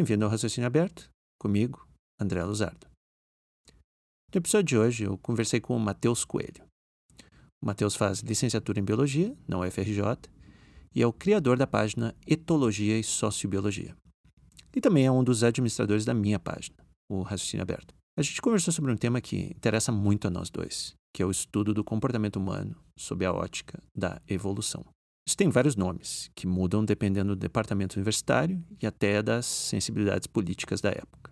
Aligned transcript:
Bem-vindo 0.00 0.24
ao 0.24 0.30
Raciocínio 0.30 0.66
Aberto, 0.66 1.10
comigo, 1.38 1.86
André 2.18 2.42
Luzardo. 2.42 2.86
No 4.32 4.38
episódio 4.38 4.64
de 4.64 4.78
hoje, 4.78 5.04
eu 5.04 5.18
conversei 5.18 5.60
com 5.60 5.76
o 5.76 5.78
Matheus 5.78 6.24
Coelho. 6.24 6.64
O 7.62 7.66
Matheus 7.66 7.94
faz 7.94 8.20
licenciatura 8.20 8.80
em 8.80 8.82
Biologia 8.82 9.36
na 9.46 9.58
UFRJ 9.58 10.00
e 10.94 11.02
é 11.02 11.06
o 11.06 11.12
criador 11.12 11.58
da 11.58 11.66
página 11.66 12.16
Etologia 12.26 12.98
e 12.98 13.04
Sociobiologia. 13.04 13.94
E 14.74 14.80
também 14.80 15.04
é 15.04 15.12
um 15.12 15.22
dos 15.22 15.44
administradores 15.44 16.06
da 16.06 16.14
minha 16.14 16.38
página, 16.38 16.76
o 17.06 17.20
Raciocínio 17.20 17.62
Aberto. 17.62 17.92
A 18.18 18.22
gente 18.22 18.40
conversou 18.40 18.72
sobre 18.72 18.90
um 18.90 18.96
tema 18.96 19.20
que 19.20 19.54
interessa 19.54 19.92
muito 19.92 20.26
a 20.26 20.30
nós 20.30 20.48
dois, 20.48 20.94
que 21.14 21.22
é 21.22 21.26
o 21.26 21.30
estudo 21.30 21.74
do 21.74 21.84
comportamento 21.84 22.36
humano 22.36 22.74
sob 22.98 23.22
a 23.26 23.34
ótica 23.34 23.78
da 23.94 24.18
evolução. 24.26 24.82
Isso 25.26 25.36
tem 25.36 25.48
vários 25.48 25.76
nomes, 25.76 26.30
que 26.34 26.46
mudam 26.46 26.84
dependendo 26.84 27.34
do 27.34 27.40
departamento 27.40 27.96
universitário 27.96 28.62
e 28.80 28.86
até 28.86 29.22
das 29.22 29.46
sensibilidades 29.46 30.26
políticas 30.26 30.80
da 30.80 30.90
época. 30.90 31.30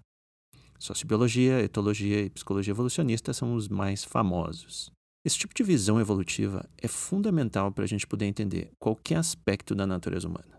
Sociobiologia, 0.79 1.61
etologia 1.61 2.23
e 2.23 2.31
psicologia 2.31 2.71
evolucionista 2.71 3.33
são 3.33 3.55
os 3.55 3.69
mais 3.69 4.05
famosos. 4.05 4.91
Esse 5.25 5.37
tipo 5.37 5.53
de 5.53 5.65
visão 5.65 6.01
evolutiva 6.01 6.65
é 6.77 6.87
fundamental 6.87 7.73
para 7.73 7.85
a 7.85 7.87
gente 7.89 8.07
poder 8.07 8.27
entender 8.27 8.71
qualquer 8.79 9.17
aspecto 9.17 9.75
da 9.75 9.87
natureza 9.87 10.29
humana. 10.29 10.59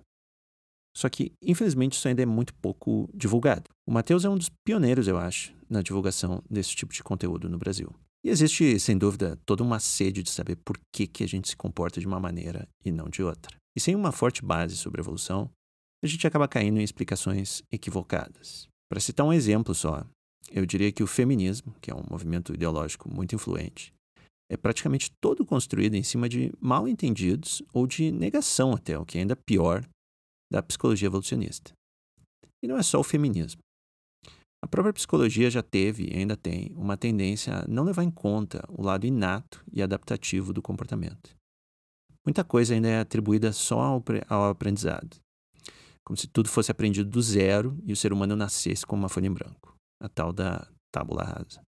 Só 0.95 1.07
que, 1.07 1.31
infelizmente, 1.41 1.93
isso 1.93 2.07
ainda 2.07 2.21
é 2.21 2.25
muito 2.25 2.53
pouco 2.55 3.09
divulgado. 3.13 3.69
O 3.87 3.91
Matheus 3.91 4.25
é 4.25 4.29
um 4.29 4.37
dos 4.37 4.49
pioneiros, 4.65 5.07
eu 5.07 5.17
acho, 5.17 5.53
na 5.69 5.81
divulgação 5.81 6.43
desse 6.49 6.75
tipo 6.75 6.93
de 6.93 7.01
conteúdo 7.01 7.47
no 7.47 7.57
Brasil. 7.57 7.95
E 8.23 8.29
existe, 8.29 8.79
sem 8.79 8.97
dúvida, 8.97 9.37
toda 9.45 9.63
uma 9.63 9.79
sede 9.79 10.21
de 10.21 10.29
saber 10.29 10.57
por 10.57 10.77
que, 10.93 11.07
que 11.07 11.23
a 11.23 11.27
gente 11.27 11.49
se 11.49 11.55
comporta 11.55 11.99
de 11.99 12.07
uma 12.07 12.19
maneira 12.19 12.67
e 12.83 12.91
não 12.91 13.07
de 13.07 13.23
outra. 13.23 13.57
E 13.75 13.79
sem 13.79 13.95
uma 13.95 14.11
forte 14.11 14.43
base 14.43 14.75
sobre 14.75 14.99
evolução, 14.99 15.49
a 16.03 16.07
gente 16.07 16.27
acaba 16.27 16.47
caindo 16.47 16.79
em 16.79 16.83
explicações 16.83 17.61
equivocadas. 17.71 18.67
Para 18.89 18.99
citar 18.99 19.25
um 19.25 19.33
exemplo 19.33 19.73
só, 19.73 20.05
eu 20.51 20.65
diria 20.65 20.91
que 20.91 21.03
o 21.03 21.07
feminismo, 21.07 21.75
que 21.81 21.91
é 21.91 21.95
um 21.95 22.03
movimento 22.09 22.53
ideológico 22.53 23.09
muito 23.09 23.35
influente, 23.35 23.93
é 24.51 24.57
praticamente 24.57 25.11
todo 25.21 25.45
construído 25.45 25.93
em 25.93 26.03
cima 26.03 26.27
de 26.27 26.51
mal 26.59 26.87
entendidos 26.87 27.61
ou 27.71 27.85
de 27.85 28.11
negação 28.11 28.73
até, 28.73 28.97
o 28.97 29.05
que 29.05 29.17
é 29.17 29.21
ainda 29.21 29.35
pior, 29.35 29.87
da 30.51 30.63
psicologia 30.63 31.05
evolucionista. 31.05 31.71
E 32.63 32.67
não 32.67 32.77
é 32.77 32.83
só 32.83 32.99
o 32.99 33.03
feminismo. 33.03 33.61
A 34.61 34.67
própria 34.67 34.93
psicologia 34.93 35.49
já 35.49 35.63
teve 35.63 36.09
e 36.11 36.17
ainda 36.17 36.35
tem 36.35 36.71
uma 36.75 36.97
tendência 36.97 37.59
a 37.59 37.67
não 37.67 37.83
levar 37.83 38.03
em 38.03 38.11
conta 38.11 38.63
o 38.69 38.81
lado 38.81 39.05
inato 39.05 39.63
e 39.71 39.81
adaptativo 39.81 40.51
do 40.51 40.61
comportamento. 40.61 41.35
Muita 42.25 42.43
coisa 42.43 42.73
ainda 42.73 42.87
é 42.87 42.99
atribuída 42.99 43.53
só 43.53 43.79
ao, 43.79 44.03
ao 44.27 44.49
aprendizado, 44.49 45.17
como 46.05 46.17
se 46.17 46.27
tudo 46.27 46.49
fosse 46.49 46.71
aprendido 46.71 47.09
do 47.09 47.21
zero 47.21 47.77
e 47.85 47.93
o 47.93 47.95
ser 47.95 48.11
humano 48.11 48.35
nascesse 48.35 48.85
com 48.85 48.95
uma 48.95 49.09
folha 49.09 49.27
em 49.27 49.33
branco, 49.33 49.75
a 50.01 50.09
tal 50.09 50.33
da 50.33 50.67
tábula 50.91 51.23
rasa. 51.23 51.61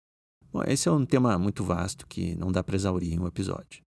Bom, 0.52 0.64
esse 0.64 0.90
é 0.90 0.92
um 0.92 1.06
tema 1.06 1.38
muito 1.38 1.64
vasto 1.64 2.08
que 2.08 2.36
não 2.36 2.52
dá 2.52 2.64
para 2.64 2.76
exaurir 2.76 3.14
em 3.14 3.20
um 3.20 3.28
episódio. 3.28 3.84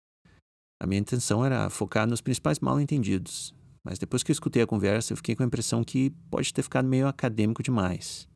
A 0.81 0.87
minha 0.87 1.01
intenção 1.01 1.45
era 1.45 1.69
focar 1.69 2.07
nos 2.07 2.23
principais 2.23 2.59
mal 2.61 2.81
entendidos, 2.81 3.55
mas 3.85 3.99
depois 3.99 4.23
que 4.23 4.31
eu 4.31 4.35
escutei 4.35 4.63
a 4.63 4.67
conversa, 4.67 5.13
eu 5.13 5.17
fiquei 5.17 5.37
com 5.37 5.43
a 5.43 5.47
impressão 5.47 5.85
que 5.85 6.11
pode 6.31 6.53
ter 6.53 6.63
ficado 6.63 6.89
meio 6.89 7.07
acadêmico 7.07 7.63
demais. 7.63 8.27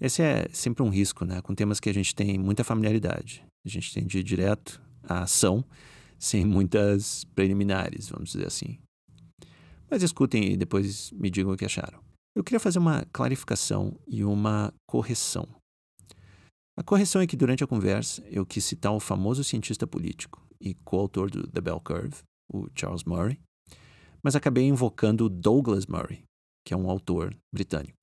Esse 0.00 0.22
é 0.22 0.48
sempre 0.52 0.82
um 0.82 0.88
risco, 0.88 1.24
né? 1.24 1.40
Com 1.42 1.54
temas 1.54 1.80
que 1.80 1.90
a 1.90 1.94
gente 1.94 2.14
tem 2.14 2.38
muita 2.38 2.62
familiaridade. 2.62 3.44
A 3.66 3.68
gente 3.68 3.92
tem 3.92 4.06
de 4.06 4.18
ir 4.18 4.22
direto 4.22 4.80
à 5.02 5.22
ação, 5.22 5.64
sem 6.18 6.44
muitas 6.44 7.24
preliminares, 7.34 8.08
vamos 8.08 8.30
dizer 8.30 8.46
assim. 8.46 8.78
Mas 9.90 10.02
escutem 10.02 10.52
e 10.52 10.56
depois 10.56 11.10
me 11.12 11.30
digam 11.30 11.52
o 11.52 11.56
que 11.56 11.64
acharam. 11.64 12.00
Eu 12.36 12.44
queria 12.44 12.60
fazer 12.60 12.78
uma 12.78 13.04
clarificação 13.12 13.98
e 14.06 14.22
uma 14.22 14.72
correção. 14.86 15.48
A 16.78 16.82
correção 16.84 17.20
é 17.20 17.26
que 17.26 17.36
durante 17.36 17.64
a 17.64 17.66
conversa 17.66 18.22
eu 18.28 18.46
quis 18.46 18.64
citar 18.64 18.92
o 18.92 19.00
famoso 19.00 19.42
cientista 19.42 19.84
político 19.84 20.46
e 20.60 20.74
coautor 20.84 21.28
do 21.28 21.44
The 21.48 21.60
Bell 21.60 21.80
Curve, 21.80 22.22
o 22.52 22.68
Charles 22.76 23.02
Murray, 23.02 23.40
mas 24.22 24.36
acabei 24.36 24.64
invocando 24.64 25.28
Douglas 25.28 25.86
Murray, 25.86 26.22
que 26.64 26.72
é 26.72 26.76
um 26.76 26.88
autor 26.88 27.36
britânico. 27.52 27.97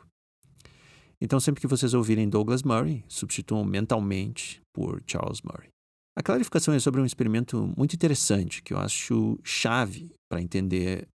Então, 1.22 1.40
sempre 1.40 1.62
que 1.62 1.68
vocês 1.68 1.94
ouvirem 1.94 2.30
Douglas 2.30 2.64
Murray, 2.64 3.04
substituam 3.08 3.64
mentalmente 3.64 4.62
por 4.74 5.02
Charles 5.08 5.42
Murray. 5.42 5.70
A 6.18 6.24
clarificação 6.24 6.74
é 6.74 6.80
sobre 6.80 7.02
um 7.02 7.06
experimento 7.06 7.74
muito 7.78 7.94
interessante 7.94 8.62
que 8.62 8.74
eu 8.74 8.78
acho 8.78 9.38
chave 9.44 10.10
para 10.30 10.42
entender 10.42 11.08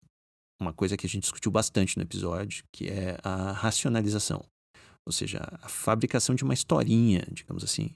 uma 0.61 0.73
coisa 0.73 0.97
que 0.97 1.07
a 1.07 1.09
gente 1.09 1.23
discutiu 1.23 1.53
bastante 1.53 1.97
no 1.97 2.03
episódio, 2.03 2.65
que 2.73 2.89
é 2.89 3.17
a 3.23 3.53
racionalização, 3.53 4.45
ou 5.07 5.13
seja, 5.13 5.39
a 5.63 5.69
fabricação 5.69 6.35
de 6.35 6.43
uma 6.43 6.53
historinha, 6.55 7.25
digamos 7.31 7.63
assim, 7.63 7.95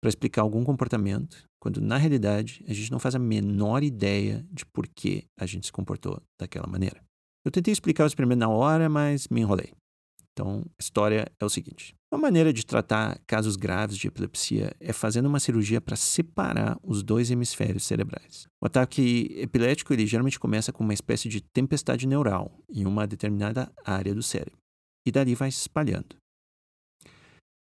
para 0.00 0.08
explicar 0.08 0.42
algum 0.42 0.64
comportamento, 0.64 1.44
quando 1.60 1.80
na 1.80 1.96
realidade 1.96 2.64
a 2.66 2.72
gente 2.72 2.90
não 2.90 2.98
faz 2.98 3.14
a 3.14 3.18
menor 3.18 3.82
ideia 3.82 4.44
de 4.50 4.64
por 4.66 4.88
que 4.88 5.24
a 5.38 5.46
gente 5.46 5.66
se 5.66 5.72
comportou 5.72 6.20
daquela 6.40 6.66
maneira. 6.66 7.00
Eu 7.44 7.52
tentei 7.52 7.72
explicar 7.72 8.04
o 8.04 8.06
experimento 8.06 8.40
na 8.40 8.48
hora, 8.48 8.88
mas 8.88 9.28
me 9.28 9.40
enrolei. 9.40 9.72
Então, 10.32 10.64
a 10.78 10.82
história 10.82 11.30
é 11.38 11.44
o 11.44 11.48
seguinte: 11.48 11.94
uma 12.12 12.20
maneira 12.20 12.52
de 12.52 12.64
tratar 12.64 13.18
casos 13.26 13.56
graves 13.56 13.96
de 13.96 14.08
epilepsia 14.08 14.74
é 14.80 14.92
fazendo 14.92 15.26
uma 15.26 15.40
cirurgia 15.40 15.80
para 15.80 15.96
separar 15.96 16.78
os 16.82 17.02
dois 17.02 17.30
hemisférios 17.30 17.84
cerebrais. 17.84 18.46
O 18.60 18.66
ataque 18.66 19.28
epilético 19.36 19.92
ele 19.92 20.06
geralmente 20.06 20.40
começa 20.40 20.72
com 20.72 20.82
uma 20.82 20.94
espécie 20.94 21.28
de 21.28 21.40
tempestade 21.40 22.06
neural 22.06 22.58
em 22.70 22.86
uma 22.86 23.06
determinada 23.06 23.70
área 23.84 24.14
do 24.14 24.22
cérebro, 24.22 24.58
e 25.06 25.12
dali 25.12 25.34
vai 25.34 25.50
se 25.50 25.60
espalhando. 25.60 26.16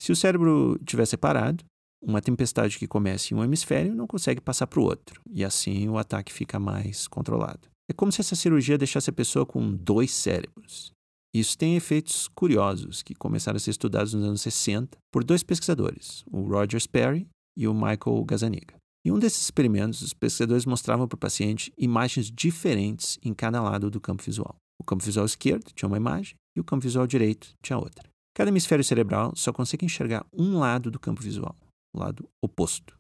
Se 0.02 0.12
o 0.12 0.16
cérebro 0.16 0.78
estiver 0.80 1.06
separado, 1.06 1.64
uma 2.04 2.22
tempestade 2.22 2.78
que 2.78 2.88
começa 2.88 3.34
em 3.34 3.38
um 3.38 3.44
hemisfério 3.44 3.96
não 3.96 4.06
consegue 4.06 4.42
passar 4.42 4.68
para 4.68 4.80
o 4.80 4.84
outro, 4.84 5.22
e 5.32 5.44
assim 5.44 5.88
o 5.90 5.98
ataque 5.98 6.32
fica 6.32 6.60
mais 6.60 7.08
controlado. 7.08 7.68
É 7.90 7.94
como 7.94 8.12
se 8.12 8.22
essa 8.22 8.36
cirurgia 8.36 8.78
deixasse 8.78 9.10
a 9.10 9.14
pessoa 9.14 9.46
com 9.46 9.72
dois 9.72 10.12
cérebros, 10.12 10.92
isso 11.40 11.58
tem 11.58 11.76
efeitos 11.76 12.30
curiosos 12.30 13.04
que 13.04 13.14
começaram 13.14 13.58
a 13.58 13.60
ser 13.60 13.72
estudados 13.72 14.14
nos 14.14 14.24
anos 14.24 14.42
60 14.42 14.98
por 15.12 15.24
dois 15.24 15.44
pesquisadores, 15.44 16.24
o 16.32 16.42
Roger 16.42 16.80
Sperry 16.80 17.28
e 17.58 17.68
o 17.68 17.74
Michael 17.74 18.24
Gazzaniga. 18.26 18.76
Em 19.06 19.12
um 19.12 19.20
desses 19.20 19.44
experimentos, 19.44 20.02
os 20.02 20.14
pesquisadores 20.14 20.66
mostravam 20.66 21.08
para 21.08 21.16
o 21.16 21.20
paciente 21.20 21.74
imagens 21.78 22.32
diferentes 22.32 23.20
em 23.22 23.34
cada 23.34 23.62
lado 23.62 23.92
do 23.92 24.00
campo 24.00 24.24
visual. 24.24 24.56
O 24.80 24.84
campo 24.84 25.04
visual 25.04 25.26
esquerdo 25.26 25.72
tinha 25.74 25.88
uma 25.88 25.98
imagem 25.98 26.36
e 26.56 26.60
o 26.60 26.64
campo 26.64 26.84
visual 26.84 27.06
direito 27.06 27.54
tinha 27.62 27.78
outra. 27.78 28.10
Cada 28.34 28.50
hemisfério 28.50 28.84
cerebral 28.84 29.34
só 29.36 29.54
consegue 29.54 29.86
enxergar 29.86 30.26
um 30.34 30.58
lado 30.58 30.90
do 30.90 31.00
campo 31.00 31.22
visual, 31.22 31.56
o 31.94 32.00
lado 32.00 32.28
oposto. 32.42 32.98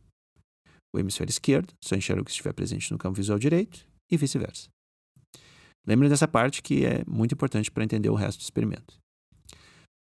O 0.93 0.99
hemisfério 0.99 1.31
esquerdo 1.31 1.73
só 1.83 1.95
enxerga 1.95 2.21
o 2.21 2.25
que 2.25 2.31
estiver 2.31 2.53
presente 2.53 2.91
no 2.91 2.97
campo 2.97 3.15
visual 3.15 3.39
direito 3.39 3.87
e 4.11 4.15
vice-versa. 4.15 4.74
Lembre 5.87 6.09
dessa 6.09 6.27
parte 6.27 6.61
que 6.61 6.85
é 6.85 7.03
muito 7.07 7.33
importante 7.33 7.71
para 7.71 7.83
entender 7.83 8.09
o 8.09 8.15
resto 8.15 8.39
do 8.39 8.43
experimento. 8.43 8.97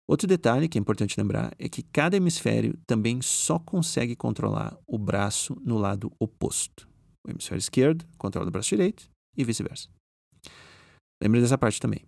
Outro 0.09 0.29
detalhe 0.29 0.69
que 0.69 0.79
é 0.79 0.81
importante 0.81 1.19
lembrar 1.19 1.53
é 1.59 1.69
que 1.69 1.83
cada 1.83 2.17
hemisfério 2.17 2.79
também 2.87 3.21
só 3.21 3.59
consegue 3.59 4.15
controlar 4.15 4.79
o 4.87 4.97
braço 4.97 5.57
no 5.65 5.77
lado 5.77 6.13
oposto. 6.19 6.89
O 7.27 7.31
hemisfério 7.31 7.59
esquerdo 7.59 8.07
controla 8.17 8.49
o 8.49 8.53
braço 8.53 8.69
direito 8.69 9.11
e 9.37 9.43
vice-versa. 9.43 9.89
Lembre 11.21 11.41
dessa 11.41 11.59
parte 11.59 11.81
também. 11.81 12.05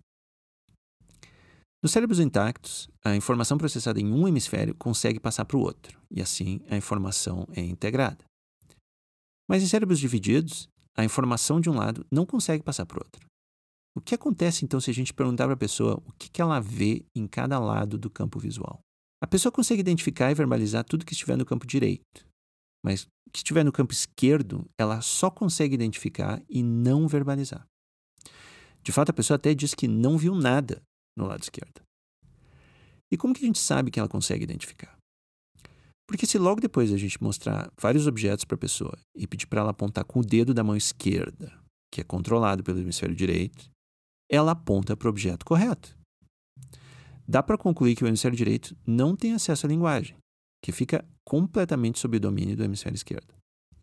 Nos 1.83 1.91
cérebros 1.91 2.19
intactos, 2.19 2.89
a 3.03 3.15
informação 3.15 3.57
processada 3.57 3.99
em 3.99 4.11
um 4.11 4.27
hemisfério 4.27 4.75
consegue 4.75 5.19
passar 5.19 5.45
para 5.45 5.57
o 5.57 5.61
outro, 5.61 5.99
e 6.11 6.21
assim 6.21 6.59
a 6.69 6.75
informação 6.75 7.47
é 7.53 7.61
integrada. 7.61 8.25
Mas 9.49 9.63
em 9.63 9.67
cérebros 9.67 9.99
divididos, 9.99 10.67
a 10.95 11.03
informação 11.03 11.59
de 11.59 11.69
um 11.69 11.75
lado 11.75 12.05
não 12.11 12.25
consegue 12.25 12.63
passar 12.63 12.85
para 12.85 12.97
o 12.97 13.03
outro. 13.03 13.28
O 13.95 14.01
que 14.01 14.15
acontece 14.15 14.63
então 14.63 14.79
se 14.79 14.89
a 14.89 14.93
gente 14.93 15.13
perguntar 15.13 15.45
para 15.45 15.53
a 15.53 15.57
pessoa 15.57 16.01
o 16.05 16.11
que, 16.13 16.29
que 16.29 16.41
ela 16.41 16.59
vê 16.59 17.05
em 17.15 17.27
cada 17.27 17.59
lado 17.59 17.97
do 17.97 18.09
campo 18.09 18.39
visual? 18.39 18.79
A 19.21 19.27
pessoa 19.27 19.51
consegue 19.51 19.81
identificar 19.81 20.31
e 20.31 20.35
verbalizar 20.35 20.83
tudo 20.83 21.05
que 21.05 21.13
estiver 21.13 21.35
no 21.35 21.45
campo 21.45 21.67
direito, 21.67 22.25
mas 22.83 23.03
o 23.27 23.31
que 23.31 23.39
estiver 23.39 23.65
no 23.65 23.71
campo 23.71 23.91
esquerdo, 23.93 24.65
ela 24.79 25.01
só 25.01 25.29
consegue 25.29 25.75
identificar 25.75 26.41
e 26.49 26.63
não 26.63 27.07
verbalizar. 27.07 27.65
De 28.81 28.91
fato, 28.91 29.09
a 29.09 29.13
pessoa 29.13 29.35
até 29.35 29.53
diz 29.53 29.73
que 29.73 29.87
não 29.87 30.17
viu 30.17 30.33
nada 30.33 30.81
no 31.17 31.25
lado 31.25 31.43
esquerdo. 31.43 31.81
E 33.11 33.17
como 33.17 33.33
que 33.33 33.43
a 33.43 33.47
gente 33.47 33.59
sabe 33.59 33.91
que 33.91 33.99
ela 33.99 34.07
consegue 34.07 34.43
identificar? 34.43 34.97
Porque 36.07 36.25
se 36.25 36.37
logo 36.37 36.61
depois 36.61 36.91
a 36.91 36.97
gente 36.97 37.21
mostrar 37.21 37.71
vários 37.79 38.07
objetos 38.07 38.45
para 38.45 38.55
a 38.55 38.59
pessoa 38.59 38.97
e 39.15 39.27
pedir 39.27 39.47
para 39.47 39.61
ela 39.61 39.71
apontar 39.71 40.03
com 40.05 40.21
o 40.21 40.25
dedo 40.25 40.53
da 40.53 40.63
mão 40.63 40.75
esquerda, 40.75 41.53
que 41.91 42.01
é 42.01 42.03
controlado 42.03 42.63
pelo 42.63 42.79
hemisfério 42.79 43.15
direito, 43.15 43.69
ela 44.29 44.51
aponta 44.51 44.95
para 44.95 45.07
o 45.07 45.09
objeto 45.09 45.45
correto. 45.45 45.97
Dá 47.27 47.43
para 47.43 47.57
concluir 47.57 47.95
que 47.95 48.03
o 48.03 48.07
hemisfério 48.07 48.37
direito 48.37 48.75
não 48.85 49.15
tem 49.15 49.33
acesso 49.33 49.65
à 49.65 49.69
linguagem, 49.69 50.15
que 50.63 50.71
fica 50.71 51.05
completamente 51.25 51.99
sob 51.99 52.17
o 52.17 52.19
domínio 52.19 52.55
do 52.55 52.63
hemisfério 52.63 52.95
esquerdo. 52.95 53.33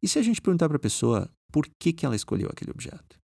E 0.03 0.09
se 0.09 0.19
a 0.19 0.23
gente 0.23 0.41
perguntar 0.41 0.69
para 0.69 0.77
a 0.77 0.81
pessoa 0.81 1.31
por 1.53 1.67
que, 1.81 1.93
que 1.93 2.05
ela 2.05 2.17
escolheu 2.17 2.49
aquele 2.51 2.71
objeto? 2.71 3.19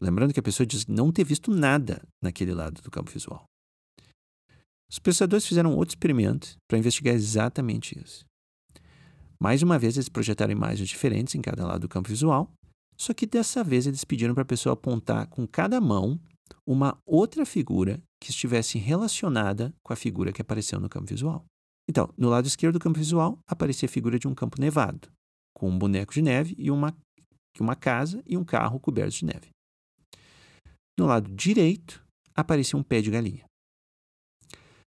Lembrando 0.00 0.32
que 0.32 0.40
a 0.40 0.42
pessoa 0.42 0.66
diz 0.66 0.86
não 0.86 1.12
ter 1.12 1.24
visto 1.24 1.50
nada 1.50 2.02
naquele 2.22 2.52
lado 2.52 2.82
do 2.82 2.90
campo 2.90 3.10
visual. 3.10 3.44
Os 4.90 4.98
pesquisadores 4.98 5.46
fizeram 5.46 5.74
outro 5.74 5.92
experimento 5.92 6.56
para 6.68 6.78
investigar 6.78 7.14
exatamente 7.14 7.98
isso. 7.98 8.24
Mais 9.40 9.62
uma 9.62 9.78
vez, 9.78 9.96
eles 9.96 10.08
projetaram 10.08 10.52
imagens 10.52 10.88
diferentes 10.88 11.34
em 11.34 11.42
cada 11.42 11.66
lado 11.66 11.80
do 11.80 11.88
campo 11.88 12.08
visual, 12.08 12.52
só 12.96 13.12
que 13.12 13.26
dessa 13.26 13.64
vez 13.64 13.86
eles 13.86 14.04
pediram 14.04 14.34
para 14.34 14.42
a 14.42 14.46
pessoa 14.46 14.74
apontar 14.74 15.26
com 15.26 15.46
cada 15.46 15.80
mão 15.80 16.20
uma 16.66 16.98
outra 17.06 17.44
figura 17.44 18.02
que 18.20 18.30
estivesse 18.30 18.78
relacionada 18.78 19.74
com 19.82 19.92
a 19.92 19.96
figura 19.96 20.32
que 20.32 20.40
apareceu 20.40 20.80
no 20.80 20.88
campo 20.88 21.06
visual. 21.06 21.44
Então, 21.88 22.08
no 22.16 22.28
lado 22.28 22.46
esquerdo 22.46 22.74
do 22.74 22.82
campo 22.82 22.98
visual 22.98 23.38
aparecia 23.46 23.86
a 23.86 23.92
figura 23.92 24.18
de 24.18 24.26
um 24.26 24.34
campo 24.34 24.60
nevado, 24.60 25.10
com 25.54 25.68
um 25.68 25.78
boneco 25.78 26.12
de 26.12 26.22
neve 26.22 26.54
e 26.56 26.70
uma, 26.70 26.96
uma 27.60 27.76
casa 27.76 28.22
e 28.26 28.36
um 28.36 28.44
carro 28.44 28.80
cobertos 28.80 29.16
de 29.16 29.26
neve. 29.26 29.50
No 30.98 31.06
lado 31.06 31.28
direito 31.34 32.04
aparecia 32.34 32.78
um 32.78 32.82
pé 32.82 33.02
de 33.02 33.10
galinha. 33.10 33.44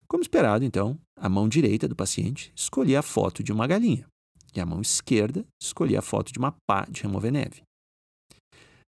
Como 0.07 0.23
esperado, 0.23 0.65
então, 0.65 0.99
a 1.15 1.29
mão 1.29 1.47
direita 1.47 1.87
do 1.87 1.95
paciente 1.95 2.51
escolhia 2.55 2.99
a 2.99 3.03
foto 3.03 3.43
de 3.43 3.51
uma 3.51 3.67
galinha 3.67 4.07
e 4.55 4.59
a 4.59 4.65
mão 4.65 4.81
esquerda 4.81 5.45
escolhia 5.61 5.99
a 5.99 6.01
foto 6.01 6.31
de 6.33 6.39
uma 6.39 6.55
pá 6.65 6.85
de 6.89 7.03
remover 7.03 7.31
neve. 7.31 7.61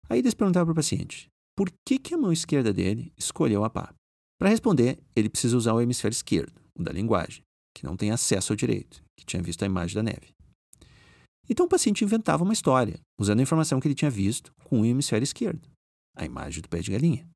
Aí 0.09 0.21
eles 0.21 0.35
perguntavam 0.35 0.67
para 0.67 0.73
o 0.73 0.77
paciente 0.77 1.29
por 1.59 1.73
que, 1.85 1.99
que 1.99 2.15
a 2.15 2.17
mão 2.17 2.31
esquerda 2.31 2.73
dele 2.73 3.13
escolheu 3.19 3.65
a 3.65 3.69
pá. 3.69 3.93
Para 4.39 4.49
responder, 4.49 4.97
ele 5.17 5.29
precisa 5.29 5.57
usar 5.57 5.75
o 5.75 5.81
hemisfério 5.81 6.15
esquerdo, 6.15 6.53
o 6.79 6.85
da 6.85 6.93
linguagem, 6.93 7.43
que 7.77 7.85
não 7.85 7.97
tem 7.97 8.13
acesso 8.13 8.53
ao 8.53 8.57
direito, 8.57 9.03
que 9.19 9.27
tinha 9.27 9.43
visto 9.43 9.65
a 9.65 9.67
imagem 9.67 9.97
da 9.97 10.05
neve. 10.05 10.29
Então 11.51 11.67
o 11.67 11.69
paciente 11.69 12.05
inventava 12.05 12.45
uma 12.45 12.53
história, 12.53 13.01
usando 13.19 13.41
a 13.41 13.43
informação 13.43 13.81
que 13.81 13.89
ele 13.89 13.97
tinha 13.97 14.09
visto 14.09 14.53
com 14.67 14.83
o 14.83 14.85
hemisfério 14.85 15.25
esquerdo, 15.25 15.69
a 16.17 16.25
imagem 16.25 16.63
do 16.63 16.69
pé 16.69 16.79
de 16.79 16.93
galinha. 16.93 17.29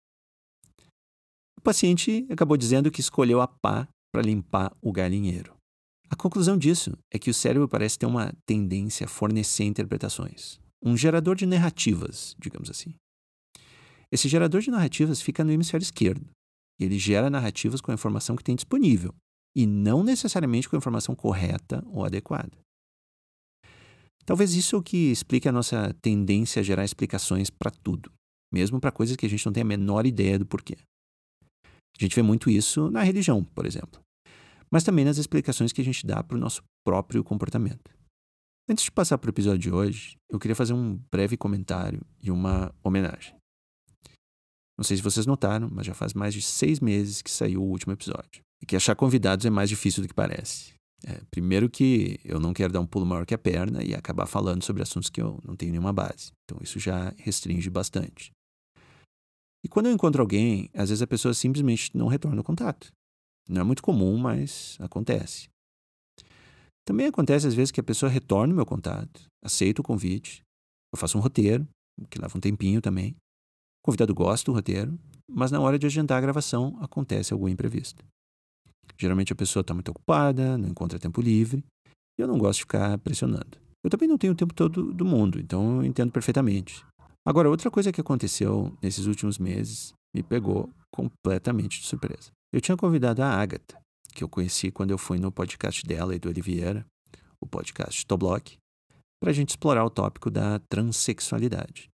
O 1.59 1.61
paciente 1.61 2.25
acabou 2.31 2.57
dizendo 2.57 2.93
que 2.93 3.01
escolheu 3.01 3.41
a 3.41 3.49
pá 3.49 3.89
para 4.15 4.23
limpar 4.23 4.73
o 4.81 4.93
galinheiro. 4.93 5.57
A 6.09 6.15
conclusão 6.15 6.57
disso 6.57 6.97
é 7.13 7.19
que 7.19 7.31
o 7.31 7.35
cérebro 7.35 7.69
parece 7.69 7.99
ter 7.99 8.07
uma 8.07 8.33
tendência 8.47 9.07
a 9.07 9.09
fornecer 9.09 9.65
interpretações, 9.65 10.61
um 10.81 10.97
gerador 10.97 11.35
de 11.35 11.45
narrativas, 11.45 12.37
digamos 12.39 12.71
assim. 12.71 12.95
Esse 14.13 14.29
gerador 14.29 14.61
de 14.61 14.71
narrativas 14.71 15.23
fica 15.23 15.43
no 15.43 15.51
hemisfério 15.51 15.83
esquerdo, 15.83 16.29
ele 16.79 16.99
gera 16.99 17.31
narrativas 17.31 17.81
com 17.81 17.91
a 17.91 17.95
informação 17.95 18.37
que 18.37 18.45
tem 18.45 18.55
disponível, 18.55 19.15
e 19.57 19.67
não 19.67 20.03
necessariamente 20.03 20.69
com 20.69 20.77
a 20.77 20.79
informação 20.79 21.15
correta 21.15 21.83
ou 21.87 22.05
adequada. 22.05 22.53
Talvez 24.25 24.55
isso 24.55 24.77
é 24.77 24.79
o 24.79 24.83
que 24.83 25.11
explique 25.11 25.49
a 25.49 25.53
nossa 25.53 25.95
tendência 26.01 26.61
a 26.61 26.63
gerar 26.63 26.85
explicações 26.85 27.51
para 27.51 27.71
tudo, 27.71 28.13
mesmo 28.53 28.81
para 28.81 28.93
coisas 28.93 29.17
que 29.17 29.27
a 29.27 29.29
gente 29.29 29.45
não 29.45 29.53
tem 29.53 29.63
a 29.63 29.67
menor 29.67 30.07
ideia 30.07 30.39
do 30.39 30.47
porquê. 30.47 30.77
A 31.99 32.03
gente 32.03 32.15
vê 32.15 32.23
muito 32.23 32.49
isso 32.49 32.91
na 32.91 33.03
religião, 33.03 33.43
por 33.43 33.67
exemplo, 33.67 34.01
mas 34.71 34.85
também 34.85 35.05
nas 35.05 35.19
explicações 35.19 35.73
que 35.73 35.81
a 35.81 35.85
gente 35.85 36.07
dá 36.07 36.23
para 36.23 36.37
o 36.37 36.41
nosso 36.41 36.63
próprio 36.87 37.25
comportamento. 37.25 37.91
Antes 38.69 38.85
de 38.85 38.93
passar 38.93 39.19
para 39.19 39.29
o 39.29 39.33
episódio 39.33 39.59
de 39.59 39.71
hoje, 39.73 40.17
eu 40.31 40.39
queria 40.39 40.55
fazer 40.55 40.73
um 40.73 40.99
breve 41.11 41.37
comentário 41.37 42.01
e 42.23 42.31
uma 42.31 42.73
homenagem. 42.83 43.42
Não 44.79 44.85
sei 44.85 44.97
se 44.97 45.03
vocês 45.03 45.27
notaram, 45.27 45.69
mas 45.71 45.87
já 45.87 45.95
faz 45.95 46.15
mais 46.15 46.35
de 46.35 46.43
seis 46.43 46.81
meses 46.81 47.23
que 47.23 47.31
saiu 47.31 47.63
o 47.63 47.69
último 47.69 47.93
episódio. 47.93 48.43
E 48.63 48.67
que 48.67 48.77
achar 48.77 48.95
convidados 48.95 49.45
é 49.45 49.51
mais 49.51 49.69
difícil 49.69 50.03
do 50.03 50.09
que 50.09 50.15
parece. 50.15 50.73
É, 51.05 51.21
primeiro 51.31 51.69
que 51.69 52.21
eu 52.25 52.39
não 52.39 52.55
quero 52.55 52.73
dar 52.73 52.81
um 52.81 52.87
pulo 52.87 53.05
maior 53.05 53.27
que 53.27 53.35
a 53.35 53.39
perna 53.39 53.83
e 53.83 53.95
acabar 53.95 54.27
falando 54.27 54.63
sobre 54.63 54.83
assuntos 54.83 55.11
que 55.11 55.21
eu 55.21 55.41
não 55.45 55.57
tenho 55.57 55.73
nenhuma 55.73 55.93
base. 55.93 56.33
Então 56.45 56.59
isso 56.63 56.79
já 56.79 57.13
restringe 57.19 57.69
bastante. 57.69 58.31
E 59.65 59.69
quando 59.69 59.87
eu 59.87 59.93
encontro 59.93 60.23
alguém, 60.23 60.71
às 60.75 60.89
vezes 60.89 61.03
a 61.03 61.07
pessoa 61.07 61.35
simplesmente 61.35 61.97
não 61.97 62.07
retorna 62.07 62.41
o 62.41 62.45
contato. 62.45 62.93
Não 63.49 63.61
é 63.61 63.65
muito 63.65 63.83
comum, 63.83 64.17
mas 64.17 64.77
acontece. 64.81 65.49
Também 66.85 67.07
acontece 67.07 67.47
às 67.47 67.55
vezes 67.55 67.71
que 67.71 67.81
a 67.81 67.85
pessoa 67.85 68.11
retorna 68.11 68.53
o 68.53 68.57
meu 68.57 68.67
contato, 68.67 69.27
aceita 69.45 69.81
o 69.81 69.85
convite, 69.85 70.43
eu 70.93 70.99
faço 70.99 71.17
um 71.17 71.21
roteiro, 71.21 71.67
que 72.11 72.21
leva 72.21 72.37
um 72.37 72.41
tempinho 72.41 72.81
também. 72.81 73.17
O 73.83 73.87
convidado 73.87 74.15
gosta 74.15 74.51
do 74.51 74.55
roteiro, 74.55 74.97
mas 75.29 75.51
na 75.51 75.61
hora 75.61 75.77
de 75.77 75.87
agendar 75.87 76.19
a 76.19 76.21
gravação 76.21 76.79
acontece 76.81 77.33
algum 77.33 77.49
imprevisto. 77.49 78.05
Geralmente 78.97 79.33
a 79.33 79.37
pessoa 79.37 79.63
está 79.63 79.75
muito 79.75 79.89
ocupada, 79.89 80.57
não 80.57 80.69
encontra 80.69 80.99
tempo 80.99 81.21
livre, 81.21 81.65
e 82.17 82.23
eu 82.23 82.29
não 82.29 82.39
gosto 82.39 82.59
de 82.59 82.63
ficar 82.63 82.97
pressionando. 82.99 83.59
Eu 83.83 83.91
também 83.91 84.09
não 84.09 84.17
tenho 84.17 84.33
o 84.33 84.37
tempo 84.37 84.55
todo 84.55 84.93
do 84.93 85.05
mundo, 85.05 85.41
então 85.41 85.79
eu 85.79 85.85
entendo 85.85 86.13
perfeitamente. 86.13 86.85
Agora, 87.27 87.51
outra 87.51 87.71
coisa 87.71 87.91
que 87.91 88.01
aconteceu 88.01 88.73
nesses 88.81 89.07
últimos 89.07 89.39
meses 89.39 89.93
me 90.15 90.23
pegou 90.23 90.71
completamente 90.95 91.81
de 91.81 91.87
surpresa. 91.87 92.31
Eu 92.53 92.61
tinha 92.61 92.77
convidado 92.77 93.23
a 93.23 93.29
Agatha, 93.29 93.81
que 94.15 94.23
eu 94.23 94.29
conheci 94.29 94.71
quando 94.71 94.93
eu 94.93 94.99
fui 94.99 95.19
no 95.19 95.33
podcast 95.33 95.85
dela 95.85 96.15
e 96.15 96.19
do 96.19 96.29
Oliveira, 96.29 96.87
o 97.41 97.47
podcast 97.47 98.07
Toblock, 98.07 98.57
para 99.21 99.31
a 99.31 99.33
gente 99.33 99.51
explorar 99.51 99.85
o 99.85 99.91
tópico 99.91 100.31
da 100.31 100.61
transexualidade. 100.69 101.92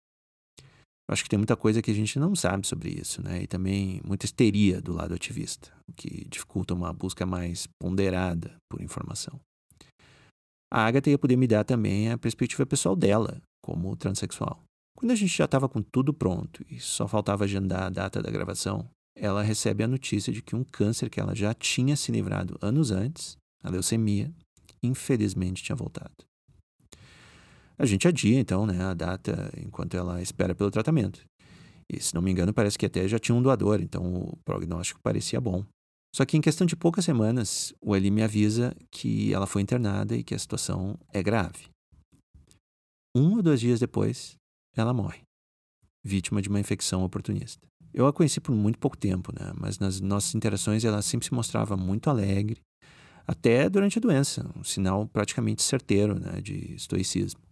Acho 1.11 1.23
que 1.23 1.29
tem 1.31 1.39
muita 1.39 1.57
coisa 1.57 1.81
que 1.81 1.91
a 1.91 1.95
gente 1.95 2.19
não 2.19 2.37
sabe 2.37 2.67
sobre 2.67 2.91
isso, 2.91 3.23
né? 3.23 3.43
E 3.43 3.47
também 3.47 4.01
muita 4.05 4.27
histeria 4.27 4.81
do 4.81 4.93
lado 4.93 5.15
ativista, 5.15 5.73
o 5.89 5.93
que 5.95 6.27
dificulta 6.29 6.75
uma 6.75 6.93
busca 6.93 7.25
mais 7.25 7.67
ponderada 7.81 8.57
por 8.71 8.83
informação. 8.83 9.41
A 10.71 10.85
Agatha 10.85 11.09
ia 11.09 11.19
poder 11.19 11.37
me 11.37 11.47
dar 11.47 11.65
também 11.65 12.11
a 12.11 12.19
perspectiva 12.19 12.67
pessoal 12.67 12.95
dela, 12.95 13.41
como 13.65 13.97
transexual. 13.97 14.63
Quando 14.99 15.13
a 15.13 15.15
gente 15.15 15.35
já 15.35 15.47
estava 15.47 15.69
com 15.69 15.81
tudo 15.81 16.13
pronto 16.13 16.63
e 16.69 16.79
só 16.79 17.09
faltava 17.09 17.45
agendar 17.45 17.85
a 17.85 17.91
data 17.91 18.21
da 18.21 18.31
gravação, 18.31 18.87
ela 19.17 19.43
recebe 19.43 19.83
a 19.83 19.89
notícia 19.89 20.33
de 20.33 20.43
que 20.43 20.55
um 20.55 20.63
câncer 20.63 21.09
que 21.09 21.19
ela 21.19 21.35
já 21.35 21.55
tinha 21.55 21.97
se 21.97 22.13
livrado 22.13 22.59
anos 22.61 22.91
antes, 22.91 23.37
a 23.65 23.71
leucemia, 23.71 24.31
infelizmente 24.83 25.63
tinha 25.63 25.77
voltado. 25.77 26.28
A 27.79 27.87
gente 27.87 28.09
adia, 28.09 28.39
então, 28.39 28.67
né, 28.67 28.83
a 28.83 28.93
data 28.93 29.53
enquanto 29.57 29.97
ela 29.97 30.21
espera 30.21 30.55
pelo 30.55 30.71
tratamento. 30.71 31.25
E, 31.89 32.01
se 32.03 32.15
não 32.15 32.21
me 32.21 32.31
engano, 32.31 32.53
parece 32.53 32.77
que 32.77 32.85
até 32.85 33.07
já 33.07 33.19
tinha 33.19 33.35
um 33.35 33.41
doador, 33.41 33.81
então 33.81 34.03
o 34.05 34.37
prognóstico 34.45 35.01
parecia 35.01 35.41
bom. 35.41 35.65
Só 36.15 36.25
que 36.25 36.37
em 36.37 36.41
questão 36.41 36.67
de 36.67 36.75
poucas 36.75 37.05
semanas, 37.05 37.73
o 37.81 37.95
Eli 37.95 38.11
me 38.11 38.23
avisa 38.23 38.75
que 38.91 39.33
ela 39.33 39.47
foi 39.47 39.63
internada 39.63 40.17
e 40.17 40.25
que 40.25 40.35
a 40.35 40.39
situação 40.39 40.99
é 41.13 41.23
grave. 41.23 41.67
Um 43.15 43.37
ou 43.37 43.43
dois 43.43 43.61
dias 43.61 43.81
depois, 43.81 44.37
ela 44.77 44.93
morre, 44.93 45.23
vítima 46.05 46.43
de 46.43 46.49
uma 46.49 46.61
infecção 46.61 47.05
oportunista. 47.05 47.67
Eu 47.95 48.07
a 48.07 48.13
conheci 48.13 48.41
por 48.41 48.55
muito 48.55 48.79
pouco 48.79 48.97
tempo, 48.97 49.33
né? 49.33 49.53
mas 49.57 49.79
nas 49.79 50.01
nossas 50.01 50.35
interações 50.35 50.85
ela 50.85 51.01
sempre 51.01 51.27
se 51.27 51.35
mostrava 51.35 51.77
muito 51.77 52.11
alegre, 52.11 52.61
até 53.27 53.69
durante 53.69 53.99
a 53.99 54.01
doença, 54.01 54.51
um 54.57 54.65
sinal 54.65 55.07
praticamente 55.07 55.63
certeiro 55.63 56.19
né, 56.19 56.41
de 56.41 56.75
estoicismo. 56.75 57.48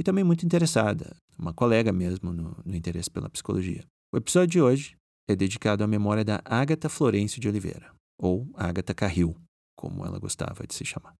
E 0.00 0.02
também 0.02 0.24
muito 0.24 0.46
interessada, 0.46 1.14
uma 1.38 1.52
colega 1.52 1.92
mesmo 1.92 2.32
no, 2.32 2.56
no 2.64 2.74
interesse 2.74 3.10
pela 3.10 3.28
psicologia. 3.28 3.84
O 4.10 4.16
episódio 4.16 4.48
de 4.48 4.58
hoje 4.58 4.96
é 5.28 5.36
dedicado 5.36 5.84
à 5.84 5.86
memória 5.86 6.24
da 6.24 6.40
Agatha 6.42 6.88
Florencio 6.88 7.38
de 7.38 7.46
Oliveira, 7.46 7.92
ou 8.18 8.48
Agatha 8.54 8.94
Carril, 8.94 9.36
como 9.76 10.06
ela 10.06 10.18
gostava 10.18 10.66
de 10.66 10.74
se 10.74 10.86
chamar. 10.86 11.12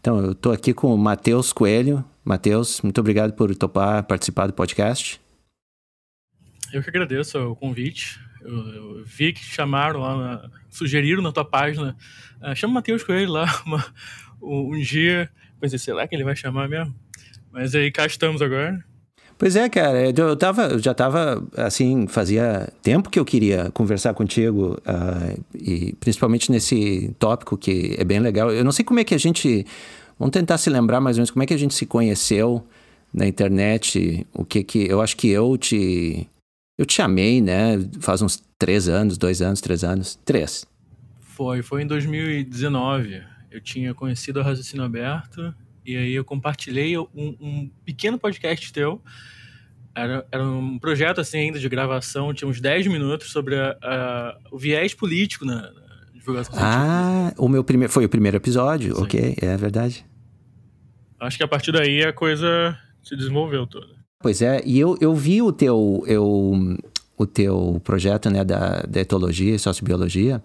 Então, 0.00 0.24
eu 0.24 0.32
estou 0.32 0.50
aqui 0.50 0.72
com 0.72 0.94
o 0.94 0.96
Matheus 0.96 1.52
Coelho. 1.52 2.02
Matheus, 2.24 2.80
muito 2.80 3.02
obrigado 3.02 3.34
por 3.34 3.54
topar 3.54 4.02
participar 4.04 4.46
do 4.46 4.54
podcast. 4.54 5.20
Eu 6.72 6.82
que 6.82 6.88
agradeço 6.88 7.38
o 7.38 7.54
convite. 7.54 8.18
Eu, 8.44 8.98
eu 8.98 9.04
vi 9.04 9.32
que 9.32 9.42
chamaram 9.42 10.00
lá, 10.00 10.16
na, 10.16 10.50
sugeriram 10.68 11.22
na 11.22 11.32
tua 11.32 11.44
página. 11.44 11.96
Uh, 12.42 12.54
chama 12.54 12.72
o 12.72 12.74
Matheus 12.74 13.02
Coelho 13.02 13.32
lá 13.32 13.46
uma, 13.64 13.84
um, 14.40 14.74
um 14.74 14.80
dia. 14.80 15.30
Pensei, 15.60 15.78
sei 15.78 15.94
lá 15.94 16.06
que 16.06 16.14
ele 16.14 16.24
vai 16.24 16.36
chamar 16.36 16.68
mesmo. 16.68 16.94
Mas 17.50 17.74
aí 17.74 17.90
cá 17.90 18.04
estamos 18.04 18.42
agora. 18.42 18.84
Pois 19.36 19.56
é, 19.56 19.68
cara, 19.68 20.10
eu, 20.10 20.36
tava, 20.36 20.66
eu 20.66 20.78
já 20.78 20.92
estava, 20.92 21.44
assim, 21.56 22.06
fazia 22.06 22.68
tempo 22.82 23.10
que 23.10 23.18
eu 23.18 23.24
queria 23.24 23.70
conversar 23.72 24.14
contigo, 24.14 24.78
uh, 24.86 25.44
e 25.52 25.92
principalmente 25.98 26.52
nesse 26.52 27.12
tópico 27.18 27.56
que 27.56 27.96
é 27.98 28.04
bem 28.04 28.20
legal. 28.20 28.52
Eu 28.52 28.64
não 28.64 28.70
sei 28.70 28.84
como 28.84 29.00
é 29.00 29.04
que 29.04 29.14
a 29.14 29.18
gente, 29.18 29.66
vamos 30.18 30.32
tentar 30.32 30.56
se 30.56 30.70
lembrar 30.70 31.00
mais 31.00 31.16
ou 31.16 31.20
menos 31.20 31.30
como 31.32 31.42
é 31.42 31.46
que 31.46 31.54
a 31.54 31.58
gente 31.58 31.74
se 31.74 31.84
conheceu 31.84 32.64
na 33.12 33.26
internet, 33.26 34.24
o 34.32 34.44
que 34.44 34.62
que, 34.62 34.88
eu 34.88 35.00
acho 35.00 35.16
que 35.16 35.28
eu 35.28 35.58
te, 35.58 36.28
eu 36.76 36.84
te 36.84 36.94
chamei, 36.94 37.40
né, 37.40 37.78
faz 38.00 38.20
uns 38.22 38.42
três 38.58 38.88
anos, 38.88 39.16
dois 39.16 39.40
anos, 39.40 39.60
três 39.60 39.84
anos, 39.84 40.18
três. 40.24 40.66
Foi, 41.20 41.62
foi 41.62 41.82
em 41.82 41.86
2019, 41.86 43.22
eu 43.50 43.60
tinha 43.60 43.94
conhecido 43.94 44.40
a 44.40 44.42
Raciocínio 44.42 44.84
Aberto, 44.84 45.54
e 45.84 45.96
aí 45.96 46.14
eu 46.14 46.24
compartilhei 46.24 46.96
um, 46.98 47.06
um 47.14 47.70
pequeno 47.84 48.18
podcast 48.18 48.72
teu. 48.72 49.00
Era, 49.94 50.26
era, 50.32 50.44
um 50.44 50.78
projeto 50.78 51.20
assim 51.20 51.38
ainda 51.38 51.58
de 51.58 51.68
gravação, 51.68 52.34
tinha 52.34 52.48
uns 52.48 52.60
10 52.60 52.88
minutos 52.88 53.30
sobre 53.30 53.54
a, 53.54 53.76
a, 53.80 54.38
o 54.50 54.58
viés 54.58 54.92
político 54.92 55.44
na, 55.44 55.70
na 55.70 55.82
divulgação 56.12 56.54
Ah, 56.58 57.32
o 57.38 57.48
meu 57.48 57.62
primeiro 57.62 57.92
foi 57.92 58.04
o 58.04 58.08
primeiro 58.08 58.36
episódio, 58.36 58.96
Sim. 58.96 59.02
ok, 59.02 59.36
é 59.40 59.56
verdade. 59.56 60.04
Acho 61.20 61.36
que 61.36 61.44
a 61.44 61.48
partir 61.48 61.70
daí 61.70 62.02
a 62.02 62.12
coisa 62.12 62.76
se 63.04 63.14
desenvolveu 63.14 63.66
toda. 63.68 63.93
Pois 64.24 64.40
é, 64.40 64.62
e 64.64 64.80
eu, 64.80 64.96
eu 65.02 65.14
vi 65.14 65.42
o 65.42 65.52
teu, 65.52 66.02
eu, 66.06 66.78
o 67.14 67.26
teu 67.26 67.78
projeto 67.84 68.30
né, 68.30 68.42
da, 68.42 68.80
da 68.80 69.00
etologia 69.02 69.54
e 69.54 69.58
sociobiologia. 69.58 70.42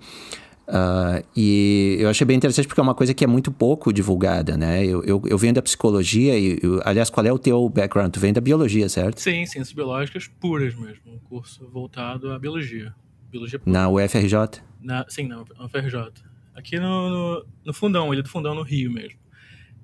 Uh, 0.68 1.24
e 1.34 1.96
eu 1.98 2.10
achei 2.10 2.28
bem 2.28 2.36
interessante 2.36 2.68
porque 2.68 2.82
é 2.82 2.84
uma 2.84 2.94
coisa 2.94 3.14
que 3.14 3.24
é 3.24 3.28
muito 3.28 3.54
pouco 3.54 3.94
divulgada, 3.94 4.58
né? 4.58 4.84
Eu, 4.86 5.02
eu, 5.06 5.24
eu 5.26 5.38
venho 5.38 5.54
da 5.54 5.62
psicologia 5.62 6.38
e, 6.38 6.60
eu, 6.62 6.82
aliás, 6.84 7.10
qual 7.10 7.26
é 7.26 7.32
o 7.32 7.40
teu 7.40 7.70
background? 7.70 8.12
Tu 8.12 8.20
vem 8.20 8.34
da 8.34 8.42
biologia, 8.42 8.90
certo? 8.90 9.22
Sim, 9.22 9.46
ciências 9.46 9.72
biológicas 9.72 10.28
puras 10.28 10.76
mesmo. 10.76 11.14
Um 11.14 11.18
curso 11.18 11.66
voltado 11.70 12.34
à 12.34 12.38
biologia. 12.38 12.94
Biologia 13.32 13.60
pura. 13.60 13.72
Na 13.72 13.88
UFRJ? 13.88 14.62
Na, 14.82 15.06
sim, 15.08 15.26
na 15.26 15.42
UFRJ. 15.42 16.12
Aqui 16.54 16.78
no, 16.78 17.10
no, 17.10 17.46
no 17.64 17.74
Fundão, 17.74 18.12
ele 18.12 18.24
do 18.24 18.28
Fundão 18.28 18.54
no 18.54 18.62
Rio 18.62 18.92
mesmo. 18.92 19.18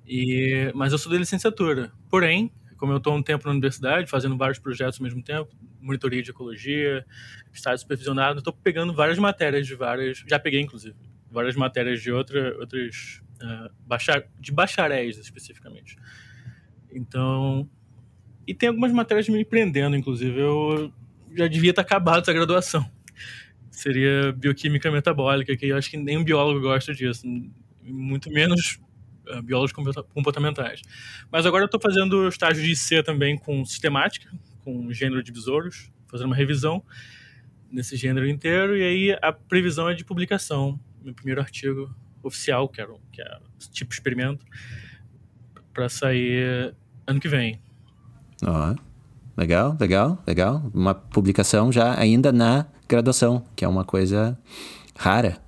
E, 0.06 0.70
mas 0.74 0.92
eu 0.92 0.98
sou 0.98 1.10
de 1.10 1.16
licenciatura. 1.16 1.90
Porém, 2.10 2.52
como 2.76 2.92
eu 2.92 2.98
estou 2.98 3.14
um 3.14 3.22
tempo 3.22 3.44
na 3.46 3.52
universidade, 3.52 4.08
fazendo 4.08 4.36
vários 4.36 4.58
projetos 4.58 5.00
ao 5.00 5.04
mesmo 5.04 5.22
tempo, 5.22 5.50
monitoria 5.80 6.22
de 6.22 6.30
ecologia, 6.30 7.04
estágio 7.52 7.78
supervisionado, 7.78 8.38
estou 8.38 8.52
pegando 8.52 8.92
várias 8.92 9.18
matérias 9.18 9.66
de 9.66 9.74
várias, 9.74 10.24
já 10.26 10.38
peguei 10.38 10.60
inclusive, 10.60 10.96
várias 11.30 11.56
matérias 11.56 12.02
de 12.02 12.12
outra, 12.12 12.56
outras, 12.58 13.22
uh, 13.42 13.70
bachar, 13.86 14.24
de 14.38 14.52
bacharéis 14.52 15.18
especificamente. 15.18 15.96
Então, 16.90 17.68
e 18.46 18.54
tem 18.54 18.68
algumas 18.68 18.92
matérias 18.92 19.28
me 19.28 19.44
prendendo, 19.44 19.96
inclusive, 19.96 20.38
eu 20.38 20.92
já 21.34 21.46
devia 21.48 21.74
ter 21.74 21.80
acabado 21.80 22.22
essa 22.22 22.32
graduação. 22.32 22.88
Seria 23.70 24.32
bioquímica 24.32 24.90
metabólica, 24.90 25.56
que 25.56 25.66
eu 25.66 25.76
acho 25.76 25.90
que 25.90 25.96
nenhum 25.96 26.24
biólogo 26.24 26.60
gosta 26.60 26.94
disso, 26.94 27.26
muito 27.82 28.30
menos 28.30 28.80
biólogos 29.42 29.72
comportamentais. 30.14 30.82
Mas 31.30 31.46
agora 31.46 31.62
eu 31.62 31.66
estou 31.66 31.80
fazendo 31.80 32.28
estágio 32.28 32.62
de 32.62 32.72
IC 32.72 33.02
também 33.02 33.36
com 33.36 33.64
sistemática, 33.64 34.30
com 34.64 34.92
gênero 34.92 35.22
de 35.22 35.32
besouros, 35.32 35.90
fazendo 36.08 36.26
uma 36.26 36.36
revisão 36.36 36.82
nesse 37.70 37.96
gênero 37.96 38.28
inteiro, 38.28 38.76
e 38.76 38.82
aí 38.82 39.18
a 39.20 39.32
previsão 39.32 39.88
é 39.88 39.94
de 39.94 40.04
publicação, 40.04 40.78
meu 41.02 41.14
primeiro 41.14 41.40
artigo 41.40 41.94
oficial, 42.22 42.68
que, 42.68 42.84
que 43.12 43.22
é 43.22 43.38
tipo 43.70 43.92
experimento, 43.92 44.44
para 45.72 45.88
sair 45.88 46.74
ano 47.06 47.20
que 47.20 47.28
vem. 47.28 47.60
Ó, 48.44 48.74
legal, 49.36 49.76
legal, 49.78 50.22
legal. 50.26 50.70
Uma 50.72 50.94
publicação 50.94 51.70
já 51.70 51.98
ainda 51.98 52.32
na 52.32 52.66
graduação, 52.88 53.44
que 53.54 53.64
é 53.64 53.68
uma 53.68 53.84
coisa 53.84 54.38
rara. 54.96 55.38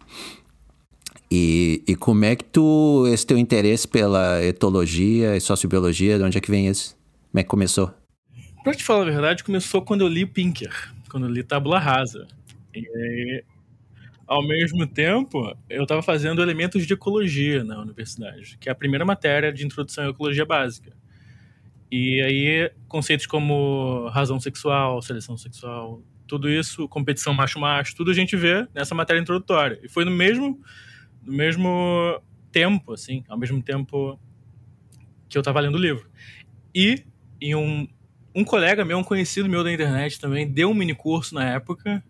E, 1.31 1.83
e 1.87 1.95
como 1.95 2.25
é 2.25 2.35
que 2.35 2.45
tu, 2.45 3.07
esse 3.13 3.27
teu 3.27 3.37
interesse 3.37 3.87
pela 3.87 4.43
etologia 4.43 5.37
e 5.37 5.41
sociobiologia, 5.41 6.19
de 6.19 6.25
onde 6.25 6.39
é 6.39 6.41
que 6.41 6.51
vem 6.51 6.67
isso? 6.69 6.97
Como 7.31 7.41
é 7.41 7.43
que 7.43 7.49
começou? 7.49 7.93
Pra 8.65 8.73
te 8.73 8.83
falar 8.83 9.03
a 9.03 9.11
verdade, 9.11 9.45
começou 9.45 9.83
quando 9.83 10.01
eu 10.01 10.09
li 10.09 10.25
Pinker, 10.25 10.73
quando 11.11 11.27
eu 11.27 11.33
li 11.33 11.43
Tabula 11.43 11.79
Rasa. 11.79 12.27
E 12.75 13.45
ao 14.27 14.47
mesmo 14.47 14.87
tempo, 14.87 15.57
eu 15.69 15.83
estava 15.83 16.03
fazendo 16.03 16.43
elementos 16.43 16.87
de 16.87 16.93
ecologia 16.93 17.65
na 17.65 17.81
universidade, 17.81 18.59
que 18.59 18.69
é 18.69 18.73
a 18.73 18.75
primeira 18.75 19.05
matéria 19.05 19.53
de 19.53 19.65
introdução 19.65 20.07
à 20.07 20.11
ecologia 20.11 20.45
básica. 20.45 20.93
E 21.91 22.21
aí, 22.21 22.71
conceitos 22.87 23.27
como 23.27 24.09
razão 24.09 24.39
sexual, 24.39 25.01
seleção 25.01 25.37
sexual, 25.39 26.03
tudo 26.27 26.51
isso, 26.51 26.87
competição 26.89 27.33
macho-macho, 27.33 27.97
tudo 27.97 28.11
a 28.11 28.15
gente 28.15 28.37
vê 28.37 28.69
nessa 28.75 28.95
matéria 28.95 29.21
introdutória. 29.21 29.79
E 29.83 29.89
foi 29.89 30.05
no 30.05 30.11
mesmo 30.11 30.61
no 31.23 31.33
mesmo 31.33 32.21
tempo, 32.51 32.93
assim, 32.93 33.25
ao 33.29 33.39
mesmo 33.39 33.63
tempo 33.63 34.19
que 35.29 35.37
eu 35.37 35.41
estava 35.41 35.61
lendo 35.61 35.77
o 35.77 35.81
livro. 35.81 36.09
E 36.75 37.05
em 37.41 37.55
um, 37.55 37.87
um 38.35 38.45
colega 38.45 38.85
meu, 38.85 38.99
um 38.99 39.05
conhecido 39.05 39.49
meu 39.49 39.63
da 39.63 39.73
internet 39.73 40.21
também, 40.21 40.49
deu 40.49 40.71
um 40.71 40.75
mini 40.75 40.95
curso 40.95 41.35
na 41.35 41.45
época 41.45 42.03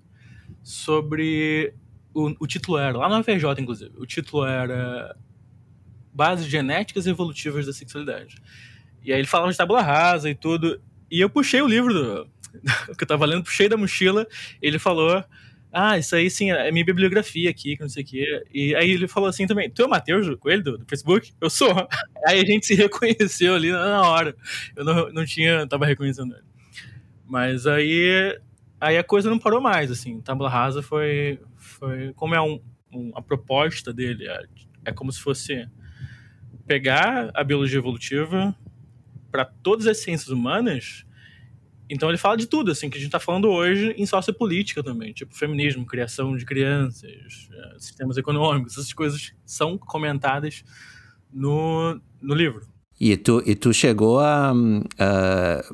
sobre. 0.63 1.75
O, 2.15 2.35
o 2.41 2.47
título 2.47 2.79
era, 2.79 2.97
lá 2.97 3.09
na 3.09 3.23
FJ, 3.23 3.61
inclusive, 3.61 3.93
o 3.97 4.07
título 4.07 4.45
era 4.45 5.17
Bases 6.13 6.47
Genéticas 6.47 7.07
e 7.07 7.11
Evolutivas 7.11 7.67
da 7.67 7.73
Sexualidade. 7.73 8.37
E 9.05 9.13
aí 9.13 9.19
ele 9.19 9.29
falava 9.29 9.51
de 9.51 9.57
tábula 9.57 9.83
rasa 9.83 10.29
e 10.29 10.35
tudo. 10.35 10.81
E 11.11 11.21
eu 11.21 11.31
puxei 11.31 11.63
o 11.63 11.69
livro 11.69 11.95
do, 11.95 12.31
que 12.97 13.03
eu 13.03 13.05
estava 13.05 13.25
lendo, 13.25 13.45
puxei 13.45 13.69
da 13.69 13.77
mochila, 13.77 14.27
ele 14.61 14.79
falou 14.79 15.25
ah, 15.73 15.99
isso 15.99 16.17
aí 16.17 16.31
sim, 16.31 16.51
é 16.51 16.71
minha 16.73 16.85
bibliografia 16.85 17.51
aqui, 17.51 17.77
que 17.77 17.83
não 17.83 17.89
sei 17.89 18.03
o 18.03 18.07
quê. 18.07 18.45
E 18.53 18.75
aí 18.75 18.91
ele 18.91 19.07
falou 19.07 19.29
assim 19.29 19.47
também: 19.47 19.71
Tu 19.71 19.83
é 19.83 19.87
o 19.87 19.91
Matheus 19.91 20.35
Coelho 20.39 20.65
do, 20.65 20.79
do 20.79 20.87
Facebook? 20.87 21.33
Eu 21.41 21.51
sou. 21.51 21.69
Aí 22.27 22.41
a 22.41 22.45
gente 22.45 22.67
se 22.67 22.75
reconheceu 22.75 23.55
ali 23.55 23.71
na 23.71 24.03
hora. 24.03 24.35
Eu 24.77 24.85
não, 24.85 25.13
não 25.13 25.25
tinha, 25.25 25.67
tava 25.67 25.87
reconhecendo 25.87 26.35
ele. 26.35 26.45
Mas 27.27 27.67
aí, 27.67 28.39
aí 28.81 28.97
a 28.97 29.05
coisa 29.05 29.31
não 29.31 29.39
parou 29.39 29.61
mais, 29.61 29.91
assim. 29.91 30.21
Tabla 30.21 30.49
Rasa 30.49 30.83
foi, 30.83 31.39
foi 31.57 32.13
como 32.15 32.35
é 32.35 32.41
um, 32.41 32.61
um, 32.93 33.13
a 33.15 33.23
proposta 33.23 33.93
dele, 33.93 34.27
é, 34.27 34.43
é 34.87 34.93
como 34.93 35.13
se 35.13 35.21
fosse 35.21 35.69
pegar 36.67 37.31
a 37.35 37.45
biologia 37.45 37.79
evolutiva 37.79 38.55
para 39.31 39.45
todas 39.45 39.87
as 39.87 39.99
ciências 39.99 40.29
humanas 40.29 41.05
então 41.91 42.09
ele 42.09 42.19
fala 42.19 42.37
de 42.37 42.47
tudo, 42.47 42.71
assim, 42.71 42.91
que 42.91 42.97
a 42.97 43.01
gente 43.01 43.09
está 43.09 43.21
falando 43.21 43.49
hoje 43.49 43.95
em 43.97 44.05
sociopolítica 44.05 44.83
também, 44.83 45.13
tipo 45.13 45.35
feminismo, 45.35 45.87
criação 45.87 46.37
de 46.37 46.45
crianças, 46.45 47.49
é, 47.53 47.79
sistemas 47.79 48.17
econômicos, 48.17 48.73
essas 48.75 48.93
coisas 48.93 49.33
são 49.47 49.79
comentadas 49.79 50.65
no, 51.33 51.99
no 52.21 52.35
livro. 52.35 52.67
E 53.01 53.17
tu, 53.17 53.43
e 53.47 53.55
tu 53.55 53.73
chegou 53.73 54.19
a, 54.19 54.53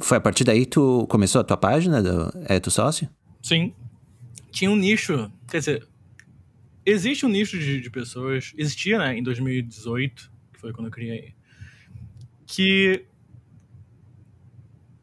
Foi 0.00 0.18
a 0.18 0.20
partir 0.20 0.44
daí 0.44 0.60
que 0.60 0.72
tu 0.72 1.06
começou 1.08 1.40
a 1.40 1.44
tua 1.44 1.56
página 1.56 2.02
do 2.02 2.30
É 2.46 2.60
Tu 2.60 2.70
Sócio? 2.70 3.08
Sim. 3.42 3.72
Tinha 4.50 4.70
um 4.70 4.76
nicho, 4.76 5.30
quer 5.50 5.58
dizer, 5.58 5.88
existe 6.84 7.26
um 7.26 7.28
nicho 7.28 7.58
de, 7.58 7.80
de 7.80 7.90
pessoas, 7.90 8.52
existia, 8.56 8.98
né, 8.98 9.18
em 9.18 9.22
2018, 9.22 10.30
que 10.52 10.60
foi 10.60 10.72
quando 10.72 10.86
eu 10.86 10.92
criei, 10.92 11.34
que 12.46 13.04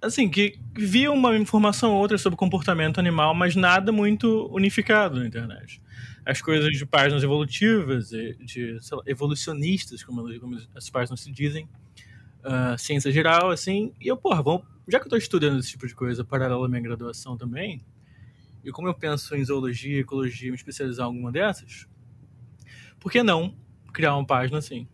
assim, 0.01 0.29
que 0.29 0.59
via 0.73 1.11
uma 1.11 1.37
informação 1.37 1.91
ou 1.91 1.99
outra 1.99 2.17
sobre 2.17 2.37
comportamento 2.37 2.99
animal, 2.99 3.35
mas 3.35 3.55
nada 3.55 3.91
muito 3.91 4.47
unificado 4.51 5.19
na 5.19 5.27
internet. 5.27 5.81
As 6.25 6.41
coisas 6.41 6.71
de 6.71 6.85
páginas 6.85 7.23
evolutivas, 7.23 8.09
de 8.09 8.79
lá, 8.91 9.03
evolucionistas, 9.05 10.03
como, 10.03 10.27
as 10.75 10.89
páginas 10.89 11.21
se 11.21 11.31
dizem, 11.31 11.67
uh, 12.43 12.77
ciência 12.77 13.11
geral, 13.11 13.51
assim, 13.51 13.93
e 14.01 14.07
eu, 14.07 14.17
porra, 14.17 14.41
vamos, 14.41 14.63
já 14.87 14.99
que 14.99 15.03
eu 15.03 15.07
estou 15.07 15.19
estudando 15.19 15.59
esse 15.59 15.69
tipo 15.69 15.87
de 15.87 15.93
coisa 15.93 16.23
paralelo 16.23 16.63
à 16.63 16.69
minha 16.69 16.81
graduação 16.81 17.37
também, 17.37 17.83
e 18.63 18.71
como 18.71 18.87
eu 18.87 18.93
penso 18.93 19.35
em 19.35 19.43
zoologia, 19.43 19.99
ecologia, 19.99 20.49
me 20.49 20.55
especializar 20.55 21.05
em 21.05 21.09
alguma 21.09 21.31
dessas, 21.31 21.87
por 22.99 23.11
que 23.11 23.23
não 23.23 23.55
criar 23.93 24.15
uma 24.15 24.25
página 24.25 24.59
assim? 24.59 24.87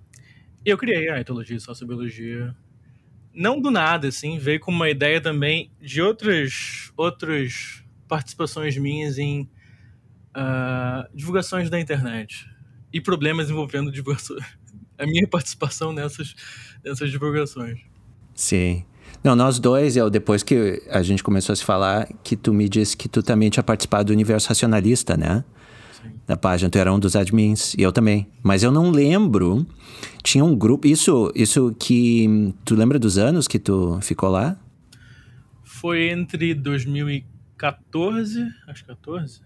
Eu 0.66 0.78
criei 0.78 1.10
a 1.10 1.20
etologia 1.20 1.56
e 1.56 1.60
sociobiologia 1.60 2.56
não 3.38 3.62
do 3.62 3.70
nada, 3.70 4.08
assim, 4.08 4.40
veio 4.40 4.60
com 4.60 4.72
uma 4.72 4.90
ideia 4.90 5.22
também 5.22 5.72
de 5.80 6.02
outras, 6.02 6.92
outras 6.98 7.84
participações 8.08 8.76
minhas 8.76 9.20
em 9.20 9.42
uh, 10.36 11.08
divulgações 11.14 11.70
da 11.70 11.80
internet 11.80 12.50
e 12.92 13.00
problemas 13.00 13.50
envolvendo 13.50 13.92
a 14.98 15.06
minha 15.06 15.28
participação 15.28 15.94
nessas, 15.94 16.34
nessas 16.84 17.12
divulgações. 17.12 17.80
Sim. 18.34 18.84
Não, 19.24 19.36
nós 19.36 19.60
dois, 19.60 19.96
eu, 19.96 20.10
depois 20.10 20.42
que 20.42 20.82
a 20.90 21.04
gente 21.04 21.24
começou 21.24 21.54
a 21.54 21.56
se 21.56 21.64
falar, 21.64 22.08
que 22.24 22.36
tu 22.36 22.52
me 22.52 22.68
disse 22.68 22.98
que 22.98 23.08
tu 23.08 23.22
também 23.22 23.50
tinha 23.50 23.64
participado 23.64 24.06
do 24.06 24.14
Universo 24.14 24.50
Racionalista, 24.50 25.16
né? 25.16 25.44
Na 26.28 26.36
página, 26.36 26.70
tu 26.70 26.78
era 26.78 26.94
um 26.94 27.00
dos 27.00 27.16
admins, 27.16 27.74
e 27.76 27.82
eu 27.82 27.92
também. 27.92 28.28
Mas 28.44 28.62
eu 28.62 28.72
não 28.72 28.92
lembro, 28.92 29.66
tinha 30.22 30.44
um 30.44 30.56
grupo, 30.56 30.86
isso, 30.86 31.32
isso 31.34 31.74
que, 31.80 32.54
tu 32.66 32.76
lembra 32.76 33.00
dos 33.00 33.18
anos 33.18 33.48
que 33.48 33.58
tu 33.58 33.98
ficou 34.02 34.30
lá? 34.30 34.60
Foi 35.64 36.10
entre 36.10 36.54
2014, 36.54 38.46
acho 38.68 38.84
que 38.84 38.90
14, 38.90 39.42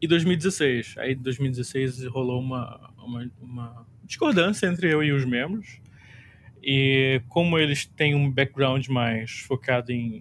e 0.00 0.06
2016. 0.06 0.94
Aí 0.98 1.14
2016 1.14 2.06
rolou 2.06 2.40
uma, 2.40 2.90
uma, 2.96 3.30
uma 3.40 3.86
discordância 4.04 4.66
entre 4.66 4.90
eu 4.92 5.02
e 5.02 5.12
os 5.12 5.26
membros, 5.26 5.80
e 6.62 7.20
como 7.28 7.58
eles 7.58 7.84
têm 7.84 8.14
um 8.14 8.30
background 8.30 8.86
mais 8.88 9.40
focado 9.40 9.92
em, 9.92 10.16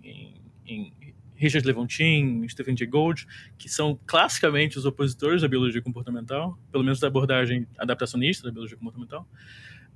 em, 0.65 0.93
em 0.98 0.98
Richard 1.39 1.65
Levantin, 1.65 2.45
Stephen 2.49 2.75
Jay 2.75 2.85
Gould, 2.85 3.25
que 3.57 3.69
são 3.69 3.97
classicamente 4.05 4.77
os 4.77 4.85
opositores 4.85 5.41
da 5.41 5.47
biologia 5.47 5.81
comportamental, 5.81 6.59
pelo 6.69 6.83
menos 6.83 6.99
da 6.99 7.07
abordagem 7.07 7.65
adaptacionista 7.77 8.43
da 8.43 8.51
biologia 8.51 8.77
comportamental, 8.77 9.25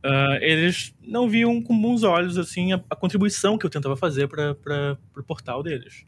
uh, 0.05 0.41
eles 0.41 0.95
não 1.01 1.29
viam 1.29 1.61
com 1.61 1.79
bons 1.79 2.03
olhos 2.03 2.37
assim 2.37 2.71
a, 2.71 2.81
a 2.89 2.95
contribuição 2.95 3.57
que 3.57 3.65
eu 3.65 3.69
tentava 3.69 3.97
fazer 3.97 4.27
para 4.27 4.97
o 5.17 5.23
portal 5.23 5.61
deles. 5.61 6.05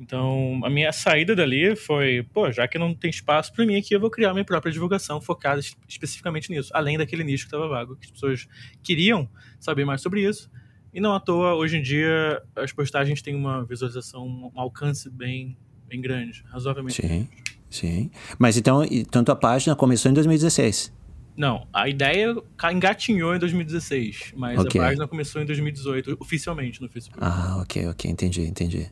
Então, 0.00 0.60
a 0.64 0.70
minha 0.70 0.92
saída 0.92 1.36
dali 1.36 1.76
foi, 1.76 2.26
pô, 2.32 2.50
já 2.50 2.66
que 2.66 2.78
não 2.78 2.94
tem 2.94 3.10
espaço 3.10 3.52
para 3.52 3.66
mim 3.66 3.76
aqui, 3.76 3.94
eu 3.94 4.00
vou 4.00 4.10
criar 4.10 4.32
minha 4.32 4.44
própria 4.44 4.72
divulgação 4.72 5.20
focada 5.20 5.60
especificamente 5.86 6.50
nisso, 6.50 6.70
além 6.72 6.96
daquele 6.96 7.22
nicho 7.22 7.44
que 7.44 7.48
estava 7.48 7.68
vago, 7.68 7.96
que 7.96 8.06
as 8.06 8.10
pessoas 8.12 8.48
queriam 8.82 9.28
saber 9.58 9.84
mais 9.84 10.00
sobre 10.00 10.26
isso, 10.26 10.50
E 10.92 11.00
não 11.00 11.14
à 11.14 11.20
toa, 11.20 11.54
hoje 11.54 11.76
em 11.76 11.82
dia, 11.82 12.42
as 12.56 12.72
postagens 12.72 13.22
têm 13.22 13.34
uma 13.34 13.64
visualização, 13.64 14.26
um 14.26 14.60
alcance 14.60 15.08
bem, 15.08 15.56
bem 15.88 16.00
grande, 16.00 16.44
razoavelmente 16.48 17.00
Sim, 17.00 17.08
grande. 17.08 17.28
sim. 17.70 18.10
Mas 18.38 18.56
então, 18.56 18.82
tanto 19.10 19.30
a 19.30 19.36
página 19.36 19.76
começou 19.76 20.10
em 20.10 20.14
2016. 20.14 20.92
Não, 21.36 21.66
a 21.72 21.88
ideia 21.88 22.36
engatinhou 22.70 23.34
em 23.34 23.38
2016, 23.38 24.34
mas 24.36 24.58
okay. 24.58 24.80
a 24.80 24.84
página 24.84 25.08
começou 25.08 25.40
em 25.40 25.46
2018, 25.46 26.16
oficialmente 26.20 26.82
no 26.82 26.88
Facebook. 26.88 27.18
Ah, 27.22 27.58
ok, 27.62 27.86
ok, 27.88 28.10
entendi, 28.10 28.42
entendi. 28.42 28.90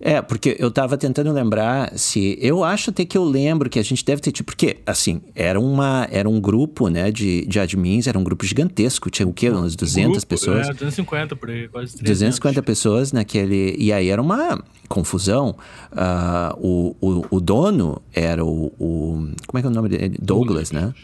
É, 0.00 0.22
porque 0.22 0.56
eu 0.60 0.70
tava 0.70 0.96
tentando 0.96 1.32
lembrar 1.32 1.92
se. 1.98 2.38
Eu 2.40 2.62
acho 2.62 2.90
até 2.90 3.04
que 3.04 3.18
eu 3.18 3.24
lembro 3.24 3.68
que 3.68 3.80
a 3.80 3.82
gente 3.82 4.04
deve 4.04 4.22
ter 4.22 4.30
tipo. 4.30 4.52
Porque, 4.52 4.76
assim, 4.86 5.20
era, 5.34 5.58
uma, 5.58 6.06
era 6.10 6.28
um 6.28 6.40
grupo, 6.40 6.88
né, 6.88 7.10
de, 7.10 7.44
de 7.46 7.58
admins, 7.58 8.06
era 8.06 8.16
um 8.16 8.22
grupo 8.22 8.46
gigantesco. 8.46 9.10
Tinha 9.10 9.26
o 9.26 9.32
quê? 9.32 9.50
Umas 9.50 9.74
200 9.74 10.12
grupo, 10.12 10.26
pessoas? 10.26 10.68
É, 10.68 10.72
250 10.72 11.34
por 11.34 11.50
aí, 11.50 11.66
quase 11.68 11.96
300. 11.96 12.02
250 12.02 12.62
pessoas 12.62 13.12
naquele. 13.12 13.74
E 13.76 13.92
aí 13.92 14.08
era 14.08 14.22
uma 14.22 14.62
confusão. 14.88 15.56
Uh, 15.92 16.56
o, 16.60 16.96
o, 17.00 17.26
o, 17.36 17.40
dono 17.40 18.00
era 18.14 18.44
o, 18.44 18.72
o, 18.78 19.28
Como 19.48 19.58
é 19.58 19.60
que 19.60 19.66
é 19.66 19.70
o 19.70 19.74
nome 19.74 19.88
dele? 19.88 20.16
Douglas, 20.22 20.70
né? 20.70 20.94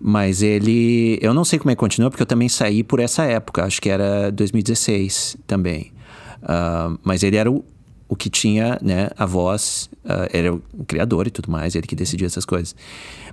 Mas 0.00 0.42
ele. 0.42 1.18
Eu 1.20 1.34
não 1.34 1.44
sei 1.44 1.58
como 1.58 1.70
é 1.70 1.74
que 1.74 1.80
continua, 1.80 2.08
porque 2.10 2.22
eu 2.22 2.26
também 2.26 2.48
saí 2.48 2.82
por 2.82 2.98
essa 2.98 3.24
época. 3.24 3.62
Acho 3.62 3.80
que 3.80 3.90
era 3.90 4.32
2016 4.32 5.36
também. 5.46 5.92
Uh, 6.42 6.98
mas 7.04 7.22
ele 7.22 7.36
era 7.36 7.48
o, 7.48 7.64
o 8.12 8.16
que 8.16 8.28
tinha, 8.28 8.78
né, 8.82 9.08
a 9.16 9.24
voz, 9.24 9.88
uh, 10.04 10.28
era 10.30 10.52
o 10.52 10.60
criador 10.86 11.26
e 11.26 11.30
tudo 11.30 11.50
mais, 11.50 11.74
ele 11.74 11.86
que 11.86 11.96
decidia 11.96 12.26
essas 12.26 12.44
coisas. 12.44 12.76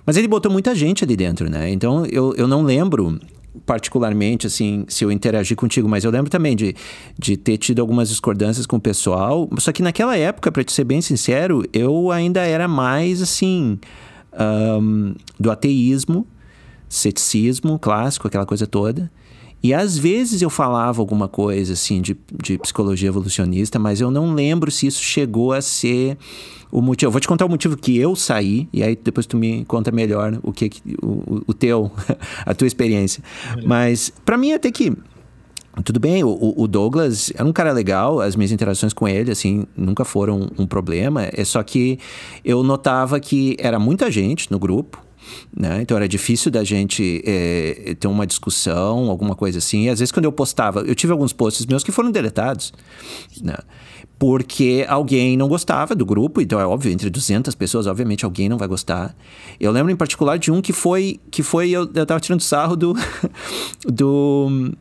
Mas 0.06 0.16
ele 0.16 0.26
botou 0.26 0.50
muita 0.50 0.74
gente 0.74 1.04
ali 1.04 1.18
dentro, 1.18 1.50
né? 1.50 1.70
Então 1.70 2.06
eu, 2.06 2.34
eu 2.38 2.48
não 2.48 2.64
lembro 2.64 3.20
particularmente, 3.66 4.48
assim, 4.48 4.86
se 4.88 5.04
eu 5.04 5.12
interagi 5.12 5.54
contigo, 5.54 5.90
mas 5.90 6.06
eu 6.06 6.12
lembro 6.12 6.32
também 6.32 6.56
de, 6.56 6.74
de 7.18 7.36
ter 7.36 7.58
tido 7.58 7.82
algumas 7.82 8.08
discordâncias 8.08 8.66
com 8.66 8.78
o 8.78 8.80
pessoal. 8.80 9.50
Só 9.58 9.74
que 9.74 9.84
naquela 9.84 10.16
época, 10.16 10.50
para 10.50 10.64
te 10.64 10.72
ser 10.72 10.86
bem 10.86 11.02
sincero, 11.02 11.66
eu 11.74 12.10
ainda 12.10 12.40
era 12.46 12.66
mais, 12.66 13.22
assim, 13.22 13.78
um, 14.82 15.14
do 15.38 15.52
ateísmo, 15.52 16.26
ceticismo 16.88 17.78
clássico, 17.78 18.30
aquela 18.30 18.46
coisa 18.46 18.66
toda. 18.66 19.12
E 19.62 19.74
às 19.74 19.98
vezes 19.98 20.42
eu 20.42 20.50
falava 20.50 21.01
alguma 21.01 21.28
coisa 21.28 21.74
assim 21.74 22.01
de, 22.01 22.18
de 22.42 22.58
psicologia 22.58 23.10
evolucionista, 23.10 23.78
mas 23.78 24.00
eu 24.00 24.10
não 24.10 24.34
lembro 24.34 24.72
se 24.72 24.88
isso 24.88 25.04
chegou 25.04 25.51
a 25.51 25.62
ser 25.62 26.18
o 26.72 26.82
motivo. 26.82 27.08
Eu 27.08 27.12
vou 27.12 27.20
te 27.20 27.28
contar 27.28 27.46
o 27.46 27.50
motivo 27.50 27.75
que 27.75 27.98
eu 27.98 28.16
saí, 28.16 28.70
e 28.72 28.84
aí 28.84 28.96
depois 28.96 29.25
tu 29.25 29.38
me 29.38 29.66
conta 29.66 29.92
melhor 29.92 30.39
o 30.44 30.51
que 30.54 30.70
o, 31.01 31.42
o 31.48 31.54
teu, 31.54 31.92
a 32.46 32.54
tua 32.54 32.68
experiência. 32.68 33.24
Mas 33.66 34.12
para 34.24 34.38
mim 34.38 34.54
até 34.54 34.72
que 34.72 34.96
tudo 35.84 36.00
bem, 36.00 36.24
o, 36.24 36.54
o, 36.58 36.68
Douglas 36.68 37.32
era 37.34 37.46
um 37.46 37.54
cara 37.54 37.72
legal, 37.72 38.20
as 38.20 38.36
minhas 38.36 38.51
interações 38.51 38.92
com 38.92 39.08
ele, 39.08 39.32
assim, 39.32 39.66
nunca 39.78 40.04
foram 40.04 40.50
um 40.58 40.66
problema. 40.66 41.30
É 41.32 41.46
só 41.46 41.63
que 41.63 42.00
eu 42.44 42.63
notava 42.63 43.20
que 43.20 43.56
era 43.60 43.80
muita 43.80 44.12
gente 44.12 44.51
no 44.51 44.60
grupo, 44.60 45.01
né? 45.56 45.82
Então 45.82 45.98
era 45.98 46.08
difícil 46.08 46.52
da 46.52 46.64
gente 46.64 47.22
é, 47.26 47.96
ter 48.00 48.08
uma 48.08 48.26
discussão, 48.26 49.10
alguma 49.10 49.36
coisa 49.36 49.58
assim. 49.58 49.86
E 49.86 49.90
às 49.90 50.00
vezes 50.00 50.12
quando 50.12 50.26
eu 50.26 50.32
postava, 50.32 50.82
eu 50.82 50.96
tive 50.96 51.12
alguns 51.12 51.34
posts 51.34 51.66
meus 51.66 51.84
que 51.84 51.92
foram 51.92 52.12
deletados, 52.12 52.74
né? 53.42 53.56
Porque 54.18 54.86
alguém 54.89 55.38
não 55.38 55.48
gostava 55.48 55.96
do 55.96 56.06
grupo, 56.06 56.42
então 56.42 56.60
é 56.60 56.65
óbvio, 56.65 56.92
entre 56.92 57.10
200 57.10 57.56
pessoas, 57.56 57.88
obviamente 57.88 58.26
alguém 58.26 58.50
não 58.50 58.58
vai 58.58 58.68
gostar. 58.68 59.15
Eu 59.58 59.72
lembro 59.72 59.92
em 59.92 59.96
particular 59.96 60.38
de 60.38 60.52
um 60.52 60.62
que 60.62 60.74
foi, 60.74 61.22
que 61.32 61.42
foi 61.42 61.70
eu, 61.70 61.89
eu 61.94 62.06
tava 62.06 62.20
tirando 62.20 62.42
sarro 62.42 62.76
do, 62.76 62.94
do, 63.88 64.72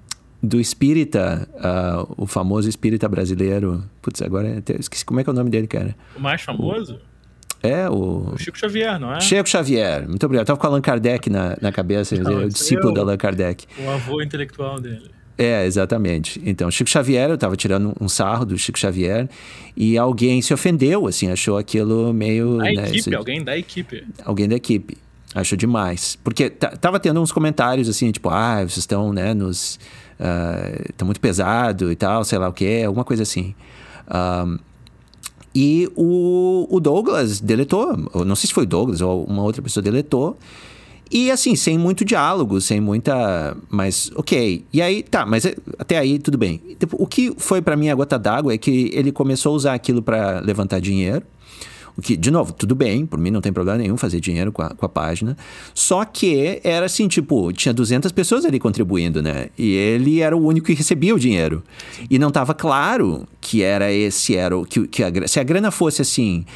do 0.42 0.60
espírita, 0.60 1.48
uh, 1.54 2.14
o 2.16 2.26
famoso 2.26 2.68
espírita 2.68 3.08
brasileiro. 3.08 3.84
Putz, 4.02 4.22
agora 4.22 4.60
eu 4.68 4.80
esqueci 4.80 5.04
como 5.04 5.20
é 5.20 5.24
que 5.24 5.30
é 5.30 5.32
o 5.32 5.36
nome 5.36 5.50
dele, 5.50 5.68
cara. 5.68 5.94
O 6.16 6.20
mais 6.20 6.42
famoso? 6.42 6.98
O, 7.62 7.66
é, 7.66 7.88
o... 7.88 8.32
o... 8.34 8.38
Chico 8.38 8.58
Xavier, 8.58 8.98
não 8.98 9.14
é? 9.14 9.20
Chico 9.20 9.48
Xavier, 9.48 10.08
muito 10.08 10.24
obrigado. 10.24 10.42
Eu 10.42 10.46
tava 10.46 10.58
com 10.58 10.66
Allan 10.66 10.80
Kardec 10.80 11.28
na, 11.30 11.56
na 11.60 11.72
cabeça, 11.72 12.16
não, 12.16 12.44
o 12.44 12.48
discípulo 12.48 12.88
é 12.88 12.92
o, 12.92 12.94
do 12.94 13.00
Allan 13.00 13.16
Kardec. 13.16 13.66
O 13.78 13.90
avô 13.90 14.22
intelectual 14.22 14.80
dele. 14.80 15.10
É, 15.38 15.64
exatamente. 15.64 16.42
Então, 16.44 16.68
Chico 16.68 16.90
Xavier, 16.90 17.28
eu 17.28 17.36
estava 17.36 17.56
tirando 17.56 17.94
um 18.00 18.08
sarro 18.08 18.44
do 18.44 18.58
Chico 18.58 18.76
Xavier 18.76 19.28
e 19.76 19.96
alguém 19.96 20.42
se 20.42 20.52
ofendeu, 20.52 21.06
assim, 21.06 21.30
achou 21.30 21.56
aquilo 21.56 22.12
meio. 22.12 22.58
Da 22.58 22.64
né, 22.64 22.88
equipe, 22.88 23.14
alguém 23.14 23.44
da 23.44 23.56
equipe. 23.56 24.04
Alguém 24.24 24.48
da 24.48 24.56
equipe. 24.56 24.98
Achou 25.32 25.56
demais. 25.56 26.18
Porque 26.24 26.50
tava 26.50 26.98
tendo 26.98 27.20
uns 27.22 27.30
comentários 27.30 27.88
assim, 27.88 28.10
tipo, 28.10 28.28
ah, 28.30 28.56
vocês 28.56 28.78
estão, 28.78 29.12
né, 29.12 29.32
nos. 29.32 29.78
Estão 30.88 31.04
uh, 31.04 31.06
muito 31.06 31.20
pesado 31.20 31.92
e 31.92 31.94
tal, 31.94 32.24
sei 32.24 32.38
lá 32.38 32.48
o 32.48 32.52
que, 32.52 32.82
alguma 32.82 33.04
coisa 33.04 33.22
assim. 33.22 33.54
Um, 34.10 34.58
e 35.60 35.90
o, 35.96 36.68
o 36.70 36.78
Douglas 36.78 37.40
deletou, 37.40 37.96
não 38.24 38.36
sei 38.36 38.46
se 38.46 38.54
foi 38.54 38.62
o 38.62 38.66
Douglas 38.66 39.00
ou 39.00 39.24
uma 39.24 39.42
outra 39.42 39.60
pessoa 39.60 39.82
deletou. 39.82 40.38
E 41.10 41.32
assim, 41.32 41.56
sem 41.56 41.76
muito 41.76 42.04
diálogo, 42.04 42.60
sem 42.60 42.80
muita. 42.80 43.56
Mas, 43.68 44.08
ok. 44.14 44.64
E 44.72 44.80
aí, 44.80 45.02
tá, 45.02 45.26
mas 45.26 45.44
é, 45.44 45.56
até 45.76 45.98
aí 45.98 46.20
tudo 46.20 46.38
bem. 46.38 46.60
Tipo, 46.78 47.02
o 47.02 47.08
que 47.08 47.34
foi 47.38 47.60
para 47.60 47.76
mim 47.76 47.88
a 47.88 47.94
gota 47.96 48.16
d'água 48.16 48.54
é 48.54 48.58
que 48.58 48.88
ele 48.94 49.10
começou 49.10 49.52
a 49.52 49.56
usar 49.56 49.74
aquilo 49.74 50.00
para 50.00 50.38
levantar 50.38 50.80
dinheiro. 50.80 51.24
O 51.98 52.00
que, 52.00 52.16
de 52.16 52.30
novo, 52.30 52.52
tudo 52.52 52.76
bem, 52.76 53.04
por 53.04 53.18
mim 53.18 53.32
não 53.32 53.40
tem 53.40 53.52
problema 53.52 53.76
nenhum 53.76 53.96
fazer 53.96 54.20
dinheiro 54.20 54.52
com 54.52 54.62
a, 54.62 54.70
com 54.70 54.86
a 54.86 54.88
página. 54.88 55.36
Só 55.74 56.04
que 56.04 56.60
era 56.62 56.86
assim, 56.86 57.08
tipo, 57.08 57.52
tinha 57.52 57.74
200 57.74 58.12
pessoas 58.12 58.44
ali 58.44 58.60
contribuindo, 58.60 59.20
né? 59.20 59.48
E 59.58 59.72
ele 59.72 60.20
era 60.20 60.36
o 60.36 60.40
único 60.40 60.68
que 60.68 60.74
recebia 60.74 61.12
o 61.12 61.18
dinheiro. 61.18 61.60
E 62.08 62.16
não 62.16 62.28
estava 62.28 62.54
claro 62.54 63.26
que 63.40 63.64
era 63.64 63.90
esse, 63.92 64.36
era 64.36 64.56
o 64.56 64.64
que, 64.64 64.86
que 64.86 65.02
a, 65.02 65.26
se 65.26 65.40
a 65.40 65.42
grana 65.42 65.72
fosse 65.72 66.00
assim, 66.00 66.46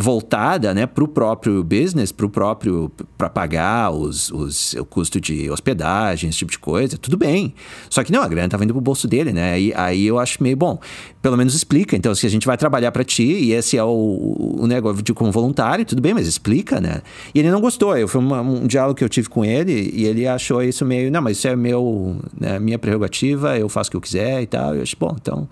voltada 0.00 0.72
né, 0.72 0.86
para 0.86 1.02
o 1.02 1.08
próprio 1.08 1.64
business, 1.64 2.12
para 2.12 2.24
o 2.24 2.30
próprio 2.30 2.88
para 3.16 3.28
pagar 3.28 3.90
os, 3.90 4.30
os, 4.30 4.74
o 4.74 4.84
custo 4.84 5.20
de 5.20 5.50
hospedagem, 5.50 6.30
esse 6.30 6.38
tipo 6.38 6.52
de 6.52 6.58
coisa, 6.60 6.96
tudo 6.96 7.16
bem. 7.16 7.52
Só 7.90 8.04
que 8.04 8.12
não, 8.12 8.22
a 8.22 8.28
grana 8.28 8.46
estava 8.46 8.62
indo 8.62 8.72
para 8.72 8.78
o 8.78 8.80
bolso 8.80 9.08
dele, 9.08 9.32
né? 9.32 9.54
Aí, 9.54 9.72
aí 9.74 10.06
eu 10.06 10.16
acho 10.20 10.40
meio 10.40 10.56
bom. 10.56 10.78
Pelo 11.20 11.36
menos 11.36 11.52
explica. 11.52 11.96
Então, 11.96 12.14
se 12.14 12.24
a 12.24 12.30
gente 12.30 12.46
vai 12.46 12.56
trabalhar 12.56 12.92
para 12.92 13.02
ti 13.02 13.24
e 13.24 13.52
esse 13.52 13.76
é 13.76 13.82
o, 13.82 14.56
o 14.60 14.68
negócio 14.68 15.02
de 15.02 15.12
como 15.12 15.32
voluntário, 15.32 15.84
tudo 15.84 16.00
bem, 16.00 16.14
mas 16.14 16.28
explica, 16.28 16.80
né? 16.80 17.02
E 17.34 17.40
ele 17.40 17.50
não 17.50 17.60
gostou. 17.60 17.98
Eu, 17.98 18.06
foi 18.06 18.20
uma, 18.20 18.40
um 18.40 18.68
diálogo 18.68 18.94
que 18.96 19.02
eu 19.02 19.08
tive 19.08 19.28
com 19.28 19.44
ele 19.44 19.90
e 19.92 20.04
ele 20.04 20.28
achou 20.28 20.62
isso 20.62 20.84
meio, 20.84 21.10
não, 21.10 21.22
mas 21.22 21.38
isso 21.38 21.48
é 21.48 21.56
meu, 21.56 22.20
né, 22.38 22.60
minha 22.60 22.78
prerrogativa, 22.78 23.58
eu 23.58 23.68
faço 23.68 23.88
o 23.88 23.90
que 23.90 23.96
eu 23.96 24.00
quiser 24.00 24.42
e 24.42 24.46
tal. 24.46 24.76
Eu 24.76 24.82
acho, 24.82 24.96
bom, 24.96 25.16
então 25.20 25.48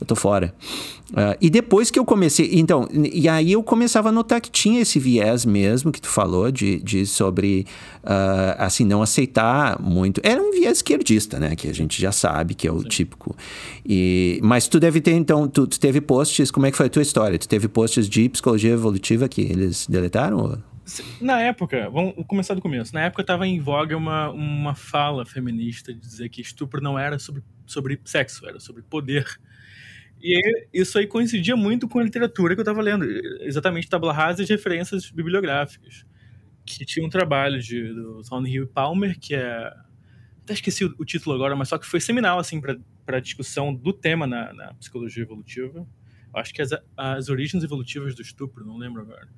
eu 0.00 0.06
tô 0.06 0.14
fora. 0.14 0.54
Uh, 1.10 1.34
e 1.40 1.48
depois 1.48 1.90
que 1.90 1.98
eu 1.98 2.04
comecei. 2.04 2.50
Então, 2.52 2.86
e 2.92 3.28
aí 3.28 3.52
eu 3.52 3.62
começava 3.62 4.10
a 4.10 4.12
notar 4.12 4.40
que 4.40 4.50
tinha 4.50 4.80
esse 4.80 4.98
viés 4.98 5.44
mesmo 5.44 5.90
que 5.90 6.00
tu 6.00 6.08
falou, 6.08 6.50
de, 6.50 6.80
de 6.82 7.06
sobre, 7.06 7.66
uh, 8.04 8.54
assim, 8.58 8.84
não 8.84 9.02
aceitar 9.02 9.80
muito. 9.80 10.20
Era 10.22 10.40
um 10.40 10.52
viés 10.52 10.78
esquerdista, 10.78 11.38
né? 11.38 11.56
Que 11.56 11.68
a 11.68 11.74
gente 11.74 12.00
já 12.00 12.12
sabe 12.12 12.54
que 12.54 12.68
é 12.68 12.72
o 12.72 12.82
Sim. 12.82 12.88
típico. 12.88 13.34
E, 13.84 14.38
mas 14.42 14.68
tu 14.68 14.78
deve 14.78 15.00
ter, 15.00 15.12
então, 15.12 15.48
tu, 15.48 15.66
tu, 15.66 15.80
teve 15.80 16.00
posts, 16.00 16.50
como 16.50 16.66
é 16.66 16.70
que 16.70 16.76
foi 16.76 16.86
a 16.86 16.90
tua 16.90 17.02
história? 17.02 17.38
Tu 17.38 17.48
teve 17.48 17.68
posts 17.68 18.08
de 18.08 18.28
psicologia 18.28 18.72
evolutiva 18.72 19.28
que 19.28 19.40
eles 19.40 19.86
deletaram? 19.88 20.58
Na 21.20 21.40
época, 21.40 21.90
vamos 21.90 22.14
começar 22.26 22.54
do 22.54 22.62
começo. 22.62 22.94
Na 22.94 23.02
época 23.02 23.22
estava 23.22 23.46
em 23.46 23.60
voga 23.60 23.96
uma, 23.96 24.30
uma 24.30 24.74
fala 24.74 25.26
feminista 25.26 25.92
de 25.92 26.00
dizer 26.00 26.28
que 26.28 26.40
estupro 26.40 26.80
não 26.82 26.98
era 26.98 27.18
sobre, 27.18 27.42
sobre 27.66 28.00
sexo, 28.04 28.46
era 28.46 28.58
sobre 28.58 28.82
poder. 28.82 29.26
E 30.20 30.66
isso 30.72 30.98
aí 30.98 31.06
coincidia 31.06 31.56
muito 31.56 31.88
com 31.88 31.98
a 31.98 32.02
literatura 32.02 32.54
que 32.54 32.60
eu 32.60 32.62
estava 32.62 32.82
lendo, 32.82 33.04
exatamente 33.40 33.88
tabla 33.88 34.12
rasa 34.12 34.42
e 34.42 34.46
referências 34.46 35.10
bibliográficas. 35.10 36.04
Que 36.64 36.84
tinha 36.84 37.06
um 37.06 37.08
trabalho 37.08 37.60
de, 37.60 37.94
do 37.94 38.22
Thornhill 38.22 38.66
Palmer, 38.68 39.18
que 39.18 39.34
é. 39.34 39.72
Até 40.42 40.54
esqueci 40.54 40.84
o, 40.84 40.94
o, 40.98 41.04
título 41.04 41.34
agora, 41.34 41.54
mas 41.54 41.68
só 41.68 41.78
que 41.78 41.86
foi 41.86 42.00
seminal 42.00 42.38
assim, 42.38 42.60
para 43.04 43.20
discussão 43.20 43.74
do 43.74 43.92
tema 43.92 44.26
na, 44.26 44.52
na 44.52 44.74
psicologia 44.74 45.22
evolutiva. 45.22 45.86
Acho 46.34 46.52
que 46.54 46.62
as, 46.62 46.70
as 46.96 47.28
origens 47.28 47.62
evolutivas 47.62 48.14
do 48.14 48.22
estupro, 48.22 48.64
não 48.64 48.76
lembro 48.76 49.02
agora. 49.02 49.28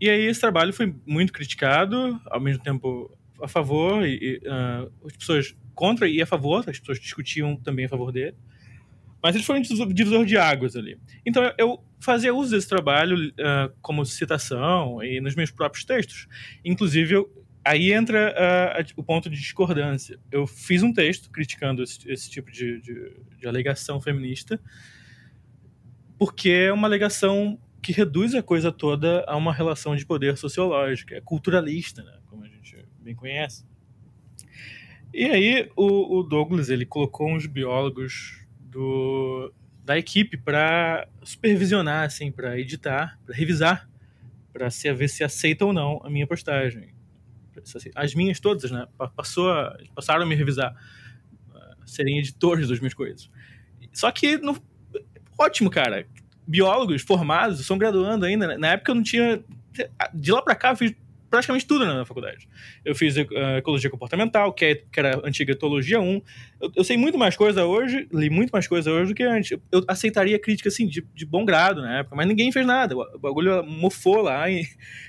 E 0.00 0.10
aí 0.10 0.26
esse 0.26 0.40
trabalho 0.40 0.72
foi 0.72 0.94
muito 1.06 1.32
criticado, 1.32 2.20
ao 2.26 2.40
mesmo 2.40 2.62
tempo 2.62 3.16
a 3.42 3.48
favor, 3.48 4.06
e, 4.06 4.40
e 4.42 4.48
uh, 4.48 4.92
as 5.06 5.16
pessoas 5.16 5.54
contra 5.74 6.08
e 6.08 6.20
a 6.20 6.26
favor, 6.26 6.64
as 6.68 6.78
pessoas 6.78 6.98
discutiam 6.98 7.56
também 7.56 7.84
a 7.84 7.88
favor 7.88 8.10
dele. 8.12 8.36
Mas 9.22 9.34
eles 9.36 9.46
foram 9.46 9.60
um 9.60 9.92
divisor 9.92 10.24
de 10.26 10.36
águas 10.36 10.74
ali. 10.74 10.98
Então 11.24 11.42
eu 11.56 11.82
fazia 12.00 12.34
uso 12.34 12.50
desse 12.50 12.68
trabalho 12.68 13.28
uh, 13.28 13.72
como 13.80 14.04
citação 14.04 15.02
e 15.02 15.20
nos 15.20 15.36
meus 15.36 15.52
próprios 15.52 15.84
textos. 15.84 16.26
Inclusive, 16.64 17.14
eu, 17.14 17.44
aí 17.64 17.92
entra 17.92 18.34
uh, 18.76 18.92
o 18.96 19.04
ponto 19.04 19.30
de 19.30 19.36
discordância. 19.36 20.18
Eu 20.30 20.46
fiz 20.46 20.82
um 20.82 20.92
texto 20.92 21.30
criticando 21.30 21.84
esse, 21.84 22.10
esse 22.10 22.28
tipo 22.28 22.50
de, 22.50 22.80
de, 22.80 23.12
de, 23.38 23.46
alegação 23.46 24.00
feminista, 24.00 24.60
porque 26.18 26.50
é 26.50 26.72
uma 26.72 26.88
alegação 26.88 27.58
que 27.80 27.92
reduz 27.92 28.34
a 28.34 28.42
coisa 28.42 28.72
toda 28.72 29.24
a 29.28 29.36
uma 29.36 29.52
relação 29.52 29.94
de 29.94 30.04
poder 30.04 30.36
sociológica, 30.36 31.16
é 31.16 31.20
culturalista, 31.20 32.02
né, 32.02 32.18
como 32.26 32.44
a 32.44 32.48
gente 32.48 32.76
bem 33.00 33.14
conhece. 33.14 33.64
E 35.14 35.26
aí 35.26 35.70
o, 35.76 36.18
o 36.18 36.22
Douglas 36.22 36.70
ele 36.70 36.86
colocou 36.86 37.30
uns 37.30 37.46
biólogos 37.46 38.41
do, 38.72 39.52
da 39.84 39.98
equipe 39.98 40.36
para 40.36 41.06
supervisionar, 41.22 42.06
assim, 42.06 42.32
para 42.32 42.58
editar, 42.58 43.18
para 43.24 43.36
revisar, 43.36 43.88
para 44.52 44.68
ver 44.94 45.08
se 45.08 45.22
aceita 45.22 45.64
ou 45.64 45.72
não 45.72 46.00
a 46.02 46.10
minha 46.10 46.26
postagem. 46.26 46.94
As 47.94 48.14
minhas 48.14 48.40
todas, 48.40 48.70
né? 48.70 48.86
Passou 49.14 49.50
a, 49.50 49.76
passaram 49.94 50.22
a 50.22 50.26
me 50.26 50.34
revisar, 50.34 50.74
serem 51.84 52.18
editores 52.18 52.68
das 52.68 52.78
minhas 52.78 52.94
coisas. 52.94 53.30
Só 53.92 54.10
que, 54.10 54.38
no, 54.38 54.56
ótimo, 55.38 55.70
cara. 55.70 56.06
Biólogos 56.46 57.02
formados, 57.02 57.64
são 57.64 57.78
graduando 57.78 58.24
ainda. 58.24 58.58
Na 58.58 58.72
época 58.72 58.90
eu 58.90 58.94
não 58.96 59.02
tinha. 59.02 59.44
De 60.12 60.32
lá 60.32 60.42
para 60.42 60.54
cá 60.54 60.70
eu 60.70 60.76
fiz 60.76 60.94
praticamente 61.32 61.66
tudo 61.66 61.86
na 61.86 62.04
faculdade. 62.04 62.46
Eu 62.84 62.94
fiz 62.94 63.16
uh, 63.16 63.22
ecologia 63.56 63.88
comportamental, 63.88 64.52
que, 64.52 64.66
é, 64.66 64.74
que 64.74 65.00
era 65.00 65.18
antiga 65.26 65.52
etologia 65.52 65.98
1. 65.98 66.22
Eu, 66.60 66.72
eu, 66.76 66.84
sei 66.84 66.98
muito 66.98 67.16
mais 67.16 67.34
coisa 67.34 67.64
hoje, 67.64 68.06
li 68.12 68.28
muito 68.28 68.50
mais 68.50 68.68
coisa 68.68 68.92
hoje 68.92 69.12
do 69.12 69.14
que 69.14 69.22
antes. 69.22 69.52
Eu, 69.52 69.62
eu 69.72 69.82
aceitaria 69.88 70.38
crítica, 70.38 70.68
assim, 70.68 70.86
de, 70.86 71.02
de, 71.14 71.24
bom 71.24 71.42
grado 71.46 71.80
na 71.80 72.00
época, 72.00 72.14
mas 72.14 72.28
ninguém 72.28 72.52
fez 72.52 72.66
nada. 72.66 72.94
O 72.94 73.18
bagulho 73.18 73.64
mofou 73.64 74.20
lá 74.20 74.50
e, 74.50 74.60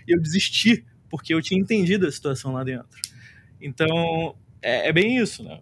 e 0.08 0.16
eu 0.16 0.22
desisti, 0.22 0.86
porque 1.10 1.34
eu 1.34 1.42
tinha 1.42 1.60
entendido 1.60 2.08
a 2.08 2.12
situação 2.12 2.54
lá 2.54 2.64
dentro. 2.64 2.88
Então, 3.60 4.34
é, 4.62 4.88
é 4.88 4.94
bem 4.94 5.18
isso, 5.18 5.44
né? 5.44 5.60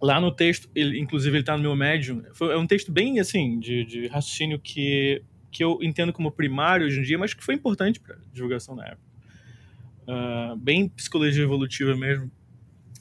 Lá 0.00 0.18
no 0.18 0.32
texto, 0.32 0.70
ele, 0.74 0.98
inclusive 0.98 1.36
ele 1.36 1.42
está 1.42 1.54
no 1.54 1.62
meu 1.62 1.76
médium, 1.76 2.22
foi, 2.32 2.54
é 2.54 2.56
um 2.56 2.66
texto 2.66 2.90
bem, 2.90 3.20
assim, 3.20 3.60
de, 3.60 3.84
de 3.84 4.06
raciocínio 4.06 4.58
que, 4.58 5.22
que 5.50 5.62
eu 5.62 5.78
entendo 5.82 6.14
como 6.14 6.32
primário 6.32 6.86
hoje 6.86 6.98
em 6.98 7.02
dia, 7.02 7.18
mas 7.18 7.34
que 7.34 7.44
foi 7.44 7.54
importante 7.54 8.00
para 8.00 8.16
divulgação 8.32 8.74
na 8.74 8.86
época 8.86 9.11
uh, 10.06 10.56
bem 10.56 10.88
psicologia 10.88 11.42
evolutiva 11.42 11.96
mesmo, 11.96 12.30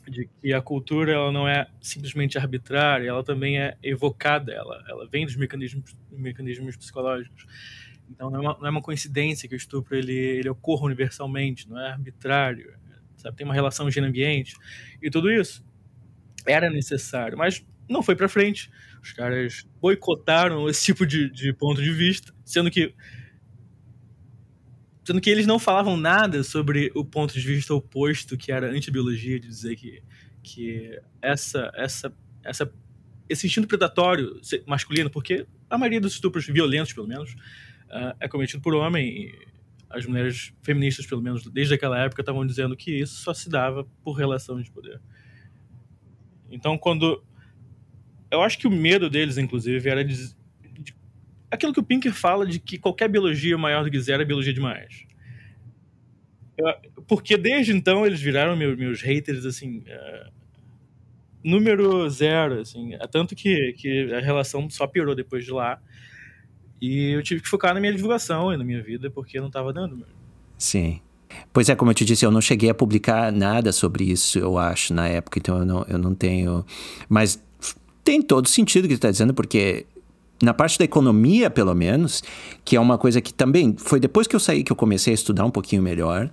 de 0.07 0.29
que 0.41 0.53
a 0.53 0.61
cultura 0.61 1.13
ela 1.13 1.31
não 1.31 1.47
é 1.47 1.67
simplesmente 1.81 2.37
arbitrária, 2.37 3.07
ela 3.07 3.23
também 3.23 3.59
é 3.59 3.77
evocada, 3.83 4.51
ela, 4.51 4.83
ela 4.87 5.07
vem 5.07 5.25
dos 5.25 5.35
mecanismos, 5.35 5.95
mecanismos 6.11 6.75
psicológicos. 6.75 7.45
Então 8.09 8.29
não 8.29 8.39
é, 8.39 8.41
uma, 8.41 8.57
não 8.59 8.67
é 8.67 8.69
uma 8.69 8.81
coincidência 8.81 9.47
que 9.47 9.55
o 9.55 9.57
estupro 9.57 9.95
ele, 9.95 10.13
ele 10.13 10.49
ocorra 10.49 10.85
universalmente, 10.85 11.69
não 11.69 11.79
é 11.79 11.91
arbitrário, 11.91 12.73
sabe? 13.15 13.37
Tem 13.37 13.45
uma 13.45 13.53
relação 13.53 13.89
gênero-ambiente 13.89 14.55
e 15.01 15.09
tudo 15.09 15.31
isso 15.31 15.63
era 16.45 16.69
necessário, 16.69 17.37
mas 17.37 17.65
não 17.87 18.03
foi 18.03 18.15
para 18.15 18.27
frente. 18.27 18.69
Os 19.01 19.13
caras 19.13 19.67
boicotaram 19.79 20.67
esse 20.69 20.85
tipo 20.85 21.05
de, 21.05 21.29
de 21.29 21.53
ponto 21.53 21.81
de 21.81 21.91
vista, 21.91 22.33
sendo 22.43 22.69
que 22.69 22.93
Sendo 25.03 25.19
que 25.19 25.29
eles 25.29 25.47
não 25.47 25.57
falavam 25.57 25.97
nada 25.97 26.43
sobre 26.43 26.91
o 26.93 27.03
ponto 27.03 27.33
de 27.33 27.39
vista 27.39 27.73
oposto, 27.73 28.37
que 28.37 28.51
era 28.51 28.67
a 28.67 28.71
antibiologia, 28.71 29.39
de 29.39 29.47
dizer 29.47 29.75
que, 29.75 30.01
que 30.43 30.99
essa, 31.21 31.71
essa, 31.75 32.13
essa, 32.43 32.71
esse 33.27 33.47
instinto 33.47 33.67
predatório 33.67 34.39
masculino, 34.67 35.09
porque 35.09 35.47
a 35.69 35.77
maioria 35.77 35.99
dos 35.99 36.13
estupros 36.13 36.45
violentos, 36.45 36.93
pelo 36.93 37.07
menos, 37.07 37.31
uh, 37.31 38.15
é 38.19 38.27
cometido 38.27 38.61
por 38.61 38.75
homem. 38.75 39.33
As 39.89 40.05
mulheres 40.05 40.53
feministas, 40.61 41.05
pelo 41.05 41.21
menos 41.21 41.43
desde 41.47 41.73
aquela 41.73 41.99
época, 41.99 42.21
estavam 42.21 42.45
dizendo 42.45 42.77
que 42.77 42.91
isso 42.91 43.15
só 43.15 43.33
se 43.33 43.49
dava 43.49 43.85
por 44.03 44.13
relação 44.13 44.61
de 44.61 44.71
poder. 44.71 45.01
Então, 46.49 46.77
quando. 46.77 47.23
Eu 48.29 48.41
acho 48.41 48.57
que 48.57 48.67
o 48.67 48.71
medo 48.71 49.09
deles, 49.09 49.37
inclusive, 49.37 49.89
era 49.89 50.05
de, 50.05 50.33
aquilo 51.51 51.73
que 51.73 51.79
o 51.79 51.83
Pinker 51.83 52.13
fala 52.13 52.47
de 52.47 52.59
que 52.59 52.77
qualquer 52.77 53.09
biologia 53.09 53.57
maior 53.57 53.83
do 53.83 53.91
que 53.91 53.99
zero 53.99 54.21
é 54.21 54.25
biologia 54.25 54.53
demais. 54.53 55.05
Porque 57.07 57.37
desde 57.37 57.73
então 57.73 58.05
eles 58.05 58.21
viraram 58.21 58.55
meus, 58.55 58.77
meus 58.77 59.01
haters, 59.01 59.45
assim, 59.45 59.83
é, 59.85 60.27
número 61.43 62.09
zero, 62.09 62.61
assim. 62.61 62.93
É 62.93 63.07
tanto 63.07 63.35
que, 63.35 63.73
que 63.73 64.13
a 64.13 64.19
relação 64.19 64.69
só 64.69 64.87
piorou 64.87 65.13
depois 65.13 65.43
de 65.43 65.51
lá. 65.51 65.81
E 66.79 67.11
eu 67.11 67.21
tive 67.21 67.41
que 67.41 67.49
focar 67.49 67.73
na 67.73 67.79
minha 67.79 67.93
divulgação 67.93 68.53
e 68.53 68.57
na 68.57 68.63
minha 68.63 68.81
vida, 68.81 69.09
porque 69.09 69.39
não 69.39 69.47
estava 69.47 69.73
dando 69.73 69.95
mesmo. 69.95 70.15
Sim. 70.57 71.01
Pois 71.53 71.69
é, 71.69 71.75
como 71.75 71.91
eu 71.91 71.95
te 71.95 72.03
disse, 72.03 72.25
eu 72.25 72.31
não 72.31 72.41
cheguei 72.41 72.69
a 72.69 72.73
publicar 72.73 73.31
nada 73.31 73.71
sobre 73.71 74.03
isso, 74.03 74.37
eu 74.37 74.57
acho, 74.57 74.93
na 74.93 75.07
época, 75.07 75.39
então 75.39 75.59
eu 75.59 75.65
não, 75.65 75.85
eu 75.87 75.97
não 75.97 76.13
tenho. 76.13 76.65
Mas 77.07 77.41
tem 78.03 78.21
todo 78.21 78.49
sentido 78.49 78.83
que 78.83 78.95
tu 78.95 78.97
está 78.97 79.11
dizendo, 79.11 79.33
porque 79.33 79.85
na 80.41 80.53
parte 80.53 80.77
da 80.77 80.85
economia, 80.85 81.49
pelo 81.49 81.73
menos, 81.73 82.23
que 82.65 82.75
é 82.75 82.79
uma 82.79 82.97
coisa 82.97 83.21
que 83.21 83.33
também 83.33 83.75
foi 83.77 83.99
depois 83.99 84.27
que 84.27 84.35
eu 84.35 84.39
saí 84.39 84.63
que 84.63 84.71
eu 84.71 84.75
comecei 84.75 85.13
a 85.13 85.15
estudar 85.15 85.45
um 85.45 85.51
pouquinho 85.51 85.81
melhor, 85.81 86.29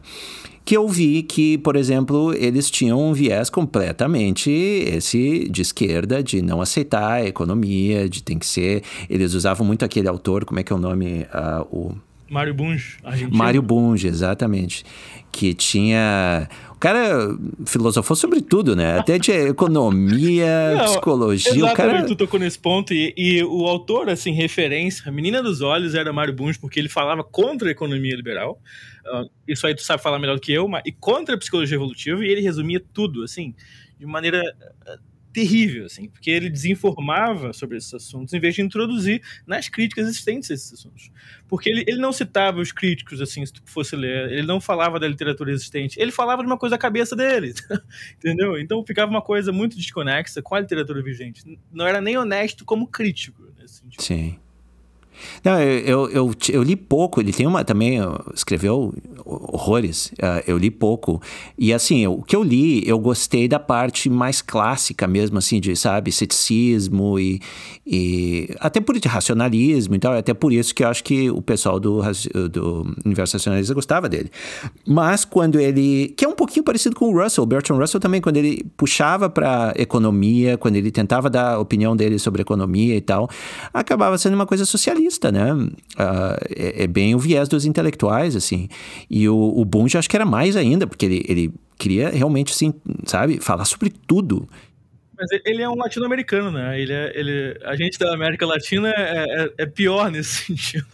que 0.65 0.77
eu 0.77 0.87
vi 0.87 1.23
que, 1.23 1.57
por 1.59 1.77
exemplo, 1.77 2.35
eles 2.35 2.71
tinham 2.71 3.03
um 3.03 3.15
viés 3.15 3.49
completamente 3.49 4.51
esse 4.51 5.49
de 5.49 5.63
esquerda, 5.63 6.23
de 6.23 6.43
não 6.43 6.61
aceitar 6.61 7.13
a 7.13 7.25
economia, 7.25 8.07
de 8.07 8.23
tem 8.23 8.39
que 8.39 8.47
ser. 8.47 8.83
Eles 9.09 9.33
usavam 9.33 9.67
muito 9.67 9.85
aquele 9.85 10.09
autor, 10.09 10.45
como 10.45 10.61
é 10.61 10.63
que 10.63 10.71
é 10.71 10.77
o 10.77 10.79
nome? 10.79 11.27
Uh, 11.73 11.75
o 11.75 11.99
Mário 12.29 12.53
Bunge. 12.53 12.99
Mário 13.39 13.63
Bunge, 13.63 14.07
exatamente. 14.07 14.85
Que 15.33 15.55
tinha. 15.55 16.49
O 16.79 16.81
cara 16.81 17.37
filosofou 17.67 18.15
sobre 18.15 18.41
tudo, 18.41 18.77
né? 18.77 19.01
Até 19.01 19.19
de 19.19 19.33
economia, 19.33 20.77
Não, 20.79 20.85
psicologia. 20.85 21.51
Exatamente, 21.51 21.73
o 21.73 21.77
cara... 21.77 22.07
tu 22.07 22.15
tocou 22.15 22.39
nesse 22.39 22.57
ponto. 22.57 22.95
E, 22.95 23.13
e, 23.17 23.43
o 23.43 23.67
autor, 23.67 24.09
assim, 24.09 24.31
referência, 24.31 25.09
a 25.09 25.11
menina 25.11 25.43
dos 25.43 25.61
olhos 25.61 25.97
era 25.97 26.13
Mário 26.13 26.33
Bunge, 26.33 26.57
porque 26.57 26.79
ele 26.79 26.89
falava 26.89 27.25
contra 27.25 27.67
a 27.67 27.73
economia 27.73 28.15
liberal. 28.15 28.63
Uh, 29.05 29.29
isso 29.49 29.67
aí 29.67 29.75
tu 29.75 29.83
sabe 29.83 30.01
falar 30.01 30.21
melhor 30.21 30.37
do 30.37 30.41
que 30.41 30.53
eu, 30.53 30.69
mas, 30.69 30.85
e 30.87 30.93
contra 30.93 31.35
a 31.35 31.39
psicologia 31.39 31.75
evolutiva, 31.75 32.25
e 32.25 32.29
ele 32.29 32.43
resumia 32.43 32.81
tudo, 32.95 33.25
assim, 33.25 33.57
de 33.99 34.07
maneira 34.07 34.41
terrível, 35.33 35.87
assim, 35.87 36.09
porque 36.09 36.31
ele 36.31 36.49
desinformava 36.49 37.53
sobre 37.53 37.77
esses 37.77 37.93
assuntos 37.93 38.33
em 38.35 38.41
vez 38.41 38.55
de 38.55 38.63
introduzir 38.63 39.23
nas 39.47 39.69
críticas 39.69 40.09
existentes 40.09 40.51
esses 40.51 40.73
assuntos. 40.73 41.11
Porque 41.47 41.71
ele, 41.71 41.85
ele 41.87 42.01
não 42.01 42.13
citava 42.13 42.61
os 42.61 42.73
críticos, 42.73 43.21
assim, 43.21 43.45
se 43.45 43.53
tu 43.53 43.63
fosse 43.65 43.95
ler, 43.95 44.33
ele 44.33 44.47
não 44.47 44.61
falava 44.61 44.99
da 44.99 45.07
literatura 45.07 45.51
existente, 45.51 46.01
ele 46.01 46.11
falava 46.11 46.43
de 46.43 46.47
uma 46.47 46.59
coisa 46.59 46.77
da 46.77 46.79
cabeça 46.79 47.15
dele, 47.15 47.55
entendeu? 48.17 48.59
Então 48.59 48.85
ficava 48.85 49.11
uma 49.11 49.23
coisa 49.23 49.53
muito 49.53 49.77
desconexa 49.77 50.43
com 50.43 50.55
a 50.55 50.61
literatura 50.61 51.03
vigente. 51.03 51.59
Não 51.73 51.87
era 51.87 52.01
nem 52.01 52.17
honesto 52.17 52.65
como 52.65 52.87
crítico, 52.87 53.43
nesse 53.59 53.81
sentido. 53.81 54.03
Sim. 54.03 54.39
Não, 55.45 55.61
eu, 55.61 56.09
eu, 56.11 56.35
eu, 56.51 56.63
li 56.63 56.77
pouco, 56.77 57.21
ele 57.21 57.33
tem 57.33 57.47
uma 57.47 57.65
também, 57.65 57.99
escreveu 58.35 58.93
horrores, 59.25 60.13
uh, 60.15 60.43
eu 60.47 60.57
li 60.57 60.71
pouco. 60.71 61.21
E 61.57 61.73
assim, 61.73 62.07
o 62.07 62.23
que 62.23 62.35
eu 62.35 62.43
li, 62.43 62.87
eu 62.89 62.99
gostei 62.99 63.49
da 63.49 63.59
parte 63.59 64.09
mais 64.09 64.41
clássica 64.43 65.07
mesmo, 65.07 65.39
assim, 65.39 65.61
de, 65.61 65.75
sabe, 65.77 66.13
ceticismo 66.13 67.19
e, 67.19 67.41
e 67.87 68.49
até 68.61 68.81
por 68.81 68.97
racionalismo 69.07 69.95
e 69.95 69.99
tal, 69.99 70.15
até 70.15 70.35
por 70.35 70.53
isso 70.53 70.75
que 70.75 70.85
eu 70.85 70.89
acho 70.89 71.03
que 71.05 71.31
o 71.31 71.41
pessoal 71.41 71.79
do, 71.79 72.01
do 72.51 72.95
universo 73.05 73.37
racionalista 73.37 73.75
gostava 73.75 74.09
dele. 74.09 74.31
Mas 74.87 75.25
quando 75.25 75.61
ele, 75.61 76.15
que 76.17 76.25
é 76.25 76.29
um 76.29 76.35
pouquinho 76.35 76.65
parecido 76.65 76.95
com 76.97 77.13
o 77.13 77.23
Russell, 77.23 77.47
Bertrand 77.47 77.79
Russell 77.79 78.01
também, 78.01 78.21
quando 78.21 78.37
ele 78.37 78.65
puxava 78.77 79.31
para 79.31 79.73
economia, 79.77 80.57
quando 80.57 80.77
ele 80.77 80.91
tentava 80.91 81.31
dar 81.31 81.55
a 81.55 81.59
opinião 81.59 81.97
dele 81.97 82.19
sobre 82.19 82.43
economia 82.43 82.97
e 82.97 83.01
tal, 83.01 83.29
acabava 83.73 84.17
sendo 84.19 84.35
uma 84.35 84.47
coisa 84.47 84.65
socialista 84.65 85.08
né? 85.33 85.53
Uh, 85.53 85.71
é, 86.55 86.85
é, 86.85 86.87
bem 86.87 87.15
o 87.15 87.19
viés 87.19 87.49
dos 87.49 87.65
intelectuais, 87.65 88.37
assim. 88.37 88.69
E 89.09 89.29
o, 89.29 89.37
o 89.37 89.65
Bunge 89.65 89.97
acho 89.97 90.09
que 90.09 90.17
era 90.17 90.27
mais 90.27 90.57
ainda, 90.57 90.87
porque 90.87 91.07
ele, 91.07 91.25
ele 91.29 91.55
queria 91.79 92.11
realmente, 92.11 92.53
assim, 92.53 92.75
sabe, 93.07 93.41
falar 93.41 93.65
sobre 93.65 93.91
tudo. 93.91 94.49
Mas 95.17 95.29
ele 95.45 95.63
é 95.63 95.69
um 95.69 95.75
latino-americano, 95.75 96.51
né? 96.51 96.81
Ele 96.81 96.93
é, 96.93 97.13
ele, 97.19 97.59
a 97.65 97.75
gente 97.75 97.99
da 97.99 98.15
América 98.15 98.47
Latina 98.47 98.89
é, 98.91 99.25
é, 99.27 99.53
é 99.59 99.67
pior 99.67 100.11
nesse 100.13 100.45
sentido. 100.45 100.87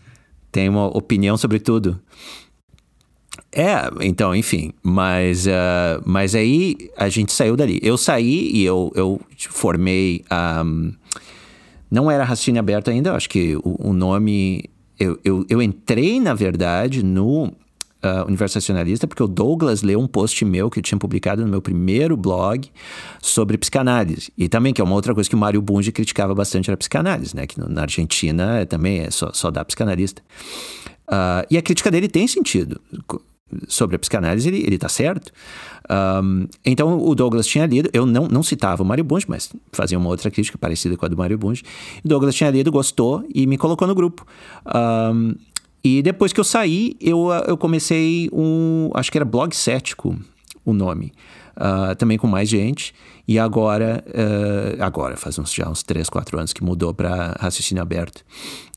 Tem 0.50 0.68
uma 0.68 0.86
opinião 0.86 1.36
sobre 1.36 1.58
tudo. 1.58 2.00
É, 3.52 3.88
então, 4.00 4.34
enfim, 4.34 4.72
mas, 4.82 5.46
uh, 5.46 6.02
mas 6.04 6.34
aí 6.34 6.90
a 6.96 7.08
gente 7.08 7.32
saiu 7.32 7.56
dali. 7.56 7.78
Eu 7.82 7.96
saí 7.96 8.50
e 8.52 8.64
eu, 8.64 8.90
eu 8.96 9.20
formei 9.50 10.24
um, 10.64 10.92
não 11.94 12.10
era 12.10 12.24
raciocínio 12.24 12.58
aberto 12.58 12.90
ainda, 12.90 13.14
acho 13.14 13.28
que 13.28 13.56
o, 13.56 13.90
o 13.90 13.92
nome. 13.92 14.64
Eu, 14.98 15.18
eu, 15.24 15.46
eu, 15.48 15.62
entrei, 15.62 16.20
na 16.20 16.34
verdade, 16.34 17.04
no 17.04 17.44
uh, 17.46 18.26
Universo 18.26 18.58
Racionalista, 18.58 19.06
porque 19.06 19.22
o 19.22 19.26
Douglas 19.28 19.82
leu 19.82 20.00
um 20.00 20.06
post 20.06 20.44
meu 20.44 20.70
que 20.70 20.78
eu 20.78 20.82
tinha 20.82 20.98
publicado 20.98 21.42
no 21.42 21.48
meu 21.48 21.60
primeiro 21.62 22.16
blog 22.16 22.68
sobre 23.20 23.58
psicanálise. 23.58 24.32
E 24.36 24.48
também, 24.48 24.72
que 24.72 24.80
é 24.80 24.84
uma 24.84 24.94
outra 24.94 25.14
coisa 25.14 25.28
que 25.28 25.34
o 25.34 25.38
Mário 25.38 25.60
Bunge 25.62 25.90
criticava 25.90 26.34
bastante, 26.34 26.68
era 26.68 26.76
psicanálise, 26.76 27.34
né? 27.34 27.46
Que 27.46 27.60
na 27.60 27.82
Argentina 27.82 28.66
também 28.66 29.00
é 29.00 29.10
só, 29.10 29.32
só 29.32 29.50
dá 29.50 29.64
psicanalista. 29.64 30.22
Uh, 31.08 31.46
e 31.50 31.56
a 31.56 31.62
crítica 31.62 31.90
dele 31.90 32.08
tem 32.08 32.26
sentido 32.26 32.80
sobre 33.68 33.96
a 33.96 33.98
psicanálise, 33.98 34.48
ele, 34.48 34.58
ele 34.58 34.78
tá 34.78 34.88
certo. 34.88 35.32
Um, 35.90 36.46
então 36.64 36.98
o 36.98 37.14
Douglas 37.14 37.46
tinha 37.46 37.66
lido, 37.66 37.90
eu 37.92 38.06
não, 38.06 38.26
não 38.26 38.42
citava 38.42 38.82
o 38.82 38.86
Mário 38.86 39.04
Bunge, 39.04 39.26
mas 39.28 39.52
fazia 39.72 39.98
uma 39.98 40.08
outra 40.08 40.30
crítica 40.30 40.56
parecida 40.56 40.96
com 40.96 41.04
a 41.04 41.08
do 41.08 41.16
Mário 41.16 41.36
Bunge. 41.36 41.62
O 42.04 42.08
Douglas 42.08 42.34
tinha 42.34 42.50
lido, 42.50 42.72
gostou 42.72 43.24
e 43.34 43.46
me 43.46 43.58
colocou 43.58 43.86
no 43.86 43.94
grupo. 43.94 44.26
Um, 44.74 45.34
e 45.82 46.02
depois 46.02 46.32
que 46.32 46.40
eu 46.40 46.44
saí, 46.44 46.96
eu, 47.00 47.28
eu 47.46 47.58
comecei 47.58 48.30
um. 48.32 48.90
Acho 48.94 49.12
que 49.12 49.18
era 49.18 49.24
Blog 49.24 49.54
Cético 49.54 50.18
o 50.64 50.72
nome. 50.72 51.12
Uh, 51.56 51.94
também 51.96 52.16
com 52.16 52.26
mais 52.26 52.48
gente. 52.48 52.94
E 53.28 53.38
agora, 53.38 54.02
uh, 54.08 54.82
agora 54.82 55.16
faz 55.16 55.38
uns, 55.38 55.52
já 55.52 55.68
uns 55.68 55.82
3, 55.82 56.08
4 56.08 56.38
anos 56.38 56.52
que 56.52 56.64
mudou 56.64 56.92
para 56.92 57.36
raciocínio 57.38 57.82
aberto. 57.82 58.24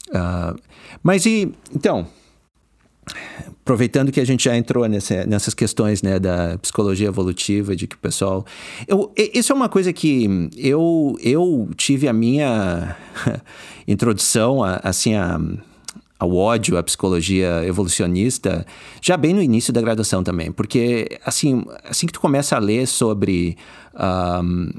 Uh, 0.09 0.59
mas 1.01 1.25
e, 1.25 1.51
então, 1.73 2.07
aproveitando 3.67 4.11
que 4.11 4.19
a 4.21 4.25
gente 4.25 4.45
já 4.45 4.55
entrou 4.55 4.87
nessa, 4.87 5.25
nessas 5.25 5.53
questões 5.53 6.01
né, 6.01 6.19
da 6.19 6.57
psicologia 6.59 7.07
evolutiva, 7.07 7.75
de 7.75 7.85
que 7.85 7.95
o 7.95 7.99
pessoal. 7.99 8.45
Eu, 8.87 9.11
isso 9.33 9.51
é 9.51 9.55
uma 9.55 9.67
coisa 9.67 9.91
que 9.91 10.49
eu, 10.55 11.17
eu 11.21 11.69
tive 11.75 12.07
a 12.07 12.13
minha 12.13 12.95
introdução, 13.85 14.63
a, 14.63 14.77
assim, 14.77 15.15
a, 15.15 15.37
ao 16.19 16.33
ódio 16.33 16.77
à 16.77 16.83
psicologia 16.83 17.63
evolucionista 17.65 18.65
já 19.01 19.17
bem 19.17 19.33
no 19.33 19.41
início 19.41 19.71
da 19.73 19.81
graduação 19.81 20.23
também, 20.23 20.51
porque 20.51 21.19
assim, 21.25 21.63
assim 21.83 22.07
que 22.07 22.13
tu 22.13 22.19
começa 22.19 22.55
a 22.55 22.59
ler 22.59 22.87
sobre. 22.87 23.57
Um, 23.93 24.69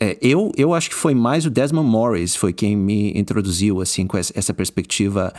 é, 0.00 0.16
eu, 0.20 0.50
eu 0.56 0.74
acho 0.74 0.88
que 0.88 0.96
foi 0.96 1.14
mais 1.14 1.46
o 1.46 1.50
Desmond 1.50 1.88
Morris 1.88 2.34
foi 2.34 2.52
quem 2.52 2.74
me 2.74 3.12
introduziu 3.14 3.80
assim 3.80 4.04
com 4.04 4.16
essa 4.16 4.52
perspectiva 4.52 5.32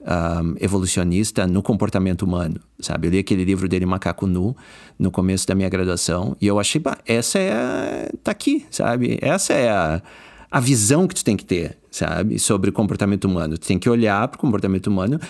um, 0.00 0.54
evolucionista 0.60 1.46
no 1.46 1.62
comportamento 1.62 2.22
humano, 2.22 2.60
sabe? 2.80 3.08
Eu 3.08 3.12
li 3.12 3.18
aquele 3.18 3.44
livro 3.44 3.68
dele, 3.68 3.86
Macaco 3.86 4.26
Nu, 4.26 4.56
no 4.98 5.10
começo 5.10 5.46
da 5.46 5.54
minha 5.54 5.68
graduação, 5.68 6.36
e 6.40 6.46
eu 6.46 6.58
achei, 6.58 6.80
bah, 6.80 6.98
essa 7.06 7.38
é 7.38 7.52
a... 7.52 8.10
tá 8.22 8.30
aqui, 8.30 8.66
sabe? 8.70 9.18
Essa 9.20 9.52
é 9.52 9.68
a, 9.68 10.02
a 10.50 10.60
visão 10.60 11.06
que 11.06 11.14
tu 11.14 11.24
tem 11.24 11.36
que 11.36 11.44
ter, 11.44 11.78
sabe? 11.90 12.38
Sobre 12.38 12.70
o 12.70 12.72
comportamento 12.72 13.24
humano. 13.24 13.58
Tu 13.58 13.66
tem 13.66 13.78
que 13.78 13.88
olhar 13.88 14.26
para 14.28 14.36
o 14.36 14.40
comportamento 14.40 14.86
humano 14.86 15.20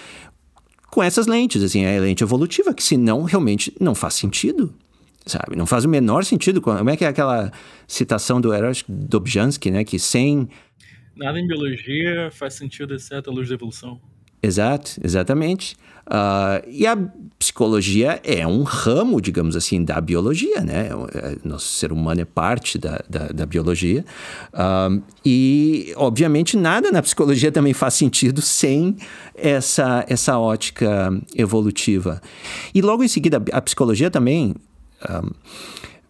com 0.90 1.02
essas 1.02 1.26
lentes, 1.26 1.62
assim, 1.62 1.84
a 1.84 2.00
lente 2.00 2.22
evolutiva, 2.22 2.72
que 2.72 2.82
senão 2.82 3.22
realmente 3.24 3.74
não 3.80 3.94
faz 3.94 4.14
sentido, 4.14 4.72
sabe? 5.26 5.54
Não 5.56 5.66
faz 5.66 5.84
o 5.84 5.88
menor 5.88 6.24
sentido. 6.24 6.60
Como 6.60 6.88
é 6.88 6.96
que 6.96 7.04
é 7.04 7.08
aquela 7.08 7.52
citação 7.86 8.40
do 8.40 8.52
Eros 8.52 8.84
Dobzhansky, 8.88 9.70
né? 9.70 9.84
Que 9.84 9.98
sem... 9.98 10.48
Nada 11.14 11.38
em 11.38 11.46
biologia 11.46 12.30
faz 12.30 12.54
sentido 12.54 12.94
exceto 12.94 13.28
a 13.28 13.32
luz 13.32 13.48
da 13.48 13.54
evolução. 13.54 14.00
Exato, 14.42 14.92
exatamente. 15.02 15.76
Uh, 16.06 16.64
e 16.66 16.86
a 16.86 16.96
psicologia 17.38 18.18
é 18.24 18.46
um 18.46 18.62
ramo, 18.62 19.20
digamos 19.20 19.54
assim, 19.54 19.84
da 19.84 20.00
biologia, 20.00 20.60
né? 20.62 20.88
É, 21.14 21.36
nosso 21.44 21.68
ser 21.68 21.92
humano 21.92 22.20
é 22.20 22.24
parte 22.24 22.78
da, 22.78 23.02
da, 23.08 23.28
da 23.28 23.46
biologia. 23.46 24.04
Uh, 24.52 25.02
e, 25.24 25.92
obviamente, 25.96 26.56
nada 26.56 26.90
na 26.90 27.02
psicologia 27.02 27.52
também 27.52 27.74
faz 27.74 27.94
sentido 27.94 28.40
sem 28.40 28.96
essa, 29.34 30.04
essa 30.08 30.38
ótica 30.38 31.12
evolutiva. 31.36 32.22
E 32.74 32.80
logo 32.80 33.04
em 33.04 33.08
seguida, 33.08 33.42
a 33.52 33.60
psicologia 33.60 34.10
também. 34.10 34.54
Um, 35.02 35.04
ah, 35.04 35.22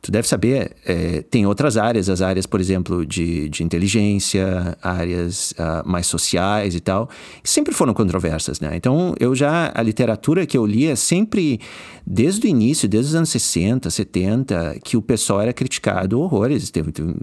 tu 0.08 0.12
deve 0.12 0.26
saber, 0.26 0.74
é, 0.86 1.20
tem 1.20 1.44
outras 1.44 1.76
áreas, 1.76 2.08
as 2.08 2.22
áreas, 2.22 2.46
por 2.46 2.60
exemplo, 2.60 3.04
de, 3.04 3.46
de 3.50 3.62
inteligência, 3.62 4.74
áreas 4.82 5.52
uh, 5.52 5.86
mais 5.86 6.06
sociais 6.06 6.74
e 6.74 6.80
tal, 6.80 7.10
que 7.42 7.50
sempre 7.50 7.74
foram 7.74 7.92
controversas, 7.92 8.58
né? 8.58 8.70
Então, 8.74 9.14
eu 9.20 9.34
já, 9.34 9.70
a 9.74 9.82
literatura 9.82 10.46
que 10.46 10.56
eu 10.56 10.64
lia 10.64 10.96
sempre, 10.96 11.60
desde 12.06 12.46
o 12.46 12.48
início, 12.48 12.88
desde 12.88 13.10
os 13.10 13.14
anos 13.16 13.28
60, 13.28 13.90
70, 13.90 14.78
que 14.82 14.96
o 14.96 15.02
pessoal 15.02 15.42
era 15.42 15.52
criticado 15.52 16.18
horrores. 16.18 16.70
Teve, 16.70 16.90
teve 16.90 17.14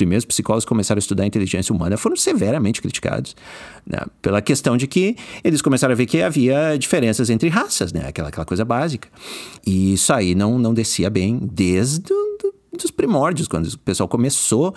primeiros 0.00 0.24
psicólogos 0.24 0.64
que 0.64 0.68
começaram 0.70 0.98
a 0.98 1.00
estudar 1.00 1.24
a 1.24 1.26
inteligência 1.26 1.74
humana 1.74 1.98
foram 1.98 2.16
severamente 2.16 2.80
criticados 2.80 3.36
né? 3.86 3.98
pela 4.22 4.40
questão 4.40 4.78
de 4.78 4.86
que 4.86 5.14
eles 5.44 5.60
começaram 5.60 5.92
a 5.92 5.94
ver 5.94 6.06
que 6.06 6.22
havia 6.22 6.78
diferenças 6.78 7.28
entre 7.28 7.50
raças, 7.50 7.92
né? 7.92 8.06
aquela, 8.08 8.30
aquela 8.30 8.46
coisa 8.46 8.64
básica. 8.64 9.08
E 9.66 9.92
isso 9.92 10.10
aí 10.10 10.34
não, 10.34 10.58
não 10.58 10.72
descia 10.72 11.10
bem 11.10 11.38
desde 11.52 12.00
do, 12.00 12.54
os 12.82 12.90
primórdios, 12.90 13.46
quando 13.46 13.66
o 13.66 13.78
pessoal 13.80 14.08
começou 14.08 14.74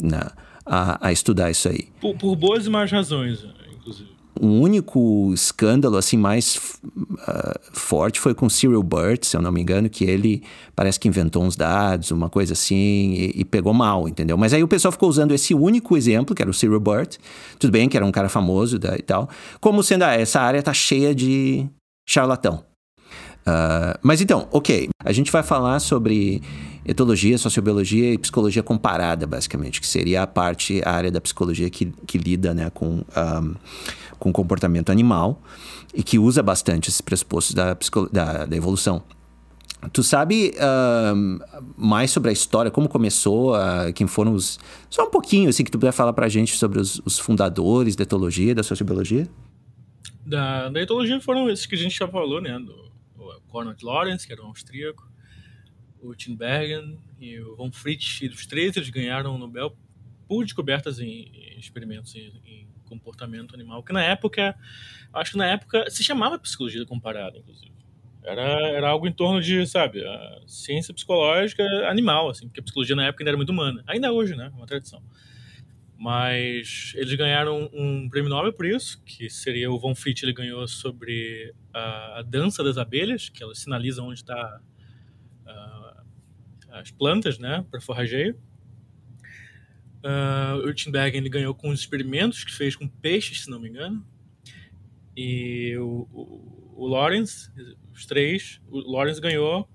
né, 0.00 0.20
a, 0.64 1.08
a 1.08 1.10
estudar 1.12 1.50
isso 1.50 1.68
aí. 1.68 1.88
Por, 2.00 2.16
por 2.16 2.36
boas 2.36 2.64
e 2.64 2.70
más 2.70 2.92
razões, 2.92 3.44
inclusive 3.76 4.19
um 4.38 4.60
único 4.60 5.32
escândalo 5.32 5.96
assim 5.96 6.16
mais 6.16 6.56
uh, 6.86 7.58
forte 7.72 8.20
foi 8.20 8.34
com 8.34 8.48
Cyril 8.48 8.82
Burt, 8.82 9.24
se 9.24 9.36
eu 9.36 9.42
não 9.42 9.50
me 9.50 9.60
engano, 9.60 9.88
que 9.88 10.04
ele 10.04 10.42
parece 10.74 11.00
que 11.00 11.08
inventou 11.08 11.42
uns 11.42 11.56
dados, 11.56 12.10
uma 12.10 12.28
coisa 12.28 12.52
assim, 12.52 13.12
e, 13.12 13.32
e, 13.36 13.44
pegou 13.44 13.72
mal, 13.72 14.08
entendeu? 14.08 14.36
Mas 14.36 14.52
aí 14.52 14.62
o 14.62 14.68
pessoal 14.68 14.92
ficou 14.92 15.08
usando 15.08 15.32
esse 15.32 15.54
único 15.54 15.96
exemplo, 15.96 16.34
que 16.34 16.42
era 16.42 16.50
o 16.50 16.54
Cyril 16.54 16.80
Burt, 16.80 17.16
tudo 17.58 17.70
bem 17.70 17.88
que 17.88 17.96
era 17.96 18.06
um 18.06 18.12
cara 18.12 18.28
famoso 18.28 18.78
da, 18.78 18.96
e 18.96 19.02
tal, 19.02 19.28
como 19.60 19.82
sendo, 19.82 20.04
ah, 20.04 20.14
essa 20.14 20.40
área 20.40 20.62
tá 20.62 20.72
cheia 20.72 21.14
de 21.14 21.66
charlatão. 22.08 22.64
Uh, 23.40 23.96
mas 24.02 24.20
então, 24.20 24.46
ok, 24.52 24.88
a 25.02 25.12
gente 25.12 25.32
vai 25.32 25.42
falar 25.42 25.80
sobre 25.80 26.42
etologia, 26.84 27.36
sociobiologia 27.38 28.12
e 28.12 28.18
psicologia 28.18 28.62
comparada, 28.62 29.26
basicamente, 29.26 29.80
que 29.80 29.86
seria 29.86 30.22
a 30.22 30.26
parte, 30.26 30.80
a 30.84 30.92
área 30.92 31.10
da 31.10 31.20
psicologia 31.20 31.68
que, 31.70 31.92
que 32.06 32.18
lida 32.18 32.54
né, 32.54 32.70
com, 32.70 33.04
um, 33.16 33.54
com 34.20 34.32
comportamento 34.32 34.92
animal 34.92 35.42
e 35.92 36.02
que 36.02 36.18
usa 36.18 36.42
bastante 36.42 36.88
esses 36.88 37.00
pressupostos 37.00 37.54
da, 37.54 37.76
da, 38.12 38.46
da 38.46 38.56
evolução. 38.56 39.02
Tu 39.92 40.02
sabe 40.02 40.52
uh, 40.56 41.72
mais 41.76 42.10
sobre 42.10 42.28
a 42.28 42.32
história, 42.32 42.70
como 42.70 42.86
começou, 42.86 43.54
uh, 43.54 43.92
quem 43.94 44.06
foram 44.06 44.34
os. 44.34 44.60
Só 44.90 45.06
um 45.06 45.10
pouquinho, 45.10 45.48
assim, 45.48 45.64
que 45.64 45.70
tu 45.70 45.78
puder 45.78 45.92
falar 45.92 46.12
pra 46.12 46.28
gente 46.28 46.54
sobre 46.54 46.78
os, 46.78 47.00
os 47.02 47.18
fundadores 47.18 47.96
da 47.96 48.02
etologia, 48.02 48.54
da 48.54 48.62
sociobiologia? 48.62 49.26
Da, 50.26 50.68
da 50.68 50.82
etologia 50.82 51.18
foram 51.22 51.48
esses 51.48 51.64
que 51.64 51.74
a 51.74 51.78
gente 51.78 51.96
já 51.96 52.06
falou, 52.06 52.42
né? 52.42 52.58
Do, 52.58 52.90
o 53.16 53.86
Lawrence, 53.86 54.26
que 54.26 54.32
era 54.32 54.42
um 54.42 54.48
austríaco, 54.48 55.10
o 56.02 56.14
Tim 56.14 56.36
Bergen 56.36 56.98
e 57.18 57.40
o 57.40 57.56
von 57.56 57.72
Fritsch. 57.72 58.20
E 58.22 58.28
os 58.28 58.46
três 58.46 58.76
eles 58.76 58.90
ganharam 58.90 59.34
o 59.34 59.38
Nobel 59.38 59.74
por 60.28 60.44
descobertas 60.44 61.00
em, 61.00 61.32
em 61.34 61.58
experimentos 61.58 62.14
em 62.14 62.49
comportamento 62.90 63.54
animal, 63.54 63.82
que 63.82 63.92
na 63.92 64.02
época, 64.02 64.54
acho 65.14 65.32
que 65.32 65.38
na 65.38 65.46
época 65.46 65.88
se 65.88 66.02
chamava 66.02 66.38
psicologia 66.38 66.84
comparada, 66.84 67.38
inclusive. 67.38 67.72
Era, 68.22 68.42
era 68.42 68.88
algo 68.88 69.06
em 69.06 69.12
torno 69.12 69.40
de, 69.40 69.66
sabe, 69.66 70.02
ciência 70.46 70.92
psicológica 70.92 71.64
animal, 71.88 72.28
assim, 72.28 72.46
porque 72.46 72.60
a 72.60 72.62
psicologia 72.62 72.94
na 72.94 73.06
época 73.06 73.22
ainda 73.22 73.30
era 73.30 73.36
muito 73.36 73.50
humana. 73.50 73.82
Ainda 73.86 74.12
hoje, 74.12 74.36
né? 74.36 74.50
É 74.52 74.56
uma 74.56 74.66
tradição. 74.66 75.02
Mas 75.96 76.92
eles 76.96 77.14
ganharam 77.14 77.70
um 77.72 78.08
prêmio 78.08 78.30
Nobel 78.30 78.52
por 78.52 78.66
isso, 78.66 79.02
que 79.04 79.28
seria 79.30 79.70
o 79.70 79.78
Von 79.78 79.94
Fritsch, 79.94 80.22
ele 80.22 80.32
ganhou 80.32 80.66
sobre 80.66 81.54
a, 81.72 82.18
a 82.18 82.22
dança 82.22 82.64
das 82.64 82.78
abelhas, 82.78 83.28
que 83.28 83.42
elas 83.42 83.58
sinalizam 83.58 84.06
onde 84.06 84.20
está 84.20 84.60
uh, 85.46 86.02
as 86.72 86.90
plantas, 86.90 87.38
né, 87.38 87.64
para 87.70 87.80
forrageio. 87.80 88.38
Uh, 90.02 90.66
o 90.66 90.72
Timbergen 90.72 91.20
ele 91.20 91.28
ganhou 91.28 91.54
com 91.54 91.68
os 91.68 91.80
experimentos 91.80 92.42
que 92.42 92.52
fez 92.52 92.74
com 92.74 92.88
peixes, 92.88 93.42
se 93.42 93.50
não 93.50 93.60
me 93.60 93.68
engano. 93.68 94.04
E 95.16 95.76
o, 95.76 96.08
o, 96.12 96.74
o 96.76 96.86
Lawrence, 96.86 97.50
os 97.92 98.06
três, 98.06 98.60
o 98.70 98.78
Lawrence 98.78 99.20
ganhou 99.20 99.68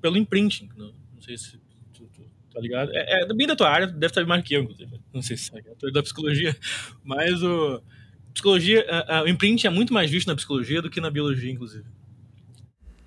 pelo 0.00 0.18
imprinting. 0.18 0.68
Não, 0.76 0.92
não 1.14 1.22
sei 1.22 1.38
se 1.38 1.58
tu, 1.94 2.04
tu, 2.12 2.22
tá 2.52 2.60
ligado. 2.60 2.90
É, 2.92 3.22
é 3.22 3.34
bem 3.34 3.46
da 3.46 3.56
tua 3.56 3.70
área, 3.70 3.86
deve 3.86 4.12
saber 4.12 4.26
mais 4.26 4.44
que 4.44 4.54
eu, 4.54 4.62
inclusive. 4.62 5.00
Não 5.12 5.22
sei 5.22 5.36
se 5.36 5.50
é 5.56 5.90
da 5.90 6.02
psicologia. 6.02 6.54
Mas 7.02 7.42
o. 7.42 7.82
Psicologia, 8.34 8.86
o 9.26 9.28
imprinting 9.28 9.66
é 9.66 9.70
muito 9.70 9.92
mais 9.92 10.10
visto 10.10 10.26
na 10.26 10.34
psicologia 10.34 10.80
do 10.80 10.88
que 10.88 11.02
na 11.02 11.10
biologia, 11.10 11.52
inclusive. 11.52 11.84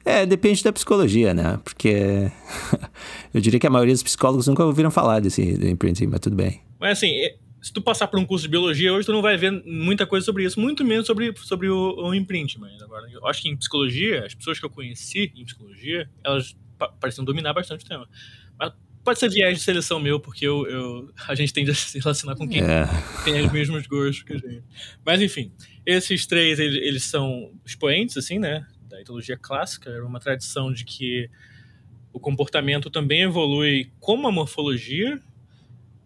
É, 0.06 0.24
depende 0.24 0.64
da 0.64 0.72
psicologia, 0.72 1.34
né? 1.34 1.60
Porque 1.64 2.32
eu 3.34 3.42
diria 3.42 3.60
que 3.60 3.66
a 3.66 3.72
maioria 3.72 3.94
dos 3.94 4.04
psicólogos 4.04 4.46
nunca 4.46 4.64
ouviram 4.64 4.92
falar 4.92 5.20
desse 5.20 5.42
imprinting, 5.42 6.06
mas 6.06 6.20
tudo 6.20 6.36
bem. 6.36 6.62
Mas 6.80 7.00
assim, 7.00 7.10
é, 7.10 7.36
se 7.60 7.74
tu 7.74 7.82
passar 7.82 8.08
por 8.08 8.20
um 8.20 8.26
curso 8.26 8.44
de 8.44 8.50
biologia 8.50 8.94
hoje, 8.94 9.08
tu 9.08 9.12
não 9.12 9.24
vai 9.24 9.36
ver 9.36 9.52
muita 9.66 10.06
coisa 10.06 10.24
sobre 10.24 10.46
isso, 10.46 10.60
muito 10.60 10.86
menos 10.86 11.08
sobre, 11.08 11.34
sobre 11.38 11.68
o, 11.68 11.96
o 11.98 12.14
imprint. 12.14 12.60
Mas 12.60 12.80
agora, 12.84 13.10
eu 13.10 13.26
acho 13.26 13.42
que 13.42 13.50
em 13.50 13.58
psicologia, 13.58 14.24
as 14.24 14.36
pessoas 14.36 14.60
que 14.60 14.66
eu 14.66 14.70
conheci 14.70 15.34
em 15.36 15.44
psicologia, 15.44 16.08
elas 16.24 16.56
pareciam 17.00 17.26
dominar 17.26 17.54
bastante 17.54 17.84
o 17.84 17.88
tema. 17.88 18.08
Mas 18.60 18.72
pode 19.04 19.18
ser 19.18 19.30
viés 19.30 19.58
de 19.58 19.64
seleção 19.64 20.00
meu, 20.00 20.20
porque 20.20 20.46
eu, 20.46 20.68
eu, 20.68 21.12
a 21.28 21.34
gente 21.34 21.52
tende 21.52 21.72
a 21.72 21.74
se 21.74 21.98
relacionar 21.98 22.36
com 22.36 22.48
quem 22.48 22.62
é. 22.62 22.86
tem 23.24 23.44
os 23.44 23.52
mesmos 23.52 23.88
gostos 23.88 24.22
que 24.22 24.34
a 24.34 24.38
gente. 24.38 24.64
Mas 25.04 25.20
enfim, 25.20 25.52
esses 25.84 26.28
três, 26.28 26.60
eles, 26.60 26.76
eles 26.76 27.04
são 27.04 27.52
expoentes, 27.66 28.16
assim, 28.16 28.38
né? 28.38 28.64
Da 28.96 29.02
etologia 29.02 29.38
clássica, 29.38 29.90
era 29.90 30.06
uma 30.06 30.20
tradição 30.20 30.72
de 30.72 30.86
que 30.86 31.30
o 32.14 32.20
comportamento 32.20 32.90
também 32.90 33.24
evolui 33.24 33.92
como 34.00 34.28
a 34.28 34.32
morfologia. 34.32 35.22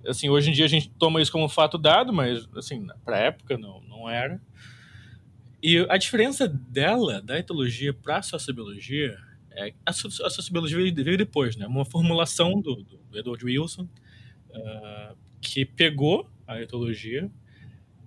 Assim, 0.08 0.28
hoje 0.28 0.50
em 0.50 0.54
dia 0.54 0.66
a 0.66 0.70
gente 0.70 0.90
toma 0.98 1.22
isso 1.22 1.32
como 1.32 1.48
fato 1.48 1.78
dado, 1.78 2.12
mas 2.12 2.48
assim, 2.56 2.88
para 3.06 3.18
a 3.18 3.20
época 3.20 3.58
não, 3.58 3.82
não 3.82 4.10
era. 4.10 4.42
E 5.62 5.86
a 5.90 5.98
diferença 5.98 6.48
dela, 6.48 7.22
da 7.22 7.38
etologia 7.38 7.94
para 7.94 8.18
a 8.18 8.22
sociobiologia, 8.24 9.18
é 9.52 9.74
a 9.86 9.94
sociobiologia 9.94 10.78
veio 11.04 11.18
depois, 11.18 11.56
né? 11.56 11.68
Uma 11.68 11.86
formulação 11.86 12.60
do, 12.60 12.76
do 12.84 13.18
Edward 13.18 13.46
Wilson 13.46 13.84
uh, 13.84 15.18
que 15.42 15.66
pegou 15.66 16.28
a 16.48 16.60
etologia, 16.60 17.30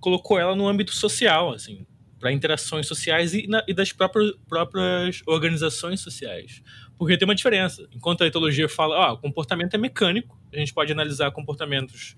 colocou 0.01 0.39
ela 0.39 0.57
no 0.57 0.67
âmbito 0.67 0.93
social, 0.93 1.53
assim, 1.53 1.87
para 2.23 2.31
interações 2.31 2.87
sociais 2.87 3.35
e, 3.35 3.49
na, 3.49 3.65
e 3.67 3.75
das 3.75 3.93
próprias, 3.93 4.33
próprias, 4.49 5.23
organizações 5.27 6.01
sociais. 6.01 6.63
Porque 6.97 7.19
tem 7.19 7.27
uma 7.27 7.35
diferença. 7.35 7.85
Enquanto 7.93 8.23
a 8.23 8.27
etologia 8.29 8.69
fala, 8.69 9.13
o 9.13 9.19
comportamento 9.19 9.75
é 9.75 9.79
mecânico, 9.79 10.41
a 10.53 10.57
gente 10.57 10.73
pode 10.73 10.93
analisar 10.93 11.33
comportamentos 11.33 12.15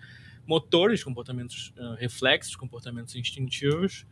motores, 0.47 1.03
comportamentos 1.03 1.73
uh, 1.79 1.95
reflexos, 1.95 2.55
comportamentos 2.55 3.17
instintivos, 3.17 4.07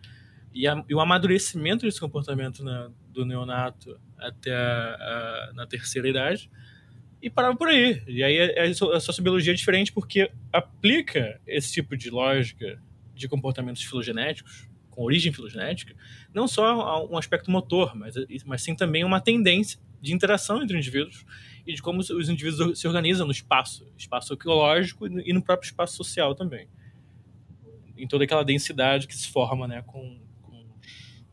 e, 0.55 0.67
a, 0.67 0.83
e, 0.89 0.95
o 0.95 1.01
amadurecimento 1.01 1.85
desse 1.85 2.01
comportamento 2.01 2.65
na, 2.65 2.91
do 3.11 3.27
neonato 3.27 4.01
até 4.19 4.55
a, 4.55 4.95
a, 4.95 5.53
na 5.53 5.67
terceira 5.67 6.09
idade, 6.09 6.51
e 7.21 7.29
parava 7.29 7.55
por 7.55 7.69
aí. 7.69 8.03
E 8.07 8.25
aí 8.25 8.41
a, 8.41 8.97
a 8.97 9.01
sociobiologia 9.01 9.53
é 9.53 9.57
diferente 9.57 9.93
porque 9.93 10.31
aplica 10.51 11.39
esse 11.47 11.71
tipo 11.71 11.99
de 11.99 12.09
lógica 12.09 12.83
de 13.15 13.29
comportamentos 13.29 13.83
filogenéticos, 13.83 14.72
com 14.93 15.03
origem 15.03 15.33
filogenética, 15.33 15.97
não 16.33 16.47
só 16.47 17.07
um 17.09 17.19
aspecto 17.19 17.51
motor, 17.51 17.97
mas, 17.97 18.15
mas 18.47 18.63
sim 18.63 18.77
também 18.77 19.05
uma 19.05 19.21
tendência 19.21 19.81
de 20.01 20.13
interação 20.13 20.63
entre 20.63 20.77
indivíduos 20.77 21.25
e 21.67 21.75
de 21.75 21.83
como 21.83 22.01
os 22.01 22.29
indivíduos 22.29 22.79
se 22.79 22.87
organizam 22.87 23.27
no 23.27 23.33
espaço, 23.33 23.87
espaço 23.97 24.35
ecológico 24.35 25.07
e 25.07 25.33
no 25.33 25.43
próprio 25.43 25.67
espaço 25.67 25.97
social 25.97 26.35
também. 26.35 26.69
Em 27.97 28.07
toda 28.07 28.25
aquela 28.25 28.45
densidade 28.45 29.07
que 29.07 29.17
se 29.17 29.29
forma 29.29 29.67
né, 29.67 29.83
com, 29.87 30.21
com, 30.43 30.67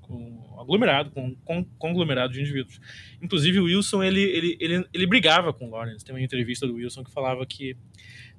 com 0.01 0.59
aglomerado, 0.59 1.11
com, 1.11 1.35
com 1.43 1.63
conglomerado 1.77 2.33
de 2.33 2.41
indivíduos. 2.41 2.79
Inclusive, 3.21 3.59
o 3.59 3.65
Wilson 3.65 4.03
ele, 4.03 4.21
ele, 4.21 4.57
ele, 4.59 4.85
ele 4.93 5.07
brigava 5.07 5.51
com 5.51 5.67
o 5.67 5.71
Lawrence. 5.71 6.05
Tem 6.05 6.13
uma 6.13 6.21
entrevista 6.21 6.67
do 6.67 6.75
Wilson 6.75 7.03
que 7.03 7.11
falava 7.11 7.45
que, 7.45 7.75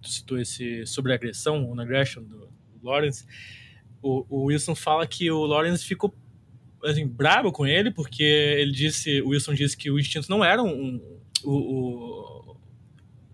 tu 0.00 0.08
citou 0.08 0.38
esse 0.38 0.86
sobre 0.86 1.12
agressão, 1.12 1.64
o 1.64 1.80
aggression 1.80 2.22
do, 2.22 2.48
do 2.76 2.86
Lawrence, 2.86 3.26
o, 4.02 4.24
o 4.28 4.44
Wilson 4.44 4.74
fala 4.74 5.06
que 5.06 5.30
o 5.30 5.44
Lawrence 5.44 5.84
ficou 5.84 6.14
assim, 6.84 7.06
bravo 7.06 7.52
com 7.52 7.66
ele, 7.66 7.90
porque 7.90 8.22
ele 8.22 8.72
disse, 8.72 9.20
o 9.22 9.28
Wilson 9.28 9.54
disse 9.54 9.76
que 9.76 9.90
o 9.90 9.98
instinto 9.98 10.30
não 10.30 10.44
era 10.44 10.62
um, 10.62 11.00
o, 11.44 11.52
o, 11.52 12.56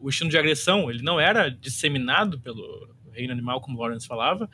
o 0.00 0.09
instinto 0.09 0.31
de 0.31 0.38
agressão, 0.38 0.90
ele 0.90 1.02
não 1.02 1.20
era 1.20 1.48
disseminado 1.48 2.40
pelo 2.40 2.94
reino 3.12 3.33
animal, 3.33 3.61
como 3.61 3.79
Lawrence 3.79 4.07
falava. 4.07 4.50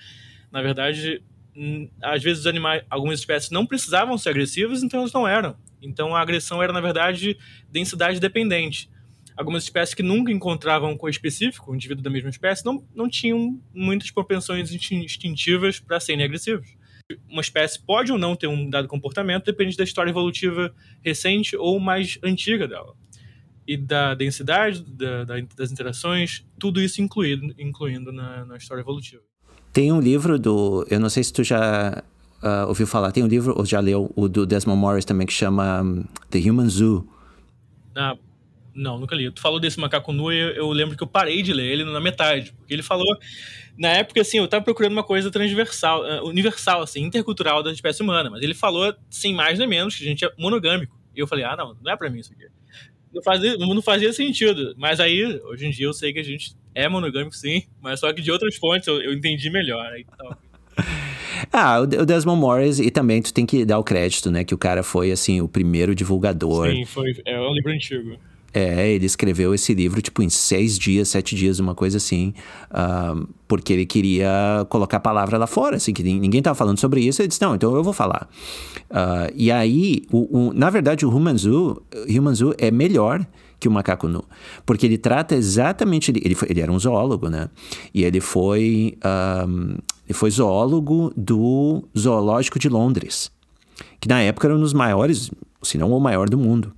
Na 0.51 0.61
verdade, 0.61 1.23
hum, 1.57 1.89
às 2.03 2.23
vezes 2.23 2.41
os 2.41 2.47
animais, 2.47 2.85
algumas 2.91 3.19
espécies 3.19 3.51
não 3.51 3.67
precisavam 3.67 4.17
ser 4.19 4.31
agressivas, 4.31 4.83
então 4.83 5.01
elas 5.01 5.13
não 5.13 5.27
eram. 5.27 5.57
Então 5.81 6.15
a 6.15 6.21
agressão 6.21 6.63
era, 6.63 6.73
na 6.73 6.81
verdade, 6.81 7.37
densidade 7.71 8.21
dependente. 8.21 8.91
Algumas 9.37 9.65
espécies 9.65 9.95
que 9.95 10.03
nunca 10.03 10.31
encontravam 10.31 10.99
um 11.01 11.09
específico, 11.09 11.73
um 11.73 11.75
indivíduo 11.75 12.03
da 12.03 12.11
mesma 12.11 12.31
espécie, 12.31 12.65
não, 12.65 12.85
não 12.95 13.09
tinham 13.09 13.61
muitas 13.75 14.11
propensões 14.11 14.73
instintivas 14.73 15.81
para 15.81 15.99
serem 15.99 16.25
agressivos 16.25 16.77
uma 17.29 17.41
espécie 17.41 17.79
pode 17.79 18.13
ou 18.13 18.19
não 18.19 18.35
ter 18.37 18.47
um 18.47 18.69
dado 18.69 18.89
comportamento, 18.89 19.45
depende 19.45 19.77
da 19.77 19.85
história 19.85 20.11
evolutiva 20.11 20.75
recente 21.03 21.57
ou 21.57 21.79
mais 21.81 22.19
antiga 22.23 22.67
dela. 22.67 22.95
E 23.67 23.77
da 23.77 24.15
densidade 24.15 24.83
da, 24.83 25.25
da, 25.25 25.35
das 25.57 25.71
interações, 25.71 26.45
tudo 26.59 26.81
isso 26.81 27.01
incluído, 27.01 27.55
incluindo 27.59 28.13
na, 28.13 28.45
na, 28.45 28.57
história 28.57 28.83
evolutiva. 28.83 29.23
Tem 29.73 29.93
um 29.93 30.01
livro 30.01 30.39
do. 30.39 30.87
Eu 30.91 30.99
não 30.99 31.09
sei 31.09 31.23
se 31.23 31.33
tu 31.33 31.45
já 31.45 32.03
uh, 32.43 32.69
ouviu 32.69 32.87
falar, 32.87 33.13
tem 33.13 33.23
um 33.23 33.29
livro, 33.29 33.55
ou 33.57 33.65
já 33.65 33.79
leu, 33.79 34.13
o 34.17 34.29
do 34.29 34.45
Desmond 34.45 34.81
Morris 34.81 35.05
também, 35.05 35.27
que 35.27 35.33
chama 35.33 35.81
um, 35.81 36.05
The 36.29 36.39
Human 36.39 36.69
Zoo. 36.69 37.09
Ah, 37.95 38.17
não, 38.75 38.99
nunca 38.99 39.15
li. 39.15 39.31
Tu 39.31 39.41
falou 39.41 39.61
desse 39.61 39.79
macaco 39.79 40.13
nu 40.13 40.33
e 40.33 40.39
eu, 40.39 40.49
eu 40.51 40.71
lembro 40.71 40.97
que 40.97 41.03
eu 41.03 41.07
parei 41.07 41.43
de 41.43 41.53
ler 41.53 41.67
ele 41.67 41.85
na 41.85 42.01
metade, 42.01 42.53
porque 42.53 42.73
ele 42.73 42.83
falou 42.83 43.17
na 43.77 43.89
época, 43.89 44.21
assim, 44.21 44.39
eu 44.39 44.49
tava 44.49 44.65
procurando 44.65 44.93
uma 44.93 45.03
coisa 45.03 45.31
transversal, 45.31 46.03
uh, 46.03 46.29
universal, 46.29 46.83
assim, 46.83 47.03
intercultural 47.03 47.63
da 47.63 47.73
espécie 47.73 48.03
humana, 48.03 48.31
mas 48.31 48.43
ele 48.43 48.55
falou, 48.55 48.95
sem 49.11 49.35
mais 49.35 49.59
nem 49.59 49.69
menos, 49.69 49.97
que 49.97 50.05
a 50.05 50.07
gente 50.07 50.25
é 50.25 50.31
monogâmico. 50.39 50.97
E 51.15 51.21
eu 51.21 51.27
falei, 51.27 51.45
ah, 51.45 51.57
não, 51.57 51.77
não 51.83 51.93
é 51.93 51.97
pra 51.97 52.11
mim 52.11 52.21
isso 52.21 52.33
aqui. 52.33 52.47
Não 53.13 53.23
fazia, 53.23 53.57
não 53.59 53.83
fazia 53.83 54.13
sentido. 54.13 54.75
Mas 54.77 55.01
aí, 55.01 55.25
hoje 55.45 55.67
em 55.67 55.71
dia, 55.71 55.87
eu 55.87 55.93
sei 55.93 56.13
que 56.13 56.19
a 56.19 56.23
gente 56.23 56.55
é 56.75 56.89
monogâmico, 56.89 57.37
sim, 57.37 57.65
mas 57.81 58.01
só 58.01 58.13
que 58.13 58.23
de 58.23 58.31
outras 58.31 58.57
fontes 58.57 58.89
eu, 58.89 59.01
eu 59.03 59.13
entendi 59.13 59.51
melhor. 59.51 59.85
Aí, 59.87 60.07
então... 60.13 60.37
Ah, 61.53 61.81
o 61.81 61.87
Desmond 61.87 62.41
Morris, 62.41 62.79
e 62.79 62.91
também 62.91 63.21
tu 63.21 63.35
tem 63.35 63.45
que 63.45 63.65
dar 63.65 63.79
o 63.79 63.83
crédito, 63.83 64.31
né? 64.31 64.45
Que 64.45 64.55
o 64.55 64.59
cara 64.59 64.83
foi, 64.83 65.11
assim, 65.11 65.41
o 65.41 65.49
primeiro 65.49 65.93
divulgador. 65.93 66.71
Sim, 66.71 66.85
foi. 66.85 67.15
É 67.27 67.39
um 67.41 67.53
livro 67.53 67.73
antigo. 67.73 68.17
É, 68.55 68.91
ele 68.91 69.07
escreveu 69.07 69.55
esse 69.55 69.73
livro, 69.73 70.03
tipo, 70.03 70.23
em 70.23 70.29
seis 70.29 70.79
dias, 70.79 71.09
sete 71.09 71.35
dias, 71.35 71.59
uma 71.59 71.75
coisa 71.75 71.97
assim, 71.97 72.35
uh, 72.71 73.27
porque 73.49 73.73
ele 73.73 73.87
queria 73.87 74.67
colocar 74.69 74.99
a 74.99 75.01
palavra 75.01 75.39
lá 75.39 75.47
fora, 75.47 75.77
assim, 75.77 75.95
que 75.95 76.03
ninguém 76.03 76.39
estava 76.39 76.55
falando 76.55 76.79
sobre 76.79 77.01
isso, 77.01 77.23
ele 77.23 77.29
disse, 77.29 77.41
não, 77.41 77.55
então 77.55 77.75
eu 77.75 77.83
vou 77.83 77.95
falar. 77.95 78.29
Uh, 78.91 79.33
e 79.35 79.51
aí, 79.51 80.03
o, 80.13 80.49
o, 80.49 80.53
na 80.53 80.69
verdade, 80.69 81.07
o 81.07 81.09
Human 81.09 81.37
Zoo, 81.37 81.83
Human 82.07 82.35
Zoo 82.35 82.55
é 82.59 82.71
melhor 82.71 83.27
que 83.59 83.69
o 83.69 83.71
Macaco 83.71 84.09
Nu, 84.09 84.25
porque 84.67 84.85
ele 84.85 84.99
trata 84.99 85.35
exatamente, 85.35 86.11
ele, 86.11 86.35
foi, 86.35 86.49
ele 86.51 86.61
era 86.61 86.71
um 86.71 86.79
zoólogo, 86.79 87.31
né, 87.31 87.49
e 87.95 88.05
ele 88.05 88.21
foi, 88.21 88.99
um, 89.49 89.77
ele 90.05 90.15
foi 90.15 90.31
zoólogo 90.31 91.13
do 91.17 91.85
Zoológico 91.97 92.59
de 92.59 92.69
Londres, 92.69 93.31
que 94.01 94.09
na 94.09 94.21
época 94.21 94.49
era 94.49 94.57
um 94.57 94.61
dos 94.61 94.75
maiores, 94.75 95.31
se 95.63 95.79
não 95.79 95.93
o 95.93 96.01
maior 96.01 96.29
do 96.29 96.37
mundo. 96.37 96.73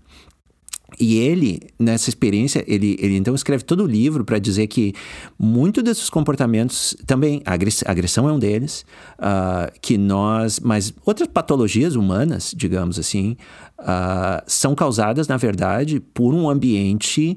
E 0.99 1.19
ele, 1.19 1.61
nessa 1.79 2.09
experiência, 2.09 2.65
ele, 2.67 2.97
ele 3.01 3.17
então 3.17 3.35
escreve 3.35 3.65
todo 3.65 3.85
o 3.85 3.87
livro 3.87 4.25
para 4.25 4.39
dizer 4.39 4.67
que 4.67 4.95
muito 5.39 5.83
desses 5.83 6.09
comportamentos, 6.09 6.97
também 7.07 7.43
a 7.45 7.53
agressão 7.91 8.29
é 8.29 8.33
um 8.33 8.39
deles, 8.39 8.85
uh, 9.19 9.73
que 9.81 9.99
nós, 9.99 10.61
mas 10.61 10.93
outras 11.05 11.29
patologias 11.29 11.97
humanas, 11.97 12.53
digamos 12.57 12.99
assim, 12.99 13.37
uh, 13.81 14.43
são 14.47 14.75
causadas, 14.75 15.27
na 15.27 15.37
verdade, 15.37 16.01
por 16.01 16.35
um 16.35 16.49
ambiente 16.49 17.37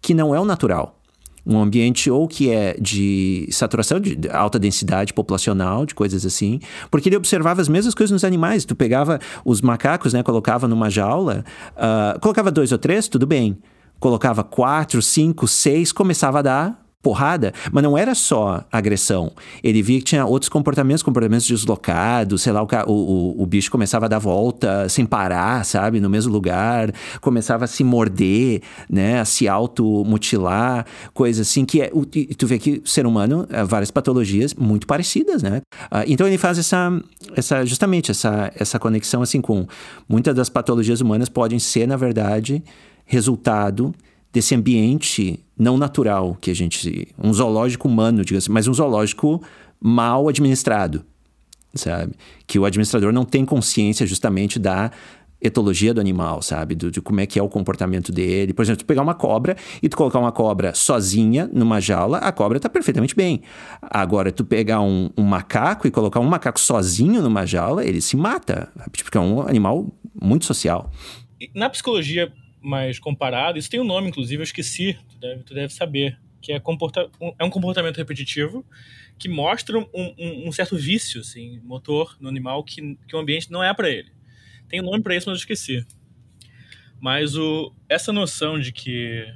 que 0.00 0.14
não 0.14 0.34
é 0.34 0.40
o 0.40 0.44
natural 0.44 0.95
um 1.46 1.60
ambiente 1.60 2.10
ou 2.10 2.26
que 2.26 2.50
é 2.50 2.76
de 2.80 3.48
saturação, 3.52 4.00
de 4.00 4.18
alta 4.32 4.58
densidade 4.58 5.14
populacional, 5.14 5.86
de 5.86 5.94
coisas 5.94 6.26
assim, 6.26 6.58
porque 6.90 7.08
ele 7.08 7.16
observava 7.16 7.60
as 7.60 7.68
mesmas 7.68 7.94
coisas 7.94 8.10
nos 8.10 8.24
animais. 8.24 8.64
Tu 8.64 8.74
pegava 8.74 9.20
os 9.44 9.60
macacos, 9.60 10.12
né, 10.12 10.22
colocava 10.22 10.66
numa 10.66 10.90
jaula, 10.90 11.44
uh, 11.76 12.18
colocava 12.20 12.50
dois 12.50 12.72
ou 12.72 12.78
três, 12.78 13.06
tudo 13.06 13.26
bem. 13.26 13.56
Colocava 14.00 14.42
quatro, 14.42 15.00
cinco, 15.00 15.46
seis, 15.46 15.92
começava 15.92 16.40
a 16.40 16.42
dar 16.42 16.85
porrada, 17.06 17.52
mas 17.70 17.84
não 17.84 17.96
era 17.96 18.16
só 18.16 18.64
agressão. 18.72 19.30
Ele 19.62 19.80
via 19.80 20.00
que 20.00 20.06
tinha 20.06 20.26
outros 20.26 20.48
comportamentos, 20.48 21.04
comportamentos 21.04 21.46
deslocados, 21.46 22.42
sei 22.42 22.52
lá, 22.52 22.64
o, 22.64 22.66
o, 22.90 23.42
o 23.42 23.46
bicho 23.46 23.70
começava 23.70 24.06
a 24.06 24.08
dar 24.08 24.18
volta 24.18 24.88
sem 24.88 25.06
parar, 25.06 25.64
sabe, 25.64 26.00
no 26.00 26.10
mesmo 26.10 26.32
lugar, 26.32 26.90
começava 27.20 27.64
a 27.64 27.68
se 27.68 27.84
morder, 27.84 28.60
né, 28.90 29.20
a 29.20 29.24
se 29.24 29.46
automutilar, 29.46 30.84
coisas 31.14 31.46
assim, 31.46 31.64
que 31.64 31.80
é, 31.80 31.92
tu 32.36 32.44
vê 32.44 32.58
que 32.58 32.82
o 32.84 32.88
ser 32.88 33.06
humano, 33.06 33.46
é, 33.50 33.62
várias 33.62 33.92
patologias 33.92 34.52
muito 34.52 34.84
parecidas, 34.84 35.44
né? 35.44 35.62
Ah, 35.88 36.02
então 36.08 36.26
ele 36.26 36.38
faz 36.38 36.58
essa, 36.58 36.90
essa 37.36 37.64
justamente 37.64 38.10
essa, 38.10 38.50
essa 38.56 38.80
conexão 38.80 39.22
assim 39.22 39.40
com 39.40 39.64
muitas 40.08 40.34
das 40.34 40.48
patologias 40.48 41.00
humanas 41.00 41.28
podem 41.28 41.60
ser, 41.60 41.86
na 41.86 41.96
verdade, 41.96 42.64
resultado 43.04 43.94
desse 44.32 44.54
ambiente 44.54 45.40
não 45.58 45.78
natural 45.78 46.36
que 46.40 46.50
a 46.50 46.54
gente. 46.54 47.08
Um 47.18 47.32
zoológico 47.32 47.88
humano, 47.88 48.24
diga 48.24 48.38
assim, 48.38 48.52
mas 48.52 48.68
um 48.68 48.74
zoológico 48.74 49.42
mal 49.80 50.28
administrado, 50.28 51.04
sabe? 51.74 52.14
Que 52.46 52.58
o 52.58 52.64
administrador 52.64 53.12
não 53.12 53.24
tem 53.24 53.44
consciência 53.44 54.06
justamente 54.06 54.58
da 54.58 54.90
etologia 55.40 55.92
do 55.92 56.00
animal, 56.00 56.42
sabe? 56.42 56.74
Do, 56.74 56.90
de 56.90 57.00
como 57.00 57.20
é 57.20 57.26
que 57.26 57.38
é 57.38 57.42
o 57.42 57.48
comportamento 57.48 58.10
dele. 58.10 58.52
Por 58.52 58.62
exemplo, 58.62 58.78
tu 58.78 58.86
pegar 58.86 59.02
uma 59.02 59.14
cobra 59.14 59.56
e 59.82 59.88
tu 59.88 59.96
colocar 59.96 60.18
uma 60.18 60.32
cobra 60.32 60.74
sozinha 60.74 61.48
numa 61.52 61.80
jaula, 61.80 62.18
a 62.18 62.32
cobra 62.32 62.56
está 62.56 62.68
perfeitamente 62.68 63.14
bem. 63.14 63.42
Agora, 63.82 64.32
tu 64.32 64.44
pegar 64.44 64.80
um, 64.80 65.10
um, 65.16 65.22
macaco 65.22 65.86
e 65.86 65.90
colocar 65.90 66.20
um 66.20 66.24
macaco 66.24 66.58
sozinho 66.58 67.22
numa 67.22 67.46
jaula, 67.46 67.84
ele 67.84 68.00
se 68.00 68.16
mata, 68.16 68.68
porque 68.90 69.16
é 69.16 69.20
um 69.20 69.42
animal 69.42 69.86
muito 70.20 70.44
social. 70.44 70.90
Na 71.54 71.68
psicologia 71.68 72.32
mais 72.66 72.98
comparado. 72.98 73.58
Isso 73.58 73.70
tem 73.70 73.80
um 73.80 73.84
nome, 73.84 74.08
inclusive, 74.08 74.40
eu 74.40 74.44
esqueci, 74.44 74.98
tu 75.08 75.18
deve, 75.18 75.42
tu 75.44 75.54
deve 75.54 75.72
saber. 75.72 76.18
Que 76.42 76.52
é, 76.52 76.60
comporta 76.60 77.10
é 77.38 77.44
um 77.44 77.50
comportamento 77.50 77.96
repetitivo 77.96 78.64
que 79.18 79.28
mostra 79.28 79.78
um, 79.78 79.88
um, 79.94 80.48
um, 80.48 80.52
certo 80.52 80.76
vício 80.76 81.22
assim, 81.22 81.58
motor 81.64 82.16
no 82.20 82.28
animal 82.28 82.62
que, 82.62 82.96
que 83.08 83.16
o 83.16 83.18
ambiente 83.18 83.50
não 83.50 83.64
é 83.64 83.72
para 83.72 83.88
ele. 83.88 84.12
Tem 84.68 84.80
um 84.80 84.84
nome 84.84 85.02
para 85.02 85.16
isso, 85.16 85.28
mas 85.28 85.38
eu 85.38 85.40
esqueci. 85.40 85.86
Mas 87.00 87.36
o, 87.36 87.72
essa 87.88 88.12
noção 88.12 88.60
de 88.60 88.72
que 88.72 89.26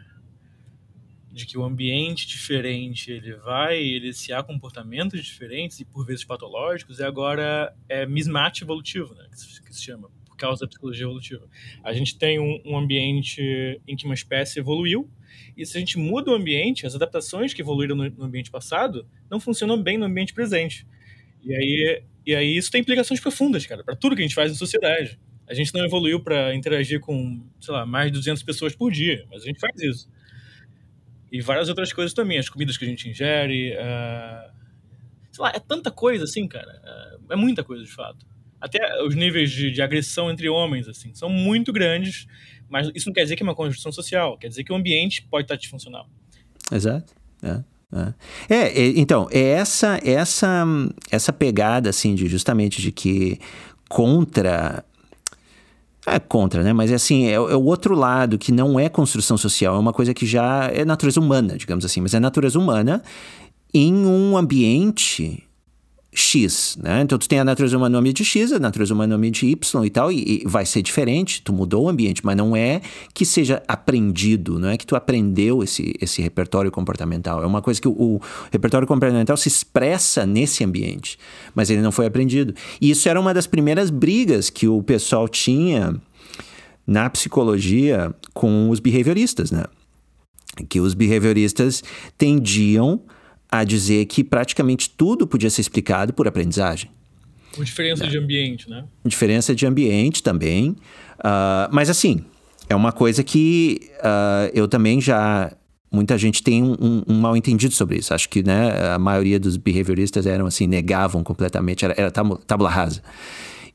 de 1.33 1.47
que 1.47 1.57
o 1.57 1.63
ambiente 1.63 2.27
diferente 2.27 3.13
ele 3.13 3.35
vai 3.37 3.81
eliciar 3.81 4.43
comportamentos 4.43 5.25
diferentes 5.25 5.79
e 5.79 5.85
por 5.85 6.05
vezes 6.05 6.25
patológicos 6.25 6.99
é 6.99 7.07
agora 7.07 7.73
é 7.89 8.05
mismatch 8.05 8.63
evolutivo, 8.63 9.15
né, 9.15 9.29
que 9.31 9.73
se 9.73 9.83
chama 9.83 10.11
causa 10.41 10.63
da 10.63 10.69
psicologia 10.69 11.05
evolutiva. 11.05 11.47
A 11.85 11.93
gente 11.93 12.19
tem 12.19 12.41
um, 12.41 12.61
um, 12.65 12.77
ambiente 12.77 13.81
em 13.87 13.95
que 13.95 14.05
uma 14.07 14.15
espécie 14.15 14.59
evoluiu, 14.59 15.09
e 15.57 15.65
se 15.67 15.77
a 15.77 15.81
gente 15.81 15.99
muda 15.99 16.31
o 16.31 16.35
ambiente, 16.35 16.87
as 16.87 16.95
adaptações 16.95 17.53
que 17.53 17.61
evoluíram 17.61 17.95
no, 17.95 18.09
no 18.11 18.25
ambiente 18.25 18.51
passado 18.51 19.07
não 19.31 19.39
funcionam 19.39 19.81
bem 19.81 19.99
no 19.99 20.07
ambiente 20.07 20.33
presente. 20.33 20.87
E 21.45 21.55
aí, 21.55 22.03
e 22.27 22.35
aí 22.35 22.57
isso 22.57 22.71
tem 22.71 22.81
implicações 22.81 23.21
profundas, 23.21 23.67
cara, 23.67 23.85
para 23.85 23.95
tudo 23.95 24.17
que 24.17 24.23
a 24.23 24.25
gente 24.25 24.35
faz 24.35 24.51
em 24.51 24.55
sociedade. 24.55 25.19
A 25.47 25.55
gente 25.55 25.75
não 25.75 25.85
evoluiu 25.85 26.21
para 26.21 26.55
interagir 26.55 27.01
com, 27.01 27.45
sei 27.61 27.75
lá, 27.75 27.85
mais 27.85 28.07
de 28.07 28.19
200 28.19 28.43
pessoas 28.43 28.75
por 28.75 28.91
dia, 28.91 29.27
mas 29.31 29.43
a 29.43 29.47
gente 29.47 29.61
faz 29.61 29.81
isso. 29.81 30.09
E 31.33 31.41
várias 31.41 31.69
outras 31.69 31.93
coisas 31.93 32.13
também, 32.13 32.39
as 32.39 32.49
comidas 32.49 32.77
que 32.77 32.85
a 32.85 32.89
gente 32.89 33.09
ingere. 33.09 33.73
Uh... 33.73 34.61
Sei 35.31 35.43
lá, 35.43 35.53
é 35.55 35.61
tanta 35.61 35.91
coisa 35.91 36.25
assim, 36.25 36.47
cara. 36.49 36.81
É 37.31 37.37
muita 37.37 37.63
coisa, 37.63 37.85
de 37.85 37.91
fato. 37.91 38.27
Até 38.61 39.03
os 39.03 39.15
níveis 39.15 39.51
de, 39.51 39.71
de 39.71 39.81
agressão 39.81 40.31
entre 40.31 40.49
homens, 40.49 40.87
assim, 40.87 41.15
são 41.15 41.29
muito 41.29 41.73
grandes, 41.73 42.27
mas 42.69 42.91
isso 42.95 43.09
não 43.09 43.15
quer 43.15 43.23
dizer 43.23 43.37
que 43.37 43.43
é 43.43 43.45
uma 43.45 43.55
construção 43.55 43.91
social, 43.91 44.37
quer 44.37 44.49
dizer 44.49 44.65
que 44.65 44.73
o 44.73 44.77
ambiente 44.77 45.27
pode 45.31 45.45
estar 45.45 45.57
disfuncional. 45.57 46.09
Exato. 46.71 47.15
É. 47.43 47.63
É. 48.49 48.55
é, 48.55 48.87
então, 48.97 49.27
é 49.33 49.41
essa, 49.41 49.99
essa, 50.05 50.65
essa 51.11 51.33
pegada, 51.33 51.91
assim, 51.91 52.15
de 52.15 52.29
justamente 52.29 52.81
de 52.81 52.93
que 52.93 53.41
contra 53.89 54.85
é 56.07 56.19
contra, 56.19 56.63
né? 56.63 56.73
Mas 56.73 56.91
é 56.91 56.95
assim, 56.95 57.27
é, 57.27 57.33
é, 57.33 57.39
o 57.39 57.63
outro 57.65 57.95
lado 57.95 58.39
que 58.39 58.53
não 58.53 58.81
é 58.81 58.89
construção 58.89 59.37
social, 59.37 59.77
é 59.77 59.79
uma 59.79 59.93
coisa 59.93 60.15
que 60.15 60.25
já 60.25 60.71
é 60.73 60.85
natureza 60.85 61.21
humana, 61.21 61.57
digamos 61.57 61.85
assim, 61.85 62.01
mas 62.01 62.15
é 62.15 62.21
natureza 62.21 62.59
humana 62.59 63.03
em 63.73 63.95
um 63.95 64.37
ambiente 64.37 65.45
X, 66.21 66.79
né? 66.81 67.01
Então 67.03 67.19
tu 67.19 67.29
tem 67.29 67.41
a 67.41 67.45
natureza 67.45 67.77
humana 67.77 67.93
no 67.95 67.99
ambiente 67.99 68.25
X, 68.25 68.53
a 68.53 68.59
natureza 68.59 68.93
humana 68.93 69.09
no 69.09 69.17
ambiente 69.17 69.47
Y 69.47 69.85
e 69.85 69.91
tal, 69.91 70.13
e, 70.13 70.43
e, 70.43 70.45
vai 70.47 70.67
ser 70.67 70.83
diferente, 70.83 71.43
tu 71.43 71.53
mudou 71.53 71.85
o 71.85 71.89
ambiente, 71.89 72.25
mas 72.25 72.37
não 72.37 72.55
é 72.55 72.81
que 73.15 73.25
seja 73.25 73.63
aprendido, 73.67 74.59
não 74.59 74.69
é 74.69 74.77
que 74.77 74.87
tu 74.87 74.95
aprendeu 74.95 75.63
esse, 75.63 75.95
esse 76.01 76.21
repertório 76.21 76.71
comportamental. 76.71 77.43
É 77.43 77.47
uma 77.47 77.63
coisa 77.63 77.81
que 77.81 77.89
o, 77.89 77.93
o 77.93 78.21
repertório 78.53 78.87
comportamental 78.87 79.37
se 79.37 79.49
expressa 79.49 80.27
nesse 80.27 80.63
ambiente, 80.63 81.19
mas 81.55 81.71
ele 81.71 81.81
não 81.81 81.93
foi 81.93 82.07
aprendido. 82.07 82.55
E 82.81 82.91
isso 82.91 83.09
era 83.09 83.21
uma 83.21 83.33
das 83.33 83.47
primeiras 83.47 83.91
brigas 83.91 84.51
que 84.51 84.69
o 84.69 84.83
pessoal 84.83 85.29
tinha 85.29 85.95
na 86.87 87.09
psicologia 87.09 88.15
com 88.35 88.69
os 88.69 88.81
behavioristas, 88.81 89.51
né? 89.51 89.65
Que 90.69 90.81
os 90.81 90.93
behavioristas 90.95 91.83
tendiam 92.19 93.01
a 93.51 93.65
dizer 93.65 94.05
que 94.07 94.23
praticamente 94.23 94.89
tudo 94.91 95.27
podia 95.27 95.51
ser 95.51 95.61
explicado 95.61 96.13
por 96.13 96.29
aprendizagem. 96.29 96.91
Com 97.55 97.65
diferença 97.65 98.07
de 98.07 98.17
ambiente, 98.17 98.71
né? 98.71 98.85
Diferença 99.05 99.55
de 99.55 99.67
ambiente 99.67 100.23
também. 100.23 100.71
Uh, 101.19 101.69
mas 101.73 101.91
assim, 101.91 102.25
é 102.69 102.77
uma 102.77 102.93
coisa 102.93 103.25
que 103.25 103.91
uh, 103.99 104.51
eu 104.55 104.69
também 104.69 105.01
já. 105.01 105.53
Muita 105.93 106.17
gente 106.17 106.41
tem 106.41 106.63
um, 106.63 106.77
um, 106.81 107.03
um, 107.09 107.21
mal 107.21 107.37
entendido 107.37 107.75
sobre 107.75 107.99
isso. 107.99 108.15
Acho 108.15 108.29
que 108.29 108.45
né, 108.45 108.93
a 108.95 108.99
maioria 108.99 109.41
dos 109.41 109.57
behavioristas 109.57 110.25
eram 110.25 110.47
assim, 110.47 110.69
negavam 110.69 111.25
completamente, 111.25 111.85
era, 111.85 111.95
era 111.97 112.13
tábula 112.13 112.71
rasa. 112.71 113.03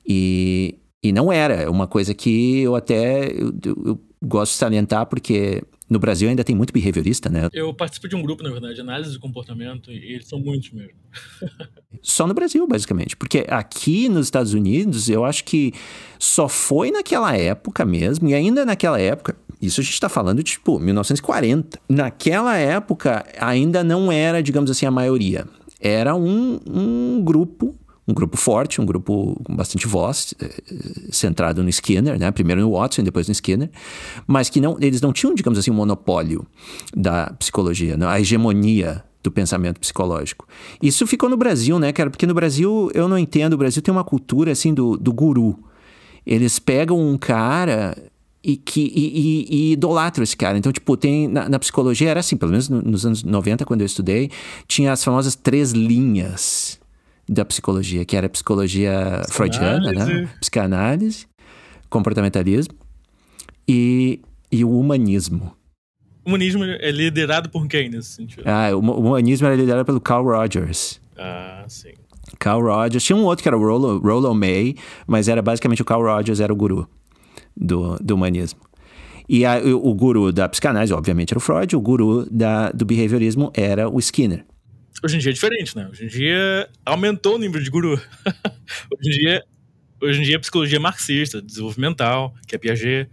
E, 0.08 0.80
e 1.04 1.12
não 1.12 1.30
era. 1.30 1.56
É 1.56 1.70
uma 1.70 1.88
coisa 1.88 2.14
que 2.14 2.62
eu 2.62 2.74
até 2.74 3.30
eu, 3.34 3.54
eu 3.86 4.02
gosto 4.26 4.54
de 4.54 4.58
salientar, 4.58 5.06
porque 5.06 5.64
no 5.90 6.00
Brasil 6.00 6.28
ainda 6.28 6.44
tem 6.44 6.56
muito 6.56 6.74
behaviorista, 6.74 7.30
né? 7.30 7.48
Eu 7.54 7.74
participo 7.74 8.08
de 8.08 8.16
um 8.16 8.22
grupo, 8.22 8.44
na 8.44 8.50
verdade, 8.50 8.76
de 8.76 8.82
análise 8.82 9.12
de 9.12 9.20
comportamento, 9.20 9.92
e 9.92 10.14
eles 10.14 10.28
são 10.28 10.40
muitos 10.40 10.72
mesmo. 10.72 10.94
só 12.02 12.26
no 12.26 12.34
Brasil, 12.34 12.66
basicamente. 12.68 13.16
Porque 13.16 13.46
aqui 13.48 14.10
nos 14.10 14.28
Estados 14.28 14.54
Unidos, 14.54 15.10
eu 15.10 15.24
acho 15.24 15.44
que 15.44 15.74
só 16.18 16.48
foi 16.48 16.92
naquela 16.92 17.36
época 17.38 17.86
mesmo, 17.86 18.28
e 18.28 18.34
ainda 18.34 18.66
naquela 18.66 19.00
época, 19.00 19.36
isso 19.62 19.80
a 19.80 19.84
gente 19.84 19.94
está 19.94 20.10
falando 20.10 20.38
de 20.38 20.44
tipo 20.44 20.80
1940. 20.80 21.80
Naquela 21.88 22.58
época, 22.58 23.26
ainda 23.40 23.84
não 23.84 24.12
era, 24.12 24.42
digamos 24.42 24.72
assim, 24.72 24.86
a 24.86 24.92
maioria. 24.92 25.46
Era 25.80 26.16
um, 26.16 26.60
um 26.68 27.22
grupo 27.24 27.76
um 28.08 28.14
grupo 28.14 28.38
forte, 28.38 28.80
um 28.80 28.86
grupo 28.86 29.40
com 29.44 29.56
bastante 29.56 29.88
voz, 29.88 30.34
eh, 30.40 30.62
centrado 31.12 31.64
no 31.64 31.70
Skinner, 31.70 32.20
né? 32.20 32.30
Primeiro 32.32 32.62
no 32.62 32.72
Watson, 32.72 33.04
depois 33.04 33.28
no 33.28 33.32
Skinner, 33.32 33.70
mas 34.28 34.50
que 34.50 34.62
não, 34.62 34.78
eles 34.80 35.02
não 35.02 35.12
tinham, 35.12 35.34
digamos 35.34 35.58
assim, 35.58 35.72
um 35.72 35.76
monopólio 35.76 36.46
da 36.96 37.34
psicologia, 37.40 37.98
né? 37.98 38.06
a 38.06 38.20
hegemonia 38.20 39.04
do 39.24 39.32
pensamento 39.32 39.80
psicológico. 39.80 40.48
Isso 40.82 41.08
ficou 41.08 41.28
no 41.28 41.36
Brasil, 41.36 41.80
né, 41.80 41.92
cara? 41.92 42.12
Porque 42.12 42.28
no 42.28 42.34
Brasil, 42.34 42.92
eu 42.94 43.08
não 43.08 43.18
entendo, 43.18 43.54
o 43.54 43.58
Brasil 43.58 43.82
tem 43.82 43.92
uma 43.92 44.04
cultura, 44.04 44.52
assim, 44.52 44.72
do, 44.72 44.98
do 44.98 45.12
guru. 45.12 45.58
Eles 46.24 46.60
pegam 46.60 47.00
um 47.00 47.18
cara 47.18 47.98
e 48.44 48.56
que 48.56 48.82
e, 48.82 49.20
e, 49.20 49.48
e 49.50 49.72
idolatram 49.74 50.24
esse 50.24 50.38
cara. 50.38 50.56
Então, 50.60 50.72
tipo, 50.72 50.96
tem 50.96 51.28
na, 51.28 51.50
na, 51.50 51.58
psicologia 51.58 52.12
era 52.12 52.20
assim, 52.20 52.38
pelo 52.38 52.52
menos 52.52 52.70
nos 52.70 53.04
anos 53.04 53.24
90, 53.24 53.66
quando 53.66 53.82
eu 53.82 53.88
estudei, 53.88 54.30
tinha 54.68 54.92
as 54.92 55.04
famosas 55.04 55.36
três 55.36 55.72
linhas 55.72 56.80
da 57.28 57.44
psicologia, 57.44 58.06
que 58.06 58.16
era 58.16 58.28
a 58.28 58.30
psicologia 58.30 59.22
freudiana, 59.30 59.92
né? 59.92 60.30
Psicanálise, 60.40 61.26
comportamentalismo 61.90 62.76
e, 63.68 64.20
e 64.52 64.64
o 64.64 64.80
humanismo. 64.80 65.56
O 66.24 66.30
humanismo 66.30 66.64
é 66.64 66.92
liderado 66.92 67.50
por 67.50 67.68
quem 67.68 67.90
nesse 67.90 68.10
sentido? 68.10 68.44
Ah, 68.46 68.76
o, 68.76 68.80
o 68.80 69.08
humanismo 69.08 69.48
era 69.48 69.56
liderado 69.56 69.86
pelo 69.86 70.02
Carl 70.02 70.24
Rogers. 70.26 71.00
Ah, 71.18 71.64
sim. 71.68 71.94
Carl 72.40 72.62
Rogers. 72.62 73.04
Tinha 73.04 73.16
um 73.16 73.24
outro 73.24 73.44
que 73.44 73.50
era 73.50 73.58
o 73.58 73.62
Rollo, 73.62 74.00
Rollo 74.00 74.34
May, 74.34 74.76
mas 75.06 75.28
era 75.28 75.42
basicamente 75.42 75.82
o 75.82 75.86
Carl 75.86 76.02
Rogers 76.02 76.40
era 76.40 76.52
o 76.52 76.56
guru 76.56 76.88
do, 77.56 77.98
do 77.98 78.16
humanismo. 78.16 78.60
E 79.28 79.46
a, 79.46 79.58
o, 79.58 79.90
o, 79.90 79.96
guru 79.96 80.32
da 80.32 80.48
psicanálise, 80.48 80.94
obviamente, 80.94 81.32
era 81.32 81.38
o 81.38 81.42
Freud, 81.42 81.76
o 81.76 81.82
guru 81.82 82.28
da, 82.30 82.72
do 82.72 82.86
behaviorismo 82.86 83.52
era 83.56 83.90
o 83.90 84.00
Skinner. 84.00 84.46
Hoje 85.06 85.18
em 85.18 85.20
dia 85.20 85.30
é 85.30 85.34
diferente, 85.34 85.78
né? 85.78 85.88
Hoje 85.88 86.06
em 86.06 86.08
dia 86.08 86.68
aumentou 86.84 87.36
o 87.36 87.38
número 87.38 87.64
de 87.64 87.70
guru. 87.70 87.92
hoje, 88.98 89.08
em 89.08 89.20
dia, 89.20 89.44
hoje 90.02 90.20
em 90.20 90.24
dia 90.24 90.36
é 90.36 90.40
psicologia 90.40 90.80
marxista, 90.80 91.40
desenvolvimental, 91.40 92.34
que 92.48 92.56
é 92.56 92.58
Piaget 92.58 93.08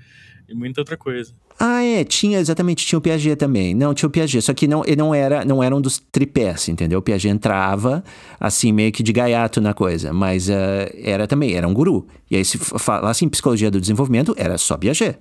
e 0.49 0.55
muita 0.55 0.81
outra 0.81 0.97
coisa. 0.97 1.35
Ah, 1.61 1.85
é, 1.85 2.03
tinha, 2.03 2.39
exatamente, 2.39 2.87
tinha 2.87 2.99
o 2.99 3.03
Piaget 3.03 3.37
também. 3.37 3.75
Não, 3.75 3.93
tinha 3.93 4.09
o 4.09 4.11
Piaget, 4.11 4.41
só 4.41 4.55
que 4.55 4.67
não, 4.67 4.83
ele 4.87 4.97
não 4.97 5.15
era, 5.15 5.45
não 5.45 5.63
era 5.63 5.77
um 5.77 5.83
dos 5.83 5.99
tripés, 5.99 6.67
entendeu? 6.67 7.01
O 7.01 7.03
Piaget 7.03 7.29
entrava, 7.29 8.03
assim, 8.41 8.73
meio 8.73 8.91
que 8.91 9.03
de 9.03 9.13
gaiato 9.13 9.61
na 9.61 9.75
coisa, 9.75 10.15
mas 10.15 10.49
uh, 10.49 10.53
era 10.95 11.27
também, 11.27 11.53
era 11.53 11.69
um 11.69 11.75
guru. 11.75 12.07
E 12.31 12.37
aí, 12.37 12.45
se 12.45 12.57
falasse 12.57 13.27
em 13.27 13.29
psicologia 13.29 13.71
do 13.71 13.79
desenvolvimento, 13.79 14.35
era 14.39 14.57
só 14.57 14.79
Piaget, 14.79 15.19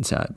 sabe? 0.00 0.34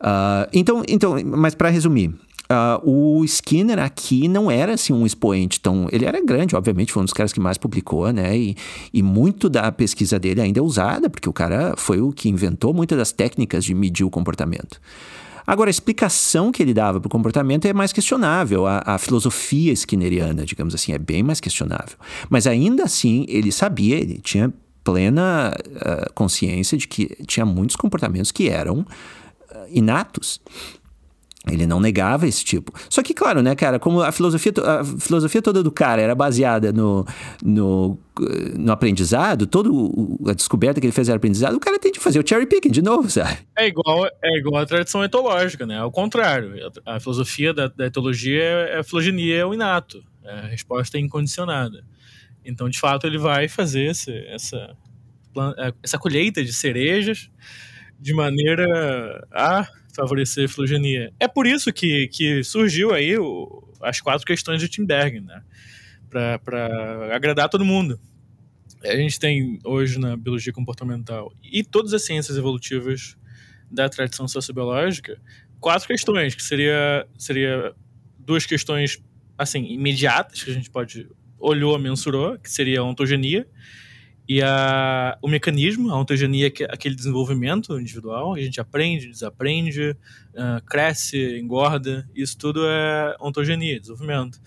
Uh, 0.00 0.46
então, 0.52 0.82
então, 0.86 1.16
mas 1.24 1.54
para 1.54 1.70
resumir, 1.70 2.14
Uh, 2.50 3.18
o 3.20 3.24
Skinner 3.26 3.78
aqui 3.78 4.26
não 4.26 4.50
era 4.50 4.72
assim 4.72 4.92
um 4.92 5.04
expoente 5.04 5.60
tão. 5.60 5.86
Ele 5.92 6.06
era 6.06 6.18
grande, 6.24 6.56
obviamente, 6.56 6.92
foi 6.92 7.02
um 7.02 7.04
dos 7.04 7.12
caras 7.12 7.32
que 7.32 7.40
mais 7.40 7.58
publicou, 7.58 8.10
né? 8.10 8.36
E, 8.38 8.56
e 8.92 9.02
muito 9.02 9.50
da 9.50 9.70
pesquisa 9.70 10.18
dele 10.18 10.40
ainda 10.40 10.58
é 10.58 10.62
usada, 10.62 11.10
porque 11.10 11.28
o 11.28 11.32
cara 11.32 11.74
foi 11.76 12.00
o 12.00 12.10
que 12.10 12.28
inventou 12.28 12.72
muitas 12.72 12.96
das 12.96 13.12
técnicas 13.12 13.64
de 13.64 13.74
medir 13.74 14.04
o 14.04 14.10
comportamento. 14.10 14.80
Agora, 15.46 15.68
a 15.68 15.72
explicação 15.72 16.52
que 16.52 16.62
ele 16.62 16.74
dava 16.74 17.00
para 17.00 17.06
o 17.06 17.10
comportamento 17.10 17.66
é 17.66 17.72
mais 17.72 17.92
questionável. 17.92 18.66
A, 18.66 18.82
a, 18.84 18.98
filosofia 18.98 19.72
skinneriana, 19.72 20.44
digamos 20.44 20.74
assim, 20.74 20.92
é 20.92 20.98
bem 20.98 21.22
mais 21.22 21.40
questionável. 21.40 21.96
Mas 22.28 22.46
ainda 22.46 22.84
assim, 22.84 23.24
ele 23.28 23.50
sabia, 23.50 23.96
ele 23.96 24.20
tinha 24.22 24.52
plena 24.84 25.54
uh, 25.54 26.12
consciência 26.14 26.76
de 26.76 26.86
que 26.86 27.16
tinha 27.26 27.46
muitos 27.46 27.76
comportamentos 27.76 28.30
que 28.30 28.48
eram 28.48 28.80
uh, 28.80 28.86
inatos. 29.70 30.40
Ele 31.50 31.66
não 31.66 31.80
negava 31.80 32.26
esse 32.26 32.44
tipo. 32.44 32.72
Só 32.90 33.02
que, 33.02 33.14
claro, 33.14 33.42
né, 33.42 33.54
cara, 33.54 33.78
como 33.78 34.02
a 34.02 34.12
filosofia, 34.12 34.52
a 34.64 34.84
filosofia 34.84 35.40
toda 35.40 35.62
do 35.62 35.70
cara 35.70 36.02
era 36.02 36.14
baseada 36.14 36.72
no, 36.72 37.06
no, 37.42 37.98
no 38.56 38.72
aprendizado, 38.72 39.46
toda 39.46 39.70
a 40.30 40.34
descoberta 40.34 40.80
que 40.80 40.86
ele 40.86 40.92
fez 40.92 41.08
era 41.08 41.16
aprendizado, 41.16 41.54
o 41.54 41.60
cara 41.60 41.78
tem 41.78 41.92
de 41.92 41.98
fazer 41.98 42.18
o 42.18 42.26
cherry 42.26 42.46
picking 42.46 42.70
de 42.70 42.82
novo, 42.82 43.08
sabe? 43.10 43.38
É 43.56 43.66
igual, 43.66 44.06
é 44.06 44.38
igual 44.38 44.62
a 44.62 44.66
tradição 44.66 45.02
etológica, 45.02 45.66
né? 45.66 45.78
Ao 45.78 45.90
contrário, 45.90 46.52
a, 46.84 47.00
filosofia 47.00 47.54
da, 47.54 47.68
da 47.68 47.86
etologia 47.86 48.42
é 48.42 48.78
a 48.78 48.84
filogenia, 48.84 49.38
é 49.38 49.44
o 49.44 49.54
inato, 49.54 50.02
é 50.24 50.32
a 50.32 50.46
resposta 50.46 50.98
é 50.98 51.00
incondicionada. 51.00 51.84
Então, 52.44 52.68
de 52.68 52.78
fato, 52.78 53.06
ele 53.06 53.18
vai 53.18 53.48
fazer 53.48 53.90
esse, 53.90 54.12
essa, 54.26 54.76
essa 55.82 55.98
colheita 55.98 56.42
de 56.44 56.52
cerejas 56.52 57.30
de 58.00 58.14
maneira 58.14 59.26
a 59.32 59.66
favorecer 59.98 60.44
a 60.44 60.48
filogenia. 60.48 61.12
É 61.18 61.26
por 61.26 61.46
isso 61.46 61.72
que, 61.72 62.06
que 62.08 62.44
surgiu 62.44 62.94
aí 62.94 63.18
o, 63.18 63.68
as 63.82 64.00
quatro 64.00 64.24
questões 64.24 64.60
de 64.60 64.68
Timberg, 64.68 65.20
né? 65.20 65.42
Para 66.08 67.14
agradar 67.14 67.48
todo 67.48 67.64
mundo. 67.64 67.98
A 68.84 68.94
gente 68.94 69.18
tem 69.18 69.58
hoje 69.64 69.98
na 69.98 70.16
biologia 70.16 70.52
comportamental 70.52 71.32
e 71.42 71.64
todas 71.64 71.92
as 71.92 72.04
ciências 72.04 72.36
evolutivas 72.38 73.16
da 73.68 73.88
tradição 73.88 74.28
sociobiológica 74.28 75.20
quatro 75.60 75.88
questões, 75.88 76.34
que 76.34 76.42
seria, 76.42 77.06
seria 77.18 77.74
duas 78.18 78.46
questões 78.46 79.02
assim 79.36 79.64
imediatas 79.64 80.42
que 80.42 80.50
a 80.50 80.54
gente 80.54 80.70
pode 80.70 81.08
olhou, 81.38 81.78
mensurou, 81.78 82.38
que 82.38 82.50
seria 82.50 82.80
a 82.80 82.84
ontogenia, 82.84 83.46
e 84.28 84.42
a, 84.42 85.16
o 85.22 85.28
mecanismo, 85.28 85.90
a 85.90 85.98
ontogenia, 85.98 86.48
é 86.48 86.64
aquele 86.64 86.94
desenvolvimento 86.94 87.80
individual, 87.80 88.34
a 88.34 88.40
gente 88.40 88.60
aprende, 88.60 89.08
desaprende, 89.08 89.96
uh, 90.34 90.62
cresce, 90.66 91.38
engorda, 91.38 92.06
isso 92.14 92.36
tudo 92.36 92.60
é 92.66 93.16
ontogenia, 93.20 93.80
desenvolvimento. 93.80 94.38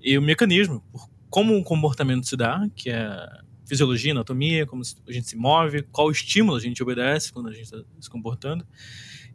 E 0.00 0.16
o 0.16 0.22
mecanismo, 0.22 0.82
como 1.28 1.54
o 1.54 1.62
comportamento 1.62 2.26
se 2.26 2.34
dá, 2.34 2.66
que 2.74 2.88
é 2.88 3.28
fisiologia, 3.66 4.12
anatomia, 4.12 4.64
como 4.64 4.82
a 5.06 5.12
gente 5.12 5.28
se 5.28 5.36
move, 5.36 5.82
qual 5.92 6.10
estímulo 6.10 6.56
a 6.56 6.60
gente 6.60 6.82
obedece 6.82 7.30
quando 7.30 7.50
a 7.50 7.52
gente 7.52 7.64
está 7.64 7.78
se 8.00 8.08
comportando. 8.08 8.66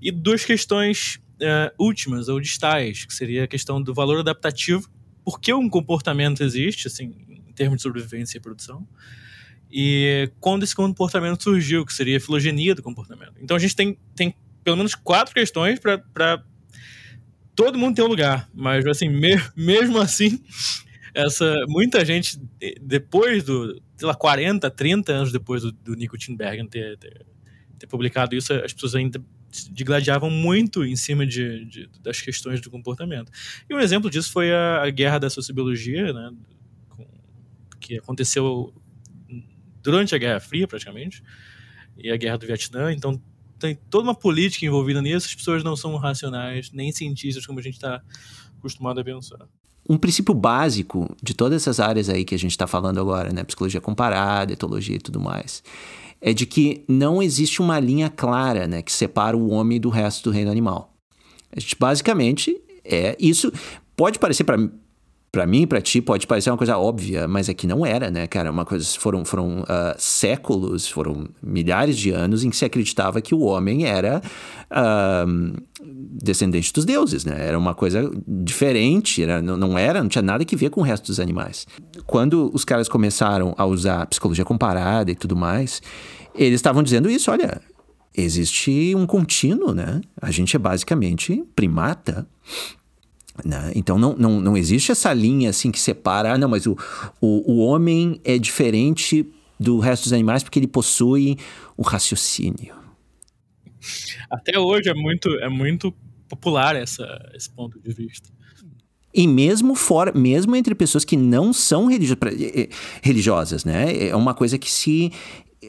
E 0.01 0.11
duas 0.11 0.43
questões 0.43 1.19
uh, 1.35 1.71
últimas 1.77 2.27
ou 2.27 2.39
distais, 2.39 3.05
que 3.05 3.13
seria 3.13 3.43
a 3.43 3.47
questão 3.47 3.79
do 3.79 3.93
valor 3.93 4.21
adaptativo, 4.21 4.89
por 5.23 5.39
que 5.39 5.53
um 5.53 5.69
comportamento 5.69 6.41
existe, 6.41 6.87
assim, 6.87 7.13
em 7.29 7.53
termos 7.53 7.77
de 7.77 7.83
sobrevivência 7.83 8.39
e 8.39 8.41
produção, 8.41 8.87
e 9.71 10.29
quando 10.39 10.63
esse 10.63 10.75
comportamento 10.75 11.41
surgiu, 11.41 11.85
que 11.85 11.93
seria 11.93 12.17
a 12.17 12.19
filogenia 12.19 12.75
do 12.75 12.83
comportamento. 12.83 13.33
Então 13.41 13.55
a 13.55 13.59
gente 13.59 13.75
tem, 13.75 13.97
tem 14.15 14.35
pelo 14.63 14.77
menos 14.77 14.95
quatro 14.95 15.33
questões 15.33 15.79
para 15.79 16.43
todo 17.55 17.77
mundo 17.77 17.95
ter 17.95 18.01
um 18.01 18.07
lugar, 18.07 18.49
mas 18.53 18.85
assim, 18.85 19.07
me, 19.07 19.41
mesmo 19.55 19.99
assim, 19.99 20.43
essa 21.13 21.63
muita 21.67 22.03
gente 22.03 22.39
depois 22.81 23.43
do, 23.43 23.81
sei 23.97 24.07
lá, 24.07 24.15
40, 24.15 24.69
30 24.69 25.11
anos 25.11 25.31
depois 25.31 25.61
do, 25.61 25.71
do 25.71 25.95
Nico 25.95 26.17
Tinbergen 26.17 26.67
ter, 26.67 26.97
ter, 26.97 27.25
ter 27.79 27.87
publicado 27.87 28.35
isso, 28.35 28.53
as 28.53 28.73
pessoas 28.73 28.95
ainda 28.95 29.23
digladiavam 29.71 30.29
muito 30.29 30.85
em 30.85 30.95
cima 30.95 31.25
de, 31.25 31.65
de, 31.65 31.89
das 32.01 32.21
questões 32.21 32.61
do 32.61 32.69
comportamento. 32.69 33.31
E 33.69 33.73
um 33.73 33.79
exemplo 33.79 34.09
disso 34.09 34.31
foi 34.31 34.51
a, 34.51 34.83
a 34.83 34.89
guerra 34.89 35.19
da 35.19 35.29
sociobiologia, 35.29 36.13
né, 36.13 36.31
que 37.79 37.97
aconteceu 37.97 38.73
durante 39.81 40.15
a 40.15 40.17
Guerra 40.17 40.39
Fria, 40.39 40.67
praticamente, 40.67 41.23
e 41.97 42.11
a 42.11 42.17
Guerra 42.17 42.37
do 42.37 42.47
Vietnã. 42.47 42.91
Então, 42.91 43.21
tem 43.59 43.77
toda 43.89 44.03
uma 44.03 44.15
política 44.15 44.65
envolvida 44.65 45.01
nisso. 45.01 45.27
As 45.27 45.35
pessoas 45.35 45.63
não 45.63 45.75
são 45.75 45.95
racionais, 45.95 46.71
nem 46.71 46.91
cientistas, 46.91 47.45
como 47.45 47.59
a 47.59 47.61
gente 47.61 47.75
está 47.75 48.01
acostumado 48.57 48.99
a 48.99 49.03
pensar. 49.03 49.47
Um 49.89 49.97
princípio 49.97 50.33
básico 50.33 51.15
de 51.21 51.33
todas 51.33 51.61
essas 51.61 51.79
áreas 51.79 52.09
aí 52.09 52.23
que 52.23 52.35
a 52.35 52.39
gente 52.39 52.51
está 52.51 52.67
falando 52.67 52.99
agora, 52.99 53.31
né? 53.31 53.43
Psicologia 53.43 53.81
comparada, 53.81 54.53
etologia 54.53 54.95
e 54.95 54.99
tudo 54.99 55.19
mais, 55.19 55.63
é 56.21 56.33
de 56.33 56.45
que 56.45 56.83
não 56.87 57.21
existe 57.21 57.61
uma 57.61 57.79
linha 57.79 58.09
clara, 58.09 58.67
né, 58.67 58.83
que 58.83 58.91
separa 58.91 59.35
o 59.35 59.49
homem 59.49 59.79
do 59.79 59.89
resto 59.89 60.29
do 60.29 60.31
reino 60.31 60.51
animal. 60.51 60.95
A 61.51 61.59
gente 61.59 61.75
basicamente 61.77 62.55
é 62.85 63.17
isso. 63.19 63.51
Pode 63.95 64.19
parecer 64.19 64.43
para 64.43 64.57
para 65.31 65.47
mim, 65.47 65.65
para 65.65 65.79
ti, 65.79 66.01
pode 66.01 66.27
parecer 66.27 66.51
uma 66.51 66.57
coisa 66.57 66.77
óbvia, 66.77 67.25
mas 67.25 67.47
é 67.47 67.53
que 67.53 67.65
não 67.65 67.85
era, 67.85 68.11
né, 68.11 68.27
cara? 68.27 68.51
Uma 68.51 68.65
coisa, 68.65 68.85
foram, 68.99 69.23
foram 69.23 69.61
uh, 69.61 69.95
séculos, 69.97 70.89
foram 70.89 71.29
milhares 71.41 71.97
de 71.97 72.11
anos 72.11 72.43
em 72.43 72.49
que 72.49 72.55
se 72.57 72.65
acreditava 72.65 73.21
que 73.21 73.33
o 73.33 73.39
homem 73.39 73.85
era 73.85 74.21
uh, 74.69 75.61
descendente 75.81 76.73
dos 76.73 76.83
deuses, 76.83 77.23
né? 77.23 77.47
Era 77.47 77.57
uma 77.57 77.73
coisa 77.73 78.11
diferente, 78.27 79.23
era, 79.23 79.41
não, 79.41 79.55
não 79.55 79.77
era, 79.77 80.01
não 80.01 80.09
tinha 80.09 80.21
nada 80.21 80.43
que 80.43 80.55
ver 80.57 80.69
com 80.69 80.81
o 80.81 80.83
resto 80.83 81.07
dos 81.07 81.19
animais. 81.19 81.65
Quando 82.05 82.51
os 82.53 82.65
caras 82.65 82.89
começaram 82.89 83.55
a 83.57 83.65
usar 83.65 84.05
psicologia 84.07 84.43
comparada 84.43 85.11
e 85.11 85.15
tudo 85.15 85.35
mais, 85.35 85.81
eles 86.35 86.55
estavam 86.55 86.83
dizendo 86.83 87.09
isso, 87.09 87.31
olha, 87.31 87.61
existe 88.13 88.93
um 88.97 89.05
contínuo, 89.05 89.73
né? 89.73 90.01
A 90.21 90.29
gente 90.29 90.57
é 90.57 90.59
basicamente 90.59 91.41
primata. 91.55 92.27
Né? 93.43 93.71
Então 93.75 93.97
não, 93.97 94.15
não, 94.15 94.41
não 94.41 94.57
existe 94.57 94.91
essa 94.91 95.13
linha 95.13 95.49
assim 95.49 95.71
que 95.71 95.79
separa, 95.79 96.33
ah, 96.33 96.37
não, 96.37 96.49
mas 96.49 96.65
o, 96.65 96.77
o, 97.19 97.53
o 97.53 97.57
homem 97.59 98.19
é 98.23 98.37
diferente 98.37 99.25
do 99.59 99.79
resto 99.79 100.03
dos 100.03 100.13
animais 100.13 100.43
porque 100.43 100.59
ele 100.59 100.67
possui 100.67 101.37
o 101.77 101.81
raciocínio. 101.81 102.75
Até 104.29 104.59
hoje 104.59 104.89
é 104.89 104.93
muito, 104.93 105.29
é 105.39 105.49
muito 105.49 105.93
popular 106.27 106.75
essa, 106.75 107.05
esse 107.33 107.49
ponto 107.49 107.79
de 107.79 107.93
vista. 107.93 108.29
E 109.13 109.27
mesmo 109.27 109.75
fora, 109.75 110.13
mesmo 110.13 110.55
entre 110.55 110.73
pessoas 110.73 111.03
que 111.03 111.17
não 111.17 111.51
são 111.51 111.89
religiosas, 113.01 113.65
né? 113.65 114.07
É 114.07 114.15
uma 114.15 114.33
coisa 114.33 114.57
que 114.57 114.71
se. 114.71 115.11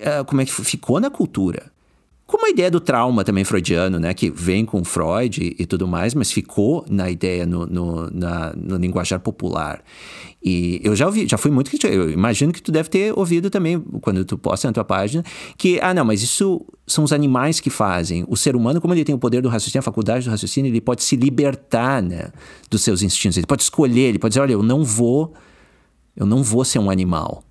Ah, 0.00 0.22
como 0.24 0.40
é 0.40 0.44
que 0.44 0.52
ficou 0.52 1.00
na 1.00 1.10
cultura? 1.10 1.72
Como 2.33 2.47
a 2.47 2.49
ideia 2.49 2.70
do 2.70 2.80
trauma 2.80 3.24
também 3.24 3.45
freudiano, 3.45 4.01
né? 4.01 4.14
Que 4.14 4.30
vem 4.30 4.64
com 4.64 4.83
Freud 4.83 5.55
e, 5.59 5.66
tudo 5.66 5.87
mais, 5.87 6.14
mas 6.14 6.33
ficou 6.33 6.83
na 6.89 7.11
ideia, 7.11 7.45
no, 7.45 7.66
no, 7.66 8.11
na, 8.11 8.55
no 8.57 8.78
linguajar 8.78 9.20
popular. 9.20 9.85
E 10.43 10.80
eu 10.83 10.97
já 10.97 11.05
ouvi, 11.05 11.28
já 11.28 11.37
fui 11.37 11.51
muito 11.51 11.68
crítico. 11.68 11.93
Eu 11.93 12.09
imagino 12.09 12.51
que 12.51 12.62
tu 12.62 12.72
deve 12.72 12.89
ter 12.89 13.12
ouvido 13.12 13.51
também, 13.51 13.78
quando 14.01 14.24
tu 14.24 14.39
posta 14.39 14.66
na 14.66 14.72
tua 14.72 14.83
página, 14.83 15.22
que, 15.59 15.78
ah, 15.83 15.93
não, 15.93 16.07
mas 16.07 16.22
isso 16.22 16.64
são 16.87 17.05
os 17.05 17.12
animais 17.12 17.61
que 17.61 17.68
fazem. 17.68 18.24
O 18.26 18.35
ser 18.35 18.57
humano, 18.57 18.80
como 18.80 18.95
ele 18.95 19.05
tem 19.05 19.14
o 19.14 19.18
poder 19.18 19.43
do 19.43 19.51
raciocínio, 19.51 19.80
a 19.80 19.83
faculdade 19.83 20.24
do 20.24 20.30
raciocínio, 20.30 20.70
ele 20.70 20.80
pode 20.80 21.05
se 21.05 21.16
libertar, 21.16 22.03
né, 22.03 22.30
dos 22.70 22.80
seus 22.80 23.03
instintos. 23.03 23.37
Ele 23.37 23.47
pode 23.47 23.62
escolher, 23.62 24.09
ele 24.09 24.18
pode 24.18 24.30
dizer, 24.30 24.41
olha, 24.41 24.55
eu 24.55 24.62
não 24.62 24.83
vou, 24.83 25.35
eu 26.16 26.24
não 26.24 26.43
vou 26.43 26.64
ser 26.64 26.78
um 26.78 26.89
animal. 26.89 27.45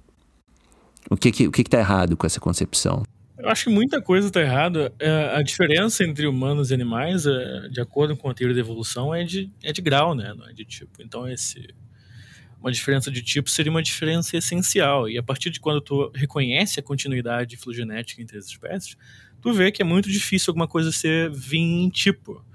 O 1.07 1.15
que 1.15 1.31
que, 1.31 1.47
o 1.47 1.51
que, 1.51 1.63
que 1.63 1.69
tá 1.69 1.77
errado 1.77 2.17
com 2.17 2.25
essa 2.25 2.39
concepção? 2.39 3.03
Eu 3.41 3.49
acho 3.49 3.63
que 3.65 3.69
muita 3.69 4.01
coisa 4.01 4.27
está 4.27 4.39
errada. 4.39 4.93
É, 4.99 5.35
a 5.35 5.41
diferença 5.41 6.03
entre 6.03 6.27
humanos 6.27 6.69
e 6.69 6.73
animais, 6.73 7.25
é, 7.25 7.67
de 7.69 7.81
acordo 7.81 8.15
com 8.15 8.29
a 8.29 8.33
teoria 8.33 8.53
da 8.53 8.61
evolução, 8.61 9.13
é 9.13 9.23
de, 9.23 9.51
é 9.63 9.73
de 9.73 9.81
grau, 9.81 10.13
né? 10.13 10.33
Não 10.37 10.47
é 10.47 10.53
de 10.53 10.63
tipo. 10.63 11.01
Então, 11.01 11.27
esse, 11.27 11.73
uma 12.59 12.71
diferença 12.71 13.09
de 13.09 13.23
tipo 13.23 13.49
seria 13.49 13.71
uma 13.71 13.81
diferença 13.81 14.37
essencial. 14.37 15.09
E 15.09 15.17
a 15.17 15.23
partir 15.23 15.49
de 15.49 15.59
quando 15.59 15.81
tu 15.81 16.11
reconhece 16.13 16.79
a 16.79 16.83
continuidade 16.83 17.57
filogenética 17.57 18.21
entre 18.21 18.37
as 18.37 18.45
espécies, 18.45 18.95
tu 19.41 19.51
vê 19.51 19.71
que 19.71 19.81
é 19.81 19.85
muito 19.85 20.09
difícil 20.09 20.51
alguma 20.51 20.67
coisa 20.67 20.91
ser 20.91 21.31
vir 21.31 21.57
em 21.57 21.89
tipo. 21.89 22.45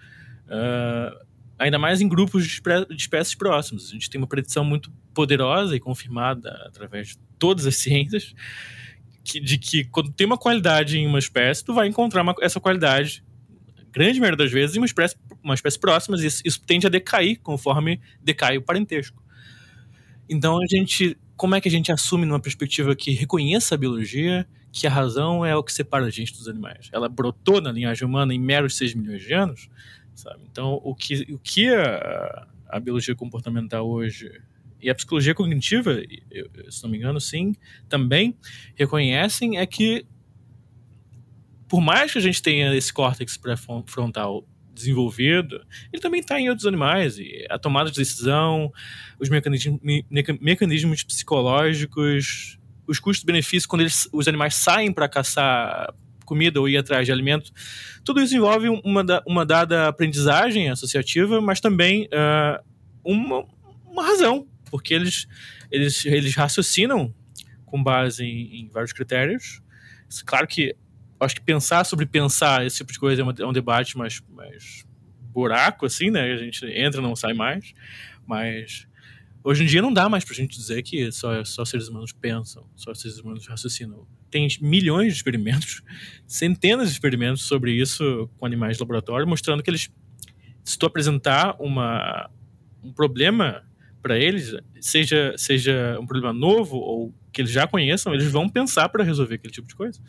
Uh, 0.47 1.27
ainda 1.59 1.79
mais 1.79 2.01
em 2.01 2.09
grupos 2.09 2.47
de, 2.47 2.63
de 2.89 3.03
espécies 3.03 3.35
próximos. 3.35 3.89
A 3.89 3.93
gente 3.93 4.09
tem 4.09 4.21
uma 4.21 4.29
predição 4.29 4.65
muito 4.65 4.93
poderosa 5.13 5.75
e 5.75 5.81
confirmada 5.81 6.51
através 6.65 7.09
de 7.09 7.19
todas 7.39 7.67
as 7.67 7.75
ciências 7.77 8.33
que, 9.27 9.41
de 9.41 9.59
que 9.59 9.85
quando 9.85 10.13
tem 10.13 10.27
uma 10.27 10.39
qualidade 10.39 10.99
em 10.99 11.07
uma 11.07 11.19
espécie, 11.19 11.65
tu 11.65 11.75
vai 11.75 11.89
encontrar 11.89 12.23
uma, 12.23 12.35
essa 12.41 12.61
qualidade, 12.61 13.25
grande 13.91 14.21
maioria 14.21 14.37
das 14.37 14.53
vezes, 14.53 14.77
em 14.77 14.79
uma 14.79 14.87
espécie, 14.87 15.17
uma 15.43 15.55
espécie 15.55 15.79
próxima, 15.79 16.17
e 16.17 16.27
isso, 16.27 16.43
isso 16.45 16.61
tende 16.65 16.87
a 16.87 16.91
decair 16.91 17.41
conforme 17.41 18.01
decai 18.23 18.57
o 18.57 18.63
parentesco. 18.63 19.23
Então 20.29 20.59
a 20.59 20.67
gente, 20.67 21.17
como 21.37 21.55
é 21.55 21.61
que 21.61 21.69
a 21.69 21.71
gente 21.71 21.91
assume 21.91 22.25
numa 22.25 22.41
perspectiva 22.41 22.95
que 22.95 23.11
reconheça 23.13 23.75
a 23.75 23.79
biologia, 23.79 24.47
que 24.73 24.87
a 24.87 24.91
razão 24.91 25.45
é 25.45 25.57
o 25.57 25.63
que 25.63 25.73
separa 25.73 26.07
a 26.07 26.11
gente 26.11 26.33
dos 26.33 26.49
animais? 26.49 26.89
Ela 26.93 27.09
brotou 27.09 27.61
na 27.61 27.73
linhagem 27.73 28.07
humana 28.07 28.33
em 28.33 28.39
meros 28.39 28.77
6 28.77 28.95
milhões 28.95 29.23
de 29.23 29.33
anos, 29.33 29.69
sabe? 30.15 30.41
Então 30.51 30.81
o 30.85 30.95
que, 30.95 31.33
o 31.33 31.39
que 31.39 31.69
a, 31.75 32.47
a 32.69 32.79
biologia 32.79 33.15
comportamental 33.15 33.89
hoje 33.89 34.31
e 34.81 34.91
a 34.91 34.95
psicologia 34.95 35.35
cognitiva, 35.35 36.01
se 36.69 36.83
não 36.83 36.91
me 36.91 36.99
engano, 36.99 37.21
sim, 37.21 37.55
também 37.89 38.37
reconhecem 38.75 39.59
é 39.59 39.67
que 39.67 40.07
por 41.69 41.81
mais 41.81 42.13
que 42.13 42.19
a 42.19 42.21
gente 42.21 42.41
tenha 42.41 42.75
esse 42.75 42.93
córtex 42.93 43.37
pré-frontal 43.37 44.47
desenvolvido, 44.73 45.65
ele 45.93 46.01
também 46.03 46.21
está 46.21 46.39
em 46.39 46.49
outros 46.49 46.67
animais. 46.67 47.17
A 47.49 47.59
tomada 47.59 47.91
de 47.91 47.97
decisão, 47.97 48.71
os 49.19 49.29
mecanismos, 49.29 49.81
mecanismos 50.41 51.03
psicológicos, 51.03 52.59
os 52.87 53.01
custos-benefícios 53.01 53.67
quando 53.67 53.81
eles, 53.83 54.09
os 54.13 54.29
animais 54.29 54.55
saem 54.55 54.93
para 54.93 55.09
caçar 55.09 55.93
comida 56.25 56.61
ou 56.61 56.69
ir 56.69 56.77
atrás 56.77 57.07
de 57.07 57.13
alimento, 57.13 57.53
tudo 58.05 58.21
isso 58.21 58.37
envolve 58.37 58.69
uma, 58.69 59.05
uma 59.25 59.47
dada 59.47 59.89
aprendizagem 59.89 60.69
associativa, 60.69 61.41
mas 61.41 61.61
também 61.61 62.07
uh, 62.07 62.63
uma, 63.05 63.47
uma 63.85 64.05
razão 64.05 64.47
porque 64.71 64.95
eles, 64.95 65.27
eles, 65.71 66.05
eles 66.05 66.35
raciocinam 66.35 67.15
com 67.65 67.83
base 67.83 68.25
em, 68.25 68.61
em 68.61 68.69
vários 68.69 68.93
critérios. 68.93 69.61
Claro 70.25 70.47
que 70.47 70.77
acho 71.19 71.35
que 71.35 71.41
pensar 71.41 71.85
sobre 71.85 72.07
pensar 72.07 72.65
esse 72.67 72.79
tipo 72.79 72.93
de 72.93 72.99
coisa 72.99 73.23
é, 73.23 73.25
uma, 73.25 73.35
é 73.39 73.47
um 73.47 73.53
debate 73.53 73.97
mais, 73.97 74.23
mais 74.29 74.85
buraco, 75.37 75.87
assim, 75.87 76.11
né? 76.11 76.33
A 76.33 76.37
gente 76.37 76.65
entra 76.67 77.01
não 77.01 77.17
sai 77.17 77.35
mais. 77.35 77.75
Mas 78.27 78.87
hoje 79.43 79.63
em 79.63 79.67
dia 79.67 79.83
não 79.83 79.93
dá 79.93 80.09
mais 80.09 80.25
pra 80.25 80.35
gente 80.35 80.57
dizer 80.57 80.83
que 80.83 81.11
só, 81.13 81.45
só 81.45 81.65
seres 81.65 81.89
humanos 81.89 82.13
pensam, 82.13 82.69
só 82.75 82.93
seres 82.95 83.19
humanos 83.19 83.47
raciocinam. 83.47 84.07
Tem 84.31 84.49
milhões 84.61 85.13
de 85.13 85.19
experimentos, 85.19 85.83
centenas 86.27 86.89
de 86.89 86.95
experimentos 86.95 87.43
sobre 87.43 87.73
isso 87.73 88.29
com 88.39 88.47
animais 88.47 88.77
de 88.77 88.83
laboratório, 88.83 89.27
mostrando 89.27 89.63
que 89.63 89.71
eles, 89.71 89.91
se 90.65 90.79
tu 90.79 90.87
apresentar 90.87 91.57
uma, 91.61 92.31
um 92.83 92.93
problema 92.93 93.65
para 94.07 94.17
eles, 94.17 94.55
seja, 94.81 95.35
seja 95.37 95.99
um 96.01 96.07
problema 96.07 96.33
novo 96.33 96.77
ou 96.77 97.13
que 97.33 97.43
eles 97.43 97.51
já 97.51 97.67
conheçam, 97.67 98.15
eles 98.15 98.31
vão 98.31 98.49
pensar 98.49 98.89
para 98.89 99.03
resolver 99.03 99.35
aquele 99.35 99.53
tipo 99.53 99.67
de 99.67 99.75
coisa. 99.75 100.01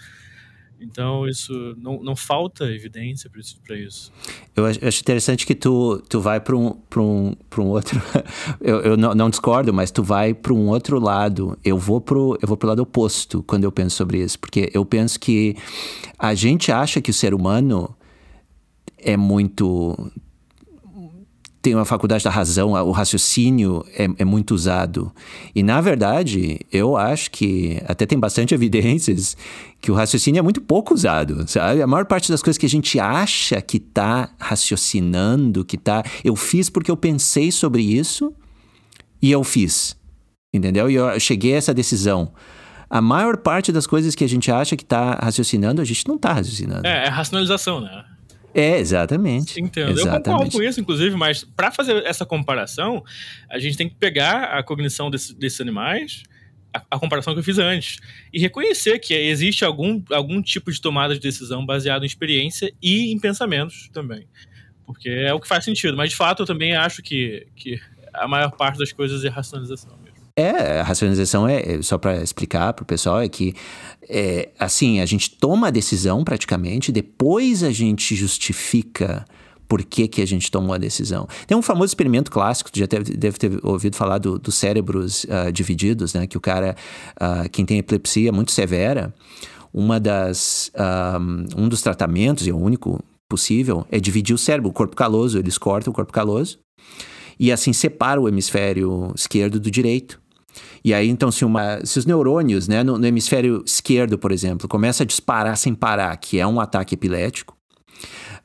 Então, 0.79 1.27
isso 1.27 1.51
não, 1.79 2.03
não 2.03 2.15
falta 2.15 2.65
evidência 2.65 3.27
para 3.65 3.75
isso. 3.75 4.13
Eu 4.55 4.67
acho 4.67 5.01
interessante 5.01 5.47
que 5.47 5.55
tu, 5.55 5.99
tu 6.07 6.21
vai 6.21 6.39
para 6.39 6.55
um, 6.55 6.79
um, 6.95 7.35
um 7.57 7.65
outro. 7.65 7.99
eu 8.61 8.81
eu 8.81 8.97
não, 8.97 9.15
não, 9.15 9.31
discordo, 9.31 9.73
mas 9.73 9.89
tu 9.89 10.03
vai 10.03 10.35
para 10.35 10.53
um 10.53 10.67
outro 10.67 10.99
lado. 10.99 11.57
Eu 11.65 11.79
vou 11.79 11.99
para 11.99 12.15
o 12.19 12.37
lado 12.61 12.83
oposto 12.83 13.41
quando 13.41 13.63
eu 13.63 13.71
penso 13.71 13.95
sobre 13.95 14.21
isso, 14.21 14.37
porque 14.37 14.69
eu 14.71 14.85
penso 14.85 15.19
que 15.19 15.55
a 16.19 16.35
gente 16.35 16.71
acha 16.71 17.01
que 17.01 17.09
o 17.09 17.13
ser 17.13 17.33
humano 17.33 17.97
é 18.99 19.17
muito 19.17 20.11
tem 21.67 21.75
uma 21.75 21.83
faculdade 21.83 22.23
da 22.23 22.29
razão, 22.29 22.71
o 22.71 22.91
raciocínio 22.91 23.85
é, 23.93 24.07
é, 24.19 24.23
muito 24.23 24.55
usado. 24.55 25.11
E, 25.53 25.61
na 25.61 25.81
verdade, 25.81 26.61
eu 26.71 26.95
acho 26.95 27.29
que 27.29 27.81
até 27.85 28.05
tem 28.05 28.17
bastante 28.17 28.53
evidências 28.55 29.35
que 29.81 29.91
o 29.91 29.93
raciocínio 29.93 30.39
é 30.39 30.41
muito 30.41 30.61
pouco 30.61 30.93
usado, 30.93 31.45
sabe? 31.45 31.81
A 31.81 31.87
maior 31.87 32.05
parte 32.05 32.31
das 32.31 32.41
coisas 32.41 32.57
que 32.57 32.65
a 32.65 32.69
gente 32.69 32.97
acha 33.01 33.61
que 33.61 33.75
está 33.75 34.29
raciocinando, 34.39 35.65
que 35.65 35.75
está... 35.75 36.05
Eu 36.23 36.37
fiz 36.37 36.69
porque 36.69 36.89
eu 36.89 36.95
pensei 36.95 37.51
sobre 37.51 37.81
isso 37.81 38.33
e 39.21 39.29
eu 39.29 39.43
fiz, 39.43 39.93
entendeu? 40.53 40.89
E 40.89 40.95
eu 40.95 41.19
cheguei 41.19 41.53
a 41.53 41.57
essa 41.57 41.73
decisão. 41.73 42.31
A 42.89 43.01
maior 43.01 43.35
parte 43.35 43.73
das 43.73 43.85
coisas 43.85 44.15
que 44.15 44.23
a 44.23 44.29
gente 44.29 44.49
acha 44.49 44.77
que 44.77 44.83
está 44.83 45.15
raciocinando, 45.15 45.81
a 45.81 45.85
gente 45.85 46.07
não 46.07 46.15
está 46.15 46.31
raciocinando. 46.31 46.87
É, 46.87 47.07
é 47.07 47.09
racionalização, 47.09 47.81
né? 47.81 48.05
É, 48.53 48.77
exatamente. 48.79 49.59
Entendo. 49.59 49.91
Exatamente. 49.91 50.27
Eu 50.27 50.33
concordo 50.33 50.51
com 50.51 50.63
isso, 50.63 50.79
inclusive, 50.79 51.15
mas 51.15 51.43
para 51.43 51.71
fazer 51.71 52.03
essa 52.05 52.25
comparação, 52.25 53.03
a 53.49 53.59
gente 53.59 53.77
tem 53.77 53.87
que 53.87 53.95
pegar 53.95 54.45
a 54.45 54.63
cognição 54.63 55.09
desse, 55.09 55.35
desses 55.35 55.61
animais, 55.61 56.23
a, 56.73 56.81
a, 56.91 56.99
comparação 56.99 57.33
que 57.33 57.39
eu 57.39 57.43
fiz 57.43 57.59
antes, 57.59 57.97
e 58.33 58.39
reconhecer 58.39 58.99
que 58.99 59.13
existe 59.13 59.63
algum, 59.63 60.01
algum 60.11 60.41
tipo 60.41 60.71
de 60.71 60.81
tomada 60.81 61.13
de 61.13 61.19
decisão 61.19 61.65
baseado 61.65 62.03
em 62.03 62.07
experiência 62.07 62.73
e 62.81 63.11
em 63.11 63.19
pensamentos 63.19 63.89
também. 63.93 64.27
Porque 64.85 65.09
é 65.09 65.33
o 65.33 65.39
que 65.39 65.47
faz 65.47 65.65
sentido. 65.65 65.97
Mas, 65.97 66.11
de 66.11 66.15
fato, 66.15 66.43
eu 66.43 66.45
também 66.45 66.75
acho 66.75 67.03
que, 67.03 67.45
que 67.55 67.79
a 68.13 68.27
maior 68.27 68.51
parte 68.51 68.79
das 68.79 68.91
coisas 68.91 69.23
é 69.23 69.29
racionalização. 69.29 70.06
É, 70.39 70.81
a 70.81 70.83
racionalização 70.83 71.47
é, 71.47 71.77
é 71.77 71.81
só 71.81 71.97
para 71.97 72.21
explicar 72.21 72.71
para 72.73 72.83
o 72.83 72.85
pessoal, 72.85 73.21
é 73.21 73.27
que 73.27 73.55
é, 74.07 74.49
assim, 74.59 74.99
a 74.99 75.05
gente 75.05 75.31
toma 75.31 75.69
a 75.69 75.71
decisão 75.71 76.23
praticamente, 76.23 76.91
depois 76.91 77.63
a 77.63 77.71
gente 77.71 78.15
justifica 78.15 79.25
por 79.67 79.83
que, 79.83 80.07
que 80.07 80.21
a 80.21 80.27
gente 80.27 80.51
tomou 80.51 80.75
a 80.75 80.77
decisão. 80.77 81.27
Tem 81.47 81.57
um 81.57 81.61
famoso 81.61 81.89
experimento 81.89 82.29
clássico, 82.29 82.69
já 82.71 82.85
deve, 82.85 83.17
deve 83.17 83.37
ter 83.39 83.59
ouvido 83.63 83.95
falar 83.95 84.19
dos 84.19 84.39
do 84.39 84.51
cérebros 84.51 85.23
uh, 85.25 85.51
divididos, 85.51 86.13
né? 86.13 86.27
Que 86.27 86.37
o 86.37 86.39
cara, 86.39 86.75
uh, 87.19 87.49
quem 87.49 87.65
tem 87.65 87.79
epilepsia 87.79 88.31
muito 88.31 88.51
severa, 88.51 89.13
uma 89.73 89.99
das, 89.99 90.71
um, 90.73 90.81
ah, 90.81 91.19
um 91.57 91.67
dos 91.67 91.81
tratamentos, 91.81 92.47
e 92.47 92.51
é 92.51 92.53
o 92.53 92.57
único 92.57 93.03
possível, 93.27 93.85
é 93.91 93.99
dividir 93.99 94.33
o 94.33 94.37
cérebro, 94.37 94.69
o 94.69 94.73
corpo 94.73 94.95
caloso, 94.95 95.37
eles 95.37 95.57
cortam 95.57 95.91
o 95.91 95.93
corpo 95.93 96.13
caloso 96.13 96.59
e 97.39 97.51
assim 97.51 97.73
separa 97.73 98.19
o 98.19 98.27
hemisfério 98.27 99.11
esquerdo 99.15 99.59
do 99.59 99.69
direito. 99.69 100.19
E 100.83 100.93
aí, 100.93 101.09
então, 101.09 101.31
se, 101.31 101.43
uma, 101.43 101.85
se 101.85 101.99
os 101.99 102.05
neurônios, 102.05 102.67
né, 102.67 102.83
no, 102.83 102.97
no 102.97 103.05
hemisfério 103.05 103.63
esquerdo, 103.65 104.17
por 104.17 104.31
exemplo, 104.31 104.67
começam 104.67 105.03
a 105.03 105.07
disparar 105.07 105.57
sem 105.57 105.73
parar, 105.73 106.15
que 106.17 106.39
é 106.39 106.47
um 106.47 106.59
ataque 106.59 106.95
epilético, 106.95 107.57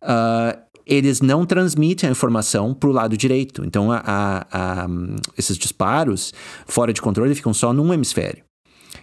uh, 0.03 0.61
eles 0.87 1.21
não 1.21 1.47
transmitem 1.47 2.09
a 2.09 2.13
informação 2.13 2.75
para 2.75 2.89
o 2.89 2.93
lado 2.93 3.17
direito. 3.17 3.65
Então, 3.65 3.93
a, 3.93 4.03
a, 4.05 4.47
a, 4.51 4.87
esses 5.39 5.57
disparos 5.57 6.33
fora 6.67 6.93
de 6.93 7.01
controle 7.01 7.35
ficam 7.35 7.55
só 7.55 7.73
num 7.73 7.93
hemisfério. 7.93 8.45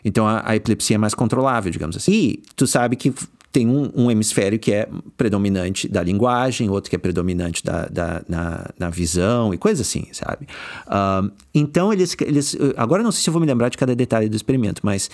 Então, 0.04 0.28
a, 0.28 0.56
epilepsia 0.56 0.96
é 0.96 0.98
mais 0.98 1.14
controlável, 1.14 1.72
digamos 1.72 1.96
assim. 1.96 2.12
E 2.12 2.44
tu 2.56 2.68
sabe 2.68 2.96
que 2.96 3.14
tem 3.52 3.68
um, 3.68 3.92
um, 3.96 4.12
hemisfério 4.12 4.60
que 4.60 4.72
é 4.72 4.88
predominante 5.18 5.88
da 5.88 6.04
linguagem, 6.04 6.70
outro 6.70 6.90
que 6.90 6.96
é 6.96 7.00
predominante 7.00 7.64
da, 7.64 7.88
da 7.88 8.22
na, 8.28 8.70
na, 8.78 8.90
visão 8.90 9.54
e 9.54 9.58
coisas 9.58 9.88
assim, 9.88 10.08
sabe? 10.12 10.48
Uh, 10.86 11.32
então, 11.54 11.92
eles, 11.92 12.16
eles. 12.22 12.56
Agora 12.78 13.02
não 13.02 13.12
sei 13.12 13.24
se 13.24 13.30
eu 13.30 13.34
vou 13.34 13.42
me 13.42 13.48
lembrar 13.48 13.70
de 13.70 13.78
cada 13.78 13.96
detalhe 13.96 14.30
do 14.30 14.36
experimento, 14.36 14.82
mas 14.84 15.10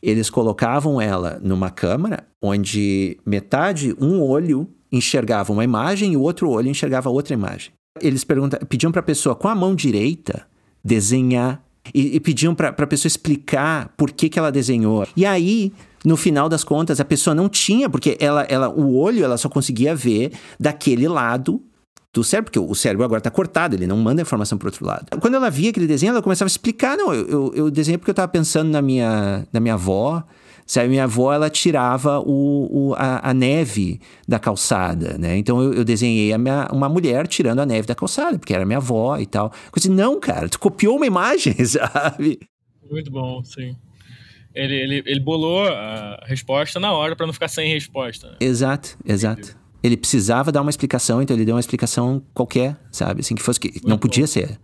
eles 0.00 0.30
colocavam 0.30 1.00
ela 1.00 1.40
numa 1.42 1.70
câmara 1.70 2.24
onde 2.40 3.18
metade, 3.26 3.96
um 4.00 4.20
olho 4.20 4.68
enxergava 4.90 5.52
uma 5.52 5.64
imagem 5.64 6.12
e 6.12 6.16
o 6.16 6.20
outro 6.20 6.50
olho 6.50 6.68
enxergava 6.68 7.10
outra 7.10 7.34
imagem. 7.34 7.72
Eles 8.00 8.24
pediam 8.68 8.92
para 8.92 9.00
a 9.00 9.04
pessoa 9.04 9.34
com 9.34 9.48
a 9.48 9.54
mão 9.54 9.74
direita 9.74 10.46
desenhar 10.84 11.62
e, 11.94 12.16
e 12.16 12.20
pediam 12.20 12.54
para 12.54 12.68
a 12.68 12.86
pessoa 12.86 13.08
explicar 13.08 13.92
por 13.96 14.10
que, 14.10 14.28
que 14.28 14.38
ela 14.38 14.50
desenhou. 14.50 15.06
E 15.16 15.24
aí 15.26 15.72
no 16.04 16.16
final 16.16 16.48
das 16.48 16.64
contas, 16.64 17.00
a 17.00 17.04
pessoa 17.04 17.34
não 17.34 17.48
tinha, 17.48 17.88
porque 17.88 18.16
ela, 18.20 18.42
ela, 18.48 18.68
o 18.68 18.96
olho 18.96 19.24
ela 19.24 19.36
só 19.36 19.48
conseguia 19.48 19.94
ver 19.94 20.32
daquele 20.58 21.06
lado 21.06 21.62
do 22.12 22.22
cérebro, 22.22 22.50
porque 22.52 22.58
o 22.58 22.74
cérebro 22.74 23.04
agora 23.04 23.20
está 23.20 23.30
cortado, 23.30 23.74
ele 23.74 23.86
não 23.86 23.96
manda 23.96 24.20
informação 24.20 24.58
para 24.58 24.68
outro 24.68 24.84
lado. 24.84 25.06
Quando 25.20 25.34
ela 25.34 25.48
via 25.48 25.70
aquele 25.70 25.86
desenho, 25.86 26.10
ela 26.10 26.22
começava 26.22 26.46
a 26.46 26.50
explicar: 26.50 26.96
não, 26.96 27.14
eu, 27.14 27.28
eu, 27.28 27.52
eu 27.54 27.70
desenhei 27.70 27.96
porque 27.96 28.10
eu 28.10 28.12
estava 28.12 28.28
pensando 28.28 28.70
na 28.70 28.82
minha, 28.82 29.46
na 29.52 29.60
minha 29.60 29.74
avó. 29.74 30.22
Sabe, 30.66 30.88
minha 30.88 31.04
avó 31.04 31.32
ela 31.32 31.50
tirava 31.50 32.20
o, 32.20 32.68
o 32.90 32.94
a, 32.94 33.30
a, 33.30 33.34
neve 33.34 34.00
da 34.26 34.38
calçada, 34.38 35.18
né? 35.18 35.36
Então 35.36 35.60
eu, 35.60 35.74
eu 35.74 35.84
desenhei 35.84 36.36
minha, 36.38 36.68
uma 36.72 36.88
mulher 36.88 37.26
tirando 37.26 37.60
a 37.60 37.66
neve 37.66 37.86
da 37.86 37.94
calçada, 37.94 38.38
porque 38.38 38.54
era 38.54 38.64
minha 38.64 38.78
avó 38.78 39.18
e 39.18 39.26
tal. 39.26 39.52
Eu 39.66 39.72
disse, 39.74 39.90
não, 39.90 40.18
cara, 40.20 40.48
tu 40.48 40.58
copiou 40.58 40.96
uma 40.96 41.06
imagem, 41.06 41.54
sabe? 41.64 42.38
Muito 42.90 43.10
bom, 43.10 43.42
sim. 43.44 43.76
Ele, 44.54 44.74
ele, 44.74 45.02
ele 45.06 45.20
bolou 45.20 45.66
a 45.66 46.24
resposta 46.26 46.78
na 46.78 46.92
hora 46.92 47.16
para 47.16 47.26
não 47.26 47.32
ficar 47.32 47.48
sem 47.48 47.72
resposta. 47.72 48.30
Né? 48.30 48.36
Exato, 48.40 48.96
exato. 49.04 49.56
Ele 49.82 49.96
precisava 49.96 50.52
dar 50.52 50.62
uma 50.62 50.70
explicação, 50.70 51.20
então 51.20 51.34
ele 51.34 51.44
deu 51.44 51.54
uma 51.54 51.60
explicação 51.60 52.22
qualquer, 52.32 52.76
sabe? 52.90 53.20
Assim 53.20 53.34
que 53.34 53.42
fosse 53.42 53.58
que 53.58 53.68
Muito 53.72 53.88
não 53.88 53.98
podia 53.98 54.24
bom. 54.24 54.28
ser. 54.28 54.58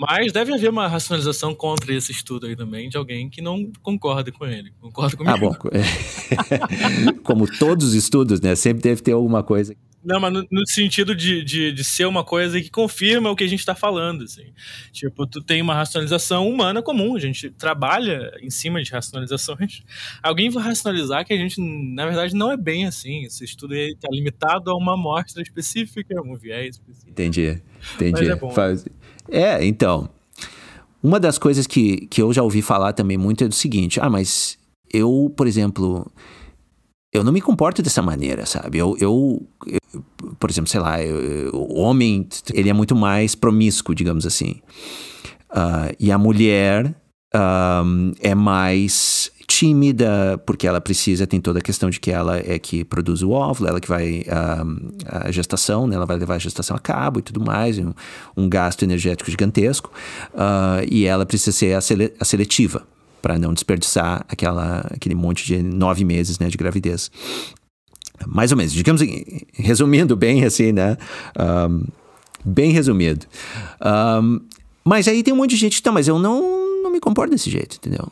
Mas 0.00 0.32
deve 0.32 0.54
haver 0.54 0.70
uma 0.70 0.88
racionalização 0.88 1.54
contra 1.54 1.92
esse 1.92 2.10
estudo 2.10 2.46
aí 2.46 2.56
também, 2.56 2.88
de 2.88 2.96
alguém 2.96 3.28
que 3.28 3.42
não 3.42 3.70
concorda 3.82 4.32
com 4.32 4.46
ele. 4.46 4.72
Concorda 4.80 5.14
comigo? 5.14 5.34
Ah, 5.34 5.38
bom. 5.38 5.54
Como 7.22 7.46
todos 7.46 7.88
os 7.88 7.92
estudos, 7.94 8.40
né? 8.40 8.54
Sempre 8.54 8.82
deve 8.82 9.02
ter 9.02 9.12
alguma 9.12 9.42
coisa. 9.42 9.76
Não, 10.02 10.18
mas 10.18 10.32
no, 10.32 10.46
no 10.50 10.66
sentido 10.66 11.14
de, 11.14 11.44
de, 11.44 11.72
de, 11.72 11.84
ser 11.84 12.06
uma 12.06 12.24
coisa 12.24 12.58
que 12.58 12.70
confirma 12.70 13.30
o 13.30 13.36
que 13.36 13.44
a 13.44 13.46
gente 13.46 13.58
está 13.58 13.74
falando, 13.74 14.24
assim. 14.24 14.46
Tipo, 14.90 15.26
tu 15.26 15.42
tem 15.42 15.60
uma 15.60 15.74
racionalização 15.74 16.48
humana 16.48 16.82
comum, 16.82 17.14
a 17.14 17.20
gente 17.20 17.50
trabalha 17.50 18.32
em 18.40 18.48
cima 18.48 18.82
de 18.82 18.90
racionalizações. 18.90 19.82
Alguém 20.22 20.48
vai 20.48 20.64
racionalizar 20.64 21.26
que 21.26 21.34
a 21.34 21.36
gente, 21.36 21.60
na 21.60 22.06
verdade, 22.06 22.34
não 22.34 22.50
é 22.50 22.56
bem 22.56 22.86
assim. 22.86 23.24
Esse 23.24 23.44
estudo 23.44 23.74
está 23.74 24.08
limitado 24.10 24.70
a 24.70 24.74
uma 24.74 24.94
amostra 24.94 25.42
específica, 25.42 26.18
um 26.22 26.34
viés 26.34 26.76
específico. 26.76 27.10
Entendi, 27.10 27.60
entendi. 27.94 28.12
Mas 28.12 28.28
é, 28.30 28.36
bom, 28.36 28.50
Faz... 28.50 28.86
é, 29.30 29.64
então... 29.64 30.08
Uma 31.02 31.18
das 31.18 31.38
coisas 31.38 31.66
que, 31.66 32.06
que 32.08 32.20
eu 32.20 32.30
já 32.30 32.42
ouvi 32.42 32.60
falar 32.60 32.92
também 32.92 33.16
muito 33.16 33.42
é 33.42 33.48
do 33.48 33.54
seguinte: 33.54 33.98
ah, 34.02 34.10
mas 34.10 34.58
eu, 34.92 35.32
por 35.34 35.46
exemplo, 35.46 36.06
eu 37.12 37.24
não 37.24 37.32
me 37.32 37.40
comporto 37.40 37.82
dessa 37.82 38.02
maneira, 38.02 38.44
sabe? 38.44 38.78
Eu, 38.78 38.96
eu, 39.00 39.42
eu 39.66 40.04
por 40.38 40.50
exemplo, 40.50 40.70
sei 40.70 40.80
lá, 40.80 41.02
eu, 41.02 41.54
o 41.54 41.80
homem, 41.80 42.28
ele 42.52 42.68
é 42.68 42.72
muito 42.72 42.94
mais 42.94 43.34
promíscuo, 43.34 43.94
digamos 43.94 44.26
assim. 44.26 44.60
Uh, 45.50 45.94
e 45.98 46.12
a 46.12 46.18
mulher 46.18 46.94
um, 47.34 48.12
é 48.20 48.34
mais 48.34 49.32
tímida, 49.60 50.40
porque 50.46 50.66
ela 50.66 50.80
precisa, 50.80 51.26
tem 51.26 51.38
toda 51.38 51.58
a 51.58 51.62
questão 51.62 51.90
de 51.90 52.00
que 52.00 52.10
ela 52.10 52.38
é 52.38 52.58
que 52.58 52.82
produz 52.82 53.22
o 53.22 53.30
óvulo, 53.30 53.68
ela 53.68 53.78
que 53.78 53.88
vai 53.88 54.24
um, 54.64 54.88
a 55.06 55.30
gestação, 55.30 55.86
né? 55.86 55.96
ela 55.96 56.06
vai 56.06 56.16
levar 56.16 56.36
a 56.36 56.38
gestação 56.38 56.74
a 56.74 56.78
cabo 56.78 57.18
e 57.18 57.22
tudo 57.22 57.44
mais, 57.44 57.78
um, 57.78 57.92
um 58.34 58.48
gasto 58.48 58.84
energético 58.84 59.30
gigantesco, 59.30 59.92
uh, 60.32 60.82
e 60.90 61.04
ela 61.04 61.26
precisa 61.26 61.52
ser 61.52 61.74
a, 61.74 61.80
sele 61.82 62.10
a 62.18 62.24
seletiva, 62.24 62.86
para 63.20 63.38
não 63.38 63.52
desperdiçar 63.52 64.24
aquela, 64.30 64.78
aquele 64.94 65.14
monte 65.14 65.44
de 65.44 65.62
nove 65.62 66.06
meses 66.06 66.38
né, 66.38 66.48
de 66.48 66.56
gravidez. 66.56 67.10
Mais 68.26 68.52
ou 68.52 68.56
menos, 68.56 68.72
digamos, 68.72 69.02
resumindo 69.52 70.16
bem 70.16 70.44
assim, 70.44 70.72
né? 70.72 70.96
Um, 71.38 71.84
bem 72.42 72.72
resumido. 72.72 73.26
Um, 73.82 74.40
mas 74.82 75.06
aí 75.06 75.22
tem 75.22 75.34
um 75.34 75.36
monte 75.36 75.50
de 75.50 75.56
gente 75.56 75.76
que 75.76 75.82
tá, 75.82 75.92
mas 75.92 76.08
eu 76.08 76.18
não, 76.18 76.82
não 76.82 76.90
me 76.90 77.00
comporto 77.00 77.30
desse 77.30 77.50
jeito, 77.50 77.76
entendeu? 77.76 78.10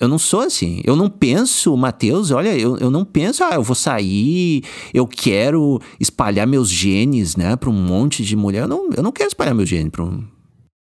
Eu, 0.00 0.06
não 0.06 0.18
sou 0.18 0.40
assim. 0.40 0.80
Eu 0.84 0.94
não 0.94 1.10
penso, 1.10 1.76
Matheus, 1.76 2.30
olha, 2.30 2.56
eu, 2.56 2.76
eu 2.78 2.90
não 2.90 3.04
penso, 3.04 3.42
ah, 3.42 3.54
eu 3.54 3.62
vou 3.62 3.74
sair, 3.74 4.62
eu 4.94 5.06
quero 5.06 5.80
espalhar 5.98 6.46
meus 6.46 6.70
genes, 6.70 7.34
né, 7.34 7.56
para 7.56 7.68
um 7.68 7.72
monte 7.72 8.24
de 8.24 8.36
mulher. 8.36 8.62
Eu 8.62 8.68
não, 8.68 8.90
eu 8.92 9.02
não 9.02 9.12
quero 9.12 9.28
espalhar 9.28 9.54
meus 9.54 9.68
genes 9.68 9.90
para 9.90 10.04
um. 10.04 10.26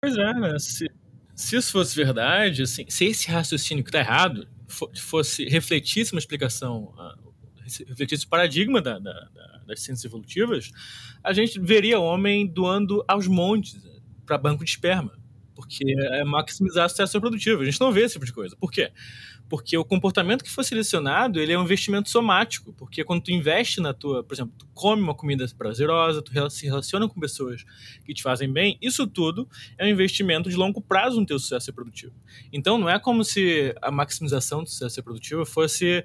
Pois 0.03 0.15
é, 0.15 0.33
né? 0.33 0.59
Se, 0.59 0.87
se 1.35 1.55
isso 1.55 1.71
fosse 1.71 1.95
verdade, 1.95 2.61
assim, 2.61 2.85
se 2.87 3.05
esse 3.05 3.29
raciocínio 3.29 3.83
que 3.83 3.89
está 3.89 3.99
errado 3.99 4.47
fosse 4.95 5.45
refletisse 5.45 6.13
uma 6.13 6.19
explicação, 6.19 6.93
ah, 6.97 7.15
refletisse 7.87 8.25
o 8.25 8.29
paradigma 8.29 8.81
da, 8.81 8.99
da, 8.99 9.11
da, 9.11 9.61
das 9.67 9.81
ciências 9.81 10.05
evolutivas, 10.05 10.71
a 11.23 11.33
gente 11.33 11.59
veria 11.59 11.99
o 11.99 12.03
homem 12.03 12.47
doando 12.47 13.03
aos 13.07 13.27
montes 13.27 13.75
para 14.25 14.37
banco 14.37 14.63
de 14.63 14.69
esperma, 14.69 15.13
porque 15.61 15.93
é 15.97 16.23
maximizar 16.23 16.89
sucesso 16.89 17.13
reprodutivo. 17.13 17.61
A 17.61 17.65
gente 17.65 17.79
não 17.79 17.91
vê 17.91 18.01
esse 18.01 18.13
tipo 18.13 18.25
de 18.25 18.33
coisa. 18.33 18.55
Por 18.55 18.71
quê? 18.71 18.91
Porque 19.47 19.77
o 19.77 19.85
comportamento 19.85 20.43
que 20.43 20.49
foi 20.49 20.63
selecionado, 20.63 21.39
ele 21.39 21.53
é 21.53 21.59
um 21.59 21.63
investimento 21.63 22.09
somático, 22.09 22.73
porque 22.73 23.03
quando 23.03 23.21
tu 23.21 23.31
investe 23.31 23.79
na 23.79 23.93
tua, 23.93 24.23
por 24.23 24.33
exemplo, 24.33 24.53
tu 24.57 24.67
come 24.73 25.03
uma 25.03 25.13
comida 25.13 25.45
prazerosa, 25.55 26.21
tu 26.21 26.31
se 26.49 26.65
relaciona 26.65 27.07
com 27.07 27.19
pessoas 27.19 27.63
que 28.03 28.13
te 28.13 28.23
fazem 28.23 28.51
bem, 28.51 28.77
isso 28.81 29.05
tudo 29.05 29.47
é 29.77 29.85
um 29.85 29.89
investimento 29.89 30.49
de 30.49 30.55
longo 30.55 30.81
prazo 30.81 31.19
no 31.19 31.25
teu 31.27 31.37
sucesso 31.37 31.67
reprodutivo. 31.67 32.13
Então 32.51 32.79
não 32.79 32.89
é 32.89 32.97
como 32.97 33.23
se 33.23 33.75
a 33.81 33.91
maximização 33.91 34.63
do 34.63 34.69
sucesso 34.69 34.95
reprodutivo 34.95 35.45
fosse 35.45 36.03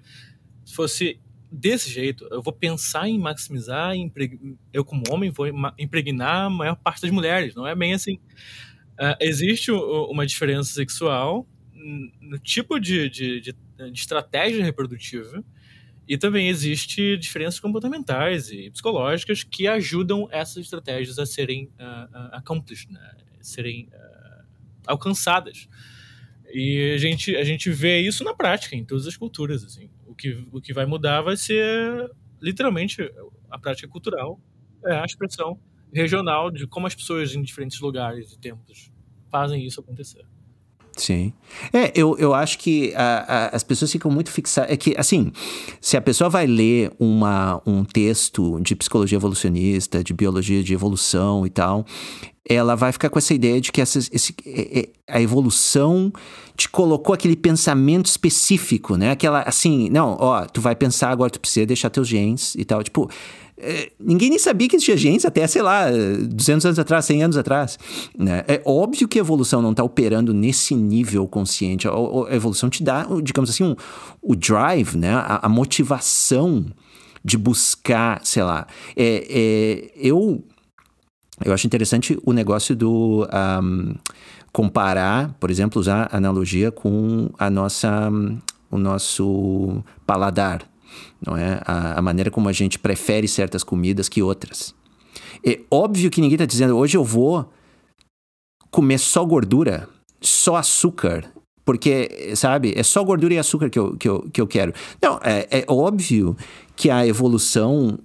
fosse 0.66 1.18
desse 1.50 1.88
jeito. 1.90 2.26
Eu 2.30 2.42
vou 2.42 2.52
pensar 2.52 3.08
em 3.08 3.18
maximizar, 3.18 3.94
eu 4.72 4.84
como 4.84 5.02
homem 5.10 5.30
vou 5.30 5.46
impregnar 5.78 6.46
a 6.46 6.50
maior 6.50 6.76
parte 6.76 7.02
das 7.02 7.10
mulheres. 7.10 7.54
Não 7.54 7.66
é 7.66 7.74
bem 7.74 7.94
assim. 7.94 8.18
Uh, 8.98 9.16
existe 9.20 9.70
uma 9.70 10.26
diferença 10.26 10.72
sexual 10.72 11.46
no 12.20 12.38
tipo 12.38 12.80
de, 12.80 13.08
de, 13.08 13.40
de, 13.40 13.52
de 13.92 14.00
estratégia 14.00 14.64
reprodutiva 14.64 15.44
e 16.08 16.16
também 16.16 16.48
existe 16.48 17.16
diferenças 17.16 17.60
comportamentais 17.60 18.50
e 18.50 18.70
psicológicas 18.70 19.42
que 19.42 19.66
ajudam 19.66 20.28
essas 20.30 20.64
estratégias 20.64 21.18
a 21.18 21.26
serem 21.26 21.66
uh, 21.80 22.32
accomplished, 22.32 22.92
né? 22.92 23.16
serem 23.40 23.88
uh, 23.92 24.44
alcançadas. 24.86 25.68
E 26.52 26.92
a 26.94 26.98
gente, 26.98 27.36
a 27.36 27.44
gente 27.44 27.70
vê 27.70 28.00
isso 28.00 28.22
na 28.22 28.34
prática, 28.34 28.76
em 28.76 28.84
todas 28.84 29.06
as 29.06 29.16
culturas. 29.16 29.64
Assim. 29.64 29.90
O, 30.06 30.14
que, 30.14 30.44
o 30.52 30.60
que 30.60 30.72
vai 30.72 30.86
mudar 30.86 31.22
vai 31.22 31.36
ser 31.36 32.08
literalmente 32.40 33.02
a 33.50 33.58
prática 33.58 33.88
cultural, 33.88 34.40
é 34.84 34.92
a 34.94 35.04
expressão 35.04 35.58
regional 35.92 36.50
de 36.50 36.66
como 36.66 36.86
as 36.86 36.94
pessoas 36.94 37.34
em 37.34 37.42
diferentes 37.42 37.80
lugares 37.80 38.32
e 38.32 38.38
tempos 38.38 38.90
fazem 39.30 39.64
isso 39.64 39.80
acontecer. 39.80 40.24
Sim. 40.96 41.32
É, 41.72 41.92
eu, 41.94 42.16
eu 42.18 42.32
acho 42.32 42.58
que 42.58 42.94
a, 42.94 43.18
a, 43.18 43.56
as 43.56 43.62
pessoas 43.62 43.92
ficam 43.92 44.10
muito 44.10 44.30
fixadas. 44.30 44.70
É 44.70 44.76
que, 44.76 44.94
assim, 44.96 45.30
se 45.80 45.96
a 45.96 46.00
pessoa 46.00 46.30
vai 46.30 46.46
ler 46.46 46.90
uma, 46.98 47.60
um 47.66 47.84
texto 47.84 48.58
de 48.60 48.74
psicologia 48.74 49.16
evolucionista, 49.16 50.02
de 50.02 50.14
biologia 50.14 50.62
de 50.62 50.72
evolução 50.72 51.46
e 51.46 51.50
tal, 51.50 51.84
ela 52.48 52.76
vai 52.76 52.92
ficar 52.92 53.10
com 53.10 53.18
essa 53.18 53.34
ideia 53.34 53.60
de 53.60 53.72
que 53.72 53.80
essa, 53.80 53.98
esse, 53.98 54.34
é, 54.46 54.80
é, 54.80 54.88
a 55.08 55.20
evolução 55.20 56.12
te 56.56 56.68
colocou 56.68 57.14
aquele 57.14 57.36
pensamento 57.36 58.06
específico, 58.06 58.96
né? 58.96 59.10
Aquela, 59.10 59.42
assim, 59.42 59.90
não, 59.90 60.16
ó, 60.18 60.46
tu 60.46 60.60
vai 60.60 60.76
pensar 60.76 61.10
agora, 61.10 61.28
tu 61.28 61.40
precisa 61.40 61.66
deixar 61.66 61.90
teus 61.90 62.06
genes 62.06 62.54
e 62.54 62.64
tal. 62.64 62.82
Tipo, 62.82 63.10
é, 63.58 63.90
ninguém 63.98 64.30
nem 64.30 64.38
sabia 64.38 64.68
que 64.68 64.76
existia 64.76 64.96
genes 64.96 65.24
até, 65.24 65.46
sei 65.46 65.62
lá, 65.62 65.86
200 65.90 66.66
anos 66.66 66.78
atrás, 66.78 67.04
100 67.06 67.22
anos 67.24 67.36
atrás. 67.36 67.78
Né? 68.16 68.44
É 68.46 68.62
óbvio 68.64 69.08
que 69.08 69.18
a 69.18 69.20
evolução 69.20 69.60
não 69.60 69.72
está 69.72 69.82
operando 69.82 70.32
nesse 70.32 70.74
nível 70.74 71.26
consciente. 71.26 71.88
A, 71.88 71.90
a, 71.90 72.34
evolução 72.34 72.70
te 72.70 72.82
dá, 72.82 73.06
digamos 73.22 73.50
assim, 73.50 73.64
um, 73.64 73.74
o 74.22 74.36
drive, 74.36 74.96
né? 74.96 75.14
a, 75.14 75.46
a 75.46 75.48
motivação 75.48 76.64
de 77.24 77.36
buscar, 77.36 78.20
sei 78.24 78.44
lá. 78.44 78.66
É, 78.94 79.26
é, 79.28 79.90
eu, 79.96 80.44
eu 81.44 81.52
acho 81.52 81.66
interessante 81.66 82.18
o 82.24 82.32
negócio 82.32 82.74
do 82.74 83.28
um, 83.62 83.94
comparar, 84.52 85.34
por 85.38 85.50
exemplo, 85.50 85.80
usar 85.80 86.08
analogia 86.12 86.70
com 86.70 87.30
a 87.38 87.50
nossa, 87.50 88.10
o 88.70 88.78
nosso 88.78 89.82
paladar 90.06 90.66
não 91.24 91.36
é? 91.36 91.60
A, 91.64 91.98
a 91.98 92.02
maneira 92.02 92.30
como 92.30 92.48
a 92.48 92.52
gente 92.52 92.78
prefere 92.78 93.28
certas 93.28 93.62
comidas 93.62 94.08
que 94.08 94.22
outras. 94.22 94.74
É 95.44 95.60
óbvio 95.70 96.10
que 96.10 96.20
ninguém 96.20 96.36
está 96.36 96.46
dizendo 96.46 96.76
hoje 96.76 96.96
eu 96.96 97.04
vou 97.04 97.50
comer 98.70 98.98
só 98.98 99.24
gordura, 99.24 99.88
só 100.20 100.56
açúcar, 100.56 101.30
porque, 101.64 102.32
sabe, 102.36 102.72
é 102.76 102.82
só 102.82 103.02
gordura 103.02 103.34
e 103.34 103.38
açúcar 103.38 103.68
que 103.68 103.78
eu, 103.78 103.96
que 103.96 104.08
eu, 104.08 104.22
que 104.32 104.40
eu 104.40 104.46
quero. 104.46 104.72
Não, 105.02 105.18
é, 105.22 105.46
é 105.50 105.64
óbvio 105.68 106.36
que 106.76 106.90
a 106.90 107.06
evolução 107.06 107.98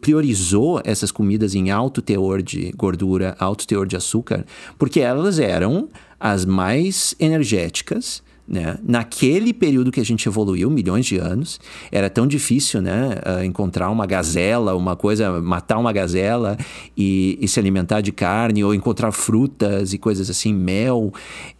priorizou 0.00 0.80
essas 0.84 1.10
comidas 1.10 1.54
em 1.54 1.70
alto 1.70 2.02
teor 2.02 2.42
de 2.42 2.72
gordura, 2.76 3.36
alto 3.38 3.66
teor 3.66 3.86
de 3.86 3.96
açúcar, 3.96 4.44
porque 4.78 5.00
elas 5.00 5.38
eram 5.38 5.88
as 6.18 6.44
mais 6.44 7.14
energéticas 7.18 8.22
né? 8.50 8.76
Naquele 8.82 9.52
período 9.52 9.92
que 9.92 10.00
a 10.00 10.04
gente 10.04 10.28
evoluiu, 10.28 10.68
milhões 10.68 11.06
de 11.06 11.18
anos, 11.18 11.60
era 11.92 12.10
tão 12.10 12.26
difícil 12.26 12.82
né, 12.82 13.10
uh, 13.24 13.44
encontrar 13.44 13.88
uma 13.90 14.04
gazela, 14.06 14.74
uma 14.74 14.96
coisa, 14.96 15.40
matar 15.40 15.78
uma 15.78 15.92
gazela 15.92 16.58
e, 16.96 17.38
e, 17.40 17.46
se 17.46 17.60
alimentar 17.60 18.00
de 18.00 18.10
carne, 18.10 18.64
ou 18.64 18.74
encontrar 18.74 19.12
frutas 19.12 19.92
e 19.92 19.98
coisas 19.98 20.28
assim, 20.28 20.52
mel. 20.52 21.14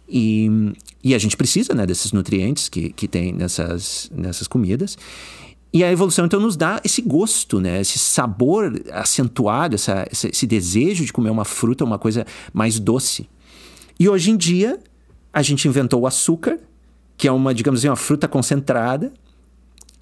E, 0.09 0.73
e 1.01 1.15
a 1.15 1.17
gente 1.17 1.37
precisa 1.37 1.73
né, 1.73 1.85
desses 1.85 2.11
nutrientes 2.11 2.67
que, 2.67 2.89
que 2.89 3.07
tem 3.07 3.31
nessas, 3.31 4.11
nessas 4.13 4.45
comidas. 4.45 4.97
E 5.73 5.83
a 5.83 5.91
evolução 5.91 6.25
então 6.25 6.39
nos 6.39 6.57
dá 6.57 6.81
esse 6.83 7.01
gosto, 7.01 7.59
né? 7.59 7.79
Esse 7.79 7.97
sabor 7.97 8.73
acentuado, 8.91 9.75
essa, 9.75 10.05
esse 10.11 10.45
desejo 10.45 11.05
de 11.05 11.13
comer 11.13 11.29
uma 11.29 11.45
fruta, 11.45 11.85
uma 11.85 11.97
coisa 11.97 12.25
mais 12.53 12.77
doce. 12.79 13.29
E 13.99 14.09
hoje 14.09 14.31
em 14.31 14.37
dia 14.37 14.79
a 15.33 15.41
gente 15.41 15.67
inventou 15.67 16.01
o 16.01 16.07
açúcar 16.07 16.59
que 17.21 17.27
é 17.27 17.31
uma, 17.31 17.53
digamos 17.53 17.79
assim, 17.79 17.87
uma 17.87 17.95
fruta 17.95 18.27
concentrada, 18.27 19.13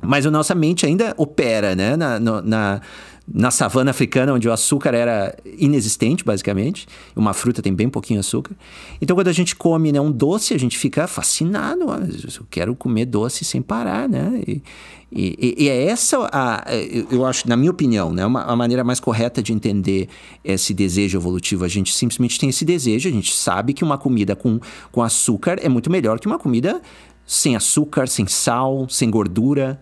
mas 0.02 0.26
a 0.26 0.32
nossa 0.32 0.56
mente 0.56 0.86
ainda 0.86 1.14
opera, 1.18 1.76
né? 1.76 1.98
Na, 1.98 2.18
no, 2.18 2.42
na, 2.42 2.80
na 3.32 3.52
savana 3.52 3.92
africana, 3.92 4.34
onde 4.34 4.48
o 4.48 4.52
açúcar 4.52 4.94
era 4.94 5.36
inexistente, 5.58 6.24
basicamente. 6.24 6.88
Uma 7.16 7.34
fruta 7.34 7.62
tem 7.62 7.74
bem 7.74 7.90
pouquinho 7.90 8.20
açúcar. 8.20 8.56
Então, 9.02 9.16
quando 9.16 9.28
a 9.28 9.34
gente 9.34 9.56
come 9.56 9.92
né, 9.92 10.02
um 10.02 10.12
doce, 10.12 10.54
a 10.54 10.58
gente 10.58 10.78
fica 10.78 11.08
fascinado. 11.08 11.82
Eu 11.82 12.46
quero 12.50 12.76
comer 12.76 13.06
doce 13.06 13.46
sem 13.46 13.62
parar, 13.62 14.10
né? 14.10 14.42
E, 14.48 14.62
e, 15.12 15.56
e 15.58 15.70
é 15.70 15.86
essa, 15.86 16.30
a, 16.32 16.66
eu 17.10 17.26
acho, 17.26 17.48
na 17.50 17.58
minha 17.58 17.72
opinião, 17.72 18.14
né, 18.14 18.26
uma, 18.26 18.44
a 18.44 18.56
maneira 18.56 18.84
mais 18.84 19.00
correta 19.00 19.42
de 19.42 19.52
entender 19.52 20.08
esse 20.44 20.74
desejo 20.74 21.18
evolutivo. 21.18 21.66
A 21.66 21.68
gente 21.68 21.94
simplesmente 21.94 22.40
tem 22.40 22.50
esse 22.50 22.64
desejo, 22.64 23.10
a 23.10 23.12
gente 23.12 23.34
sabe 23.34 23.74
que 23.74 23.84
uma 23.84 23.98
comida 23.98 24.36
com, 24.36 24.60
com 24.92 25.02
açúcar 25.02 25.58
é 25.62 25.70
muito 25.70 25.92
melhor 25.92 26.20
que 26.20 26.28
uma 26.28 26.38
comida 26.38 26.82
sem 27.26 27.56
açúcar, 27.56 28.08
sem 28.08 28.28
sal, 28.28 28.88
sem 28.90 29.10
gordura. 29.10 29.80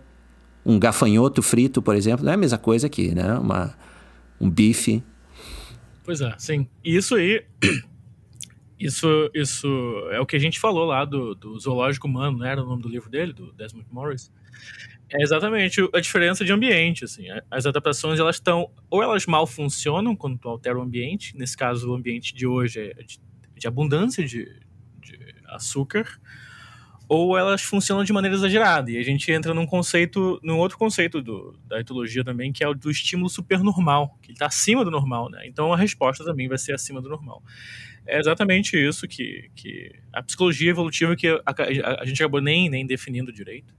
Um 0.68 0.78
gafanhoto 0.78 1.42
frito, 1.42 1.82
por 1.82 1.96
exemplo, 1.96 2.26
não 2.26 2.32
é 2.34 2.36
a 2.36 2.38
mesma 2.38 2.58
coisa 2.58 2.90
que 2.90 3.16
né? 3.16 3.34
Uma, 3.36 3.74
um 4.40 4.50
bife. 4.50 5.02
Pois 6.04 6.20
é, 6.20 6.36
sim. 6.38 6.68
E 6.84 6.96
isso 6.98 7.16
aí. 7.16 7.46
Isso, 8.80 9.08
isso 9.34 9.68
é 10.12 10.20
o 10.20 10.26
que 10.28 10.36
a 10.36 10.40
gente 10.40 10.60
falou 10.60 10.86
lá 10.86 11.04
do, 11.04 11.34
do 11.34 11.60
Zoológico 11.60 12.06
Humano, 12.06 12.38
né? 12.38 12.52
Era 12.52 12.62
o 12.62 12.66
nome 12.68 12.84
do 12.84 12.88
livro 12.88 13.10
dele, 13.10 13.34
do 13.34 13.52
Desmond 13.54 13.88
Morris. 13.92 14.32
É 15.12 15.20
exatamente 15.20 15.82
a 15.92 16.00
diferença 16.00 16.46
de 16.46 16.54
ambiente, 16.54 17.04
assim. 17.04 17.26
As 17.50 17.66
adaptações, 17.66 18.20
elas 18.20 18.36
estão... 18.36 18.70
Ou 18.88 19.02
elas 19.02 19.26
mal 19.26 19.48
funcionam 19.48 20.16
quando 20.16 20.38
tu 20.38 20.48
altera 20.48 20.78
o 20.78 20.82
ambiente. 20.84 21.36
Nesse 21.36 21.58
caso, 21.58 21.90
o 21.90 21.96
ambiente 21.96 22.36
de 22.36 22.46
hoje 22.46 22.94
é 22.96 23.02
de, 23.02 23.20
de 23.56 23.68
abundância 23.68 24.24
de, 24.24 24.46
de 25.02 25.20
açúcar 25.48 26.08
ou 27.10 27.38
elas 27.38 27.62
funcionam 27.62 28.04
de 28.04 28.12
maneira 28.12 28.36
exagerada. 28.36 28.92
E 28.92 28.98
a 28.98 29.04
gente 29.04 29.32
entra 29.32 29.54
num 29.54 29.66
conceito, 29.66 30.40
num 30.44 30.58
outro 30.58 30.78
conceito 30.78 31.22
do, 31.22 31.58
da 31.66 31.80
etologia 31.80 32.24
também, 32.24 32.52
que 32.52 32.64
é 32.64 32.68
o 32.68 32.74
do 32.74 32.92
estímulo 32.92 33.30
supernormal, 33.30 34.18
que 34.22 34.34
está 34.34 34.48
acima 34.48 34.84
do 34.84 34.92
normal, 34.92 35.30
né? 35.30 35.48
Então 35.48 35.72
a 35.72 35.78
resposta 35.78 36.24
também 36.26 36.48
vai 36.48 36.58
ser 36.58 36.74
acima 36.74 37.02
do 37.02 37.08
normal. 37.08 37.42
É 38.06 38.20
exatamente 38.20 38.78
isso 38.78 39.08
que, 39.08 39.50
que 39.56 39.92
a 40.12 40.22
psicologia 40.22 40.70
evolutiva, 40.70 41.16
que 41.16 41.28
a, 41.28 41.42
a, 41.46 42.02
a 42.02 42.06
gente 42.06 42.22
acabou 42.22 42.42
nem, 42.42 42.70
nem 42.70 42.86
definindo 42.86 43.32
direito, 43.32 43.74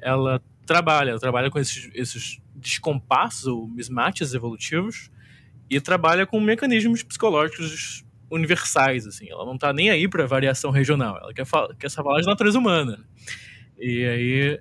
ela 0.00 0.42
trabalha, 0.66 1.10
ela 1.10 1.20
trabalha 1.20 1.50
com 1.50 1.58
esses, 1.58 1.90
esses 1.94 2.40
descompassos 2.54 3.46
ou 3.46 3.68
mismatches 3.68 4.32
evolutivos 4.32 5.10
e 5.68 5.80
trabalha 5.80 6.26
com 6.26 6.40
mecanismos 6.40 7.02
psicológicos 7.02 8.03
universais, 8.30 9.06
assim. 9.06 9.30
Ela 9.30 9.44
não 9.44 9.58
tá 9.58 9.72
nem 9.72 9.90
aí 9.90 10.08
para 10.08 10.26
variação 10.26 10.70
regional. 10.70 11.16
Ela 11.18 11.32
quer, 11.32 11.46
quer 11.78 11.90
falar 11.90 12.20
de 12.20 12.26
natureza 12.26 12.58
humana. 12.58 13.04
E 13.78 14.04
aí 14.04 14.60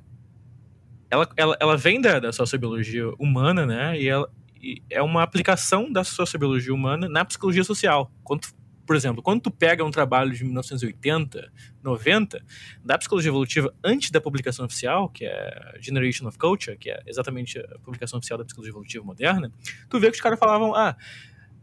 ela, 1.13 1.29
ela, 1.37 1.57
ela 1.59 1.77
vem 1.77 2.01
da, 2.01 2.19
da 2.19 2.31
sociobiologia 2.31 3.07
humana, 3.19 3.65
né? 3.65 3.99
E, 3.99 4.07
ela, 4.07 4.27
e 4.59 4.81
é 4.89 5.01
uma 5.01 5.21
aplicação 5.21 5.91
da 5.91 6.03
sociobiologia 6.03 6.73
humana 6.73 7.07
na 7.07 7.23
psicologia 7.23 7.63
social. 7.63 8.11
Quando, 8.23 8.47
por 8.85 8.95
exemplo, 8.95 9.21
quando 9.21 9.41
tu 9.41 9.51
pega 9.51 9.85
um 9.85 9.91
trabalho 9.91 10.31
de 10.31 10.43
1980, 10.43 11.51
90, 11.83 12.43
da 12.83 12.97
psicologia 12.97 13.29
evolutiva 13.29 13.71
antes 13.83 14.09
da 14.09 14.19
publicação 14.19 14.65
oficial, 14.65 15.07
que 15.07 15.23
é 15.25 15.77
Generation 15.79 16.27
of 16.27 16.37
Culture, 16.37 16.77
que 16.77 16.89
é 16.89 17.03
exatamente 17.05 17.59
a 17.59 17.79
publicação 17.79 18.17
oficial 18.17 18.39
da 18.39 18.45
psicologia 18.45 18.71
evolutiva 18.71 19.05
moderna, 19.05 19.51
tu 19.89 19.99
vê 19.99 20.09
que 20.09 20.15
os 20.15 20.21
caras 20.21 20.39
falavam, 20.39 20.73
ah, 20.73 20.97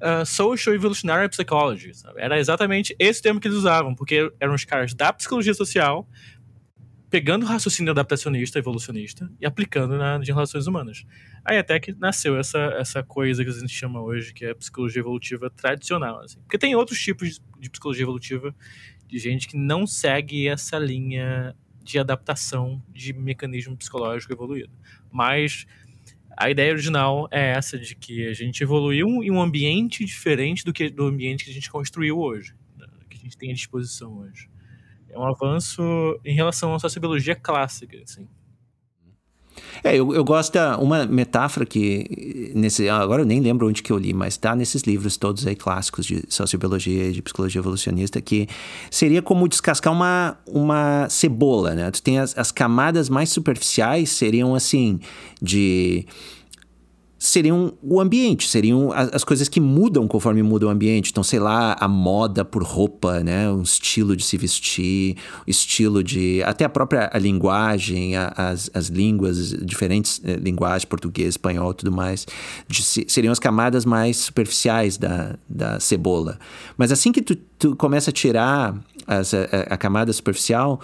uh, 0.01 0.25
Social 0.25 0.75
Evolutionary 0.75 1.29
Psychology. 1.29 1.95
Sabe? 1.95 2.21
Era 2.21 2.39
exatamente 2.39 2.95
esse 2.99 3.21
termo 3.23 3.41
que 3.41 3.49
eles 3.49 3.59
usavam, 3.59 3.95
porque 3.95 4.33
eram 4.41 4.55
os 4.55 4.65
caras 4.65 4.95
da 4.95 5.13
psicologia 5.13 5.55
social 5.55 6.09
pegando 7.11 7.43
o 7.43 7.47
raciocínio 7.47 7.91
adaptacionista, 7.91 8.61
evolucionista, 8.61 9.29
e 9.41 9.45
aplicando 9.45 9.99
na, 9.99 10.19
relações 10.19 10.69
humanas. 10.69 11.05
Aí 11.45 11.59
até 11.59 11.81
que 11.81 11.93
nasceu 11.93 12.39
essa, 12.39 12.59
essa 12.79 13.03
coisa 13.03 13.43
que 13.43 13.51
a 13.51 13.53
gente 13.53 13.75
chama 13.75 14.01
hoje, 14.01 14.33
que 14.33 14.45
é 14.45 14.55
psicologia 14.55 15.01
evolutiva 15.01 15.51
tradicional. 15.51 16.21
Assim. 16.21 16.41
Porque 16.43 16.57
tem 16.57 16.77
outros 16.77 17.01
tipos 17.01 17.41
de 17.59 17.69
psicologia 17.69 18.05
evolutiva 18.05 18.55
de 19.09 19.19
gente 19.19 19.49
que 19.49 19.57
não 19.57 19.89
segue 19.89 20.47
essa 20.47 20.79
linha 20.79 21.57
de 21.83 21.99
adaptação 21.99 22.81
de 22.89 23.13
mecanismo 23.13 23.77
psicológico 23.77 24.33
evoluído. 24.33 24.73
Mas 25.11 25.67
a 26.37 26.51
ideia 26.51 26.73
original 26.73 27.29
é 27.31 27.51
essa 27.53 27.79
de 27.79 27.95
que 27.95 28.27
a 28.27 28.35
gente 28.35 28.63
evoluiu 28.63 29.07
em 29.23 29.31
um 29.31 29.41
ambiente 29.41 30.05
diferente 30.05 30.65
do 30.65 30.73
que 30.73 30.89
do 30.91 31.05
ambiente 31.07 31.45
que 31.45 31.51
a 31.51 31.55
gente 31.55 31.71
construiu 31.71 32.19
hoje, 32.19 32.55
né, 32.79 32.87
que 33.09 33.17
a 33.17 33.21
gente 33.21 33.37
tem 33.37 33.51
à 33.51 33.55
disposição 33.55 34.19
hoje. 34.19 34.49
É 35.09 35.19
um 35.19 35.27
avanço 35.27 35.83
em 36.25 36.35
relação 36.35 36.75
à 36.75 36.79
sociobiologia 36.79 37.35
clássica, 37.35 37.99
assim. 38.03 38.29
É, 39.83 39.97
eu, 39.97 40.15
eu 40.15 40.25
gosto 40.25 40.53
da 40.53 40.79
uma 40.79 41.07
metáfora 41.07 41.65
que 41.65 42.53
nesse 42.55 42.89
agora 42.89 43.23
eu 43.23 43.27
nem 43.27 43.41
lembro 43.41 43.69
onde 43.69 43.83
que 43.83 43.93
eu 43.93 43.99
li, 43.99 44.13
mas 44.13 44.37
tá 44.37 44.55
nesses 44.55 44.83
livros 44.83 45.17
todos 45.17 45.47
aí 45.47 45.57
clássicos 45.57 46.07
de 46.07 46.23
sociobiologia 46.29 47.09
e 47.09 47.13
de 47.13 47.23
psicologia 47.23 47.61
evolucionista 47.61 48.21
que 48.21 48.49
seria 48.91 49.23
como 49.23 49.49
descascar 49.49 49.93
uma, 49.93 50.37
uma 50.47 51.09
cebola, 51.09 51.75
né? 51.75 51.91
Tu 51.91 52.03
tem 52.03 52.19
as, 52.19 52.37
as 52.37 52.53
camadas 52.53 53.09
mais 53.09 53.31
superficiais 53.31 54.11
seriam 54.11 54.55
assim 54.55 55.01
de 55.41 56.07
seriam 57.21 57.75
o 57.83 58.01
ambiente, 58.01 58.49
seriam 58.49 58.91
as, 58.93 59.17
as, 59.17 59.25
coisas 59.25 59.47
que 59.47 59.61
mudam 59.61 60.09
conforme 60.09 60.43
muda 60.43 60.67
o 60.67 60.71
ambiente. 60.71 61.11
Então, 61.11 61.23
sei 61.23 61.39
lá, 61.39 61.77
a 61.79 61.87
moda 61.87 62.47
por 62.47 62.63
roupa, 62.63 63.21
né? 63.21 63.51
Um 63.51 63.61
estilo 63.61 64.17
de 64.17 64.25
se 64.25 64.39
vestir, 64.39 65.19
estilo 65.47 66.03
de. 66.03 66.43
até 66.45 66.65
a 66.65 66.69
própria 66.69 67.11
a 67.13 67.19
linguagem, 67.19 68.17
a, 68.17 68.33
as, 68.35 68.71
as 68.73 68.87
línguas, 68.87 69.51
diferentes 69.63 70.19
eh, 70.25 70.37
linguagens, 70.37 70.87
português, 70.87 71.29
espanhol 71.29 71.75
tudo 71.75 71.93
mais, 71.93 72.27
de, 72.67 72.83
seriam 72.83 73.33
as 73.33 73.39
camadas 73.39 73.85
mais 73.85 74.17
superficiais 74.17 74.97
da, 74.97 75.37
da 75.47 75.79
cebola. 75.79 76.39
Mas 76.79 76.91
assim 76.91 77.13
que 77.13 77.21
tu, 77.21 77.37
tu 77.37 77.77
começa 77.77 78.09
a 78.09 78.13
tirar 78.15 78.75
as, 79.07 79.35
a, 79.35 79.45
a 79.69 79.77
camada 79.77 80.11
superficial, 80.11 80.81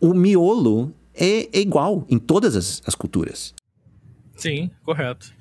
o 0.00 0.14
miolo 0.14 0.94
é, 1.14 1.46
é 1.52 1.60
igual 1.60 2.06
em 2.08 2.18
todas 2.18 2.56
as, 2.56 2.80
as 2.86 2.94
culturas. 2.94 3.57
Sim, 4.38 4.70
correto. 4.84 5.34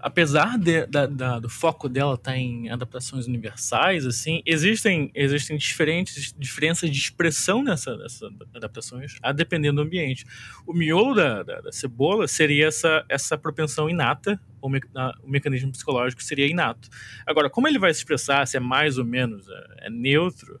Apesar 0.00 0.58
de, 0.58 0.84
da, 0.84 1.06
da, 1.06 1.38
do 1.38 1.48
foco 1.48 1.88
dela 1.88 2.14
estar 2.14 2.32
tá 2.32 2.36
em 2.36 2.68
adaptações 2.68 3.26
universais, 3.26 4.04
assim, 4.04 4.42
existem, 4.44 5.10
existem 5.14 5.56
diferentes 5.56 6.34
diferenças 6.36 6.90
de 6.90 6.98
expressão 6.98 7.62
nessa, 7.62 7.96
nessas 7.96 8.30
adaptações, 8.54 9.16
a 9.22 9.32
dependendo 9.32 9.76
do 9.76 9.86
ambiente. 9.86 10.26
O 10.66 10.74
miolo 10.74 11.14
da, 11.14 11.42
da, 11.42 11.60
da 11.62 11.72
cebola 11.72 12.28
seria 12.28 12.66
essa, 12.66 13.02
essa 13.08 13.38
propensão 13.38 13.88
inata, 13.88 14.38
o, 14.60 14.68
me, 14.68 14.78
o 15.22 15.30
mecanismo 15.30 15.72
psicológico 15.72 16.22
seria 16.22 16.46
inato. 16.46 16.90
Agora, 17.24 17.48
como 17.48 17.66
ele 17.66 17.78
vai 17.78 17.94
se 17.94 18.00
expressar, 18.00 18.46
se 18.46 18.58
é 18.58 18.60
mais 18.60 18.98
ou 18.98 19.06
menos 19.06 19.48
é, 19.48 19.86
é 19.86 19.90
neutro, 19.90 20.60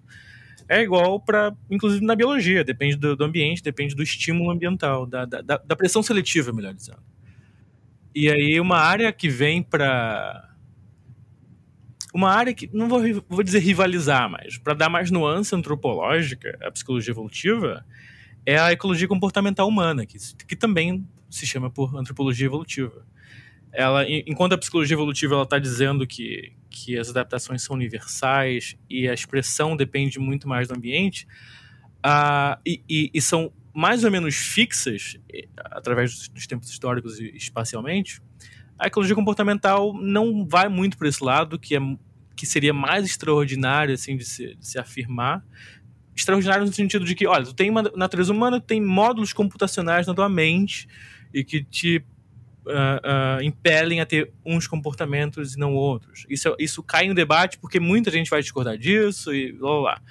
é 0.66 0.80
igual 0.80 1.20
para, 1.20 1.54
inclusive 1.70 2.02
na 2.02 2.16
biologia, 2.16 2.64
depende 2.64 2.96
do, 2.96 3.14
do, 3.14 3.24
ambiente, 3.24 3.62
depende 3.62 3.94
do 3.94 4.02
estímulo 4.02 4.50
ambiental, 4.50 5.04
da, 5.04 5.26
da, 5.26 5.42
da 5.42 5.76
pressão 5.76 6.02
seletiva, 6.02 6.50
melhor 6.50 6.72
dizendo. 6.72 7.02
E 8.14 8.30
aí 8.30 8.60
uma 8.60 8.78
área 8.78 9.12
que 9.12 9.28
vem 9.28 9.62
para 9.62 10.50
uma 12.14 12.30
área 12.30 12.54
que 12.54 12.70
não 12.72 12.88
vou, 12.88 13.02
vou 13.28 13.42
dizer 13.42 13.58
rivalizar, 13.58 14.30
mas 14.30 14.56
para 14.56 14.72
dar 14.72 14.88
mais 14.88 15.10
nuance 15.10 15.52
antropológica 15.52 16.56
à 16.62 16.70
psicologia 16.70 17.10
evolutiva 17.10 17.84
é 18.46 18.56
a 18.56 18.70
ecologia 18.70 19.08
comportamental 19.08 19.66
humana, 19.66 20.06
que, 20.06 20.16
que 20.46 20.54
também 20.54 21.04
se 21.28 21.44
chama 21.44 21.68
por 21.70 21.96
antropologia 21.96 22.46
evolutiva. 22.46 23.04
Ela, 23.72 24.08
enquanto 24.08 24.52
a 24.52 24.58
psicologia 24.58 24.94
evolutiva 24.94 25.42
está 25.42 25.58
dizendo 25.58 26.06
que, 26.06 26.52
que 26.70 26.96
as 26.96 27.10
adaptações 27.10 27.62
são 27.62 27.74
universais 27.74 28.76
e 28.88 29.08
a 29.08 29.14
expressão 29.14 29.76
depende 29.76 30.20
muito 30.20 30.48
mais 30.48 30.68
do 30.68 30.76
ambiente, 30.76 31.26
uh, 32.06 32.56
e, 32.64 32.80
e, 32.88 33.10
e 33.12 33.20
são 33.20 33.52
mais 33.74 34.04
ou 34.04 34.10
menos 34.10 34.36
fixas, 34.36 35.18
através 35.56 36.28
dos 36.28 36.46
tempos 36.46 36.70
históricos 36.70 37.18
e 37.18 37.36
espacialmente, 37.36 38.22
a 38.78 38.86
ecologia 38.86 39.14
comportamental 39.14 39.92
não 39.92 40.46
vai 40.46 40.68
muito 40.68 40.96
para 40.96 41.08
esse 41.08 41.22
lado, 41.22 41.58
que, 41.58 41.76
é, 41.76 41.80
que 42.36 42.46
seria 42.46 42.72
mais 42.72 43.04
extraordinário 43.04 43.94
assim, 43.94 44.16
de, 44.16 44.24
se, 44.24 44.54
de 44.54 44.66
se 44.66 44.78
afirmar. 44.78 45.44
Extraordinário 46.16 46.64
no 46.64 46.72
sentido 46.72 47.04
de 47.04 47.14
que, 47.14 47.26
olha, 47.26 47.44
tu 47.44 47.54
tem 47.54 47.68
uma 47.68 47.82
natureza 47.96 48.32
humana, 48.32 48.60
tem 48.60 48.80
módulos 48.80 49.32
computacionais 49.32 50.06
na 50.06 50.14
tua 50.14 50.28
mente 50.28 50.88
e 51.32 51.42
que 51.42 51.64
te 51.64 51.98
uh, 52.66 53.40
uh, 53.40 53.42
impelem 53.42 54.00
a 54.00 54.06
ter 54.06 54.32
uns 54.44 54.68
comportamentos 54.68 55.56
e 55.56 55.58
não 55.58 55.74
outros. 55.74 56.24
Isso, 56.28 56.54
isso 56.58 56.82
cai 56.82 57.08
no 57.08 57.14
debate 57.14 57.58
porque 57.58 57.80
muita 57.80 58.10
gente 58.10 58.30
vai 58.30 58.40
discordar 58.40 58.78
disso 58.78 59.34
e 59.34 59.52
blá 59.52 59.80
blá. 59.80 60.02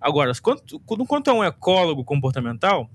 Agora, 0.00 0.32
quando, 0.42 0.80
quando 0.80 1.30
é 1.30 1.32
um 1.32 1.44
ecólogo 1.44 2.04
comportamental, 2.04 2.90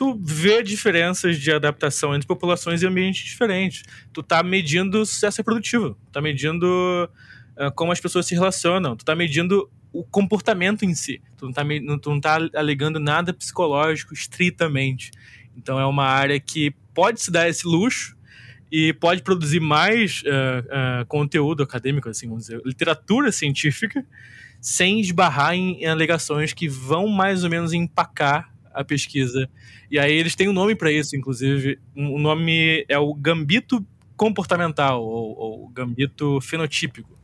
tu 0.00 0.18
vê 0.18 0.62
diferenças 0.62 1.38
de 1.38 1.52
adaptação 1.52 2.14
entre 2.14 2.26
populações 2.26 2.80
e 2.80 2.86
ambientes 2.86 3.22
diferentes. 3.22 3.82
Tu 4.14 4.22
tá 4.22 4.42
medindo 4.42 5.04
sucesso 5.04 5.36
reprodutivo, 5.36 5.90
tu 5.90 6.12
tá 6.12 6.22
medindo 6.22 7.06
uh, 7.58 7.70
como 7.74 7.92
as 7.92 8.00
pessoas 8.00 8.24
se 8.24 8.34
relacionam, 8.34 8.96
tu 8.96 9.04
tá 9.04 9.14
medindo 9.14 9.70
o 9.92 10.02
comportamento 10.02 10.86
em 10.86 10.94
si. 10.94 11.20
Tu 11.36 11.44
não 11.44 11.52
tá, 11.52 11.62
tu 12.00 12.08
não 12.08 12.18
tá 12.18 12.38
alegando 12.54 12.98
nada 12.98 13.34
psicológico 13.34 14.14
estritamente. 14.14 15.10
Então 15.54 15.78
é 15.78 15.84
uma 15.84 16.06
área 16.06 16.40
que 16.40 16.74
pode 16.94 17.20
se 17.20 17.30
dar 17.30 17.46
esse 17.50 17.66
luxo 17.66 18.16
e 18.72 18.94
pode 18.94 19.20
produzir 19.20 19.60
mais 19.60 20.22
uh, 20.22 21.02
uh, 21.02 21.06
conteúdo 21.08 21.62
acadêmico, 21.62 22.08
assim, 22.08 22.26
vamos 22.26 22.46
dizer, 22.46 22.62
literatura 22.64 23.30
científica, 23.30 24.02
sem 24.62 24.98
esbarrar 24.98 25.52
em, 25.52 25.82
em 25.82 25.86
alegações 25.88 26.54
que 26.54 26.66
vão 26.66 27.06
mais 27.06 27.44
ou 27.44 27.50
menos 27.50 27.74
empacar 27.74 28.49
a 28.72 28.84
pesquisa. 28.84 29.48
E 29.90 29.98
aí 29.98 30.12
eles 30.12 30.34
têm 30.34 30.48
um 30.48 30.52
nome 30.52 30.74
para 30.74 30.90
isso, 30.90 31.16
inclusive. 31.16 31.78
O 31.96 32.16
um 32.16 32.18
nome 32.18 32.84
é 32.88 32.98
o 32.98 33.12
gambito 33.14 33.84
comportamental, 34.16 35.02
ou, 35.02 35.38
ou 35.38 35.68
gambito 35.68 36.40
fenotípico. 36.42 37.18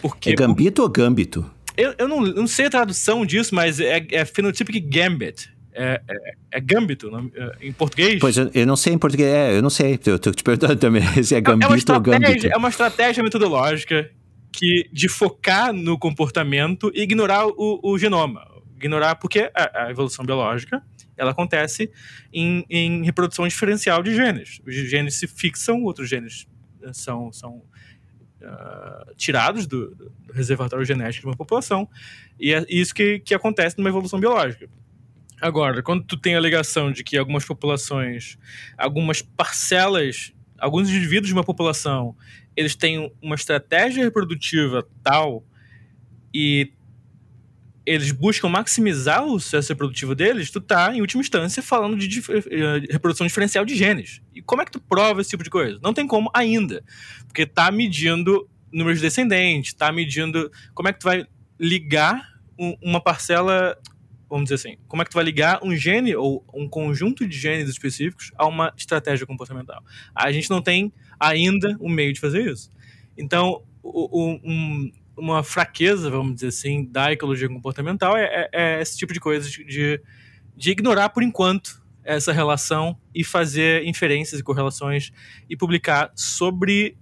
Porque, 0.00 0.30
é 0.30 0.34
gambito 0.34 0.82
ou 0.82 0.88
gambito? 0.88 1.44
Eu, 1.76 1.94
eu 1.98 2.08
não, 2.08 2.22
não, 2.22 2.46
sei 2.46 2.66
a 2.66 2.70
tradução 2.70 3.24
disso, 3.26 3.54
mas 3.54 3.78
é, 3.78 4.04
é 4.10 4.24
phenotypic 4.24 4.80
gambit. 4.80 5.50
É, 5.72 6.00
é, 6.08 6.34
é 6.52 6.60
gambito 6.60 7.08
é, 7.36 7.66
em 7.66 7.72
português? 7.72 8.18
Pois 8.18 8.36
eu, 8.36 8.50
eu, 8.52 8.66
não 8.66 8.76
sei 8.76 8.94
em 8.94 8.98
português, 8.98 9.28
é, 9.28 9.56
eu 9.56 9.62
não 9.62 9.70
sei, 9.70 9.98
eu 10.06 10.18
tô 10.18 10.32
te 10.32 10.42
perguntando 10.42 10.76
também 10.76 11.02
se 11.22 11.34
é, 11.34 11.38
é 11.38 11.40
gambito 11.40 11.92
ou 11.92 12.00
gambito. 12.00 12.46
É 12.48 12.56
uma 12.56 12.68
estratégia 12.68 13.22
metodológica 13.22 14.10
que, 14.50 14.88
de 14.92 15.08
focar 15.08 15.72
no 15.72 15.98
comportamento 15.98 16.90
e 16.94 17.02
ignorar 17.02 17.46
o, 17.46 17.78
o 17.82 17.98
genoma 17.98 18.57
ignorar 18.78 19.16
porque 19.16 19.50
a, 19.54 19.86
a 19.86 19.90
evolução 19.90 20.24
biológica 20.24 20.82
ela 21.16 21.32
acontece 21.32 21.90
em, 22.32 22.64
em, 22.70 23.04
reprodução 23.04 23.46
diferencial 23.46 24.02
de 24.02 24.14
genes. 24.14 24.60
Os 24.66 24.74
genes 24.74 25.14
se 25.14 25.26
fixam, 25.26 25.82
outros 25.82 26.08
genes 26.08 26.46
eh, 26.82 26.92
são, 26.92 27.32
são 27.32 27.56
uh, 28.40 29.14
tirados 29.16 29.66
do, 29.66 29.94
do, 29.94 30.12
reservatório 30.32 30.84
genético 30.84 31.22
de 31.22 31.26
uma 31.26 31.36
população, 31.36 31.88
e 32.38 32.54
é 32.54 32.64
isso 32.68 32.94
que, 32.94 33.18
que 33.18 33.34
acontece 33.34 33.76
numa 33.76 33.88
evolução 33.88 34.20
biológica. 34.20 34.68
Agora, 35.40 35.82
quando 35.82 36.04
tu 36.04 36.16
tem 36.16 36.34
a 36.34 36.38
alegação 36.38 36.90
de 36.90 37.02
que 37.02 37.16
algumas 37.16 37.44
populações, 37.44 38.38
algumas 38.76 39.22
parcelas, 39.22 40.32
alguns 40.58 40.88
indivíduos 40.88 41.28
de 41.28 41.32
uma 41.32 41.44
população, 41.44 42.16
eles 42.56 42.74
têm 42.74 43.12
uma 43.22 43.36
estratégia 43.36 44.02
reprodutiva 44.02 44.86
tal 45.02 45.44
e 46.34 46.72
eles 47.88 48.12
buscam 48.12 48.48
maximizar 48.48 49.24
o 49.24 49.40
sucesso 49.40 49.72
reprodutivo 49.72 50.14
deles, 50.14 50.50
tu 50.50 50.60
tá, 50.60 50.94
em 50.94 51.00
última 51.00 51.22
instância, 51.22 51.62
falando 51.62 51.96
de 51.96 52.06
dif 52.06 52.30
eh, 52.30 52.82
reprodução 52.90 53.26
diferencial 53.26 53.64
de 53.64 53.74
genes. 53.74 54.20
E 54.34 54.42
como 54.42 54.60
é 54.60 54.64
que 54.66 54.72
tu 54.72 54.80
prova 54.80 55.22
esse 55.22 55.30
tipo 55.30 55.42
de 55.42 55.48
coisa? 55.48 55.78
Não 55.82 55.94
tem 55.94 56.06
como 56.06 56.30
ainda. 56.34 56.84
Porque 57.26 57.46
tá 57.46 57.70
medindo 57.70 58.46
números 58.70 58.98
de 58.98 59.06
descendentes, 59.06 59.72
tá 59.72 59.90
medindo 59.90 60.50
como 60.74 60.88
é 60.88 60.92
que 60.92 60.98
tu 60.98 61.04
vai 61.04 61.26
ligar 61.58 62.22
um, 62.58 62.76
uma 62.82 63.00
parcela, 63.00 63.74
vamos 64.28 64.44
dizer 64.44 64.56
assim, 64.56 64.76
como 64.86 65.00
é 65.00 65.04
que 65.06 65.10
tu 65.10 65.14
vai 65.14 65.24
ligar 65.24 65.60
um 65.62 65.74
gene 65.74 66.14
ou 66.14 66.44
um 66.52 66.68
conjunto 66.68 67.26
de 67.26 67.38
genes 67.38 67.70
específicos 67.70 68.32
a 68.36 68.46
uma 68.46 68.70
estratégia 68.76 69.26
comportamental. 69.26 69.82
A 70.14 70.30
gente 70.30 70.50
não 70.50 70.60
tem 70.60 70.92
ainda 71.18 71.74
o 71.80 71.86
um 71.86 71.90
meio 71.90 72.12
de 72.12 72.20
fazer 72.20 72.50
isso. 72.52 72.70
Então, 73.16 73.62
o, 73.82 74.34
o, 74.34 74.40
um, 74.44 74.92
uma 75.18 75.42
fraqueza, 75.42 76.10
vamos 76.10 76.36
dizer 76.36 76.48
assim, 76.48 76.84
da 76.84 77.12
ecologia 77.12 77.48
comportamental 77.48 78.16
é, 78.16 78.24
é, 78.24 78.48
é 78.52 78.80
esse 78.80 78.96
tipo 78.96 79.12
de 79.12 79.20
coisa 79.20 79.48
de, 79.48 80.00
de 80.56 80.70
ignorar 80.70 81.10
por 81.10 81.22
enquanto 81.22 81.82
essa 82.04 82.32
relação 82.32 82.96
e 83.14 83.22
fazer 83.22 83.84
inferências 83.84 84.40
e 84.40 84.44
correlações 84.44 85.12
e 85.48 85.56
publicar 85.56 86.10
sobre 86.14 86.96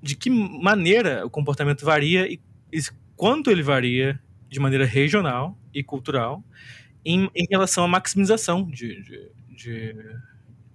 de 0.00 0.14
que 0.14 0.30
maneira 0.30 1.26
o 1.26 1.30
comportamento 1.30 1.84
varia 1.84 2.30
e, 2.30 2.40
e 2.72 2.80
quanto 3.16 3.50
ele 3.50 3.62
varia 3.62 4.20
de 4.48 4.60
maneira 4.60 4.84
regional 4.84 5.58
e 5.72 5.82
cultural 5.82 6.44
em, 7.04 7.28
em 7.34 7.46
relação 7.50 7.84
à 7.84 7.88
maximização 7.88 8.64
de, 8.64 9.02
de, 9.02 9.30
de 9.50 9.96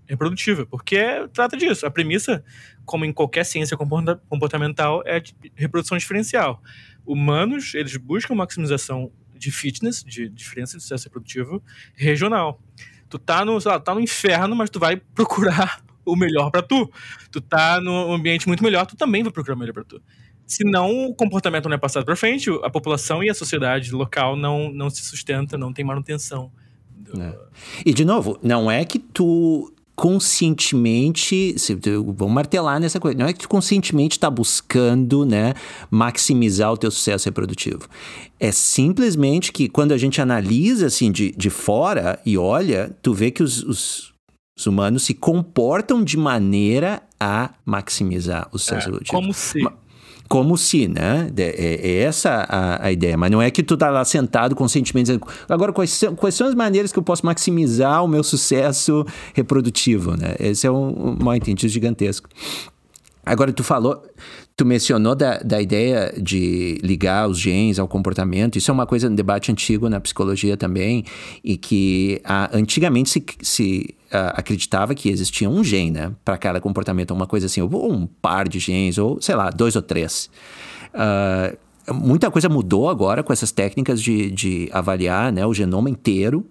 reprodutiva, 0.10 0.66
porque 0.66 1.28
trata 1.32 1.56
disso. 1.56 1.86
A 1.86 1.92
premissa, 1.92 2.44
como 2.84 3.06
em 3.06 3.14
qualquer 3.14 3.46
ciência 3.46 3.78
comportamental, 3.78 5.04
é 5.06 5.22
reprodução 5.56 5.98
diferencial. 5.98 6.62
Humanos, 7.06 7.76
eles 7.76 7.96
buscam 7.96 8.34
maximização 8.34 9.12
de 9.36 9.52
fitness, 9.52 10.04
de 10.04 10.28
diferença 10.28 10.76
de 10.76 10.84
sucesso 10.84 11.06
reprodutivo 11.06 11.64
regional. 11.96 12.60
Tu 13.08 13.20
tá 13.20 13.46
no, 13.46 13.58
lá, 13.64 13.80
tá 13.80 13.94
no 13.94 14.02
inferno, 14.02 14.56
mas 14.56 14.70
tu 14.70 14.80
vai 14.80 14.98
procurar 15.14 15.82
o 16.04 16.16
melhor 16.16 16.50
para 16.50 16.64
tu. 16.64 16.92
Tu 17.32 17.40
tá 17.40 17.80
num 17.80 18.12
ambiente 18.12 18.48
muito 18.48 18.64
melhor, 18.64 18.86
tu 18.88 18.98
também 18.98 19.22
vai 19.22 19.32
procurar 19.32 19.56
o 19.56 19.60
melhor 19.60 19.74
para 19.74 19.84
tu. 19.84 20.02
Senão 20.46 21.06
o 21.06 21.14
comportamento 21.14 21.70
não 21.70 21.76
é 21.76 21.78
passado 21.78 22.04
para 22.04 22.16
frente, 22.16 22.50
a 22.64 22.70
população 22.72 23.24
e 23.24 23.30
a 23.30 23.36
sociedade 23.36 23.92
local 23.92 24.36
não, 24.36 24.74
não 24.74 24.90
se 24.90 25.04
sustenta, 25.04 25.56
não 25.56 25.72
tem 25.72 25.86
manutenção. 25.86 26.52
É. 27.20 27.38
E 27.86 27.94
de 27.94 28.04
novo, 28.04 28.40
não 28.42 28.70
é 28.70 28.84
que 28.84 28.98
tu 28.98 29.72
conscientemente, 30.00 31.54
vamos 32.16 32.34
martelar 32.34 32.80
nessa 32.80 33.02
coisa, 33.02 33.20
não 33.20 33.26
é 33.26 33.34
que 33.34 33.40
tu 33.40 33.50
conscientemente 33.50 34.16
está 34.16 34.30
buscando, 34.30 35.26
né, 35.26 35.54
maximizar 35.92 36.72
o 36.72 36.78
teu 36.78 36.90
sucesso 36.90 37.28
reprodutivo. 37.28 37.86
É 38.40 38.50
simplesmente 38.50 39.52
que 39.52 39.68
quando 39.68 39.92
a 39.92 39.98
gente 39.98 40.22
analisa 40.22 40.86
assim 40.86 41.12
de, 41.12 41.32
de 41.32 41.50
fora 41.50 42.18
e 42.26 42.38
olha, 42.38 42.96
tu 43.02 43.14
vê 43.14 43.30
que 43.30 43.44
os, 43.44 43.62
os, 43.62 44.14
os 44.58 44.66
humanos 44.66 45.04
se 45.04 45.14
comportam 45.14 46.02
de 46.02 46.16
maneira 46.16 47.04
a 47.20 47.50
maximizar 47.66 48.48
o 48.54 48.58
sucesso 48.58 48.88
é, 48.88 48.92
reprodutivo. 48.92 49.18
Como 49.18 49.34
se 49.34 49.60
como 50.30 50.56
se, 50.56 50.88
né? 50.88 51.28
É, 51.36 51.90
é 51.90 51.98
essa 52.04 52.46
a, 52.48 52.86
a, 52.86 52.92
ideia. 52.92 53.18
Mas 53.18 53.32
não 53.32 53.42
é 53.42 53.50
que 53.50 53.64
tu 53.64 53.76
tá 53.76 53.90
lá 53.90 54.06
sentado 54.06 54.56
conscientemente 54.56 55.08
dizendo, 55.08 55.28
agora 55.50 55.74
quais 55.74 55.90
são, 55.90 56.16
quais 56.16 56.36
são 56.36 56.48
as 56.48 56.54
maneiras 56.54 56.92
que 56.92 57.00
eu 57.00 57.04
posso 57.04 57.26
maximizar 57.26 58.04
o 58.04 58.08
meu 58.08 58.24
sucesso 58.24 59.04
reprodutivo, 59.34 60.16
né? 60.16 60.36
Esse 60.40 60.68
é 60.68 60.72
um, 60.72 61.18
um 61.18 61.18
mal 61.24 61.36
entendido 61.36 61.68
gigantesco. 61.68 62.30
Agora, 63.26 63.52
tu 63.52 63.64
falou, 63.64 64.04
tu 64.56 64.66
mencionou 64.66 65.16
da, 65.16 65.40
da 65.40 65.62
ideia 65.62 66.14
de 66.16 66.80
ligar 66.84 67.28
os 67.28 67.40
genes 67.40 67.80
ao 67.80 67.88
comportamento. 67.88 68.56
Isso 68.56 68.70
é 68.70 68.74
uma 68.74 68.86
coisa, 68.86 69.10
um 69.10 69.16
debate 69.16 69.52
antigo 69.52 69.90
na 69.90 70.00
psicologia 70.00 70.56
também, 70.56 71.04
e 71.44 71.58
que 71.58 72.22
a, 72.24 72.56
antigamente 72.56 73.10
se, 73.10 73.26
se 73.42 73.96
acreditava 74.12 74.96
que 74.96 75.10
existia 75.10 75.50
um 75.50 75.64
gene, 75.64 75.92
né, 75.92 76.12
para 76.24 76.38
cada 76.38 76.60
comportamento, 76.60 77.12
uma 77.12 77.28
coisa 77.28 77.46
assim, 77.46 77.62
ou 77.62 77.92
um 77.92 78.08
par 78.08 78.48
de 78.48 78.60
genes, 78.60 78.98
ou 78.98 79.22
sei 79.22 79.36
lá, 79.36 79.50
dois 79.50 79.76
ou 79.76 79.82
três. 79.82 80.30
Uh, 80.94 81.94
muita 81.94 82.30
coisa 82.32 82.50
mudou 82.50 82.90
agora 82.90 83.24
com 83.24 83.34
essas 83.34 83.52
técnicas 83.52 84.02
de, 84.02 84.32
de 84.32 84.70
avaliar 84.72 85.32
né, 85.32 85.46
o 85.46 85.54
genoma 85.54 85.90
inteiro. 85.90 86.46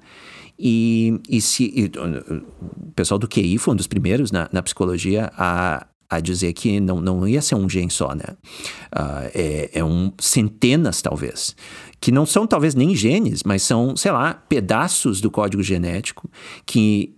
E, 0.58 1.20
e 1.28 1.40
se 1.40 1.64
e, 1.64 1.84
o 1.86 2.90
pessoal 2.96 3.16
do 3.18 3.28
QI 3.28 3.58
foi 3.58 3.74
um 3.74 3.76
dos 3.76 3.86
primeiros 3.86 4.32
na, 4.32 4.48
na 4.52 4.60
psicologia 4.60 5.30
a, 5.36 5.86
a 6.10 6.18
dizer 6.18 6.52
que 6.52 6.80
não, 6.80 7.00
não 7.00 7.28
ia 7.28 7.40
ser 7.40 7.54
um 7.54 7.68
gene 7.68 7.90
só, 7.90 8.12
né? 8.12 8.24
Uh, 8.92 9.30
é, 9.34 9.70
é 9.74 9.84
um 9.84 10.12
centenas, 10.18 11.00
talvez, 11.00 11.54
que 12.00 12.10
não 12.10 12.26
são 12.26 12.44
talvez 12.44 12.74
nem 12.74 12.92
genes, 12.94 13.44
mas 13.44 13.62
são, 13.62 13.96
sei 13.96 14.10
lá, 14.10 14.34
pedaços 14.34 15.20
do 15.20 15.30
código 15.30 15.62
genético 15.62 16.28
que 16.66 17.17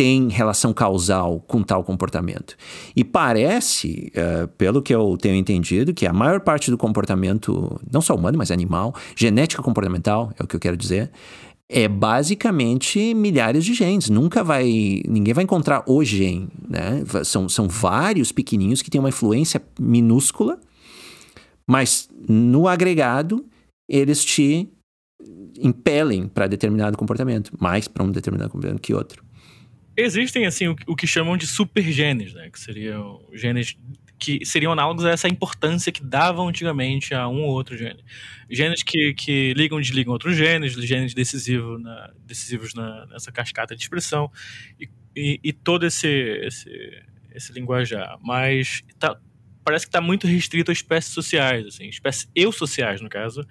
tem 0.00 0.30
relação 0.30 0.72
causal 0.72 1.44
com 1.46 1.62
tal 1.62 1.84
comportamento. 1.84 2.56
E 2.96 3.04
parece, 3.04 4.10
uh, 4.16 4.48
pelo 4.56 4.80
que 4.80 4.94
eu 4.94 5.18
tenho 5.20 5.34
entendido, 5.34 5.92
que 5.92 6.06
a 6.06 6.12
maior 6.12 6.40
parte 6.40 6.70
do 6.70 6.78
comportamento, 6.78 7.78
não 7.92 8.00
só 8.00 8.14
humano, 8.14 8.38
mas 8.38 8.50
animal, 8.50 8.94
genética 9.14 9.62
comportamental, 9.62 10.32
é 10.38 10.42
o 10.42 10.46
que 10.46 10.56
eu 10.56 10.60
quero 10.60 10.74
dizer, 10.74 11.10
é 11.68 11.86
basicamente 11.86 13.12
milhares 13.12 13.62
de 13.62 13.74
genes. 13.74 14.08
Nunca 14.08 14.42
vai. 14.42 15.02
Ninguém 15.06 15.34
vai 15.34 15.44
encontrar 15.44 15.84
o 15.86 16.02
gene. 16.02 16.48
Né? 16.66 17.04
São, 17.22 17.46
são 17.46 17.68
vários 17.68 18.32
pequenininhos 18.32 18.80
que 18.80 18.88
têm 18.88 19.00
uma 19.00 19.10
influência 19.10 19.62
minúscula, 19.78 20.58
mas 21.68 22.08
no 22.26 22.66
agregado 22.66 23.44
eles 23.86 24.24
te 24.24 24.66
impelem 25.60 26.26
para 26.26 26.46
determinado 26.46 26.96
comportamento, 26.96 27.52
mais 27.60 27.86
para 27.86 28.02
um 28.02 28.10
determinado 28.10 28.48
comportamento 28.48 28.80
que 28.80 28.94
outro. 28.94 29.28
Existem 30.00 30.46
assim 30.46 30.68
o, 30.68 30.76
o 30.86 30.96
que 30.96 31.06
chamam 31.06 31.36
de 31.36 31.46
supergenes, 31.46 32.32
né? 32.32 32.50
Que 32.50 32.58
seriam 32.58 33.20
genes 33.32 33.76
que 34.20 34.44
seriam 34.44 34.70
análogos 34.70 35.04
a 35.06 35.10
essa 35.10 35.28
importância 35.28 35.90
que 35.90 36.04
davam 36.04 36.46
antigamente 36.46 37.14
a 37.14 37.26
um 37.26 37.42
ou 37.42 37.52
outro 37.52 37.76
gene. 37.76 38.04
Genes 38.50 38.82
que, 38.82 39.14
que 39.14 39.54
ligam 39.54 39.78
e 39.78 39.82
desligam 39.82 40.12
outros 40.12 40.36
genes, 40.36 40.74
genes 40.74 41.14
decisivo 41.14 41.78
na, 41.78 42.10
decisivos 42.26 42.74
na, 42.74 43.06
nessa 43.06 43.32
cascata 43.32 43.74
de 43.74 43.82
expressão, 43.82 44.30
e, 44.78 44.88
e, 45.16 45.40
e 45.42 45.52
todo 45.54 45.86
esse, 45.86 46.06
esse, 46.06 47.02
esse 47.34 47.52
linguajar. 47.52 48.18
Mas 48.22 48.82
tá, 48.98 49.18
parece 49.64 49.86
que 49.86 49.88
está 49.88 50.02
muito 50.02 50.26
restrito 50.26 50.70
a 50.70 50.74
espécies 50.74 51.14
sociais, 51.14 51.66
assim, 51.66 51.88
espécies 51.88 52.28
eusociais, 52.34 53.00
no 53.00 53.08
caso, 53.08 53.46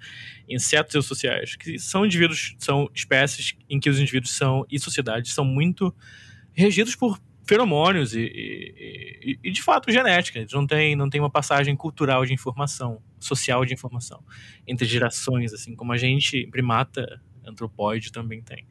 insetos 0.48 0.94
eusociais, 0.94 1.56
que 1.56 1.80
são 1.80 2.06
indivíduos, 2.06 2.54
são 2.58 2.88
espécies 2.94 3.56
em 3.68 3.80
que 3.80 3.90
os 3.90 3.98
indivíduos 3.98 4.32
são 4.32 4.64
e 4.70 4.78
sociedades 4.78 5.34
são 5.34 5.44
muito 5.44 5.92
regidos 6.60 6.94
por 6.94 7.20
feromônios 7.50 8.14
e, 8.14 8.20
e, 8.20 9.38
e, 9.42 9.50
de 9.50 9.60
fato 9.60 9.90
genética. 9.90 10.38
Eles 10.38 10.52
não 10.52 10.66
tem, 10.66 10.94
não 10.94 11.10
tem 11.10 11.20
uma 11.20 11.30
passagem 11.30 11.74
cultural 11.74 12.24
de 12.24 12.32
informação, 12.32 13.02
social 13.18 13.64
de 13.64 13.74
informação 13.74 14.22
entre 14.66 14.86
gerações, 14.86 15.52
assim 15.52 15.74
como 15.74 15.92
a 15.92 15.96
gente, 15.96 16.46
primata, 16.46 17.20
antropóide 17.44 18.12
também 18.12 18.40
tem. 18.40 18.64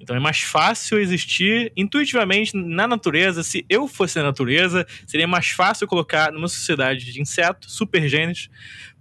Então 0.00 0.16
é 0.16 0.18
mais 0.18 0.40
fácil 0.40 0.98
existir 0.98 1.72
intuitivamente 1.76 2.56
na 2.56 2.88
natureza. 2.88 3.42
Se 3.42 3.64
eu 3.68 3.86
fosse 3.86 4.18
a 4.18 4.22
natureza, 4.22 4.86
seria 5.06 5.28
mais 5.28 5.50
fácil 5.50 5.86
colocar 5.86 6.32
numa 6.32 6.48
sociedade 6.48 7.12
de 7.12 7.20
insetos, 7.20 7.74
supergenes, 7.74 8.48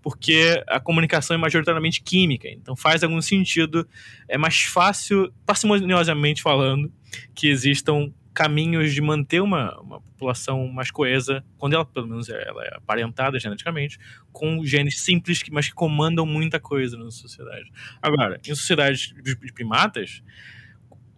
porque 0.01 0.61
a 0.67 0.79
comunicação 0.79 1.35
é 1.35 1.39
majoritariamente 1.39 2.01
química. 2.01 2.49
Então 2.49 2.75
faz 2.75 3.03
algum 3.03 3.21
sentido. 3.21 3.87
É 4.27 4.37
mais 4.37 4.61
fácil, 4.61 5.33
parcimoniosamente 5.45 6.41
falando, 6.41 6.91
que 7.33 7.47
existam 7.47 8.11
caminhos 8.33 8.93
de 8.93 9.01
manter 9.01 9.41
uma, 9.41 9.79
uma 9.79 10.01
população 10.01 10.67
mais 10.67 10.89
coesa, 10.89 11.43
quando 11.57 11.73
ela, 11.73 11.85
pelo 11.85 12.07
menos, 12.07 12.29
ela 12.29 12.63
é 12.63 12.75
aparentada 12.75 13.39
geneticamente, 13.39 13.97
com 14.31 14.63
genes 14.65 15.01
simples, 15.01 15.41
mas 15.51 15.67
que 15.67 15.73
comandam 15.73 16.25
muita 16.25 16.59
coisa 16.59 16.97
na 16.97 17.11
sociedade. 17.11 17.71
Agora, 18.01 18.39
em 18.45 18.55
sociedades 18.55 19.13
de 19.21 19.53
primatas, 19.53 20.23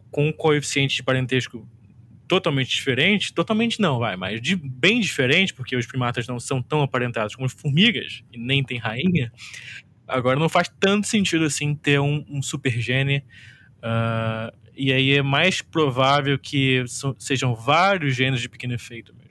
com 0.09 0.28
um 0.28 0.34
coeficiente 0.34 0.95
de 0.95 1.03
parentesco 1.03 1.68
totalmente 2.28 2.70
diferente, 2.70 3.34
totalmente 3.34 3.80
não, 3.80 3.99
vai, 3.99 4.16
mas 4.16 4.41
de 4.41 4.55
bem 4.55 4.99
diferente, 4.99 5.53
porque 5.53 5.76
os 5.76 5.86
primatas 5.86 6.28
não 6.28 6.39
são 6.39 6.61
tão 6.61 6.82
aparentados 6.82 7.36
como 7.36 7.45
as 7.45 7.53
formigas, 7.53 8.24
e 8.32 8.38
nem 8.38 8.64
tem 8.64 8.78
rainha, 8.78 9.32
agora 10.07 10.39
não 10.39 10.49
faz 10.49 10.72
tanto 10.80 11.07
sentido 11.07 11.45
assim 11.45 11.76
ter 11.76 11.99
um, 11.99 12.26
um 12.30 12.41
super 12.41 12.72
gene 12.72 13.24
uh, 13.80 14.62
e 14.76 14.91
aí 14.91 15.11
é 15.11 15.21
mais 15.21 15.61
provável 15.61 16.38
que 16.38 16.84
sejam 17.17 17.55
vários 17.55 18.15
genes 18.15 18.41
de 18.41 18.49
pequeno 18.49 18.74
efeito 18.74 19.13
mesmo. 19.13 19.24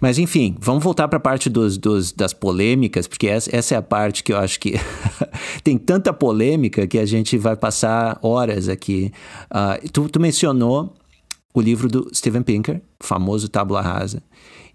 Mas 0.00 0.18
enfim, 0.18 0.56
vamos 0.58 0.82
voltar 0.82 1.06
para 1.06 1.18
a 1.18 1.20
parte 1.20 1.48
dos, 1.48 1.78
dos, 1.78 2.10
das 2.10 2.32
polêmicas, 2.32 3.06
porque 3.06 3.28
essa, 3.28 3.54
essa, 3.54 3.76
é 3.76 3.78
a 3.78 3.82
parte 3.82 4.24
que 4.24 4.32
eu 4.32 4.36
acho 4.36 4.58
que 4.58 4.74
tem 5.62 5.78
tanta 5.78 6.12
polêmica 6.12 6.88
que 6.88 6.98
a 6.98 7.06
gente 7.06 7.38
vai 7.38 7.54
passar 7.54 8.18
horas 8.20 8.68
aqui. 8.68 9.12
Uh, 9.44 9.88
tu, 9.92 10.08
tu, 10.08 10.18
mencionou 10.18 10.92
o 11.54 11.60
livro 11.60 11.86
do 11.88 12.10
Steven 12.12 12.42
Pinker, 12.42 12.82
famoso 12.98 13.48
Tábula 13.48 13.80
Rasa. 13.80 14.20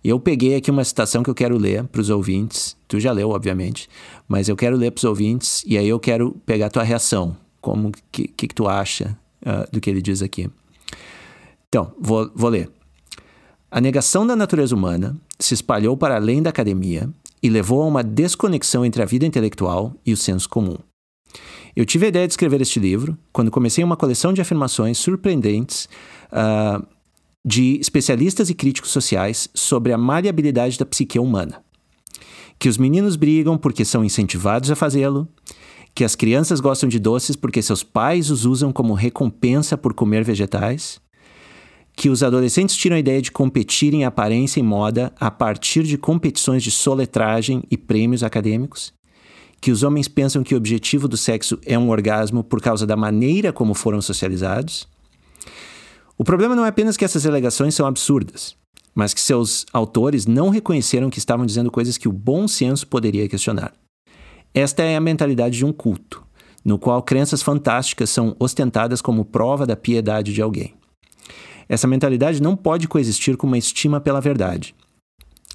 Eu 0.02 0.18
peguei 0.18 0.56
aqui 0.56 0.72
uma 0.72 0.86
citação 0.86 1.22
que 1.24 1.30
eu 1.30 1.36
quero 1.36 1.58
ler 1.58 1.84
para 1.84 2.00
os 2.00 2.10
ouvintes. 2.10 2.78
Tu 2.88 2.98
já 2.98 3.12
leu, 3.12 3.32
obviamente, 3.32 3.90
mas 4.30 4.48
eu 4.48 4.56
quero 4.56 4.78
ler 4.78 4.92
para 4.92 5.00
os 5.00 5.04
ouvintes 5.04 5.62
e 5.68 5.78
aí 5.78 5.90
eu 5.90 6.00
quero 6.00 6.32
pegar 6.46 6.68
a 6.68 6.70
tua 6.70 6.84
reação 6.84 7.36
como 7.68 7.92
que, 8.14 8.30
que, 8.30 8.48
tu 8.48 8.66
acha 8.66 9.18
uh, 9.42 9.70
do 9.70 9.82
que 9.82 9.90
ele 9.90 10.02
diz 10.02 10.22
aqui. 10.22 10.50
Então, 11.68 11.92
vou, 12.00 12.32
vou 12.34 12.50
ler. 12.50 12.70
A 13.70 13.82
negação 13.82 14.26
da 14.26 14.38
natureza 14.38 14.74
humana 14.74 15.18
se 15.38 15.54
espalhou 15.54 15.98
para 15.98 16.16
além 16.16 16.42
da 16.42 16.50
academia 16.50 17.10
e 17.44 17.50
levou 17.50 17.84
a 17.84 17.86
uma 17.86 18.02
desconexão 18.06 18.86
entre 18.86 19.02
a 19.02 19.06
vida 19.06 19.26
intelectual 19.26 19.94
e 20.06 20.14
o 20.14 20.18
senso 20.18 20.48
comum. 20.48 20.78
Eu 21.76 21.86
tive 21.86 22.06
a 22.06 22.10
ideia 22.10 22.26
de 22.26 22.32
escrever 22.32 22.62
este 22.62 22.80
livro 22.80 23.18
quando 23.34 23.52
comecei 23.52 23.84
uma 23.84 23.98
coleção 23.98 24.32
de 24.32 24.40
afirmações 24.40 24.98
surpreendentes 24.98 25.90
uh, 26.32 26.82
de 27.46 27.78
especialistas 27.82 28.50
e 28.50 28.54
críticos 28.54 28.92
sociais 28.92 29.50
sobre 29.54 29.92
a 29.92 29.98
maleabilidade 29.98 30.80
da 30.80 30.86
psique 30.86 31.20
humana. 31.20 31.62
Que 32.58 32.70
os 32.70 32.78
meninos 32.78 33.18
brigam 33.18 33.58
porque 33.58 33.84
são 33.84 34.06
incentivados 34.06 34.72
a 34.72 34.76
fazê-lo, 34.76 35.28
que 35.98 36.04
as 36.04 36.14
crianças 36.14 36.60
gostam 36.60 36.88
de 36.88 37.00
doces 37.00 37.36
porque 37.36 37.60
seus 37.60 37.82
pais 37.82 38.30
os 38.30 38.46
usam 38.46 38.72
como 38.72 38.94
recompensa 38.94 39.76
por 39.76 39.96
comer 39.96 40.24
vegetais, 40.24 41.02
que 41.96 42.08
os 42.08 42.22
adolescentes 42.22 42.76
tiram 42.76 42.96
a 42.96 43.00
ideia 43.00 43.20
de 43.20 43.32
competir 43.32 43.96
em 43.96 44.06
aparência 44.06 44.60
e 44.60 44.64
moda 44.64 45.12
a 45.20 45.32
partir 45.32 45.82
de 45.82 45.98
competições 45.98 46.62
de 46.62 46.70
soletragem 46.70 47.64
e 47.72 47.76
prêmios 47.76 48.22
acadêmicos, 48.22 48.94
que 49.60 49.72
os 49.72 49.82
homens 49.82 50.08
pensam 50.08 50.44
que 50.44 50.54
o 50.54 50.58
objetivo 50.58 51.08
do 51.08 51.18
sexo 51.18 51.60
é 51.66 51.80
um 51.80 51.90
orgasmo 51.90 52.44
por 52.44 52.62
causa 52.62 52.86
da 52.86 52.96
maneira 52.96 53.52
como 53.52 53.74
foram 53.74 54.00
socializados. 54.00 54.88
O 56.16 56.24
problema 56.24 56.56
não 56.56 56.64
é 56.64 56.70
apenas 56.70 56.96
que 56.96 57.06
essas 57.06 57.26
alegações 57.26 57.74
são 57.74 57.88
absurdas, 57.88 58.56
mas 58.94 59.16
que 59.16 59.20
seus 59.20 59.66
autores 59.74 60.28
não 60.28 60.50
reconheceram 60.50 61.10
que 61.10 61.18
estavam 61.18 61.44
dizendo 61.44 61.72
coisas 61.72 61.98
que 61.98 62.08
o 62.08 62.14
bom 62.14 62.48
senso 62.48 62.86
poderia 62.86 63.28
questionar. 63.28 63.74
Esta 64.60 64.82
é 64.82 64.96
a 64.96 65.00
mentalidade 65.00 65.56
de 65.56 65.64
um 65.64 65.72
culto, 65.72 66.24
no 66.66 66.80
qual 66.80 67.04
crenças 67.04 67.44
fantásticas 67.44 68.10
são 68.10 68.36
ostentadas 68.40 69.04
como 69.04 69.24
prova 69.24 69.68
da 69.68 69.76
piedade 69.76 70.34
de 70.34 70.42
alguém. 70.42 70.74
Essa 71.70 71.86
mentalidade 71.86 72.42
não 72.42 72.56
pode 72.56 72.88
coexistir 72.88 73.38
com 73.38 73.46
uma 73.46 73.60
estima 73.60 74.02
pela 74.02 74.20
verdade. 74.20 74.74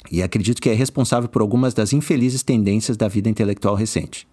E 0.08 0.22
acredito 0.22 0.62
que 0.62 0.70
é 0.70 0.72
responsável 0.72 1.28
por 1.28 1.42
algumas 1.42 1.74
das 1.74 1.92
infelizes 1.92 2.44
tendências 2.44 2.96
da 2.96 3.08
vida 3.08 3.28
intelectual 3.28 3.74
recente. 3.74 4.24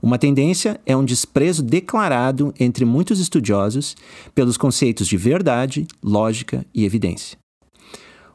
Uma 0.00 0.18
tendência 0.18 0.80
é 0.86 0.96
um 0.96 1.04
desprezo 1.04 1.60
declarado 1.60 2.54
entre 2.60 2.84
muitos 2.84 3.18
estudiosos 3.18 3.96
pelos 4.32 4.56
conceitos 4.56 5.08
de 5.08 5.16
verdade, 5.16 5.84
lógica 6.00 6.64
e 6.72 6.84
evidência. 6.84 7.36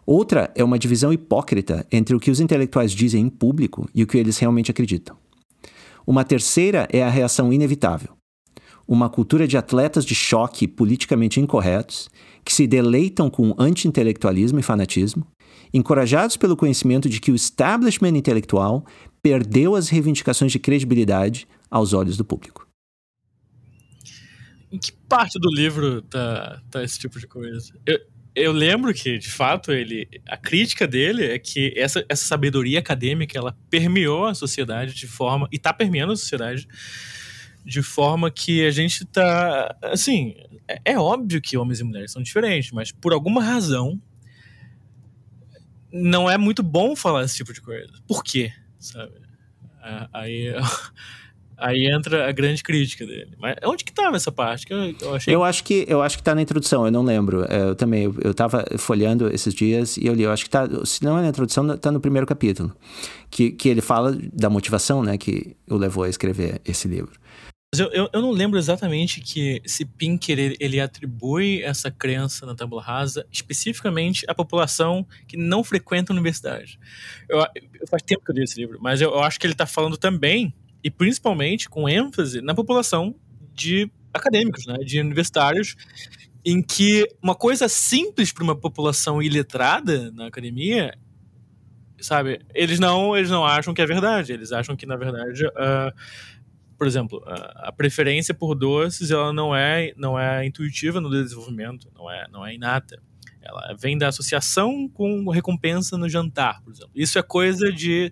Outra 0.06 0.52
é 0.54 0.66
uma 0.66 0.78
divisão 0.78 1.14
hipócrita 1.14 1.88
entre 1.90 2.14
o 2.14 2.20
que 2.20 2.30
os 2.30 2.42
intelectuais 2.42 2.92
dizem 2.92 3.24
em 3.24 3.30
público 3.30 3.88
e 3.96 4.04
o 4.04 4.08
que 4.08 4.18
eles 4.18 4.38
realmente 4.38 4.70
acreditam. 4.70 5.16
Uma 6.06 6.24
terceira 6.24 6.88
é 6.92 7.04
a 7.04 7.10
reação 7.10 7.52
inevitável. 7.52 8.16
Uma 8.88 9.10
cultura 9.10 9.48
de 9.48 9.58
atletas 9.58 10.04
de 10.04 10.16
choque 10.16 10.68
politicamente 10.68 11.40
incorretos 11.40 12.10
que 12.44 12.54
se 12.54 12.68
deleitam 12.68 13.30
com 13.30 13.56
anti-intelectualismo 13.58 14.60
e 14.60 14.64
fanatismo, 14.64 15.26
encorajados 15.74 16.36
pelo 16.36 16.58
conhecimento 16.58 17.08
de 17.08 17.22
que 17.22 17.32
o 17.32 17.36
establishment 17.36 18.18
intelectual 18.18 18.84
perdeu 19.22 19.76
as 19.76 19.90
reivindicações 19.90 20.52
de 20.52 20.60
credibilidade 20.60 21.48
aos 21.70 21.94
olhos 21.94 22.18
do 22.18 22.26
público. 22.26 22.68
Em 24.72 24.80
que 24.80 24.92
parte 24.92 25.38
do 25.40 25.50
livro 25.54 26.02
tá, 26.04 26.62
tá 26.72 26.84
esse 26.84 26.98
tipo 26.98 27.20
de 27.20 27.28
coisa? 27.28 27.74
Eu, 27.86 28.00
eu 28.36 28.52
lembro 28.52 28.94
que, 28.94 29.18
de 29.18 29.30
fato, 29.30 29.72
ele, 29.72 30.08
a 30.28 30.38
crítica 30.38 30.88
dele 30.88 31.26
é 31.26 31.40
que 31.40 31.74
essa, 31.76 32.06
essa 32.08 32.26
sabedoria 32.26 32.80
acadêmica 32.80 33.38
ela 33.38 33.58
permeou 33.70 34.26
a 34.26 34.34
sociedade 34.34 34.94
de 34.94 35.08
forma. 35.08 35.48
e 35.52 35.58
está 35.58 35.74
permeando 35.74 36.14
a 36.14 36.16
sociedade 36.16 36.68
de 37.66 37.82
forma 37.82 38.32
que 38.32 38.66
a 38.66 38.72
gente 38.72 39.04
está. 39.04 39.76
Assim, 39.84 40.36
é, 40.68 40.94
é 40.94 41.00
óbvio 41.00 41.42
que 41.42 41.58
homens 41.58 41.80
e 41.80 41.84
mulheres 41.84 42.12
são 42.12 42.22
diferentes, 42.22 42.72
mas 42.72 42.92
por 42.92 43.14
alguma 43.14 43.44
razão 43.44 44.02
não 45.92 46.30
é 46.30 46.38
muito 46.38 46.64
bom 46.64 46.96
falar 46.96 47.26
esse 47.26 47.38
tipo 47.38 47.54
de 47.54 47.62
coisa. 47.62 47.92
Por 48.08 48.24
quê? 48.24 48.52
Sabe? 48.80 49.14
Aí 50.14 50.54
Aí 51.62 51.86
entra 51.86 52.28
a 52.28 52.32
grande 52.32 52.64
crítica 52.64 53.06
dele. 53.06 53.34
Mas 53.40 53.56
onde 53.64 53.84
que 53.84 53.92
estava 53.92 54.16
essa 54.16 54.32
parte? 54.32 54.66
Que 54.66 54.74
eu, 54.74 54.96
eu, 55.00 55.16
achei... 55.16 55.36
eu 55.36 55.44
acho 55.44 55.64
que 55.64 55.86
eu 55.88 56.02
acho 56.02 56.18
que 56.18 56.24
tá 56.24 56.34
na 56.34 56.42
introdução, 56.42 56.86
eu 56.86 56.92
não 56.92 57.04
lembro. 57.04 57.46
É, 57.48 57.70
eu 57.70 57.76
também, 57.76 58.04
eu, 58.04 58.16
eu 58.24 58.34
tava 58.34 58.66
folhando 58.80 59.32
esses 59.34 59.54
dias 59.54 59.96
e 59.98 60.08
eu 60.08 60.14
li, 60.14 60.24
eu 60.24 60.32
acho 60.32 60.44
que 60.44 60.50
tá, 60.50 60.68
se 60.84 61.04
não 61.04 61.20
é 61.20 61.22
na 61.22 61.30
introdução, 61.30 61.78
tá 61.78 61.92
no 61.92 62.00
primeiro 62.00 62.26
capítulo. 62.26 62.76
Que, 63.30 63.52
que 63.52 63.70
ele 63.70 63.80
fala 63.80 64.18
da 64.34 64.50
motivação, 64.50 65.04
né, 65.04 65.18
que 65.18 65.56
o 65.70 65.78
levou 65.78 66.04
a 66.04 66.10
escrever 66.10 66.60
esse 66.66 66.88
livro. 66.88 67.12
Mas 67.74 67.80
eu, 67.80 67.90
eu, 67.92 68.10
eu 68.12 68.22
não 68.22 68.32
lembro 68.32 68.60
exatamente 68.60 69.22
que 69.22 69.62
se 69.66 69.86
Pinker 69.86 70.38
ele, 70.38 70.58
ele 70.60 70.80
atribui 70.82 71.62
essa 71.62 71.90
crença 71.90 72.46
na 72.46 72.54
tábula 72.54 72.82
rasa 72.82 73.26
especificamente 73.32 74.26
à 74.28 74.36
população 74.36 75.08
que 75.26 75.38
não 75.38 75.64
frequenta 75.64 76.12
a 76.12 76.16
universidade. 76.16 76.78
Eu, 77.30 77.40
eu 77.40 77.88
faz 77.88 78.04
tempo 78.04 78.26
que 78.26 78.32
eu 78.32 78.36
li 78.36 78.44
esse 78.44 78.60
livro, 78.60 78.78
mas 78.82 79.00
eu, 79.00 79.12
eu 79.12 79.22
acho 79.22 79.40
que 79.40 79.46
ele 79.46 79.54
está 79.54 79.66
falando 79.66 79.96
também 79.96 80.54
e 80.84 80.90
principalmente 80.90 81.70
com 81.70 81.88
ênfase 81.88 82.42
na 82.42 82.54
população 82.54 83.16
de 83.54 83.90
acadêmicos, 84.14 84.66
né, 84.66 84.78
de 84.80 85.00
universitários, 85.00 85.76
em 86.44 86.62
que 86.62 87.08
uma 87.22 87.36
coisa 87.36 87.68
simples 87.68 88.32
para 88.32 88.44
uma 88.44 88.56
população 88.56 89.22
iletrada 89.22 90.12
na 90.12 90.28
academia, 90.28 90.98
sabe, 92.00 92.40
eles 92.54 92.80
não 92.80 93.16
eles 93.16 93.30
não 93.30 93.46
acham 93.46 93.74
que 93.74 93.82
é 93.82 93.86
verdade, 93.86 94.34
eles 94.34 94.52
acham 94.52 94.76
que 94.76 94.86
na 94.86 94.96
verdade, 94.96 95.46
uh, 95.46 95.94
por 96.78 96.88
exemplo, 96.88 97.20
uh, 97.20 97.52
a 97.58 97.72
preferência 97.72 98.34
por 98.34 98.56
doces 98.56 99.12
ela 99.12 99.32
não 99.32 99.56
é 99.56 99.94
não 99.96 100.20
é 100.20 100.46
intuitiva 100.46 101.00
no 101.00 101.10
desenvolvimento, 101.10 101.92
não 101.96 102.10
é 102.10 102.28
não 102.32 102.46
é 102.46 102.56
inata. 102.56 103.02
Ela 103.44 103.76
vem 103.80 103.98
da 103.98 104.08
associação 104.08 104.88
com 104.88 105.28
recompensa 105.30 105.98
no 105.98 106.08
jantar, 106.08 106.62
por 106.62 106.72
exemplo. 106.72 106.92
Isso 106.94 107.18
é 107.18 107.24
coisa 107.24 107.72
de 107.72 108.12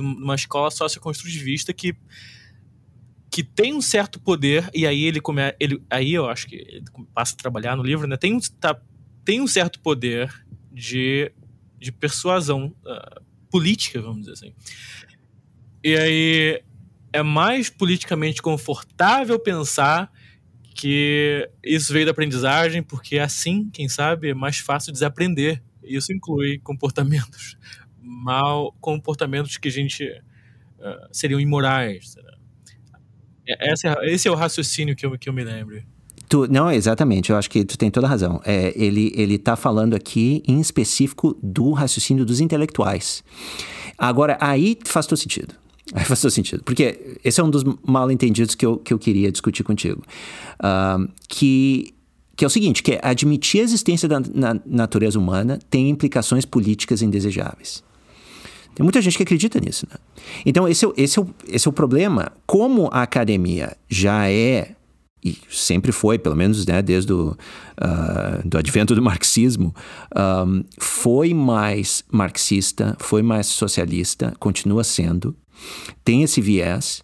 de 0.00 0.06
uma 0.06 0.34
escola 0.34 0.70
socioconstrutivista 0.70 1.72
que 1.72 1.94
que 3.30 3.44
tem 3.44 3.72
um 3.72 3.80
certo 3.80 4.18
poder 4.18 4.68
e 4.74 4.84
aí 4.84 5.04
ele 5.04 5.20
come, 5.20 5.54
ele 5.60 5.80
aí 5.88 6.12
eu 6.12 6.28
acho 6.28 6.48
que 6.48 6.56
ele 6.56 6.84
passa 7.14 7.34
a 7.34 7.38
trabalhar 7.38 7.76
no 7.76 7.82
livro, 7.82 8.08
né? 8.08 8.16
Tem 8.16 8.34
um 8.34 8.40
tá, 8.40 8.76
tem 9.24 9.40
um 9.40 9.46
certo 9.46 9.78
poder 9.78 10.34
de, 10.72 11.30
de 11.78 11.92
persuasão 11.92 12.74
uh, 12.84 13.22
política, 13.48 14.02
vamos 14.02 14.20
dizer 14.20 14.32
assim. 14.32 14.52
E 15.82 15.96
aí 15.96 16.62
é 17.12 17.22
mais 17.22 17.70
politicamente 17.70 18.42
confortável 18.42 19.38
pensar 19.38 20.12
que 20.74 21.48
isso 21.62 21.92
veio 21.92 22.06
da 22.06 22.12
aprendizagem, 22.12 22.82
porque 22.82 23.18
assim, 23.18 23.68
quem 23.70 23.88
sabe, 23.88 24.30
é 24.30 24.34
mais 24.34 24.58
fácil 24.58 24.92
desaprender. 24.92 25.62
Isso 25.82 26.12
inclui 26.12 26.58
comportamentos 26.58 27.56
mal 28.10 28.74
comportamentos 28.80 29.56
que 29.56 29.68
a 29.68 29.70
gente 29.70 30.04
uh, 30.04 31.08
seriam 31.12 31.38
imorais. 31.38 32.16
É, 33.46 33.72
esse 33.72 33.86
é, 33.88 33.94
esse 34.02 34.28
é 34.28 34.30
o 34.30 34.34
raciocínio 34.34 34.96
que 34.96 35.06
eu, 35.06 35.16
que 35.16 35.28
eu 35.28 35.32
me 35.32 35.44
lembro. 35.44 35.80
Tu, 36.28 36.46
não, 36.48 36.70
exatamente, 36.70 37.30
eu 37.30 37.36
acho 37.36 37.50
que 37.50 37.64
tu 37.64 37.76
tem 37.78 37.90
toda 37.90 38.06
a 38.06 38.10
razão. 38.10 38.40
É, 38.44 38.72
ele, 38.76 39.12
ele 39.16 39.38
tá 39.38 39.56
falando 39.56 39.94
aqui 39.94 40.42
em 40.46 40.60
específico 40.60 41.36
do 41.42 41.72
raciocínio 41.72 42.24
dos 42.24 42.40
intelectuais. 42.40 43.24
Agora, 43.96 44.36
aí 44.40 44.76
faz 44.84 45.06
todo 45.06 45.18
sentido. 45.18 45.54
Aí 45.92 46.04
faz 46.04 46.20
todo 46.20 46.30
sentido. 46.30 46.62
Porque 46.62 47.18
esse 47.24 47.40
é 47.40 47.44
um 47.44 47.50
dos 47.50 47.64
mal 47.84 48.12
entendidos 48.12 48.54
que 48.54 48.64
eu, 48.64 48.76
que 48.76 48.94
eu 48.94 48.98
queria 48.98 49.32
discutir 49.32 49.64
contigo. 49.64 50.04
Uh, 50.62 51.10
que 51.28 51.92
que 52.36 52.44
é 52.44 52.46
o 52.46 52.50
seguinte, 52.50 52.82
que 52.82 52.92
é 52.92 53.00
admitir 53.02 53.60
a 53.60 53.64
existência 53.64 54.08
da 54.08 54.18
na 54.18 54.58
natureza 54.64 55.18
humana 55.18 55.58
tem 55.68 55.90
implicações 55.90 56.46
políticas 56.46 57.02
indesejáveis. 57.02 57.84
Tem 58.74 58.84
muita 58.84 59.00
gente 59.00 59.16
que 59.16 59.22
acredita 59.22 59.60
nisso. 59.60 59.86
Né? 59.90 59.96
Então, 60.46 60.68
esse 60.68 60.86
é, 60.86 60.88
esse, 60.96 61.18
é 61.18 61.22
o, 61.22 61.28
esse 61.48 61.68
é 61.68 61.70
o 61.70 61.72
problema. 61.72 62.32
Como 62.46 62.88
a 62.92 63.02
academia 63.02 63.76
já 63.88 64.28
é, 64.30 64.74
e 65.24 65.36
sempre 65.50 65.92
foi, 65.92 66.18
pelo 66.18 66.34
menos 66.34 66.64
né, 66.66 66.80
desde 66.80 67.12
o 67.12 67.30
uh, 67.30 68.48
do 68.48 68.56
advento 68.56 68.94
do 68.94 69.02
marxismo, 69.02 69.74
um, 70.16 70.64
foi 70.78 71.34
mais 71.34 72.02
marxista, 72.10 72.96
foi 72.98 73.22
mais 73.22 73.46
socialista, 73.46 74.34
continua 74.38 74.82
sendo, 74.82 75.36
tem 76.02 76.22
esse 76.22 76.40
viés. 76.40 77.02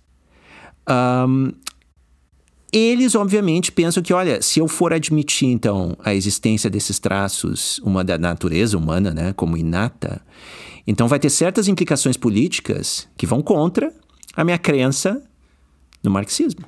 Um, 0.89 1.53
eles, 2.73 3.15
obviamente, 3.15 3.71
pensam 3.71 4.03
que, 4.03 4.13
olha, 4.13 4.43
se 4.43 4.61
eu 4.61 4.69
for 4.69 4.93
admitir, 4.93 5.49
então, 5.49 5.97
a 6.05 6.15
existência 6.15 6.69
desses 6.69 6.99
traços, 6.99 7.79
uma 7.79 8.03
da 8.03 8.19
natureza 8.19 8.77
humana, 8.77 9.13
né, 9.13 9.33
como 9.35 9.57
inata, 9.57 10.21
então 10.87 11.09
vai 11.09 11.19
ter 11.19 11.31
certas 11.31 11.69
implicações 11.69 12.17
políticas 12.17 13.09
que 13.17 13.27
vão 13.27 13.43
contra 13.43 13.93
a 14.35 14.45
minha 14.45 14.59
crença 14.59 15.23
no 16.03 16.11
marxismo, 16.11 16.65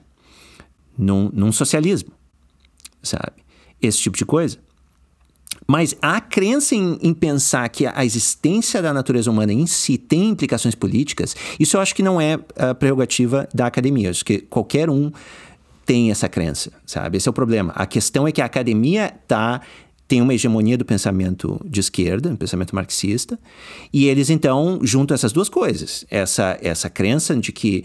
num, 0.97 1.31
num 1.33 1.53
socialismo, 1.53 2.11
sabe? 3.03 3.45
Esse 3.81 3.99
tipo 3.99 4.17
de 4.17 4.25
coisa. 4.25 4.59
Mas 5.67 5.95
a 6.01 6.21
crença 6.21 6.75
em, 6.75 6.99
em, 7.03 7.13
pensar 7.13 7.69
que 7.69 7.87
a 7.87 8.05
existência 8.05 8.81
da 8.81 8.93
natureza 8.93 9.31
humana 9.31 9.53
em 9.53 9.67
si 9.67 9.99
tem 9.99 10.31
implicações 10.31 10.75
políticas, 10.75 11.37
isso 11.61 11.77
eu 11.77 11.81
acho 11.81 11.95
que 11.95 12.03
não 12.03 12.21
é 12.21 12.39
a 12.57 12.75
prerrogativa 12.75 13.49
da 13.55 13.67
academia. 13.67 14.11
acho 14.11 14.25
que 14.25 14.39
qualquer 14.39 14.89
um 14.89 15.13
tem 15.85 16.11
essa 16.11 16.29
crença, 16.29 16.71
sabe? 16.87 17.17
Esse 17.17 17.29
é 17.29 17.31
o 17.31 17.35
problema. 17.35 17.73
A 17.75 17.87
questão 17.87 18.27
é 18.27 18.33
que 18.33 18.43
a 18.43 18.45
academia 18.45 19.15
está 19.23 19.61
tem 20.09 20.23
uma 20.23 20.35
hegemonia 20.35 20.79
do 20.79 20.87
pensamento 20.87 21.61
de 21.67 21.81
esquerda, 21.81 22.31
do 22.31 22.37
pensamento 22.37 22.75
marxista, 22.75 23.39
e 23.93 24.07
eles 24.07 24.31
então 24.31 24.81
juntam 24.83 25.15
essas 25.15 25.33
duas 25.33 25.51
coisas, 25.51 26.07
essa, 26.11 26.59
essa 26.63 26.89
crença 26.89 27.37
de 27.37 27.53
que 27.53 27.85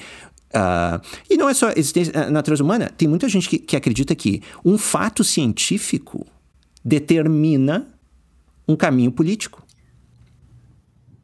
Uh, 0.56 1.02
e 1.28 1.36
não 1.36 1.50
é 1.50 1.54
só 1.56 1.72
existência 1.72 2.30
natureza 2.30 2.64
humana, 2.64 2.88
tem 2.88 3.08
muita 3.08 3.28
gente 3.28 3.50
que, 3.50 3.58
que 3.58 3.76
acredita 3.76 4.14
que 4.14 4.40
um 4.64 4.78
fato 4.78 5.24
científico 5.24 6.28
determina 6.86 7.88
um 8.68 8.76
caminho 8.76 9.12
político. 9.12 9.66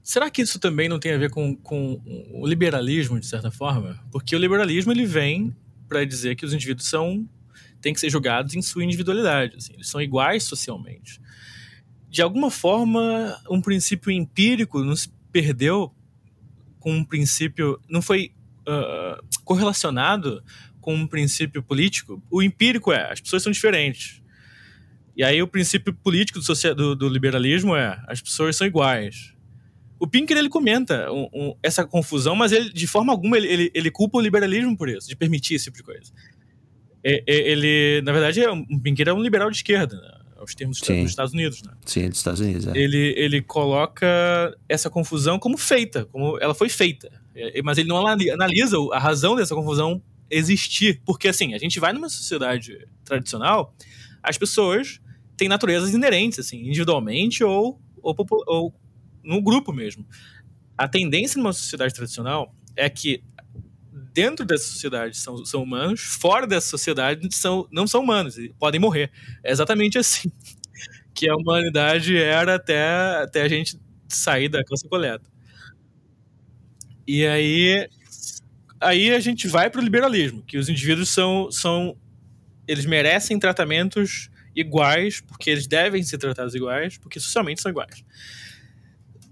Será 0.02 0.32
que 0.32 0.42
isso 0.42 0.58
também 0.58 0.90
não 0.90 0.98
tem 0.98 1.14
a 1.14 1.18
ver 1.20 1.30
com, 1.30 1.56
com 1.56 2.02
o 2.34 2.48
liberalismo, 2.48 3.20
de 3.20 3.28
certa 3.28 3.52
forma? 3.52 4.00
Porque 4.12 4.36
o 4.36 4.40
liberalismo 4.40 4.92
ele 4.92 5.06
vem 5.06 5.56
para 5.88 6.04
dizer 6.04 6.36
que 6.36 6.44
os 6.44 6.52
indivíduos 6.52 6.90
são 6.90 7.30
têm 7.82 7.94
que 7.94 8.00
ser 8.00 8.10
julgados 8.10 8.56
em 8.56 8.62
sua 8.62 8.84
individualidade. 8.84 9.58
Assim, 9.58 9.74
eles 9.74 9.88
são 9.88 10.02
iguais 10.02 10.44
socialmente. 10.44 11.20
De 12.10 12.22
alguma 12.22 12.50
forma, 12.50 13.40
um 13.50 13.62
princípio 13.62 14.12
empírico 14.12 14.84
não 14.84 14.96
se 14.96 15.10
perdeu 15.32 15.94
com 16.80 16.92
um 16.92 17.04
princípio. 17.04 17.80
não 17.90 18.02
foi 18.02 18.32
uh, 18.62 19.24
correlacionado 19.44 20.44
com 20.82 20.96
um 20.96 21.08
princípio 21.08 21.62
político. 21.62 22.22
O 22.32 22.42
empírico 22.42 22.92
é: 22.92 23.12
as 23.12 23.22
pessoas 23.22 23.44
são 23.44 23.52
diferentes. 23.52 24.22
E 25.16 25.24
aí 25.24 25.42
o 25.42 25.48
princípio 25.48 25.94
político 25.94 26.40
do, 26.40 26.76
do, 26.76 26.96
do 26.96 27.10
liberalismo 27.10 27.76
é: 27.76 28.02
as 28.08 28.22
pessoas 28.22 28.56
são 28.56 28.66
iguais. 28.66 29.34
O 30.00 30.08
Pinker 30.08 30.38
ele 30.38 30.48
comenta 30.48 31.12
um, 31.12 31.28
um, 31.34 31.56
essa 31.62 31.86
confusão, 31.86 32.34
mas 32.34 32.54
ele, 32.54 32.72
de 32.72 32.88
forma 32.88 33.12
alguma 33.12 33.38
ele, 33.38 33.48
ele, 33.48 33.72
ele, 33.74 33.92
culpa 33.92 34.18
o 34.18 34.22
liberalismo 34.22 34.78
por 34.78 34.88
isso, 34.88 35.10
de 35.10 35.16
permitir 35.16 35.56
esse 35.56 35.66
tipo 35.66 35.76
de 35.76 35.84
coisa. 35.84 36.14
É, 37.04 37.24
ele, 37.28 38.02
na 38.04 38.12
verdade, 38.12 38.42
é 38.42 38.52
um, 38.52 38.80
Pinker 38.80 39.08
é 39.08 39.14
um 39.14 39.22
liberal 39.22 39.50
de 39.50 39.58
esquerda, 39.58 39.96
né? 39.96 40.20
aos 40.40 40.56
termos 40.56 40.80
Sim. 40.80 41.02
dos 41.02 41.12
Estados 41.12 41.34
Unidos. 41.34 41.62
Né? 41.64 41.74
Sim, 41.86 42.08
dos 42.10 42.18
Estados 42.18 42.40
Unidos. 42.40 42.68
É. 42.68 42.78
Ele, 42.78 43.14
ele 43.18 43.42
coloca 43.42 44.08
essa 44.68 44.90
confusão 44.90 45.38
como 45.38 45.58
feita, 45.58 46.06
como 46.06 46.38
ela 46.40 46.56
foi 46.56 46.70
feita. 46.70 47.12
Mas 47.64 47.78
ele 47.78 47.88
não 47.88 48.06
analisa 48.08 48.78
a 48.94 49.00
razão 49.00 49.36
dessa 49.36 49.54
confusão 49.54 50.02
existir. 50.30 51.02
Porque, 51.06 51.28
assim, 51.28 51.54
a 51.54 51.58
gente 51.58 51.80
vai 51.80 51.92
numa 51.94 52.10
sociedade 52.10 52.88
tradicional, 53.04 53.74
as 54.24 54.38
pessoas 54.38 55.00
têm 55.36 55.48
naturezas 55.48 55.94
inerentes, 55.94 56.40
assim, 56.40 56.68
individualmente 56.68 57.44
ou, 57.44 57.80
ou, 58.02 58.16
ou 58.48 58.74
no 59.24 59.42
grupo 59.42 59.72
mesmo. 59.72 60.06
A 60.78 60.88
tendência 60.88 61.38
numa 61.38 61.54
sociedade 61.54 61.94
tradicional 61.94 62.54
é 62.76 62.90
que 62.90 63.22
dentro 64.20 64.46
dessa 64.46 64.66
sociedade 64.66 65.16
são, 65.16 65.46
são 65.46 65.64
humanos, 65.64 66.02
fora 66.02 66.46
dessa 66.46 66.68
sociedade 66.68 67.34
são, 67.34 67.66
não 67.72 67.88
são 67.88 68.02
humanos 68.02 68.38
e 68.38 68.50
podem 68.60 68.80
morrer. 68.80 69.10
É 69.42 69.50
exatamente 69.50 69.98
assim 69.98 70.30
que 71.16 71.30
a 71.30 71.36
humanidade 71.36 72.18
era 72.18 72.56
até, 72.56 72.84
até 73.24 73.44
a 73.44 73.48
gente 73.48 73.80
sair 74.10 74.50
da 74.50 74.62
classe 74.62 74.86
coleta. 74.90 75.24
E 77.08 77.26
aí, 77.26 77.88
aí 78.82 79.12
a 79.12 79.22
gente 79.22 79.48
vai 79.48 79.70
para 79.70 79.80
o 79.80 79.84
liberalismo, 79.84 80.44
que 80.44 80.58
os 80.58 80.68
indivíduos 80.68 81.10
são, 81.10 81.50
são. 81.50 81.98
Eles 82.68 82.86
merecem 82.86 83.40
tratamentos 83.40 84.30
iguais, 84.54 85.22
porque 85.22 85.50
eles 85.50 85.66
devem 85.66 86.04
ser 86.04 86.18
tratados 86.18 86.54
iguais, 86.54 86.98
porque 86.98 87.22
socialmente 87.22 87.62
são 87.62 87.72
iguais. 87.72 88.04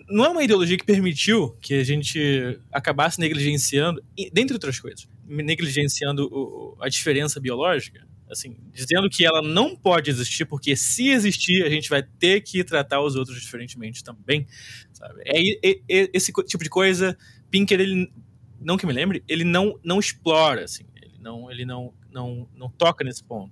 Não 0.10 0.26
é 0.26 0.30
uma 0.30 0.44
ideologia 0.44 0.78
que 0.78 0.86
permitiu 0.86 1.50
que 1.62 1.74
a 1.74 1.84
gente 1.84 2.60
acabasse 2.72 3.20
negligenciando, 3.20 4.02
dentre 4.32 4.54
outras 4.54 4.80
coisas, 4.80 5.08
negligenciando 5.26 6.78
a 6.80 6.88
diferença 6.88 7.40
biológica, 7.40 8.08
assim, 8.30 8.56
dizendo 8.74 9.10
que 9.10 9.26
ela 9.26 9.42
não 9.42 9.76
pode 9.76 10.10
existir, 10.10 10.46
porque 10.46 10.76
se 10.76 11.10
existir, 11.10 11.64
a 11.64 11.70
gente 11.70 11.90
vai 11.90 12.04
ter 12.04 12.42
que 12.42 12.64
tratar 12.64 13.02
os 13.02 13.16
outros 13.16 13.42
diferentemente 13.42 14.04
também, 14.04 14.46
sabe? 14.94 15.22
É, 15.26 15.70
é, 15.70 15.80
é 15.90 16.10
esse 16.14 16.32
tipo 16.32 16.64
de 16.64 16.70
coisa, 16.70 17.18
Pinker, 17.50 17.80
ele, 17.80 18.12
não 18.60 18.78
que 18.78 18.86
me 18.86 18.94
lembre, 18.94 19.24
ele 19.28 19.44
não, 19.44 19.80
não 19.84 20.00
explora, 20.00 20.64
assim, 20.64 20.84
ele 21.02 21.18
não, 21.20 21.52
ele 21.52 21.66
não, 21.66 21.94
não, 22.12 22.48
não 22.56 22.70
toca 22.70 23.04
nesse 23.04 23.24
ponto. 23.24 23.52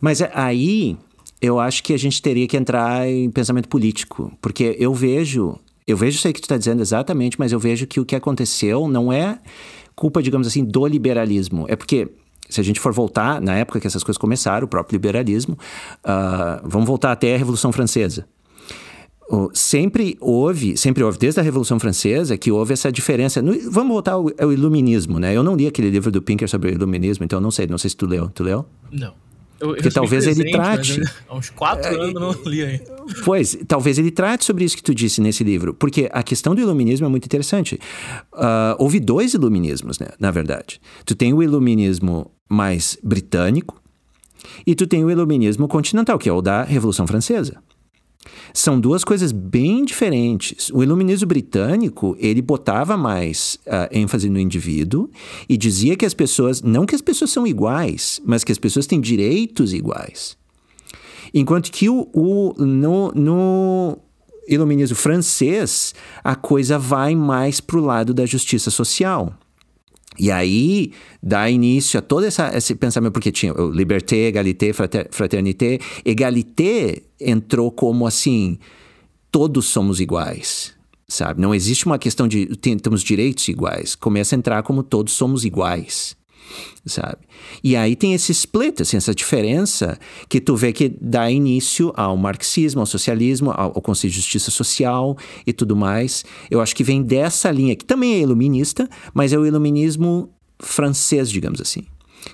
Mas 0.00 0.20
é, 0.20 0.30
aí 0.34 0.96
eu 1.40 1.58
acho 1.58 1.82
que 1.82 1.92
a 1.92 1.98
gente 1.98 2.20
teria 2.20 2.46
que 2.46 2.56
entrar 2.56 3.08
em 3.08 3.30
pensamento 3.30 3.68
político, 3.68 4.36
porque 4.40 4.76
eu 4.78 4.92
vejo, 4.92 5.58
eu 5.86 5.96
vejo 5.96 6.16
isso 6.16 6.26
aí 6.26 6.32
que 6.32 6.40
tu 6.40 6.44
está 6.44 6.56
dizendo 6.56 6.82
exatamente, 6.82 7.38
mas 7.38 7.52
eu 7.52 7.58
vejo 7.58 7.86
que 7.86 8.00
o 8.00 8.04
que 8.04 8.16
aconteceu 8.16 8.88
não 8.88 9.12
é 9.12 9.38
culpa, 9.94 10.22
digamos 10.22 10.46
assim, 10.46 10.64
do 10.64 10.86
liberalismo, 10.86 11.64
é 11.68 11.76
porque 11.76 12.08
se 12.48 12.60
a 12.60 12.64
gente 12.64 12.78
for 12.78 12.92
voltar, 12.92 13.40
na 13.40 13.54
época 13.54 13.80
que 13.80 13.86
essas 13.86 14.04
coisas 14.04 14.18
começaram, 14.18 14.66
o 14.66 14.68
próprio 14.68 14.96
liberalismo, 14.96 15.58
uh, 16.04 16.62
vamos 16.64 16.86
voltar 16.86 17.12
até 17.12 17.34
a 17.34 17.38
Revolução 17.38 17.72
Francesa. 17.72 18.26
Sempre 19.52 20.16
houve, 20.20 20.76
sempre 20.76 21.02
houve, 21.02 21.18
desde 21.18 21.40
a 21.40 21.42
Revolução 21.42 21.80
Francesa, 21.80 22.38
que 22.38 22.52
houve 22.52 22.72
essa 22.72 22.92
diferença. 22.92 23.42
No, 23.42 23.52
vamos 23.72 23.92
voltar 23.92 24.12
ao, 24.12 24.26
ao, 24.40 24.52
iluminismo, 24.52 25.18
né? 25.18 25.34
Eu 25.36 25.42
não 25.42 25.56
li 25.56 25.66
aquele 25.66 25.90
livro 25.90 26.12
do 26.12 26.22
Pinker 26.22 26.48
sobre 26.48 26.70
o 26.70 26.72
iluminismo, 26.72 27.24
então 27.24 27.40
não 27.40 27.50
sei, 27.50 27.66
não 27.66 27.76
sei 27.76 27.90
se 27.90 27.96
tu 27.96 28.06
leu. 28.06 28.28
Tu 28.28 28.44
leu? 28.44 28.64
Não. 28.92 29.12
Eu, 29.58 29.74
Porque 29.74 29.90
talvez 29.90 30.24
presente, 30.24 30.48
ele 30.48 30.52
trate. 30.52 31.00
Há 31.28 31.36
uns 31.36 31.50
quatro 31.50 31.86
é, 31.86 31.94
anos 31.94 32.14
eu 32.14 32.20
não 32.20 32.32
li 32.44 32.62
aí. 32.62 32.80
Pois, 33.24 33.56
talvez 33.66 33.98
ele 33.98 34.10
trate 34.10 34.44
sobre 34.44 34.64
isso 34.64 34.76
que 34.76 34.82
tu 34.82 34.94
disse 34.94 35.20
nesse 35.20 35.42
livro. 35.42 35.72
Porque 35.72 36.08
a 36.12 36.22
questão 36.22 36.54
do 36.54 36.60
iluminismo 36.60 37.06
é 37.06 37.08
muito 37.08 37.24
interessante. 37.24 37.78
Uh, 38.34 38.76
houve 38.78 39.00
dois 39.00 39.34
iluminismos, 39.34 39.98
né, 39.98 40.08
na 40.20 40.30
verdade. 40.30 40.80
Tu 41.04 41.14
tem 41.14 41.32
o 41.32 41.42
iluminismo 41.42 42.30
mais 42.48 42.98
britânico 43.02 43.80
e 44.66 44.74
tu 44.74 44.86
tem 44.86 45.04
o 45.04 45.10
iluminismo 45.10 45.66
continental, 45.66 46.18
que 46.18 46.28
é 46.28 46.32
o 46.32 46.42
da 46.42 46.62
Revolução 46.62 47.06
Francesa. 47.06 47.56
São 48.52 48.78
duas 48.78 49.04
coisas 49.04 49.32
bem 49.32 49.84
diferentes. 49.84 50.70
O 50.70 50.82
iluminismo 50.82 51.26
britânico, 51.26 52.16
ele 52.18 52.42
botava 52.42 52.96
mais 52.96 53.58
uh, 53.66 53.88
ênfase 53.90 54.28
no 54.28 54.38
indivíduo 54.38 55.10
e 55.48 55.56
dizia 55.56 55.96
que 55.96 56.06
as 56.06 56.14
pessoas, 56.14 56.62
não 56.62 56.86
que 56.86 56.94
as 56.94 57.00
pessoas 57.00 57.30
são 57.30 57.46
iguais, 57.46 58.20
mas 58.24 58.44
que 58.44 58.52
as 58.52 58.58
pessoas 58.58 58.86
têm 58.86 59.00
direitos 59.00 59.72
iguais. 59.72 60.36
Enquanto 61.34 61.70
que 61.70 61.88
o, 61.88 62.08
o 62.12 62.54
no, 62.58 63.12
no 63.12 63.98
iluminismo 64.48 64.96
francês, 64.96 65.94
a 66.22 66.34
coisa 66.34 66.78
vai 66.78 67.14
mais 67.14 67.60
para 67.60 67.76
o 67.76 67.84
lado 67.84 68.14
da 68.14 68.24
justiça 68.24 68.70
social. 68.70 69.34
E 70.18 70.30
aí 70.30 70.92
dá 71.22 71.48
início 71.50 71.98
a 71.98 72.02
todo 72.02 72.24
essa, 72.24 72.56
esse 72.56 72.74
pensamento, 72.74 73.12
porque 73.12 73.32
tinha 73.32 73.52
o 73.52 73.70
liberté, 73.70 74.28
égalité, 74.28 74.72
fraternité. 75.10 75.78
Égalité 76.04 77.02
entrou 77.20 77.70
como 77.70 78.06
assim: 78.06 78.58
todos 79.30 79.66
somos 79.66 80.00
iguais, 80.00 80.74
sabe? 81.08 81.40
Não 81.40 81.54
existe 81.54 81.86
uma 81.86 81.98
questão 81.98 82.26
de 82.26 82.46
temos 82.82 83.02
direitos 83.02 83.48
iguais. 83.48 83.94
Começa 83.94 84.34
a 84.34 84.38
entrar 84.38 84.62
como 84.62 84.82
todos 84.82 85.12
somos 85.12 85.44
iguais 85.44 86.16
sabe? 86.84 87.18
E 87.62 87.76
aí 87.76 87.96
tem 87.96 88.14
esse 88.14 88.32
split, 88.32 88.80
assim, 88.80 88.96
essa 88.96 89.14
diferença 89.14 89.98
que 90.28 90.40
tu 90.40 90.56
vê 90.56 90.72
que 90.72 90.88
dá 91.00 91.30
início 91.30 91.92
ao 91.96 92.16
marxismo, 92.16 92.80
ao 92.80 92.86
socialismo, 92.86 93.50
ao, 93.50 93.72
ao 93.74 93.82
conceito 93.82 94.12
de 94.12 94.20
justiça 94.20 94.50
social 94.50 95.16
e 95.46 95.52
tudo 95.52 95.76
mais. 95.76 96.24
Eu 96.50 96.60
acho 96.60 96.74
que 96.74 96.84
vem 96.84 97.02
dessa 97.02 97.50
linha, 97.50 97.74
que 97.74 97.84
também 97.84 98.14
é 98.14 98.20
iluminista, 98.20 98.88
mas 99.12 99.32
é 99.32 99.38
o 99.38 99.46
iluminismo 99.46 100.30
francês, 100.58 101.30
digamos 101.30 101.60
assim. 101.60 101.84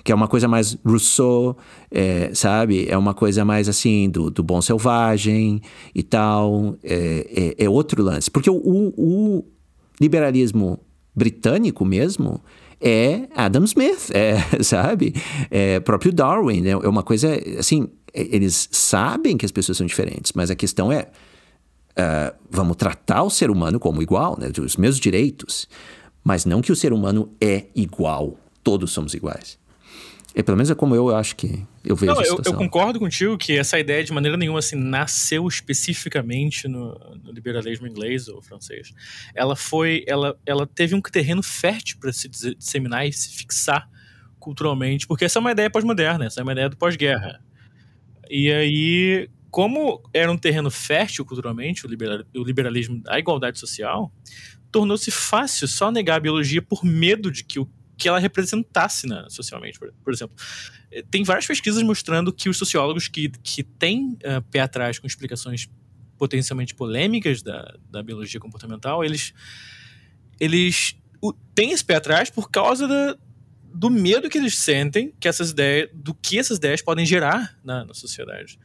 Que 0.03 0.11
é 0.11 0.15
uma 0.15 0.27
coisa 0.27 0.47
mais 0.47 0.77
Rousseau, 0.83 1.55
é, 1.91 2.31
sabe? 2.33 2.87
É 2.89 2.97
uma 2.97 3.13
coisa 3.13 3.45
mais 3.45 3.69
assim, 3.69 4.09
do, 4.09 4.29
do 4.31 4.41
bom 4.41 4.59
selvagem 4.61 5.61
e 5.93 6.01
tal. 6.01 6.75
É, 6.83 7.53
é, 7.59 7.65
é 7.65 7.69
outro 7.69 8.01
lance. 8.01 8.31
Porque 8.31 8.49
o, 8.49 8.55
o, 8.55 8.93
o 8.97 9.45
liberalismo 10.01 10.79
britânico 11.15 11.85
mesmo, 11.85 12.41
é 12.83 13.29
Adam 13.33 13.63
Smith, 13.63 14.11
é, 14.13 14.37
sabe? 14.61 15.15
É 15.49 15.79
próprio 15.79 16.11
Darwin, 16.11 16.61
né? 16.61 16.71
É 16.71 16.87
uma 16.87 17.01
coisa, 17.01 17.29
assim, 17.57 17.87
eles 18.13 18.67
sabem 18.71 19.37
que 19.37 19.45
as 19.45 19.51
pessoas 19.51 19.77
são 19.77 19.87
diferentes, 19.87 20.33
mas 20.33 20.51
a 20.51 20.55
questão 20.55 20.91
é, 20.91 21.07
uh, 21.97 22.35
vamos 22.51 22.75
tratar 22.75 23.23
o 23.23 23.29
ser 23.29 23.49
humano 23.49 23.79
como 23.79 24.01
igual, 24.01 24.37
né? 24.37 24.51
Os 24.61 24.75
mesmos 24.75 24.99
direitos, 24.99 25.67
mas 26.23 26.45
não 26.45 26.61
que 26.61 26.71
o 26.71 26.75
ser 26.75 26.91
humano 26.91 27.31
é 27.39 27.67
igual, 27.73 28.37
todos 28.61 28.91
somos 28.91 29.13
iguais. 29.13 29.57
É, 30.35 30.41
pelo 30.41 30.57
menos 30.57 30.71
é 30.71 30.75
como 30.75 30.95
eu 30.95 31.15
acho 31.15 31.35
que 31.35 31.63
eu 31.85 31.95
vejo 31.95 32.11
Não, 32.11 32.19
a 32.19 32.23
eu, 32.23 32.41
eu, 32.43 32.53
concordo 32.55 32.99
contigo 32.99 33.37
que 33.37 33.55
essa 33.55 33.79
ideia 33.79 34.03
de 34.03 34.11
maneira 34.11 34.35
nenhuma 34.35 34.59
assim, 34.59 34.75
nasceu 34.75 35.47
especificamente 35.47 36.67
no, 36.67 36.97
no, 37.23 37.31
liberalismo 37.31 37.85
inglês 37.85 38.27
ou 38.27 38.41
francês. 38.41 38.93
Ela 39.35 39.55
foi, 39.55 40.03
ela, 40.07 40.35
ela 40.43 40.65
teve 40.65 40.95
um 40.95 41.01
terreno 41.01 41.43
fértil 41.43 41.97
para 41.99 42.11
se 42.11 42.27
disseminar 42.27 43.07
e 43.07 43.13
se 43.13 43.29
fixar 43.29 43.87
culturalmente, 44.39 45.05
porque 45.05 45.25
essa 45.25 45.37
é 45.37 45.41
uma 45.41 45.51
ideia 45.51 45.69
pós-moderna, 45.69 46.25
essa 46.25 46.41
é 46.41 46.43
uma 46.43 46.51
ideia 46.51 46.67
do 46.67 46.77
pós-guerra. 46.77 47.39
E 48.29 48.51
aí, 48.51 49.29
como 49.51 50.01
era 50.11 50.31
um 50.31 50.37
terreno 50.37 50.71
fértil 50.71 51.23
culturalmente, 51.25 51.85
o, 51.85 51.89
liberal, 51.89 52.23
o 52.35 52.43
liberalismo 52.43 53.01
da 53.03 53.19
igualdade 53.19 53.59
social, 53.59 54.11
tornou-se 54.71 55.11
fácil 55.11 55.67
só 55.67 55.91
negar 55.91 56.15
a 56.15 56.19
biologia 56.19 56.61
por 56.61 56.83
medo 56.83 57.31
de 57.31 57.43
que 57.43 57.59
o 57.59 57.69
que 57.97 58.07
ela 58.07 58.19
representasse 58.19 59.07
né, 59.07 59.25
socialmente, 59.29 59.79
por, 59.79 59.93
por, 60.03 60.13
exemplo. 60.13 60.35
Eh, 60.91 61.03
tem 61.09 61.23
várias 61.23 61.45
pesquisas 61.45 61.81
mostrando 61.83 62.33
que 62.33 62.49
os 62.49 62.57
sociólogos 62.57 63.07
que, 63.07 63.29
que 63.43 63.63
têm 63.63 64.17
uh, 64.23 64.41
pé 64.51 64.61
atrás 64.61 64.99
com 64.99 65.07
explicações 65.07 65.69
potencialmente 66.17 66.73
polêmicas 66.73 67.41
da, 67.41 67.75
da 67.89 68.01
biologia 68.01 68.39
comportamental, 68.39 69.03
eles, 69.03 69.33
eles 70.39 70.95
têm 71.53 71.71
esse 71.71 71.83
pé 71.83 71.95
atrás 71.95 72.29
por 72.29 72.49
causa 72.49 72.87
da, 72.87 73.17
do 73.73 73.89
medo 73.89 74.29
que 74.29 74.37
eles 74.37 74.57
sentem 74.57 75.13
que 75.19 75.27
essas 75.27 75.51
ideias, 75.51 75.89
do 75.93 76.13
que 76.13 76.39
essas 76.39 76.57
ideias 76.57 76.81
podem 76.81 77.05
gerar 77.05 77.57
na, 77.63 77.85
na 77.85 77.93
sociedade. 77.93 78.59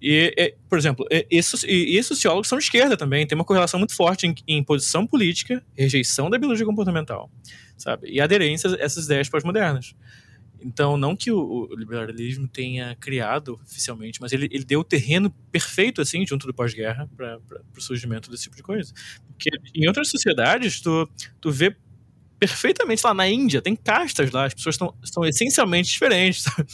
E, 0.00 0.34
e, 0.36 0.54
por 0.68 0.76
exemplo, 0.76 1.06
e, 1.10 1.26
e, 1.30 1.98
e 1.98 2.02
sociólogos 2.02 2.48
são 2.48 2.58
de 2.58 2.64
esquerda 2.64 2.96
também, 2.96 3.26
tem 3.26 3.36
uma 3.36 3.44
correlação 3.44 3.78
muito 3.78 3.94
forte 3.94 4.26
em, 4.26 4.34
em 4.46 4.62
posição 4.62 5.06
política, 5.06 5.64
rejeição 5.76 6.28
da 6.28 6.38
biologia 6.38 6.66
comportamental 6.66 7.30
sabe? 7.76 8.08
E 8.10 8.20
aderência 8.20 8.70
a 8.70 8.82
essas 8.82 9.06
ideias 9.06 9.28
pós-modernas. 9.28 9.94
Então, 10.64 10.96
não 10.96 11.14
que 11.14 11.30
o, 11.30 11.38
o, 11.38 11.76
liberalismo 11.76 12.48
tenha 12.48 12.96
criado 12.96 13.60
oficialmente, 13.62 14.18
mas 14.18 14.32
ele, 14.32 14.48
ele 14.50 14.64
deu 14.64 14.80
o 14.80 14.84
terreno 14.84 15.30
perfeito, 15.52 16.00
assim, 16.00 16.26
junto 16.26 16.46
do 16.46 16.54
pós-guerra, 16.54 17.08
para 17.14 17.38
o 17.76 17.80
surgimento 17.80 18.30
desse 18.30 18.44
tipo 18.44 18.56
de 18.56 18.62
coisa. 18.62 18.92
Porque 19.28 19.50
em 19.74 19.86
outras 19.86 20.08
sociedades, 20.08 20.80
tu, 20.80 21.06
tu 21.38 21.50
vê 21.50 21.76
perfeitamente 22.38 23.04
lá 23.04 23.12
na 23.12 23.28
Índia, 23.28 23.60
tem 23.60 23.76
castas 23.76 24.30
lá, 24.30 24.46
as 24.46 24.54
pessoas 24.54 24.74
estão, 24.74 24.94
são 25.04 25.24
essencialmente 25.24 25.90
diferentes, 25.90 26.42
sabe? 26.44 26.66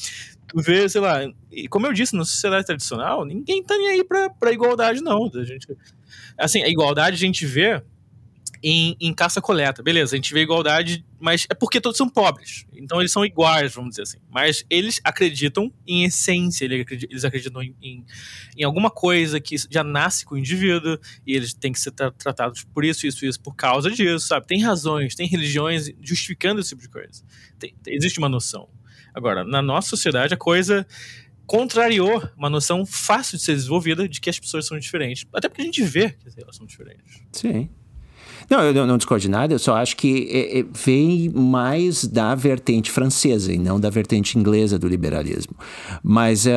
Tu 0.47 0.61
vê, 0.63 0.89
sei 0.89 1.01
lá, 1.01 1.21
e 1.51 1.69
como 1.69 1.87
eu 1.87 1.93
disse, 1.93 2.15
na 2.17 2.25
sociedade 2.25 2.67
tradicional, 2.67 3.25
ninguém 3.25 3.63
tá 3.63 3.77
nem 3.77 3.89
aí 3.89 4.05
pra, 4.05 4.31
pra 4.31 4.53
igualdade, 4.53 5.01
não. 5.01 5.31
A 5.35 5.45
gente, 5.45 5.67
assim, 6.39 6.63
a 6.63 6.69
igualdade 6.69 7.15
a 7.15 7.19
gente 7.19 7.47
vê 7.47 7.83
em, 8.63 8.97
em 9.01 9.13
caça-coleta. 9.15 9.83
Beleza, 9.83 10.15
a 10.15 10.17
gente 10.17 10.33
vê 10.33 10.41
igualdade 10.41 11.05
mas 11.21 11.47
é 11.51 11.55
porque 11.55 11.81
todos 11.81 11.99
são 11.99 12.09
pobres. 12.09 12.65
Então 12.73 12.99
eles 12.99 13.13
são 13.13 13.25
iguais, 13.25 13.75
vamos 13.75 13.91
dizer 13.91 14.03
assim. 14.03 14.19
Mas 14.31 14.65
eles 14.71 15.01
acreditam 15.05 15.71
em 15.87 16.05
essência, 16.05 16.65
eles 16.65 17.25
acreditam 17.25 17.63
em, 17.63 17.77
em, 17.81 18.05
em 18.57 18.65
alguma 18.65 18.91
coisa 18.91 19.39
que 19.39 19.55
já 19.71 19.85
nasce 19.85 20.25
com 20.25 20.35
o 20.35 20.39
indivíduo 20.39 20.99
e 21.27 21.37
eles 21.37 21.53
têm 21.53 21.73
que 21.73 21.79
ser 21.79 21.91
tra 21.91 22.11
tratados 22.11 22.65
por 22.65 22.85
isso, 22.85 23.07
isso, 23.07 23.27
isso, 23.27 23.39
por 23.39 23.55
causa 23.55 23.91
disso, 23.91 24.27
sabe? 24.27 24.47
Tem 24.47 24.63
razões, 24.63 25.15
tem 25.15 25.29
religiões 25.29 25.91
justificando 26.01 26.61
esse 26.61 26.71
tipo 26.71 26.83
de 26.83 26.89
coisa. 26.89 27.23
Tem, 27.59 27.75
existe 27.87 28.19
uma 28.19 28.29
noção. 28.29 28.71
Agora, 29.13 29.45
na 29.45 29.61
nossa 29.61 29.91
sociedade, 29.91 30.33
a 30.33 30.39
coisa 30.39 30.87
contrariou 31.47 32.27
uma 32.37 32.49
noção 32.49 32.87
fácil 32.87 33.37
de 33.37 33.45
ser 33.45 33.55
desenvolvida 33.55 34.09
de 34.09 34.21
que 34.21 34.31
as 34.31 34.39
pessoas 34.39 34.67
são 34.67 34.79
diferentes. 34.79 35.27
Até 35.35 35.49
porque 35.49 35.61
a 35.61 35.65
gente 35.65 35.83
vê 35.83 36.11
que 36.11 36.41
elas 36.41 36.57
são 36.57 36.65
diferentes. 36.65 37.23
Sim. 37.33 37.69
Não, 38.49 38.63
eu 38.63 38.87
não 38.87 38.97
discordo 38.97 39.23
de 39.23 39.29
nada, 39.29 39.55
eu 39.55 39.59
só 39.59 39.77
acho 39.77 39.97
que 39.97 40.29
é, 40.31 40.61
é, 40.61 40.65
vem 40.73 41.29
mais 41.31 42.05
da 42.05 42.35
vertente 42.35 42.91
francesa 42.91 43.53
e 43.53 43.59
não 43.59 43.79
da 43.79 43.91
vertente 43.91 44.39
inglesa 44.39 44.79
do 44.79 44.89
liberalismo. 44.89 45.55
Mas 46.03 46.47
uh, 46.47 46.51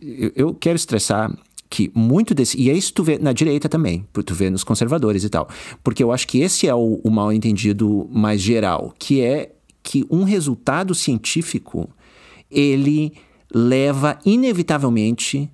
eu, 0.00 0.32
eu 0.34 0.54
quero 0.54 0.76
estressar 0.76 1.32
que 1.70 1.90
muito 1.94 2.34
desse. 2.34 2.58
E 2.58 2.70
é 2.70 2.72
isso 2.72 2.92
tu 2.92 3.02
vê 3.02 3.18
na 3.18 3.32
direita 3.32 3.68
também, 3.68 4.06
tu 4.24 4.34
vê 4.34 4.50
nos 4.50 4.64
conservadores 4.64 5.24
e 5.24 5.28
tal. 5.28 5.48
Porque 5.82 6.02
eu 6.02 6.12
acho 6.12 6.26
que 6.26 6.40
esse 6.40 6.66
é 6.66 6.74
o, 6.74 7.00
o 7.02 7.10
mal 7.10 7.32
entendido 7.32 8.08
mais 8.10 8.40
geral, 8.40 8.94
que 8.98 9.20
é 9.20 9.52
que 9.82 10.06
um 10.10 10.24
resultado 10.24 10.94
científico 10.94 11.88
ele 12.50 13.12
leva 13.52 14.18
inevitavelmente 14.24 15.50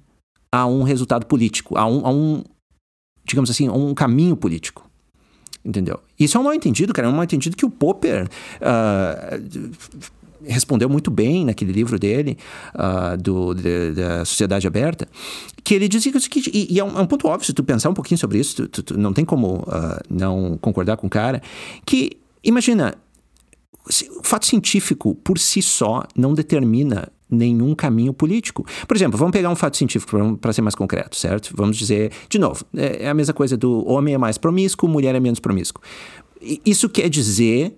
a 0.51 0.67
um 0.67 0.83
resultado 0.83 1.27
político, 1.27 1.77
a 1.77 1.87
um, 1.87 2.07
a 2.07 2.11
um 2.11 2.45
digamos 3.25 3.51
assim, 3.51 3.69
a 3.69 3.73
um 3.73 3.95
caminho 3.95 4.37
político. 4.37 4.89
Entendeu? 5.65 5.99
Isso 6.19 6.37
é 6.37 6.41
um 6.41 6.45
mal 6.45 6.55
entendido, 6.55 6.93
cara. 6.93 7.09
É 7.09 7.11
um 7.11 7.15
mal 7.15 7.25
entendido 7.25 7.57
que 7.57 7.65
o 7.65 7.71
Popper 7.71 8.29
uh, 8.61 9.71
respondeu 10.47 10.89
muito 10.89 11.11
bem 11.11 11.45
naquele 11.45 11.73
livro 11.73 11.99
dele, 11.99 12.37
uh, 12.75 13.17
do, 13.17 13.55
da 13.55 14.25
Sociedade 14.25 14.67
Aberta, 14.67 15.09
que 15.63 15.75
ele 15.75 15.89
dizia 15.89 16.13
que, 16.13 16.41
e, 16.53 16.75
e 16.75 16.79
é, 16.79 16.85
um, 16.85 16.99
é, 16.99 17.01
um, 17.01 17.07
ponto 17.07 17.27
óbvio, 17.27 17.47
se 17.47 17.53
tu 17.53 17.65
pensar 17.65 17.89
um 17.89 17.95
pouquinho 17.95 18.19
sobre 18.19 18.39
isso, 18.39 18.57
tu, 18.57 18.69
tu, 18.69 18.83
tu 18.83 18.99
não 18.99 19.13
tem 19.13 19.25
como 19.25 19.61
uh, 19.61 20.01
não 20.09 20.59
concordar 20.61 20.97
com 20.97 21.07
o 21.07 21.11
cara, 21.11 21.43
que, 21.87 22.19
imagina, 22.43 22.95
o 24.19 24.23
fato 24.23 24.47
científico 24.47 25.15
por 25.15 25.39
si 25.39 25.61
só 25.61 26.05
não 26.17 26.35
determina 26.35 27.09
nenhum 27.35 27.75
caminho 27.75 28.13
político. 28.13 28.67
Por 28.87 28.97
exemplo, 28.97 29.19
vamos 29.19 29.33
pegar 29.33 29.51
um 29.51 29.57
fato 29.57 29.77
científico 29.77 30.37
para 30.39 30.53
ser 30.53 30.63
mais 30.63 30.75
concreto, 30.75 31.17
certo? 31.17 31.53
Vamos 31.55 31.77
dizer, 31.77 32.13
de 32.29 32.39
novo, 32.39 32.65
é, 32.77 33.05
é 33.05 33.09
a 33.09 33.15
mesma 33.15 33.35
coisa 33.35 33.57
do 33.57 33.87
homem 33.89 34.15
é 34.15 34.19
mais 34.19 34.39
promíscuo, 34.39 34.89
mulher 34.89 35.15
é 35.15 35.21
menos 35.21 35.41
promíscuo. 35.41 35.83
Isso 36.65 36.89
quer 36.89 37.09
dizer 37.09 37.77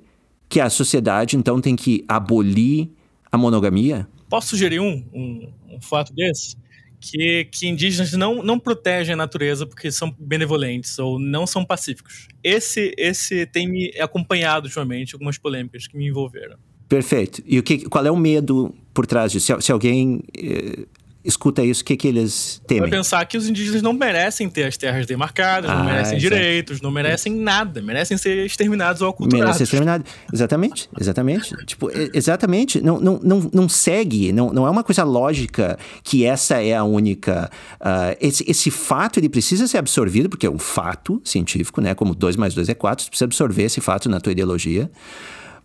que 0.48 0.60
a 0.60 0.70
sociedade 0.70 1.36
então 1.36 1.60
tem 1.60 1.76
que 1.76 2.04
abolir 2.08 2.88
a 3.30 3.38
monogamia? 3.38 4.08
Posso 4.28 4.48
sugerir 4.48 4.80
um, 4.80 5.04
um, 5.12 5.52
um 5.70 5.80
fato 5.80 6.12
desse? 6.12 6.56
Que, 6.98 7.44
que, 7.52 7.68
indígenas 7.68 8.12
não, 8.12 8.42
não 8.42 8.58
protegem 8.58 9.12
a 9.12 9.16
natureza 9.16 9.66
porque 9.66 9.92
são 9.92 10.14
benevolentes 10.18 10.98
ou 10.98 11.18
não 11.18 11.46
são 11.46 11.64
pacíficos. 11.64 12.26
Esse, 12.42 12.92
esse 12.96 13.46
tem 13.46 13.68
me 13.68 13.92
acompanhado 14.00 14.66
ultimamente 14.66 15.14
algumas 15.14 15.36
polêmicas 15.36 15.86
que 15.86 15.96
me 15.96 16.08
envolveram. 16.08 16.56
Perfeito. 16.88 17.42
E 17.46 17.58
o 17.58 17.62
que, 17.62 17.88
qual 17.88 18.04
é 18.06 18.10
o 18.10 18.16
medo 18.16 18.74
por 18.94 19.06
trás 19.06 19.32
disso? 19.32 19.46
Se, 19.46 19.66
se 19.66 19.72
alguém 19.72 20.22
eh, 20.36 20.86
escuta 21.26 21.64
isso, 21.64 21.82
o 21.82 21.84
que, 21.84 21.96
que 21.96 22.06
eles 22.06 22.62
temem? 22.66 22.82
Vai 22.82 22.90
pensar 22.90 23.24
que 23.26 23.36
os 23.36 23.48
indígenas 23.48 23.82
não 23.82 23.92
merecem 23.92 24.48
ter 24.48 24.64
as 24.64 24.76
terras 24.76 25.06
demarcadas, 25.06 25.68
ah, 25.68 25.78
não 25.78 25.84
merecem 25.84 26.16
exato. 26.16 26.34
direitos, 26.34 26.80
não 26.80 26.90
merecem 26.90 27.34
nada, 27.34 27.82
merecem 27.82 28.16
ser 28.16 28.46
exterminados 28.46 29.02
ou 29.02 29.08
ocultados. 29.08 29.40
Merecem 29.40 29.58
ser 29.58 29.64
exterminados. 29.64 30.12
Exatamente, 30.32 30.88
exatamente. 30.98 31.56
tipo, 31.66 31.90
exatamente. 32.14 32.80
Não, 32.80 33.00
não, 33.00 33.20
não, 33.22 33.50
não 33.52 33.68
segue, 33.68 34.32
não, 34.32 34.52
não 34.52 34.66
é 34.66 34.70
uma 34.70 34.84
coisa 34.84 35.02
lógica 35.02 35.76
que 36.04 36.24
essa 36.24 36.62
é 36.62 36.74
a 36.76 36.84
única. 36.84 37.50
Uh, 37.80 38.16
esse, 38.20 38.44
esse 38.48 38.70
fato 38.70 39.18
ele 39.18 39.28
precisa 39.28 39.66
ser 39.66 39.78
absorvido, 39.78 40.28
porque 40.28 40.46
é 40.46 40.50
um 40.50 40.58
fato 40.58 41.20
científico, 41.24 41.80
né? 41.80 41.94
Como 41.94 42.14
2 42.14 42.36
mais 42.36 42.54
2 42.54 42.68
é 42.68 42.74
4, 42.74 43.04
você 43.04 43.10
precisa 43.10 43.24
absorver 43.24 43.64
esse 43.64 43.80
fato 43.80 44.08
na 44.08 44.20
tua 44.20 44.30
ideologia. 44.30 44.88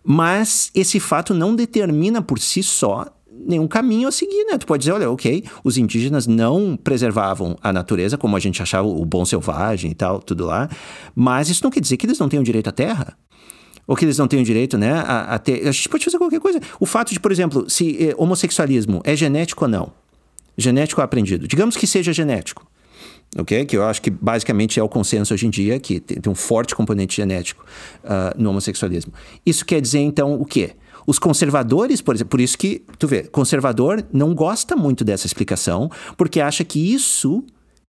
Mas 0.04 0.70
esse 0.74 0.98
fato 0.98 1.32
não 1.32 1.54
determina 1.54 2.20
por 2.20 2.38
si 2.38 2.62
só 2.62 3.06
nenhum 3.46 3.66
caminho 3.66 4.08
a 4.08 4.12
seguir, 4.12 4.44
né? 4.44 4.58
Tu 4.58 4.66
pode 4.66 4.82
dizer, 4.82 4.92
olha, 4.92 5.10
ok, 5.10 5.44
os 5.64 5.76
indígenas 5.76 6.26
não 6.26 6.76
preservavam 6.76 7.56
a 7.62 7.72
natureza 7.72 8.16
como 8.16 8.36
a 8.36 8.40
gente 8.40 8.62
achava 8.62 8.86
o 8.86 9.04
bom 9.04 9.24
selvagem 9.24 9.90
e 9.90 9.94
tal, 9.94 10.20
tudo 10.20 10.46
lá, 10.46 10.68
mas 11.14 11.48
isso 11.48 11.62
não 11.64 11.70
quer 11.70 11.80
dizer 11.80 11.96
que 11.96 12.06
eles 12.06 12.18
não 12.18 12.28
tenham 12.28 12.42
direito 12.42 12.68
à 12.68 12.72
terra. 12.72 13.16
Ou 13.84 13.96
que 13.96 14.04
eles 14.04 14.16
não 14.16 14.28
tenham 14.28 14.44
direito, 14.44 14.78
né, 14.78 14.92
a, 14.92 15.34
a 15.34 15.38
ter... 15.40 15.66
A 15.66 15.72
gente 15.72 15.88
pode 15.88 16.04
fazer 16.04 16.16
qualquer 16.16 16.38
coisa. 16.38 16.60
O 16.78 16.86
fato 16.86 17.12
de, 17.12 17.18
por 17.18 17.32
exemplo, 17.32 17.68
se 17.68 18.10
eh, 18.10 18.14
homossexualismo 18.16 19.02
é 19.02 19.16
genético 19.16 19.64
ou 19.64 19.68
não. 19.68 19.92
Genético 20.56 21.00
ou 21.00 21.04
aprendido. 21.04 21.48
Digamos 21.48 21.76
que 21.76 21.84
seja 21.84 22.12
genético 22.12 22.64
ok? 23.36 23.64
Que 23.64 23.76
eu 23.76 23.84
acho 23.84 24.02
que 24.02 24.10
basicamente 24.10 24.78
é 24.78 24.82
o 24.82 24.88
consenso 24.88 25.32
hoje 25.32 25.46
em 25.46 25.50
dia, 25.50 25.78
que 25.78 26.00
tem, 26.00 26.20
tem 26.20 26.32
um 26.32 26.34
forte 26.34 26.74
componente 26.74 27.16
genético 27.16 27.64
uh, 28.04 28.40
no 28.40 28.50
homossexualismo. 28.50 29.12
Isso 29.44 29.64
quer 29.64 29.80
dizer, 29.80 30.00
então, 30.00 30.34
o 30.34 30.44
quê? 30.44 30.72
Os 31.06 31.18
conservadores, 31.18 32.00
por 32.00 32.14
exemplo, 32.14 32.30
por 32.30 32.40
isso 32.40 32.56
que, 32.56 32.84
tu 32.98 33.08
vê, 33.08 33.24
conservador 33.24 34.04
não 34.12 34.34
gosta 34.34 34.76
muito 34.76 35.04
dessa 35.04 35.26
explicação, 35.26 35.90
porque 36.16 36.40
acha 36.40 36.64
que 36.64 36.92
isso 36.92 37.44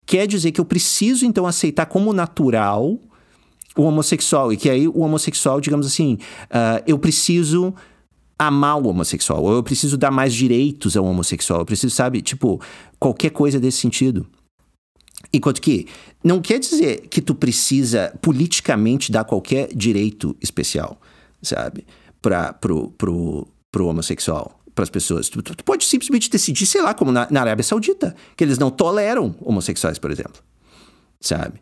quer 0.07 0.27
dizer 0.27 0.53
que 0.53 0.61
eu 0.61 0.65
preciso, 0.65 1.27
então, 1.27 1.47
aceitar 1.47 1.87
como 1.87 2.13
natural 2.13 2.99
o 3.77 3.83
homossexual, 3.83 4.53
e 4.53 4.57
que 4.57 4.69
aí 4.69 4.87
o 4.87 5.01
homossexual, 5.01 5.61
digamos 5.61 5.87
assim, 5.87 6.19
uh, 6.45 6.83
eu 6.87 6.99
preciso 6.99 7.75
amar 8.39 8.77
o 8.77 8.89
homossexual, 8.89 9.43
ou 9.43 9.55
eu 9.55 9.63
preciso 9.63 9.97
dar 9.97 10.11
mais 10.11 10.35
direitos 10.35 10.97
ao 10.97 11.05
homossexual, 11.05 11.61
eu 11.61 11.65
preciso, 11.65 11.95
sabe, 11.95 12.21
tipo, 12.21 12.61
qualquer 12.99 13.31
coisa 13.31 13.61
desse 13.61 13.79
sentido. 13.79 14.27
Enquanto 15.33 15.61
que 15.61 15.87
não 16.23 16.41
quer 16.41 16.59
dizer 16.59 17.09
que 17.09 17.21
tu 17.21 17.35
precisa 17.35 18.13
politicamente 18.21 19.11
dar 19.11 19.25
qualquer 19.25 19.69
direito 19.75 20.37
especial, 20.41 21.01
sabe? 21.43 21.87
Para 22.21 22.53
pro, 22.53 22.91
pro, 22.93 23.49
pro 23.71 23.87
homossexual, 23.87 24.61
para 24.75 24.85
as 24.85 24.91
pessoas. 24.91 25.29
Tu, 25.29 25.43
tu, 25.43 25.57
tu, 25.57 25.65
pode 25.65 25.85
simplesmente 25.85 26.31
decidir, 26.31 26.67
sei 26.67 26.83
lá, 26.83 26.95
como 26.95 27.13
na, 27.13 27.27
na, 27.31 27.41
Arábia 27.41 27.65
Saudita, 27.65 28.15
que 28.37 28.45
eles 28.45 28.59
não 28.59 28.71
toleram 28.71 29.35
homossexuais, 29.41 29.99
por 29.99 30.11
exemplo, 30.11 30.43
sabe? 31.21 31.61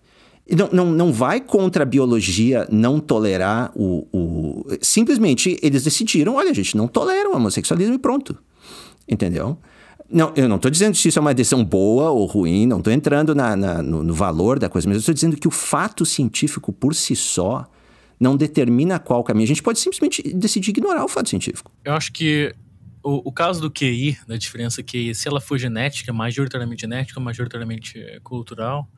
Não, 0.51 0.69
não, 0.73 0.87
não 0.87 1.13
vai 1.13 1.41
contra 1.41 1.85
a 1.85 1.87
biologia 1.87 2.67
não 2.71 2.99
tolerar 2.99 3.71
o, 3.77 4.07
o. 4.13 4.67
Simplesmente 4.81 5.57
eles 5.63 5.85
decidiram: 5.85 6.35
olha, 6.35 6.51
a 6.51 6.55
gente 6.55 6.77
não 6.77 6.89
tolera 6.89 7.31
o 7.31 7.37
homossexualismo 7.37 7.95
e 7.95 7.99
pronto. 7.99 8.37
Entendeu? 9.09 9.59
Não, 10.11 10.33
eu 10.35 10.49
não 10.49 10.57
estou 10.57 10.71
dizendo 10.71 10.97
se 10.97 11.09
isso 11.09 11.19
é 11.19 11.23
uma 11.23 11.33
decisão 11.33 11.65
boa 11.65 12.11
ou 12.11 12.27
ruim, 12.27 12.67
não 12.67 12.79
estou 12.79 12.93
entrando 12.93 13.35
na, 13.35 13.55
na 13.55 13.83
no, 13.83 14.03
no, 14.03 14.13
valor 14.13 14.59
da 14.59 14.69
coisa, 14.69 14.89
mas 14.89 14.97
eu 14.97 15.01
estou 15.01 15.15
dizendo 15.15 15.37
que 15.37 15.47
o 15.47 15.53
fato 15.53 16.05
científico 16.05 16.73
por 16.73 16.95
si 16.95 17.15
só 17.15 17.71
não 18.19 18.37
determina 18.37 18.99
qual 18.99 19.23
caminho. 19.23 19.45
A 19.45 19.49
gente 19.49 19.63
pode 19.63 19.79
simplesmente 19.79 20.23
decidir 20.35 20.71
ignorar 20.71 21.05
o 21.05 21.09
fato 21.09 21.29
científico. 21.29 21.73
Eu 21.85 21.95
acho 21.95 22.13
que 22.13 22.53
o, 23.03 23.29
o 23.29 23.33
caso 23.33 23.61
do 23.61 23.71
QI, 23.71 24.19
da 24.27 24.37
diferença 24.37 24.83
QI, 24.83 25.15
se 25.15 25.29
ela 25.29 25.41
for 25.41 25.59
genética, 25.59 26.13
majoritariamente 26.13 26.83
genética, 26.83 27.21
majoritariamente 27.21 28.21
cultural, 28.23 28.89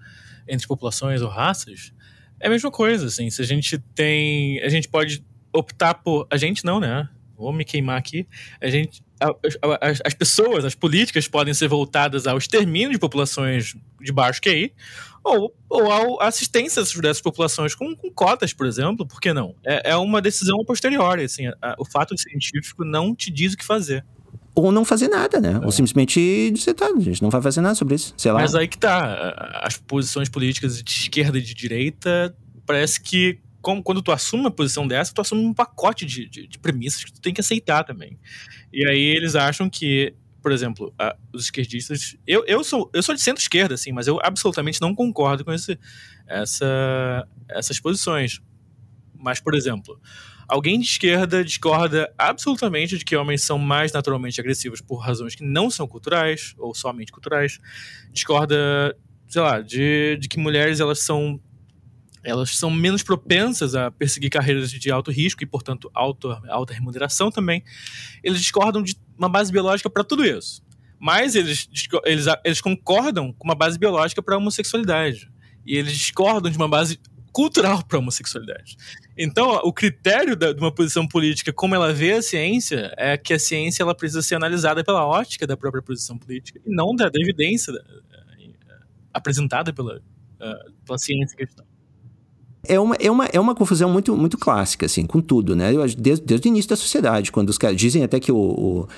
entre 0.48 0.66
populações 0.66 1.22
ou 1.22 1.28
raças, 1.28 1.93
é 2.40 2.48
a 2.48 2.51
mesma 2.51 2.70
coisa, 2.70 3.06
assim. 3.06 3.30
Se 3.30 3.40
a 3.40 3.44
gente 3.44 3.78
tem... 3.94 4.60
A 4.62 4.68
gente 4.68 4.89
pode 4.89 5.24
optar 5.52 5.94
por... 5.94 6.26
A 6.30 6.36
gente 6.36 6.64
não, 6.64 6.80
né? 6.80 7.09
Vou 7.36 7.52
me 7.52 7.64
queimar 7.64 7.98
aqui. 7.98 8.26
A 8.60 8.68
gente 8.68 9.02
as, 9.81 10.01
as, 10.05 10.15
pessoas, 10.15 10.65
as 10.65 10.74
políticas 10.74 11.28
podem 11.28 11.55
ser 11.55 11.69
voltadas 11.69 12.27
ao 12.27 12.39
extermínio 12.39 12.90
de 12.90 12.99
populações 12.99 13.74
de 14.01 14.12
baixo 14.12 14.40
QI 14.40 14.73
ou, 15.24 15.55
ou 15.69 16.20
à 16.20 16.27
assistência 16.27 16.82
dessas 17.01 17.20
populações 17.20 17.74
com, 17.74 17.94
com, 17.94 18.11
cotas, 18.11 18.53
por 18.53 18.66
exemplo, 18.66 19.07
por 19.07 19.20
que 19.20 19.32
não? 19.32 19.55
É, 19.65 19.90
é 19.93 19.97
uma 19.97 20.20
decisão 20.20 20.59
posterior, 20.65 21.19
assim, 21.20 21.47
a, 21.47 21.77
o 21.78 21.85
fato 21.85 22.16
científico 22.19 22.85
não 22.85 23.15
te 23.15 23.31
diz 23.31 23.53
o 23.53 23.57
que 23.57 23.65
fazer. 23.65 24.05
Ou 24.55 24.70
não 24.70 24.85
fazer 24.85 25.09
nada, 25.09 25.40
né? 25.40 25.61
É. 25.62 25.65
Ou 25.65 25.73
simplesmente 25.73 26.51
dizer, 26.51 26.74
tá, 26.74 26.86
a 26.86 27.01
gente 27.01 27.23
não 27.23 27.31
vai 27.31 27.40
fazer 27.40 27.61
nada 27.61 27.74
sobre 27.74 27.94
isso, 27.94 28.12
sei 28.16 28.32
lá. 28.32 28.40
Mas 28.40 28.55
aí 28.55 28.69
que 28.69 28.77
tá, 28.77 29.62
as 29.62 29.78
posições 29.78 30.28
políticas 30.28 30.82
de 30.82 30.90
esquerda 30.90 31.39
e 31.39 31.40
de 31.40 31.55
direita 31.55 32.35
parece 32.66 33.01
que 33.01 33.39
como, 33.62 33.82
quando 33.82 34.02
tu 34.02 34.10
assume 34.10 34.43
uma 34.43 34.51
posição 34.51 34.86
dessa, 34.86 35.14
tu 35.14 35.20
assume 35.20 35.47
um 35.47 35.55
pacote 35.55 36.05
de, 36.05 36.28
de, 36.28 36.47
de 36.48 36.59
premissas 36.59 37.05
que 37.05 37.12
tu 37.12 37.20
tem 37.20 37.32
que 37.32 37.40
aceitar 37.40 37.84
também. 37.84 38.18
E 38.72 38.86
aí 38.86 39.16
eles 39.16 39.36
acham 39.36 39.70
que, 39.70 40.14
por 40.43 40.51
exemplo, 40.51 40.93
a, 40.98 41.16
os 41.32 41.44
esquerdistas. 41.44 42.16
Eu, 42.26 42.44
eu, 42.47 42.64
sou, 42.64 42.90
eu 42.93 43.02
sou 43.02 43.14
de 43.14 43.22
centro-esquerda, 43.22 43.74
assim, 43.74 43.93
mas 43.93 44.09
eu 44.09 44.18
absolutamente 44.22 44.80
não 44.80 44.94
concordo 44.94 45.44
com 45.44 45.52
esse, 45.52 45.78
essa, 46.26 47.26
essas 47.48 47.78
posições. 47.78 48.40
Mas, 49.16 49.39
por 49.39 49.55
exemplo, 49.55 49.98
alguém 50.48 50.80
de 50.80 50.86
esquerda 50.86 51.44
discorda 51.44 52.12
absolutamente 52.18 52.98
de 52.98 53.05
que 53.05 53.14
homens 53.14 53.43
são 53.43 53.59
mais 53.59 53.93
naturalmente 53.93 54.40
agressivos 54.40 54.80
por 54.80 54.97
razões 54.97 55.36
que 55.36 55.44
não 55.44 55.70
são 55.70 55.86
culturais, 55.86 56.55
ou 56.59 56.74
somente 56.74 57.12
culturais. 57.12 57.60
Discorda, 58.10 58.97
sei 59.28 59.40
lá, 59.40 59.60
de, 59.60 60.18
de 60.20 60.28
que 60.28 60.39
mulheres 60.40 60.80
elas 60.80 60.98
são 60.98 61.40
elas 62.24 62.57
são 62.57 62.70
menos 62.70 63.03
propensas 63.03 63.74
a 63.74 63.90
perseguir 63.90 64.31
carreiras 64.31 64.70
de 64.70 64.90
alto 64.90 65.11
risco 65.11 65.43
e, 65.43 65.47
portanto, 65.47 65.90
alto, 65.93 66.31
alta 66.49 66.73
remuneração 66.73 67.31
também. 67.31 67.62
Eles 68.23 68.40
discordam 68.40 68.82
de 68.82 68.97
uma 69.19 69.28
base 69.28 69.51
biológica 69.51 69.90
para 69.90 70.05
tudo 70.05 70.24
isso. 70.24 70.62
Mas 70.99 71.35
eles, 71.35 71.69
eles, 72.05 72.27
eles 72.44 72.61
concordam 72.61 73.32
com 73.32 73.44
uma 73.44 73.57
base 73.57 73.78
biológica 73.78 74.23
para 74.23 74.36
a 74.36 74.39
homossexualidade. 74.39 75.28
E 75.66 75.77
eles 75.77 75.93
discordam 75.93 76.51
de 76.51 76.57
uma 76.57 76.69
base 76.69 76.99
cultural 77.32 77.82
para 77.85 77.99
a 77.99 78.01
homossexualidade. 78.01 78.77
Então, 79.16 79.57
o 79.65 79.73
critério 79.73 80.36
da, 80.36 80.53
de 80.53 80.61
uma 80.61 80.73
posição 80.73 81.09
política, 81.09 81.53
como 81.53 81.74
ela 81.74 81.93
vê 81.93 82.12
a 82.12 82.23
ciência, 82.23 82.93
é 82.97 83.16
que 83.16 83.32
a 83.32 83.39
ciência 83.39 83.82
ela 83.82 83.94
precisa 83.94 84.23
ser 84.23 84.36
analisada 84.36 84.85
pela 84.85 85.05
ótica 85.05 85.47
da 85.47 85.57
própria 85.57 85.82
posição 85.82 86.16
política 86.19 86.61
e 86.65 86.70
não 86.70 86.94
da, 86.94 87.09
da 87.09 87.20
evidência 87.20 87.73
da, 87.73 87.81
uh, 87.81 88.85
apresentada 89.12 89.73
pela, 89.73 89.97
uh, 89.97 90.73
pela 90.85 90.99
ciência 90.99 91.36
questão. 91.36 91.72
É 92.66 92.78
uma, 92.78 92.94
é, 92.97 93.10
uma, 93.10 93.24
é 93.26 93.40
uma 93.40 93.55
confusão 93.55 93.90
muito, 93.90 94.16
muito 94.16 94.39
clássica, 94.39 94.86
assim, 94.86 95.05
com 95.05 95.20
tudo, 95.20 95.56
né? 95.56 95.72
Desde, 95.98 96.22
desde 96.22 96.47
o 96.47 96.48
início 96.48 96.68
da 96.70 96.76
sociedade, 96.76 97.32
quando 97.32 97.48
os 97.48 97.59
caras 97.59 97.76
dizem 97.76 98.05
até 98.05 98.20
que 98.20 98.30
o, 98.30 98.36
o 98.36 98.89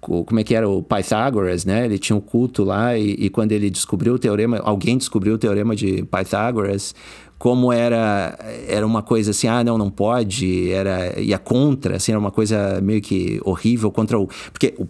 como 0.00 0.38
é 0.38 0.44
que 0.44 0.54
era 0.54 0.68
o 0.68 0.82
Pythagoras, 0.82 1.64
né? 1.64 1.86
Ele 1.86 1.98
tinha 1.98 2.14
um 2.14 2.20
culto 2.20 2.62
lá 2.62 2.94
e, 2.96 3.12
e, 3.12 3.30
quando 3.30 3.52
ele 3.52 3.70
descobriu 3.70 4.14
o 4.14 4.18
teorema, 4.18 4.60
alguém 4.62 4.98
descobriu 4.98 5.34
o 5.34 5.38
teorema 5.38 5.74
de 5.74 6.04
Pythagoras, 6.04 6.94
como 7.38 7.72
era 7.72 8.38
era 8.68 8.86
uma 8.86 9.02
coisa 9.02 9.30
assim, 9.30 9.48
ah, 9.48 9.64
não, 9.64 9.78
não 9.78 9.90
pode, 9.90 10.70
era 10.70 11.18
ia 11.18 11.38
contra, 11.38 11.96
assim, 11.96 12.12
era 12.12 12.18
uma 12.18 12.30
coisa 12.30 12.80
meio 12.82 13.00
que 13.00 13.40
horrível 13.44 13.90
contra 13.90 14.18
o 14.18 14.28
porque 14.52 14.74
o 14.78 14.86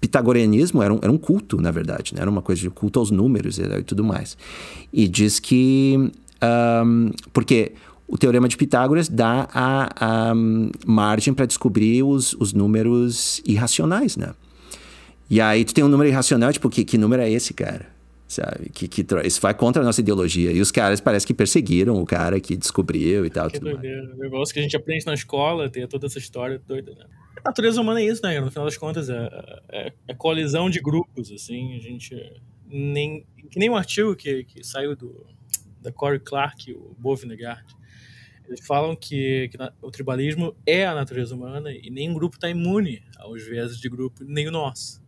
pitagorianismo 0.00 0.82
era 0.82 0.92
um, 0.92 0.98
era 1.00 1.10
um 1.10 1.16
culto, 1.16 1.60
na 1.60 1.70
verdade, 1.70 2.14
né? 2.14 2.20
Era 2.20 2.30
uma 2.30 2.42
coisa 2.42 2.60
de 2.60 2.70
culto 2.70 2.98
aos 2.98 3.10
números 3.10 3.58
e, 3.58 3.62
e 3.62 3.82
tudo 3.82 4.04
mais. 4.04 4.36
E 4.92 5.08
diz 5.08 5.40
que 5.40 6.10
um, 6.84 7.10
porque 7.32 7.72
o 8.06 8.18
teorema 8.18 8.48
de 8.48 8.56
Pitágoras 8.56 9.08
dá 9.08 9.48
a, 9.52 10.30
a 10.30 10.34
margem 10.86 11.32
para 11.32 11.46
descobrir 11.46 12.02
os, 12.02 12.34
os 12.34 12.52
números 12.52 13.42
irracionais, 13.46 14.16
né? 14.16 14.34
E 15.28 15.40
aí 15.40 15.64
tu 15.64 15.72
tem 15.72 15.82
um 15.82 15.88
número 15.88 16.08
irracional, 16.08 16.52
tipo, 16.52 16.68
que, 16.68 16.84
que 16.84 16.98
número 16.98 17.22
é 17.22 17.30
esse, 17.30 17.54
cara? 17.54 17.86
Sabe? 18.28 18.68
Que, 18.70 18.88
que 18.88 19.06
isso 19.24 19.40
vai 19.40 19.54
contra 19.54 19.82
a 19.82 19.84
nossa 19.84 20.00
ideologia. 20.00 20.52
E 20.52 20.60
os 20.60 20.70
caras 20.70 21.00
parece 21.00 21.26
que 21.26 21.32
perseguiram 21.32 22.00
o 22.00 22.04
cara 22.04 22.38
que 22.40 22.56
descobriu 22.56 23.24
e 23.24 23.30
tal. 23.30 23.50
Que 23.50 23.58
doideira. 23.58 24.14
O 24.14 24.18
negócio 24.18 24.52
que 24.52 24.60
a 24.60 24.62
gente 24.62 24.76
aprende 24.76 25.06
na 25.06 25.14
escola, 25.14 25.70
tem 25.70 25.86
toda 25.86 26.06
essa 26.06 26.18
história 26.18 26.60
doida, 26.66 26.92
né? 26.92 27.06
A 27.38 27.48
natureza 27.48 27.80
humana 27.80 28.00
é 28.00 28.04
isso, 28.04 28.20
né? 28.22 28.40
No 28.40 28.50
final 28.50 28.64
das 28.64 28.76
contas, 28.76 29.08
é, 29.08 29.28
é, 29.70 29.92
é 30.08 30.14
colisão 30.14 30.68
de 30.68 30.80
grupos, 30.80 31.30
assim. 31.32 31.74
A 31.74 31.80
gente 31.80 32.14
nem... 32.68 33.24
Que 33.50 33.58
nem 33.58 33.70
um 33.70 33.76
artigo 33.76 34.14
que, 34.16 34.44
que 34.44 34.64
saiu 34.64 34.96
do 34.96 35.26
da 35.84 35.92
Corey 35.92 36.18
Clark 36.18 36.70
e 36.70 36.74
o 36.74 36.96
Bovnegard, 36.98 37.64
eles 38.48 38.66
falam 38.66 38.96
que, 38.96 39.48
que 39.48 39.58
o 39.80 39.90
tribalismo 39.90 40.54
é 40.66 40.86
a 40.86 40.94
natureza 40.94 41.34
humana 41.34 41.70
e 41.70 41.90
nenhum 41.90 42.14
grupo 42.14 42.36
está 42.36 42.48
imune 42.48 43.02
aos 43.18 43.44
vezes 43.44 43.78
de 43.78 43.88
grupo, 43.88 44.24
nem 44.24 44.48
o 44.48 44.50
nosso. 44.50 45.02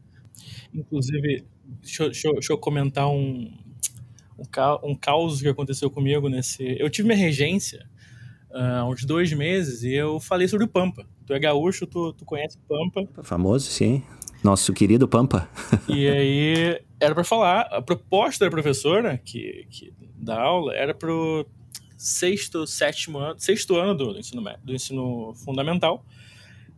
Inclusive, 0.72 1.44
deixa, 1.82 2.04
deixa, 2.06 2.32
deixa 2.32 2.52
eu 2.52 2.58
comentar 2.58 3.08
um, 3.08 3.52
um, 4.38 4.44
um 4.82 4.94
caos 4.94 5.40
que 5.40 5.48
aconteceu 5.48 5.90
comigo 5.90 6.28
nesse. 6.28 6.76
Eu 6.78 6.88
tive 6.88 7.08
minha 7.08 7.18
regência 7.18 7.86
uh, 8.50 8.80
há 8.80 8.88
uns 8.88 9.04
dois 9.04 9.32
meses 9.32 9.82
e 9.82 9.92
eu 9.92 10.20
falei 10.20 10.48
sobre 10.48 10.64
o 10.64 10.68
Pampa. 10.68 11.06
Tu 11.26 11.34
é 11.34 11.38
gaúcho, 11.38 11.86
tu, 11.86 12.12
tu 12.12 12.24
conhece 12.24 12.56
o 12.56 12.90
Pampa. 12.90 13.22
Famoso, 13.22 13.66
sim. 13.70 14.02
Nosso 14.42 14.72
querido 14.72 15.08
Pampa. 15.08 15.48
e 15.88 16.08
aí, 16.08 16.80
era 17.00 17.14
para 17.14 17.24
falar, 17.24 17.62
a 17.62 17.82
proposta 17.82 18.44
da 18.44 18.50
professora, 18.50 19.18
que, 19.18 19.66
que 19.68 19.92
da 20.26 20.38
aula 20.38 20.74
era 20.74 20.92
pro 20.92 21.46
sexto, 21.96 22.66
sétimo 22.66 23.18
ano, 23.18 23.38
sexto 23.38 23.76
ano 23.76 23.94
do, 23.94 24.18
ensino, 24.18 24.42
do 24.62 24.74
ensino 24.74 25.32
fundamental. 25.36 26.04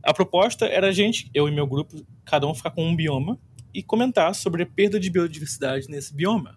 A 0.03 0.15
proposta 0.15 0.67
era 0.67 0.89
a 0.89 0.93
gente, 0.93 1.29
eu 1.35 1.49
e 1.49 1.51
meu 1.51 1.67
grupo, 1.67 2.07
cada 2.25 2.47
um 2.47 2.55
ficar 2.55 2.71
com 2.71 2.87
um 2.87 2.95
bioma 2.95 3.39
e 3.75 3.83
comentar 3.83 4.35
sobre 4.35 4.63
a 4.63 4.67
perda 4.67 5.01
de 5.01 5.11
biodiversidade 5.11 5.89
nesse 5.89 6.15
bioma. 6.15 6.57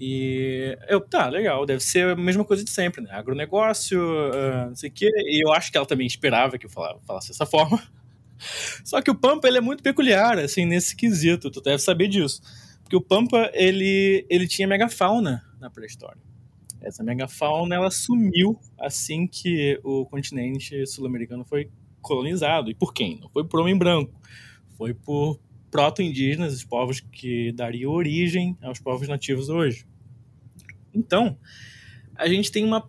E 0.00 0.76
eu, 0.88 1.00
tá, 1.00 1.28
legal, 1.28 1.66
deve 1.66 1.82
ser 1.82 2.08
a 2.08 2.16
mesma 2.16 2.44
coisa 2.44 2.64
de 2.64 2.70
sempre, 2.70 3.02
né? 3.02 3.10
Agronegócio, 3.12 4.00
uh, 4.00 4.68
não 4.68 4.76
sei 4.76 4.88
o 4.88 4.92
quê. 4.92 5.10
E 5.26 5.44
eu 5.44 5.52
acho 5.52 5.70
que 5.70 5.76
ela 5.76 5.86
também 5.86 6.06
esperava 6.06 6.56
que 6.56 6.64
eu 6.64 6.70
falasse 6.70 7.28
dessa 7.28 7.44
forma. 7.44 7.82
Só 8.82 9.02
que 9.02 9.10
o 9.10 9.14
Pampa, 9.14 9.46
ele 9.46 9.58
é 9.58 9.60
muito 9.60 9.82
peculiar, 9.82 10.38
assim, 10.38 10.64
nesse 10.64 10.96
quesito, 10.96 11.50
tu 11.50 11.60
deve 11.60 11.78
saber 11.82 12.08
disso. 12.08 12.40
Porque 12.82 12.96
o 12.96 13.00
Pampa, 13.00 13.50
ele, 13.52 14.24
ele 14.30 14.48
tinha 14.48 14.66
megafauna 14.66 15.44
na 15.60 15.70
pré-história. 15.70 16.20
Essa 16.80 17.04
megafauna 17.04 17.74
ela 17.74 17.90
sumiu 17.90 18.58
assim 18.78 19.26
que 19.26 19.78
o 19.84 20.06
continente 20.06 20.86
sul-americano 20.86 21.44
foi 21.44 21.70
colonizado. 22.00 22.70
E 22.70 22.74
por 22.74 22.94
quem? 22.94 23.20
Não 23.20 23.28
foi 23.28 23.44
por 23.44 23.60
homem 23.60 23.76
branco. 23.76 24.18
Foi 24.76 24.94
por 24.94 25.38
proto-indígenas, 25.70 26.54
os 26.54 26.64
povos 26.64 27.00
que 27.00 27.52
dariam 27.52 27.92
origem 27.92 28.56
aos 28.62 28.80
povos 28.80 29.06
nativos 29.06 29.48
hoje. 29.48 29.86
Então, 30.92 31.38
a 32.16 32.26
gente 32.26 32.50
tem 32.50 32.64
uma, 32.64 32.88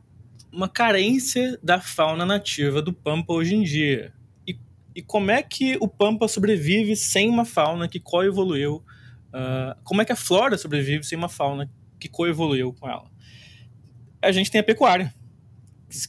uma 0.51 0.67
carência 0.67 1.59
da 1.61 1.79
fauna 1.79 2.25
nativa 2.25 2.81
do 2.81 2.91
Pampa 2.91 3.33
hoje 3.33 3.55
em 3.55 3.61
dia. 3.61 4.13
E, 4.47 4.57
e 4.95 5.01
como 5.01 5.29
é 5.29 5.43
que 5.43 5.77
o 5.79 5.87
Pampa 5.87 6.27
sobrevive 6.27 6.95
sem 6.95 7.29
uma 7.29 7.45
fauna 7.45 7.87
que 7.87 7.99
coevoluiu? 7.99 8.83
Uh, 9.27 9.79
como 9.83 10.01
é 10.01 10.05
que 10.05 10.11
a 10.11 10.15
flora 10.15 10.57
sobrevive 10.57 11.03
sem 11.03 11.17
uma 11.17 11.29
fauna 11.29 11.69
que 12.01 12.09
coevoluiu 12.09 12.73
com 12.73 12.89
ela. 12.89 13.05
A 14.19 14.31
gente 14.31 14.49
tem 14.49 14.59
a 14.59 14.63
pecuária, 14.63 15.13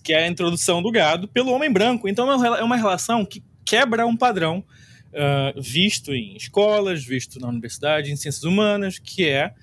que 0.02 0.12
é 0.12 0.24
a 0.24 0.26
introdução 0.26 0.82
do 0.82 0.90
gado 0.90 1.28
pelo 1.28 1.52
homem 1.52 1.70
branco. 1.70 2.08
Então 2.08 2.30
é 2.30 2.62
uma 2.62 2.76
relação 2.76 3.24
que 3.26 3.44
quebra 3.64 4.06
um 4.06 4.16
padrão 4.16 4.64
uh, 5.12 5.60
visto 5.60 6.14
em 6.14 6.34
escolas, 6.34 7.04
visto 7.04 7.38
na 7.38 7.48
universidade, 7.48 8.10
em 8.10 8.16
ciências 8.16 8.44
humanas, 8.44 8.98
que 8.98 9.28
é 9.28 9.54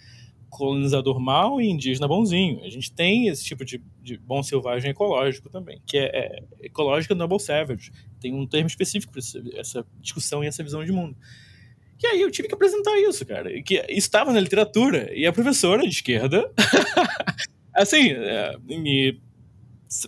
colonizador 0.50 1.20
mau 1.20 1.60
e 1.60 1.68
indígena 1.68 2.08
bonzinho. 2.08 2.64
A 2.64 2.70
gente 2.70 2.92
tem 2.92 3.28
esse 3.28 3.44
tipo 3.44 3.66
de, 3.66 3.82
de 4.02 4.18
bom 4.18 4.44
selvagem 4.44 4.92
ecológico 4.92 5.50
também, 5.50 5.82
que 5.86 5.98
é, 5.98 6.06
é 6.06 6.44
ecológica 6.62 7.16
noble 7.16 7.40
savage. 7.40 7.92
Tem 8.20 8.34
um 8.34 8.46
termo 8.46 8.68
específico 8.68 9.12
para 9.12 9.22
essa 9.60 9.86
discussão 10.00 10.44
e 10.44 10.48
essa 10.48 10.64
visão 10.64 10.84
de 10.86 10.92
mundo. 10.92 11.16
E 12.02 12.08
aí 12.08 12.22
eu 12.22 12.32
tive 12.32 12.48
que 12.48 12.54
apresentar 12.54 12.98
isso, 13.00 13.26
cara. 13.26 13.62
Que 13.62 13.84
estava 13.90 14.32
na 14.32 14.40
literatura. 14.40 15.12
E 15.14 15.26
a 15.26 15.34
professora 15.34 15.84
de 15.84 15.90
esquerda, 15.90 16.52
assim, 17.76 18.12
é, 18.12 18.58
me 18.68 19.20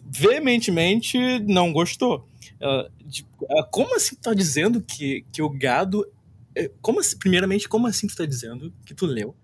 veementemente 0.06 1.18
não 1.40 1.74
gostou. 1.74 2.28
De, 3.06 3.26
ela, 3.50 3.64
como 3.72 3.96
assim 3.96 4.16
tu 4.16 4.22
tá 4.22 4.34
dizendo 4.34 4.82
que, 4.82 5.26
que 5.32 5.42
o 5.42 5.50
gado. 5.50 6.08
É, 6.56 6.70
como 6.82 7.00
assim, 7.00 7.18
primeiramente, 7.18 7.68
como 7.68 7.88
assim 7.88 8.08
tu 8.08 8.16
tá 8.16 8.26
dizendo 8.26 8.74
que 8.86 8.94
tu 8.94 9.06
leu 9.06 9.36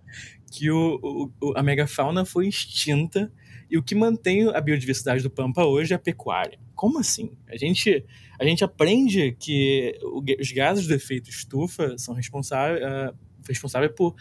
que 0.52 0.72
o, 0.72 1.32
o, 1.41 1.53
a 1.56 1.64
megafauna 1.64 2.26
foi 2.26 2.48
extinta 2.48 3.32
e 3.69 3.78
o 3.78 3.84
que 3.84 3.94
mantém 3.94 4.49
a 4.49 4.61
biodiversidade 4.61 5.22
do 5.22 5.30
Pampa 5.30 5.65
hoje 5.65 5.94
é 5.94 5.95
a 5.95 5.99
pecuária? 5.99 6.60
Como 6.78 6.99
assim? 6.99 7.36
A 7.49 7.58
gente 7.58 8.06
a 8.40 8.45
gente 8.45 8.64
aprende 8.64 9.36
que 9.40 9.98
os 10.40 10.52
gases 10.52 10.86
do 10.86 10.94
efeito 10.94 11.28
estufa 11.28 11.98
são 11.98 12.14
responsáveis, 12.14 12.84
uh, 12.84 13.16
responsáveis, 13.48 13.91
por, 13.95 14.16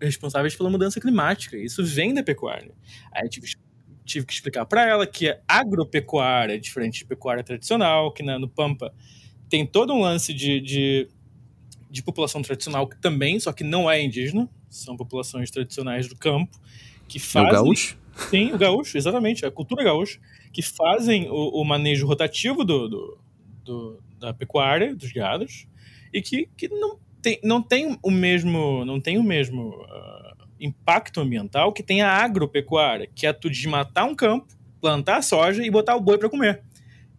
responsáveis 0.00 0.54
pela 0.54 0.70
mudança 0.70 1.00
climática. 1.00 1.56
Isso 1.56 1.84
vem 1.84 2.14
da 2.14 2.22
pecuária. 2.22 2.72
Aí 3.12 3.28
tive, 3.28 3.48
tive 4.04 4.24
que 4.24 4.32
explicar 4.32 4.64
para 4.66 4.86
ela 4.88 5.04
que 5.04 5.28
a 5.28 5.40
agropecuária 5.48 6.54
é 6.54 6.58
diferente 6.58 7.00
de 7.00 7.06
pecuária 7.06 7.42
tradicional, 7.42 8.12
que 8.12 8.22
no 8.22 8.48
Pampa 8.48 8.94
tem 9.48 9.66
todo 9.66 9.92
um 9.92 10.00
lance 10.00 10.32
de, 10.32 10.60
de, 10.60 11.08
de 11.90 12.02
população 12.04 12.40
tradicional 12.40 12.86
que 12.86 12.96
também, 13.00 13.40
só 13.40 13.52
que 13.52 13.64
não 13.64 13.90
é 13.90 14.00
indígena, 14.00 14.48
são 14.70 14.96
populações 14.96 15.50
tradicionais 15.50 16.06
do 16.06 16.14
campo 16.16 16.56
que 17.08 17.18
fazem. 17.18 17.48
É 17.48 17.52
o 17.52 17.64
gaúcho? 17.64 17.98
Sim, 18.30 18.52
o 18.52 18.58
gaúcho, 18.58 18.96
exatamente, 18.96 19.44
a 19.44 19.50
cultura 19.50 19.84
gaúcha, 19.84 20.18
que 20.56 20.62
fazem 20.62 21.28
o, 21.28 21.60
o 21.60 21.64
manejo 21.66 22.06
rotativo 22.06 22.64
do, 22.64 22.88
do, 22.88 23.18
do, 23.62 24.02
da 24.18 24.32
pecuária, 24.32 24.96
dos 24.96 25.12
gados, 25.12 25.68
e 26.10 26.22
que, 26.22 26.48
que 26.56 26.66
não, 26.68 26.98
tem, 27.20 27.38
não 27.44 27.60
tem 27.60 27.98
o 28.02 28.10
mesmo, 28.10 28.82
não 28.86 28.98
tem 28.98 29.18
o 29.18 29.22
mesmo 29.22 29.68
uh, 29.68 30.46
impacto 30.58 31.20
ambiental 31.20 31.74
que 31.74 31.82
tem 31.82 32.00
a 32.00 32.10
agropecuária, 32.10 33.06
que 33.14 33.26
é 33.26 33.34
tu 33.34 33.50
desmatar 33.50 34.06
um 34.06 34.14
campo, 34.14 34.46
plantar 34.80 35.20
soja 35.20 35.62
e 35.62 35.70
botar 35.70 35.94
o 35.94 36.00
boi 36.00 36.16
para 36.16 36.30
comer. 36.30 36.62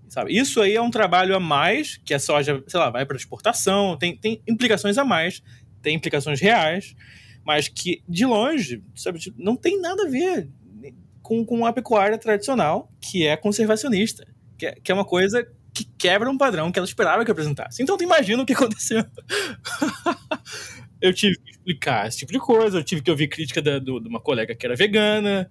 Sabe? 0.10 0.36
Isso 0.36 0.60
aí 0.60 0.76
é 0.76 0.82
um 0.82 0.90
trabalho 0.90 1.36
a 1.36 1.40
mais, 1.40 1.98
que 1.98 2.16
a 2.16 2.20
soja, 2.20 2.64
sei 2.66 2.80
lá, 2.80 2.90
vai 2.90 3.06
para 3.06 3.18
exportação, 3.18 3.96
tem, 3.98 4.18
tem 4.18 4.42
implicações 4.48 4.98
a 4.98 5.06
mais, 5.06 5.44
tem 5.84 5.96
implicações 5.96 6.42
reais, 6.42 6.96
mas 7.46 7.68
que 7.68 8.02
de 8.10 8.26
longe, 8.26 8.84
sabe, 8.96 9.20
tipo, 9.20 9.40
não 9.40 9.56
tem 9.56 9.80
nada 9.80 10.08
a 10.08 10.10
ver 10.10 10.50
com, 11.28 11.46
com 11.46 11.66
a 11.66 11.74
pecuária 11.74 12.18
tradicional, 12.18 12.90
que 13.02 13.28
é 13.28 13.36
conservacionista, 13.36 14.26
que 14.58 14.66
é, 14.66 14.72
que 14.82 14.90
é 14.90 14.96
uma 14.96 15.04
coisa 15.04 15.46
que 15.74 15.84
quebra 15.98 16.30
um 16.30 16.38
padrão 16.38 16.72
que 16.72 16.80
ela 16.80 16.88
esperava 16.88 17.26
que 17.26 17.30
apresentasse. 17.30 17.84
Então 17.84 17.98
tu 17.98 18.04
imagina 18.06 18.42
o 18.42 18.46
que 18.46 18.54
aconteceu. 18.56 19.04
eu 21.02 21.14
tive 21.14 21.38
que 21.38 21.52
explicar 21.52 22.08
esse 22.08 22.20
tipo 22.20 22.32
de 22.32 22.40
coisa, 22.40 22.78
eu 22.78 22.84
tive 22.84 23.02
que 23.02 23.12
ouvir 23.12 23.28
crítica 23.28 23.62
da, 23.62 23.78
do, 23.78 24.00
de 24.00 24.08
uma 24.08 24.22
colega 24.22 24.56
que 24.56 24.66
era 24.66 24.74
vegana. 24.74 25.50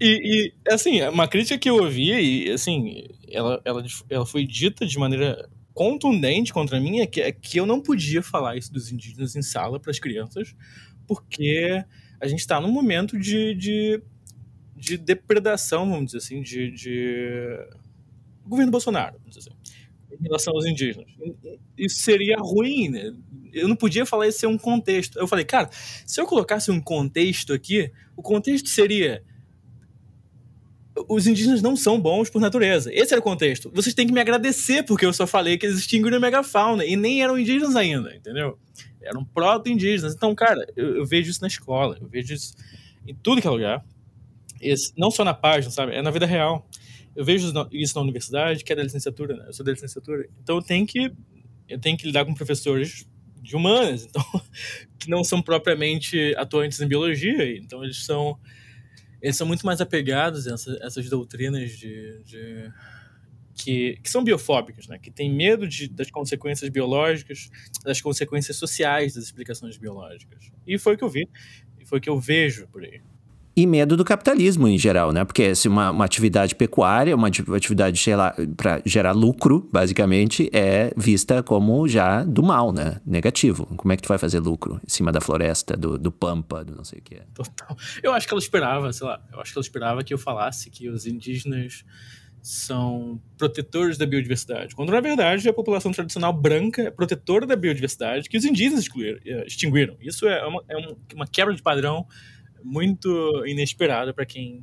E, 0.00 0.52
e, 0.68 0.72
assim, 0.72 1.02
uma 1.02 1.26
crítica 1.26 1.58
que 1.58 1.68
eu 1.68 1.82
ouvi, 1.82 2.12
e 2.12 2.52
assim, 2.52 3.08
ela, 3.28 3.60
ela, 3.64 3.84
ela 4.08 4.26
foi 4.26 4.46
dita 4.46 4.86
de 4.86 4.96
maneira 4.96 5.48
contundente 5.74 6.52
contra 6.52 6.78
mim, 6.78 7.00
é 7.00 7.06
que, 7.06 7.20
é 7.20 7.32
que 7.32 7.58
eu 7.58 7.66
não 7.66 7.80
podia 7.80 8.22
falar 8.22 8.56
isso 8.56 8.72
dos 8.72 8.92
indígenas 8.92 9.34
em 9.34 9.42
sala 9.42 9.80
para 9.80 9.90
as 9.90 9.98
crianças, 9.98 10.54
porque 11.04 11.84
a 12.20 12.28
gente 12.28 12.40
está 12.40 12.60
num 12.60 12.70
momento 12.70 13.18
de, 13.18 13.54
de, 13.54 14.02
de, 14.76 14.96
depredação, 14.96 15.90
vamos 15.90 16.06
dizer 16.06 16.18
assim, 16.18 16.42
de, 16.42 16.70
de 16.70 17.58
governo 18.44 18.70
Bolsonaro, 18.70 19.16
vamos 19.18 19.36
dizer 19.36 19.50
assim, 19.50 19.58
em 20.12 20.22
relação 20.22 20.54
aos 20.54 20.66
indígenas. 20.66 21.08
Isso 21.76 22.00
seria 22.00 22.36
ruim, 22.38 22.88
né? 22.88 23.12
Eu 23.52 23.68
não 23.68 23.76
podia 23.76 24.04
falar 24.04 24.28
isso 24.28 24.40
ser 24.40 24.46
um 24.46 24.58
contexto. 24.58 25.18
Eu 25.18 25.26
falei, 25.26 25.44
cara, 25.44 25.68
se 25.72 26.20
eu 26.20 26.26
colocasse 26.26 26.70
um 26.70 26.80
contexto 26.80 27.52
aqui, 27.52 27.90
o 28.16 28.22
contexto 28.22 28.68
seria 28.68 29.22
os 31.08 31.26
indígenas 31.26 31.60
não 31.60 31.76
são 31.76 32.00
bons 32.00 32.30
por 32.30 32.40
natureza. 32.40 32.90
Esse 32.92 33.12
era 33.12 33.20
o 33.20 33.22
contexto. 33.22 33.70
Vocês 33.74 33.94
têm 33.94 34.06
que 34.06 34.12
me 34.12 34.20
agradecer 34.20 34.82
porque 34.82 35.04
eu 35.04 35.12
só 35.12 35.26
falei 35.26 35.58
que 35.58 35.66
eles 35.66 35.78
extinguiram 35.78 36.16
a 36.16 36.20
megafauna 36.20 36.84
e 36.84 36.96
nem 36.96 37.22
eram 37.22 37.38
indígenas 37.38 37.76
ainda, 37.76 38.14
entendeu? 38.14 38.58
Eram 39.02 39.24
proto-indígenas. 39.24 40.14
Então, 40.14 40.34
cara, 40.34 40.66
eu, 40.74 40.96
eu, 40.96 41.06
vejo 41.06 41.30
isso 41.30 41.42
na 41.42 41.48
escola, 41.48 41.98
eu 42.00 42.08
vejo 42.08 42.32
isso 42.32 42.54
em 43.06 43.14
tudo 43.14 43.40
que 43.40 43.46
é 43.46 43.50
lugar. 43.50 43.84
Não 44.96 45.10
só 45.10 45.24
na 45.24 45.34
página, 45.34 45.70
sabe? 45.70 45.94
É 45.94 46.02
na 46.02 46.10
vida 46.10 46.26
real. 46.26 46.68
Eu 47.14 47.24
vejo 47.24 47.52
isso 47.72 47.94
na 47.94 48.02
universidade, 48.02 48.62
que 48.62 48.72
é 48.72 48.76
da 48.76 48.82
licenciatura, 48.82 49.36
né? 49.36 49.44
Eu 49.48 49.52
sou 49.52 49.64
da 49.64 49.72
licenciatura. 49.72 50.28
Então, 50.42 50.56
eu 50.56 50.62
tenho 50.62 50.86
que, 50.86 51.12
eu 51.68 51.78
tenho 51.78 51.96
que 51.96 52.06
lidar 52.06 52.24
com 52.24 52.34
professores 52.34 53.08
de 53.40 53.56
humanas, 53.56 54.04
então, 54.06 54.22
que 54.98 55.08
não 55.08 55.24
são 55.24 55.40
propriamente 55.40 56.34
atuantes 56.36 56.80
em 56.80 56.86
biologia. 56.86 57.56
Então, 57.56 57.82
eles 57.82 58.04
são 58.04 58.38
eles 59.22 59.36
são 59.36 59.46
muito 59.46 59.64
mais 59.64 59.80
apegados 59.80 60.46
a 60.46 60.54
essa, 60.54 60.78
essas 60.82 61.08
doutrinas 61.08 61.70
de, 61.72 62.22
de 62.22 62.72
que, 63.54 63.98
que, 64.02 64.10
são 64.10 64.22
biofóbicas, 64.22 64.86
né? 64.86 64.98
que 64.98 65.10
têm 65.10 65.32
medo 65.32 65.66
de, 65.66 65.88
das 65.88 66.10
consequências 66.10 66.68
biológicas, 66.68 67.50
das 67.82 68.00
consequências 68.00 68.58
sociais 68.58 69.14
das 69.14 69.24
explicações 69.24 69.78
biológicas. 69.78 70.52
E 70.66 70.78
foi 70.78 70.94
o 70.94 70.98
que 70.98 71.02
eu 71.02 71.08
vi, 71.08 71.26
e 71.80 71.86
foi 71.86 71.98
o 71.98 72.00
que 72.00 72.10
eu 72.10 72.20
vejo 72.20 72.68
por 72.68 72.84
aí 72.84 73.00
e 73.56 73.66
medo 73.66 73.96
do 73.96 74.04
capitalismo 74.04 74.68
em 74.68 74.78
geral, 74.78 75.12
né? 75.12 75.24
Porque 75.24 75.54
se 75.54 75.66
uma, 75.66 75.90
uma 75.90 76.04
atividade 76.04 76.54
pecuária, 76.54 77.16
uma 77.16 77.28
atividade, 77.28 78.04
para 78.54 78.82
gerar 78.84 79.12
lucro, 79.12 79.66
basicamente, 79.72 80.50
é 80.52 80.92
vista 80.94 81.42
como 81.42 81.88
já 81.88 82.22
do 82.22 82.42
mal, 82.42 82.70
né? 82.70 83.00
Negativo. 83.06 83.64
Como 83.76 83.90
é 83.90 83.96
que 83.96 84.02
tu 84.02 84.08
vai 84.08 84.18
fazer 84.18 84.40
lucro 84.40 84.78
em 84.86 84.90
cima 84.90 85.10
da 85.10 85.22
floresta, 85.22 85.74
do, 85.74 85.96
do 85.96 86.12
pampa, 86.12 86.62
do 86.62 86.76
não 86.76 86.84
sei 86.84 86.98
o 86.98 87.02
que 87.02 87.14
é? 87.14 87.22
Total. 87.32 87.74
Eu 88.02 88.12
acho 88.12 88.28
que 88.28 88.34
ela 88.34 88.40
esperava, 88.40 88.92
sei 88.92 89.06
lá, 89.06 89.22
eu 89.32 89.40
acho 89.40 89.52
que 89.52 89.58
ela 89.58 89.64
esperava 89.64 90.04
que 90.04 90.12
eu 90.12 90.18
falasse 90.18 90.68
que 90.68 90.90
os 90.90 91.06
indígenas 91.06 91.82
são 92.42 93.20
protetores 93.38 93.96
da 93.98 94.06
biodiversidade, 94.06 94.74
quando 94.76 94.92
na 94.92 95.00
verdade 95.00 95.48
a 95.48 95.52
população 95.52 95.90
tradicional 95.90 96.32
branca 96.32 96.82
é 96.82 96.90
protetora 96.92 97.44
da 97.44 97.56
biodiversidade 97.56 98.28
que 98.28 98.36
os 98.36 98.44
indígenas 98.44 98.86
eh, 99.24 99.44
extinguiram. 99.46 99.96
Isso 100.00 100.28
é 100.28 100.46
uma, 100.46 100.62
é 100.68 100.76
uma 101.14 101.26
quebra 101.26 101.54
de 101.54 101.62
padrão 101.62 102.06
muito 102.66 103.44
inesperada 103.46 104.12
para 104.12 104.26
quem, 104.26 104.62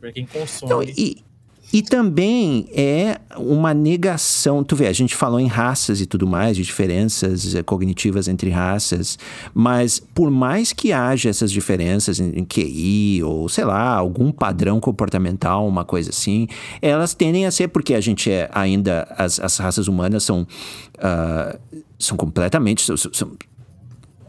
pra 0.00 0.12
quem 0.12 0.26
consome. 0.26 0.90
Então, 0.90 0.94
e, 0.96 1.24
e 1.72 1.82
também 1.82 2.66
é 2.72 3.18
uma 3.36 3.74
negação. 3.74 4.64
Tu 4.64 4.74
vê, 4.74 4.86
a 4.86 4.92
gente 4.92 5.14
falou 5.14 5.38
em 5.38 5.46
raças 5.46 6.00
e 6.00 6.06
tudo 6.06 6.26
mais, 6.26 6.56
de 6.56 6.62
diferenças 6.62 7.54
eh, 7.54 7.62
cognitivas 7.62 8.26
entre 8.26 8.48
raças, 8.48 9.18
mas 9.52 10.00
por 10.00 10.30
mais 10.30 10.72
que 10.72 10.92
haja 10.92 11.28
essas 11.28 11.52
diferenças 11.52 12.20
em, 12.20 12.38
em 12.38 12.44
QI 12.44 13.22
ou 13.22 13.48
sei 13.48 13.64
lá, 13.64 13.94
algum 13.94 14.32
padrão 14.32 14.80
comportamental, 14.80 15.66
uma 15.68 15.84
coisa 15.84 16.08
assim, 16.08 16.48
elas 16.80 17.12
tendem 17.12 17.44
a 17.44 17.50
ser 17.50 17.68
porque 17.68 17.94
a 17.94 18.00
gente 18.00 18.30
é 18.30 18.48
ainda. 18.52 19.06
As, 19.18 19.38
as 19.38 19.58
raças 19.58 19.88
humanas 19.88 20.24
são. 20.24 20.46
Uh, 20.96 21.84
são 21.98 22.16
completamente. 22.16 22.82
São, 22.82 22.96
são, 22.96 23.32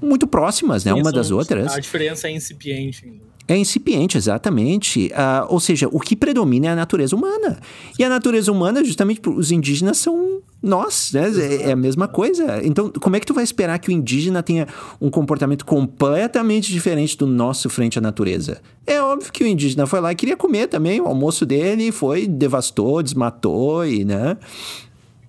muito 0.01 0.27
próximas, 0.27 0.85
né? 0.85 0.93
Sim, 0.93 1.01
uma 1.01 1.11
das 1.11 1.31
outras. 1.31 1.73
A 1.73 1.79
diferença 1.79 2.27
é 2.27 2.31
incipiente 2.31 3.21
É 3.47 3.57
incipiente, 3.57 4.17
exatamente. 4.17 5.07
Uh, 5.07 5.45
ou 5.49 5.59
seja, 5.59 5.87
o 5.91 5.99
que 5.99 6.15
predomina 6.15 6.67
é 6.67 6.69
a 6.69 6.75
natureza 6.75 7.15
humana. 7.15 7.59
E 7.97 8.03
a 8.03 8.09
natureza 8.09 8.51
humana, 8.51 8.83
justamente, 8.83 9.21
os 9.27 9.51
indígenas 9.51 9.97
são 9.97 10.41
nós, 10.61 11.11
né? 11.13 11.29
É, 11.29 11.69
é, 11.69 11.71
a 11.71 11.75
mesma 11.75 12.07
coisa. 12.07 12.61
Então, 12.63 12.91
como 12.91 13.15
é 13.15 13.19
que 13.19 13.25
tu 13.25 13.33
vai 13.33 13.43
esperar 13.43 13.79
que 13.79 13.89
o 13.89 13.91
indígena 13.91 14.43
tenha 14.43 14.67
um 14.99 15.09
comportamento 15.09 15.65
completamente 15.65 16.71
diferente 16.71 17.17
do 17.17 17.25
nosso 17.25 17.69
frente 17.69 17.97
à 17.97 18.01
natureza? 18.01 18.61
É 18.85 19.01
óbvio 19.01 19.31
que 19.31 19.43
o 19.43 19.47
indígena 19.47 19.87
foi 19.87 20.01
lá 20.01 20.11
e 20.11 20.15
queria 20.15 20.35
comer 20.35 20.67
também. 20.67 20.99
O 20.99 21.07
almoço 21.07 21.45
dele 21.45 21.91
foi, 21.91 22.27
devastou, 22.27 23.01
desmatou 23.01 23.85
e, 23.85 24.03
né? 24.03 24.37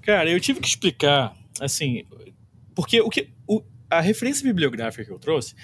Cara, 0.02 0.28
eu 0.28 0.40
tive 0.40 0.60
que 0.60 0.66
explicar, 0.66 1.32
assim, 1.60 2.04
porque 2.74 3.00
o 3.00 3.08
que 3.08 3.28
a 3.90 4.00
referência 4.00 4.46
bibliográfica 4.46 5.04
que 5.04 5.10
eu 5.10 5.18
trouxe 5.18 5.54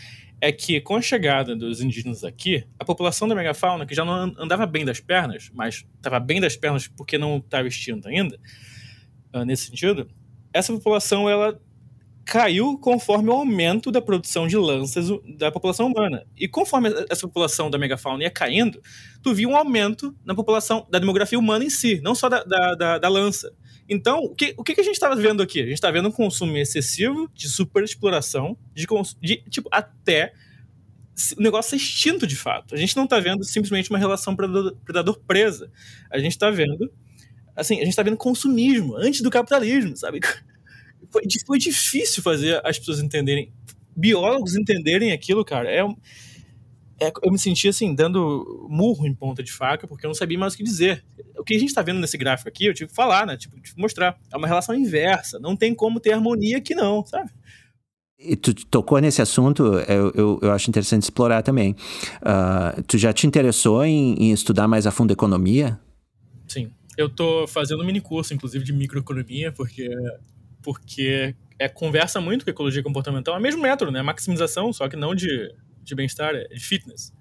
é 0.41 0.53
que, 0.53 0.81
com 0.81 0.97
a 0.97 1.01
chegada 1.01 1.57
dos 1.57 1.81
indígenas 1.81 2.25
aqui, 2.25 2.67
a 2.79 2.85
população 2.85 3.27
da 3.27 3.35
megafauna, 3.35 3.87
que 3.87 3.95
já 3.95 4.05
não 4.05 4.35
andava 4.39 4.67
bem 4.67 4.85
das 4.85 5.01
pernas, 5.01 5.51
mas 5.55 5.87
estava 5.97 6.21
bem 6.21 6.41
das 6.41 6.57
pernas 6.57 6.89
porque 6.89 7.17
não 7.17 7.39
estava 7.39 7.67
extinta 7.67 8.09
ainda, 8.09 8.39
uh, 9.33 9.45
nesse 9.45 9.67
sentido, 9.67 10.09
essa 10.53 10.73
população 10.73 11.29
ela 11.29 11.59
caiu 12.27 12.77
conforme 12.77 13.31
o 13.31 13.33
aumento 13.33 13.93
da 13.93 14.03
produção 14.03 14.49
de 14.49 14.57
lanças 14.57 15.09
da 15.39 15.53
população 15.53 15.87
humana. 15.87 16.27
E 16.37 16.49
conforme 16.49 16.93
essa 17.09 17.27
população 17.27 17.71
da 17.71 17.79
megafauna 17.79 18.25
ia 18.25 18.31
caindo, 18.31 18.83
tu 19.23 19.33
viu 19.33 19.51
um 19.51 19.57
aumento 19.57 20.15
na 20.25 20.35
população 20.35 20.85
da 20.91 20.99
demografia 20.99 21.39
humana 21.39 21.65
em 21.65 21.71
si, 21.71 22.01
não 22.03 22.17
só 22.17 22.29
da, 22.29 22.43
da, 22.43 22.75
da, 22.75 22.99
da 22.99 23.09
lança. 23.09 23.55
Então, 23.89 24.19
o 24.25 24.35
que, 24.35 24.55
o 24.57 24.65
que 24.65 24.81
a 24.81 24.85
gente 24.85 24.95
está 24.95 25.15
vendo 25.15 25.43
aqui? 25.43 25.61
A 25.61 25.65
gente 25.65 25.75
está 25.75 25.91
vendo 25.91 26.09
um 26.09 26.13
consumo 26.13 26.57
excessivo 26.57 27.31
de 27.35 27.49
superexploração, 27.49 28.57
de, 28.75 28.87
de 29.21 29.37
tipo, 29.49 29.69
até 29.71 30.33
o 31.37 31.43
negócio 31.43 31.75
é 31.75 31.77
extinto 31.77 32.27
de 32.27 32.37
fato. 32.37 32.75
A 32.75 32.79
gente 32.79 32.97
não 32.97 33.05
está 33.05 33.19
vendo 33.19 33.43
simplesmente 33.45 33.89
uma 33.89 33.99
relação 33.99 34.37
predador-presa. 34.37 35.71
A 36.11 36.19
gente 36.19 36.33
está 36.33 36.51
vendo, 36.51 36.93
assim, 37.55 37.77
a 37.77 37.81
gente 37.81 37.91
está 37.91 38.03
vendo 38.03 38.17
consumismo 38.17 38.97
antes 38.97 39.23
do 39.23 39.31
capitalismo, 39.31 39.97
sabe? 39.97 40.21
Foi, 41.09 41.23
foi 41.47 41.59
difícil 41.59 42.21
fazer 42.21 42.61
as 42.67 42.81
pessoas 42.81 42.99
entenderem, 42.99 43.53
biólogos 43.95 44.57
entenderem 44.57 45.13
aquilo, 45.13 45.45
cara. 45.45 45.71
É, 45.71 45.85
é, 47.01 47.13
eu 47.23 47.31
me 47.31 47.39
senti 47.39 47.69
assim, 47.69 47.95
dando 47.95 48.67
murro 48.71 49.07
em 49.07 49.15
ponta 49.15 49.43
de 49.43 49.53
faca, 49.53 49.87
porque 49.87 50.07
eu 50.07 50.09
não 50.09 50.15
sabia 50.15 50.39
mais 50.39 50.55
o 50.55 50.57
que 50.57 50.63
dizer. 50.63 51.05
O 51.39 51.45
que 51.45 51.55
a 51.55 51.59
gente 51.59 51.69
está 51.69 51.83
vendo 51.83 52.01
nesse 52.01 52.17
gráfico 52.17 52.49
aqui, 52.49 52.67
eu 52.67 52.75
tive 52.75 52.89
que 52.89 52.97
falar, 52.97 53.27
né? 53.27 53.37
Tipo, 53.37 53.57
tive 53.61 53.75
que 53.75 53.81
mostrar. 53.81 54.19
É 54.33 54.37
uma 54.37 54.47
relação 54.47 54.75
inversa. 54.75 55.39
Não 55.39 55.55
tem 55.55 55.75
como 55.75 56.01
ter 56.01 56.13
harmonia 56.13 56.57
aqui, 56.57 56.75
não, 56.75 57.05
sabe? 57.05 57.31
E 58.19 58.35
tu 58.35 58.55
tocou 58.55 58.99
nesse 58.99 59.21
assunto, 59.21 59.63
eu, 59.81 60.11
eu, 60.15 60.39
eu 60.41 60.53
acho 60.53 60.71
interessante 60.71 61.03
explorar 61.03 61.43
também. 61.43 61.77
Uh, 62.23 62.83
tu 62.85 62.97
já 62.97 63.13
te 63.13 63.27
interessou 63.27 63.85
em, 63.85 64.15
em, 64.15 64.33
estudar 64.33 64.67
mais 64.67 64.87
a 64.87 64.91
fundo 64.91 65.13
economia? 65.13 65.79
Sim. 66.49 66.71
Eu 66.97 67.11
tô 67.11 67.47
fazendo 67.47 67.83
um 67.83 67.87
mini 67.87 68.01
curso, 68.01 68.33
inclusive, 68.33 68.65
de 68.65 68.73
microeconomia, 68.73 69.53
porque, 69.53 69.91
porque 70.63 71.35
é, 71.59 71.69
conversa 71.69 72.19
muito 72.19 72.47
com 72.47 72.51
ecologia 72.51 72.83
comportamental. 72.83 73.35
É 73.35 73.39
o 73.39 73.43
mesmo 73.43 73.61
método, 73.61 73.93
né? 73.93 74.01
Maximização, 74.01 74.73
só 74.73 74.89
que 74.89 74.97
não 74.97 75.15
de 75.15 75.53
de 75.87 75.95
bem-estar, 75.95 76.35
é 76.35 76.45
de 76.49 76.61
fitness. 76.61 77.13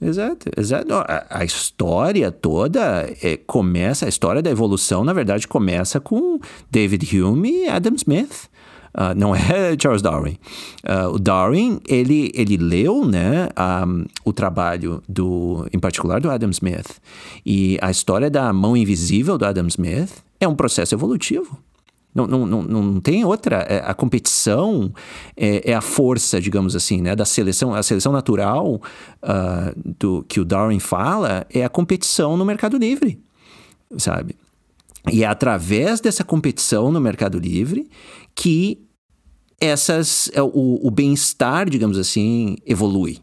Exato, 0.00 0.50
exato. 0.56 0.94
A, 0.94 1.26
a 1.30 1.44
história 1.44 2.32
toda 2.32 3.08
é, 3.22 3.36
começa, 3.36 4.06
a 4.06 4.08
história 4.08 4.42
da 4.42 4.50
evolução, 4.50 5.04
na 5.04 5.12
verdade, 5.12 5.46
começa 5.46 6.00
com 6.00 6.40
David 6.68 7.20
Hume 7.20 7.64
e 7.64 7.68
Adam 7.68 7.94
Smith. 7.94 8.50
Uh, 8.94 9.14
não 9.16 9.34
é 9.34 9.74
Charles 9.80 10.02
Darwin. 10.02 10.36
Uh, 10.84 11.14
o 11.14 11.18
Darwin, 11.18 11.80
ele, 11.88 12.30
ele 12.34 12.56
leu 12.56 13.06
né, 13.06 13.48
um, 13.86 14.04
o 14.24 14.32
trabalho, 14.32 15.02
do, 15.08 15.66
em 15.72 15.78
particular, 15.78 16.20
do 16.20 16.30
Adam 16.30 16.50
Smith. 16.50 17.00
E 17.46 17.78
a 17.80 17.90
história 17.90 18.28
da 18.28 18.52
mão 18.52 18.76
invisível 18.76 19.38
do 19.38 19.46
Adam 19.46 19.68
Smith 19.68 20.10
é 20.40 20.46
um 20.46 20.54
processo 20.54 20.94
evolutivo. 20.94 21.58
Não, 22.14 22.26
não, 22.26 22.46
não, 22.46 22.62
não 22.62 23.00
tem 23.00 23.24
outra. 23.24 23.56
É, 23.68 23.82
a 23.84 23.94
competição 23.94 24.92
é, 25.36 25.70
é, 25.70 25.74
a 25.74 25.80
força, 25.80 26.40
digamos 26.40 26.76
assim, 26.76 27.00
né? 27.00 27.16
Da 27.16 27.24
seleção. 27.24 27.74
A 27.74 27.82
seleção 27.82 28.12
natural 28.12 28.74
uh, 29.22 29.94
do, 29.98 30.22
que 30.28 30.38
o 30.38 30.44
Darwin 30.44 30.78
fala 30.78 31.46
é 31.50 31.64
a 31.64 31.68
competição 31.68 32.36
no 32.36 32.44
mercado 32.44 32.76
livre, 32.76 33.18
sabe? 33.96 34.36
E 35.10 35.24
é 35.24 35.26
através 35.26 36.00
dessa 36.00 36.22
competição 36.22 36.92
no 36.92 37.00
mercado 37.00 37.38
livre 37.38 37.88
que 38.34 38.78
essas 39.58 40.28
é, 40.34 40.42
o, 40.42 40.80
o 40.82 40.90
bem-estar, 40.90 41.70
digamos 41.70 41.96
assim, 41.96 42.56
evolui. 42.66 43.18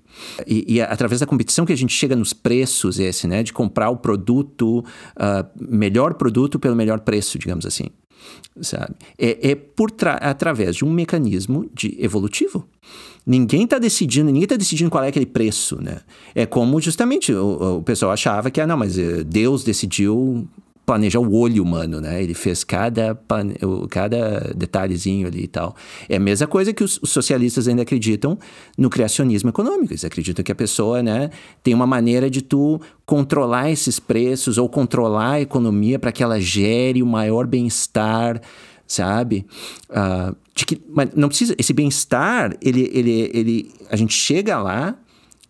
E, 0.48 0.76
e, 0.76 0.80
é 0.80 0.84
através 0.84 1.20
da 1.20 1.26
competição 1.28 1.66
que 1.66 1.74
a 1.74 1.78
gente 1.78 1.94
chega 1.94 2.16
nos 2.16 2.34
preços 2.34 2.98
esse, 2.98 3.28
né? 3.28 3.44
De 3.44 3.54
comprar 3.54 3.90
o 3.90 3.98
produto, 3.98 4.80
uh, 4.80 5.48
melhor 5.60 6.16
produto 6.16 6.58
pelo 6.58 6.76
melhor 6.76 7.02
preço, 7.02 7.38
digamos 7.38 7.66
assim. 7.66 7.88
Sabe? 8.62 8.96
É, 9.18 9.52
é 9.52 9.56
por 9.56 9.92
através 10.22 10.76
de 10.76 10.86
um 10.86 10.92
mecanismo 10.92 11.70
de 11.74 11.96
evolutivo. 12.00 12.68
Ninguém 13.26 13.64
está 13.64 13.78
decidindo, 13.78 14.28
ninguém 14.28 14.44
está 14.44 14.56
decidindo 14.56 14.90
qual 14.90 15.04
é 15.04 15.10
aquele 15.10 15.26
preço, 15.26 15.82
né? 15.82 16.02
É 16.34 16.46
como 16.46 16.80
justamente 16.82 17.34
o, 17.34 17.78
o 17.78 17.84
pessoal 17.84 18.12
achava 18.12 18.50
que, 18.50 18.60
ah, 18.60 18.66
não, 18.66 18.78
mas 18.78 18.98
eh, 18.98 19.24
Deus 19.24 19.64
decidiu 19.64 20.48
planejar 20.90 21.20
o 21.20 21.36
olho 21.36 21.62
humano, 21.62 22.02
né? 22.02 22.24
Ele 22.24 22.34
fez 22.34 22.64
cada, 22.64 23.16
cada 23.92 24.52
detalhezinho 24.56 25.28
ali 25.28 25.44
e 25.44 25.48
tal. 25.48 25.76
É 26.10 26.16
a 26.16 26.20
mesma 26.20 26.48
coisa 26.48 26.74
que 26.74 26.84
os, 26.84 27.00
socialistas 27.04 27.68
ainda 27.68 27.84
acreditam 27.84 28.40
no 28.76 28.90
criacionismo 28.90 29.50
econômico. 29.52 29.94
Eles 29.94 30.04
acreditam 30.04 30.44
que 30.44 30.52
a 30.52 30.56
pessoa, 30.56 31.04
né, 31.04 31.30
tem 31.62 31.76
uma 31.76 31.86
maneira 31.86 32.28
de 32.28 32.42
tu 32.42 32.82
controlar 33.06 33.70
esses 33.70 34.00
preços 34.00 34.58
ou 34.58 34.68
controlar 34.68 35.34
a 35.34 35.42
economia 35.42 36.00
para 36.00 36.12
que 36.12 36.24
ela 36.24 36.42
gere 36.42 37.04
o 37.04 37.06
maior 37.06 37.46
bem-estar, 37.46 38.42
sabe? 38.88 39.46
Uh, 39.92 40.36
de 40.56 40.66
que, 40.66 40.82
mas 40.90 41.12
não 41.16 41.28
precisa. 41.28 41.54
Esse 41.60 41.72
bem-estar, 41.72 42.58
ele, 42.64 42.90
ele, 42.92 43.30
ele, 43.32 43.72
a 43.92 43.96
gente 43.96 44.16
chega 44.16 44.58
lá 44.58 44.98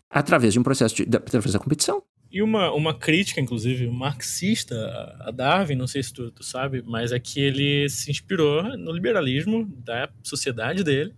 através 0.09 0.51
de 0.51 0.59
um 0.59 0.63
processo 0.63 0.95
de, 0.95 1.03
através 1.15 1.53
da 1.53 1.59
competição. 1.59 2.03
E 2.31 2.43
uma, 2.43 2.72
uma 2.72 2.93
crítica, 2.93 3.41
inclusive, 3.41 3.88
marxista 3.88 4.76
a 5.19 5.31
Darwin, 5.31 5.76
não 5.76 5.88
sei 5.88 6.03
se 6.03 6.14
tu, 6.14 6.30
tu 6.30 6.43
sabe, 6.43 6.84
mas 6.85 7.11
é 7.11 7.19
que 7.19 7.39
ele 7.39 7.89
se 7.89 8.11
inspirou 8.11 8.77
no 8.77 8.91
liberalismo 8.91 9.65
da 9.84 10.10
sociedade 10.22 10.84
dele 10.84 11.14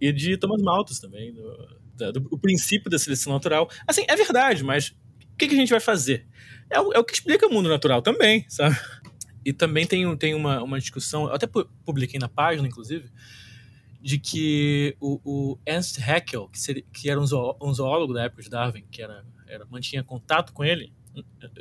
e 0.00 0.12
de 0.12 0.36
Thomas 0.36 0.62
Malthus 0.62 1.00
também, 1.00 1.32
do, 1.32 2.12
do, 2.12 2.38
princípio 2.38 2.88
da 2.88 2.98
seleção 2.98 3.32
natural. 3.32 3.68
Assim, 3.86 4.04
é 4.06 4.14
verdade, 4.14 4.62
mas 4.62 4.88
o 4.88 5.36
que, 5.36 5.48
que 5.48 5.54
a 5.54 5.58
gente 5.58 5.70
vai 5.70 5.80
fazer? 5.80 6.26
É 6.70 6.80
o, 6.80 6.92
é 6.92 6.98
o 6.98 7.04
que 7.04 7.14
explica 7.14 7.46
o 7.46 7.50
mundo 7.50 7.68
natural 7.68 8.00
também, 8.00 8.44
sabe? 8.48 8.76
E 9.44 9.52
também 9.52 9.86
tem, 9.86 10.16
tem 10.16 10.34
uma, 10.34 10.62
uma 10.62 10.78
discussão, 10.78 11.24
eu 11.26 11.34
até 11.34 11.46
publiquei 11.84 12.18
na 12.18 12.28
página, 12.28 12.66
inclusive, 12.66 13.10
de 14.00 14.18
que 14.18 14.96
o, 15.00 15.20
o 15.24 15.58
Ernst 15.66 15.98
Haeckel, 15.98 16.48
que, 16.48 16.60
seria, 16.60 16.84
que 16.92 17.10
era 17.10 17.20
um, 17.20 17.26
zoólogo 17.26 18.14
da 18.14 18.24
época 18.24 18.42
de 18.42 18.50
Darwin, 18.50 18.84
que 18.90 19.02
era 19.02 19.24
era, 19.54 19.64
mantinha 19.66 20.02
contato 20.02 20.52
com 20.52 20.64
ele. 20.64 20.92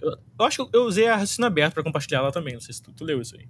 Eu, 0.02 0.18
eu 0.40 0.46
acho 0.46 0.66
que 0.66 0.76
eu 0.76 0.86
usei 0.86 1.08
a 1.08 1.16
raciocínio 1.16 1.46
aberto 1.46 1.74
para 1.76 1.84
compartilhar 1.84 2.22
lá 2.22 2.32
também, 2.32 2.54
não 2.54 2.62
sei 2.62 2.74
se 2.74 2.82
tu, 2.82 2.92
tu, 2.92 3.04
leu 3.04 3.22
isso 3.22 3.36
aí. 3.36 3.48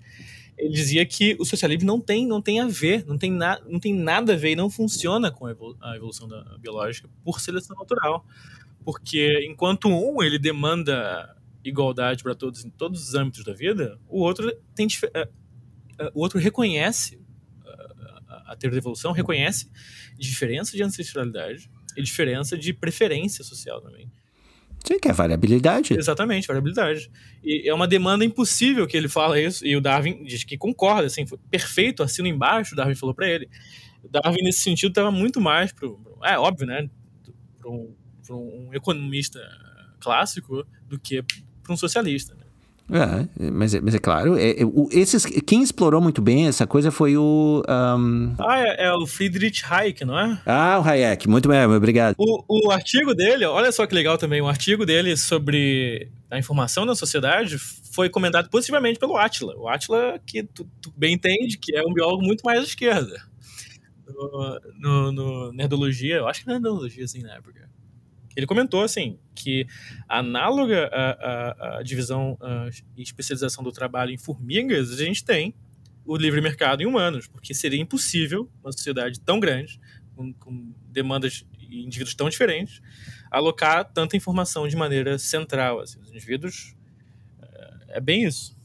Ele 0.57 0.73
dizia 0.73 1.05
que 1.05 1.35
o 1.39 1.45
socialismo 1.45 1.87
não 1.87 1.99
tem, 1.99 2.27
não 2.27 2.41
tem 2.41 2.59
a 2.59 2.67
ver, 2.67 3.05
não 3.05 3.17
tem, 3.17 3.31
na, 3.31 3.59
não 3.65 3.79
tem 3.79 3.93
nada 3.93 4.33
a 4.33 4.35
ver 4.35 4.51
e 4.51 4.55
não 4.55 4.69
funciona 4.69 5.31
com 5.31 5.45
a 5.45 5.95
evolução 5.95 6.27
da, 6.27 6.57
biológica 6.59 7.09
por 7.23 7.39
seleção 7.39 7.75
natural. 7.77 8.25
Porque 8.83 9.47
enquanto 9.49 9.87
um 9.87 10.21
ele 10.21 10.37
demanda 10.37 11.37
igualdade 11.63 12.21
para 12.21 12.35
todos 12.35 12.65
em 12.65 12.69
todos 12.69 13.07
os 13.07 13.15
âmbitos 13.15 13.43
da 13.45 13.53
vida, 13.53 13.97
o 14.07 14.19
outro 14.19 14.53
tem 14.75 14.85
uh, 14.85 14.89
uh, 14.89 16.11
o 16.13 16.19
outro 16.19 16.37
reconhece 16.37 17.15
uh, 17.15 18.43
a 18.47 18.55
teoria 18.57 18.75
da 18.75 18.81
evolução 18.81 19.13
reconhece 19.13 19.71
diferença 20.17 20.75
de 20.75 20.83
ancestralidade 20.83 21.69
e 21.95 22.01
diferença 22.01 22.57
de 22.57 22.73
preferência 22.73 23.43
social 23.43 23.81
também. 23.81 24.11
Sim, 24.83 24.99
que 24.99 25.07
é 25.07 25.13
variabilidade. 25.13 25.93
Exatamente, 25.93 26.45
variabilidade. 26.45 27.09
E 27.41 27.69
é 27.69 27.73
uma 27.73 27.87
demanda 27.87 28.25
impossível 28.25 28.85
que 28.85 28.97
ele 28.97 29.07
fala 29.07 29.39
isso, 29.39 29.65
e 29.65 29.75
o 29.77 29.81
Darwin 29.81 30.23
diz 30.25 30.43
que 30.43 30.57
concorda, 30.57 31.07
assim, 31.07 31.25
perfeito, 31.49 32.03
assino 32.03 32.27
embaixo, 32.27 32.73
o 32.73 32.75
Darwin 32.75 32.95
falou 32.95 33.15
para 33.15 33.29
ele. 33.29 33.49
O 34.03 34.09
Darwin, 34.09 34.43
nesse 34.43 34.59
sentido, 34.59 34.89
estava 34.89 35.09
muito 35.09 35.39
mais 35.39 35.71
pro, 35.71 35.99
É 36.23 36.37
óbvio, 36.37 36.67
né? 36.67 36.89
Para 37.57 37.69
um, 37.71 37.95
um, 38.29 38.69
economista 38.73 39.39
clássico 40.01 40.67
do 40.85 40.99
que 40.99 41.23
para 41.63 41.73
um 41.73 41.77
socialista. 41.77 42.35
Né? 42.35 42.42
É, 42.91 43.49
mas, 43.51 43.73
é, 43.73 43.79
mas 43.79 43.95
é 43.95 43.99
claro, 43.99 44.37
é, 44.37 44.61
é, 44.61 44.65
o, 44.65 44.89
esses, 44.91 45.25
quem 45.25 45.63
explorou 45.63 46.01
muito 46.01 46.21
bem 46.21 46.47
essa 46.47 46.67
coisa 46.67 46.91
foi 46.91 47.15
o. 47.15 47.63
Um... 47.67 48.35
Ah, 48.37 48.59
é, 48.59 48.85
é, 48.85 48.93
o 48.93 49.07
Friedrich 49.07 49.63
Hayek, 49.67 50.03
não 50.03 50.19
é? 50.19 50.37
Ah, 50.45 50.79
o 50.79 50.87
Hayek, 50.87 51.29
muito 51.29 51.47
bem, 51.47 51.65
obrigado. 51.65 52.15
O, 52.17 52.67
o 52.67 52.71
artigo 52.71 53.15
dele, 53.15 53.45
olha 53.45 53.71
só 53.71 53.87
que 53.87 53.95
legal 53.95 54.17
também, 54.17 54.41
o 54.41 54.47
artigo 54.47 54.85
dele 54.85 55.15
sobre 55.15 56.09
a 56.29 56.37
informação 56.37 56.83
na 56.83 56.93
sociedade 56.93 57.57
foi 57.57 58.09
comentado 58.09 58.49
positivamente 58.49 58.99
pelo 58.99 59.15
Atila. 59.15 59.55
O 59.55 59.67
Atila, 59.67 60.19
que 60.25 60.43
tu, 60.43 60.67
tu 60.81 60.91
bem 60.97 61.13
entende, 61.13 61.57
que 61.57 61.75
é 61.75 61.81
um 61.83 61.93
biólogo 61.93 62.23
muito 62.23 62.41
mais 62.41 62.59
à 62.59 62.63
esquerda. 62.63 63.21
No, 64.07 64.59
no, 64.79 65.11
no 65.11 65.53
Nerdologia, 65.53 66.17
eu 66.17 66.27
acho 66.27 66.41
que 66.41 66.47
Nerdologia, 66.47 67.05
assim, 67.05 67.21
na 67.21 67.35
época. 67.35 67.69
Ele 68.35 68.45
comentou 68.45 68.83
assim 68.83 69.17
que 69.35 69.67
análoga 70.07 70.89
à, 70.91 71.81
divisão 71.83 72.37
e 72.95 73.01
especialização 73.01 73.63
do 73.63 73.71
trabalho 73.71 74.11
em 74.11 74.17
formigas, 74.17 74.91
a 74.91 74.97
gente 74.97 75.23
tem 75.23 75.53
o 76.05 76.17
livre 76.17 76.41
mercado 76.41 76.81
em 76.81 76.85
humanos, 76.85 77.27
porque 77.27 77.53
seria 77.53 77.79
impossível 77.79 78.49
uma 78.61 78.71
sociedade 78.71 79.19
tão 79.19 79.39
grande, 79.39 79.79
com, 80.15 80.33
com 80.33 80.73
demandas 80.87 81.45
e 81.59 81.83
indivíduos 81.83 82.13
tão 82.13 82.29
diferentes, 82.29 82.81
alocar 83.31 83.85
tanta 83.85 84.15
informação 84.15 84.67
de 84.67 84.75
maneira 84.75 85.17
central. 85.17 85.79
Assim, 85.79 85.99
os 85.99 86.09
indivíduos 86.09 86.75
é, 87.41 87.97
é 87.97 88.01
bem 88.01 88.25
isso. 88.25 88.55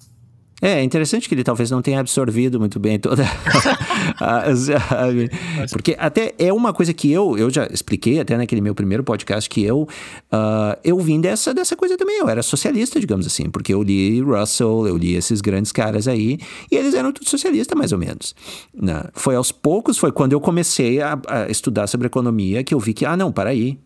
É, 0.61 0.81
é 0.81 0.83
interessante 0.83 1.29
que 1.29 1.35
ele 1.35 1.45
talvez 1.45 1.71
não 1.71 1.81
tenha 1.81 2.01
absorvido 2.01 2.59
muito 2.59 2.81
bem 2.81 2.99
toda 2.99 3.23
a, 4.21 4.41
a, 4.41 5.69
porque 5.71 5.95
até 5.99 6.35
é 6.39 6.53
uma 6.53 6.73
coisa 6.73 6.93
que 6.93 7.13
eu 7.13 7.39
eu 7.39 7.49
já 7.49 7.67
expliquei 7.67 8.19
até 8.19 8.37
naquele 8.37 8.61
meu 8.61 8.75
primeiro 8.75 9.05
podcast 9.05 9.49
que 9.49 9.63
eu 9.63 9.83
uh, 9.83 10.77
eu 10.83 10.99
vim 10.99 11.21
dessa 11.21 11.55
dessa 11.55 11.77
coisa 11.77 11.97
também 11.97 12.19
eu 12.19 12.29
era 12.29 12.43
socialista 12.43 12.99
digamos 12.99 13.27
assim 13.27 13.49
porque 13.51 13.73
eu 13.73 13.83
li 13.83 14.21
Russell 14.21 14.89
eu 14.89 14.97
li 14.97 15.15
esses 15.15 15.41
grandes 15.41 15.71
caras 15.71 16.09
aí 16.09 16.39
e 16.71 16.77
eles 16.77 16.93
eram 16.95 17.13
tudo 17.13 17.29
socialista 17.29 17.77
mais 17.77 17.93
ou 17.93 17.99
menos 17.99 18.35
né? 18.75 19.05
foi 19.15 19.37
aos 19.37 19.53
poucos 19.53 19.97
foi 19.97 20.11
quando 20.11 20.33
eu 20.33 20.41
comecei 20.41 21.01
a, 21.01 21.17
a 21.29 21.49
estudar 21.49 21.87
sobre 21.87 22.09
economia 22.09 22.65
que 22.65 22.75
eu 22.75 22.81
vi 22.81 22.93
que 22.93 23.07
ah 23.07 23.17
não 23.17 23.31
para 23.31 23.51
aí 23.51 23.79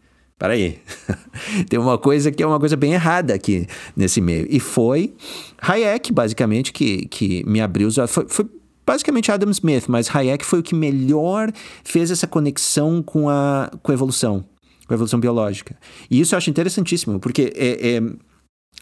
Peraí, 0.42 0.80
tem 1.70 1.78
uma 1.78 1.96
coisa 1.96 2.32
que 2.32 2.42
é 2.42 2.46
uma 2.46 2.58
coisa 2.58 2.76
bem 2.76 2.94
errada 2.94 3.32
aqui 3.32 3.64
nesse 3.94 4.20
meio. 4.20 4.44
E 4.50 4.58
foi 4.58 5.14
Hayek, 5.60 6.12
basicamente, 6.12 6.72
que, 6.72 7.06
que 7.06 7.44
me 7.46 7.60
abriu 7.60 7.86
os 7.86 7.96
olhos. 7.96 8.10
Foi, 8.10 8.26
foi 8.28 8.46
basicamente 8.84 9.30
Adam 9.30 9.52
Smith, 9.52 9.84
mas 9.86 10.12
Hayek 10.12 10.44
foi 10.44 10.58
o 10.58 10.62
que 10.64 10.74
melhor 10.74 11.52
fez 11.84 12.10
essa 12.10 12.26
conexão 12.26 13.00
com 13.04 13.28
a, 13.28 13.70
com 13.84 13.92
a 13.92 13.94
evolução, 13.94 14.44
com 14.88 14.92
a 14.92 14.96
evolução 14.96 15.20
biológica. 15.20 15.76
E 16.10 16.20
isso 16.20 16.34
eu 16.34 16.38
acho 16.38 16.50
interessantíssimo, 16.50 17.20
porque 17.20 17.52
é, 17.54 17.98
é, 17.98 18.02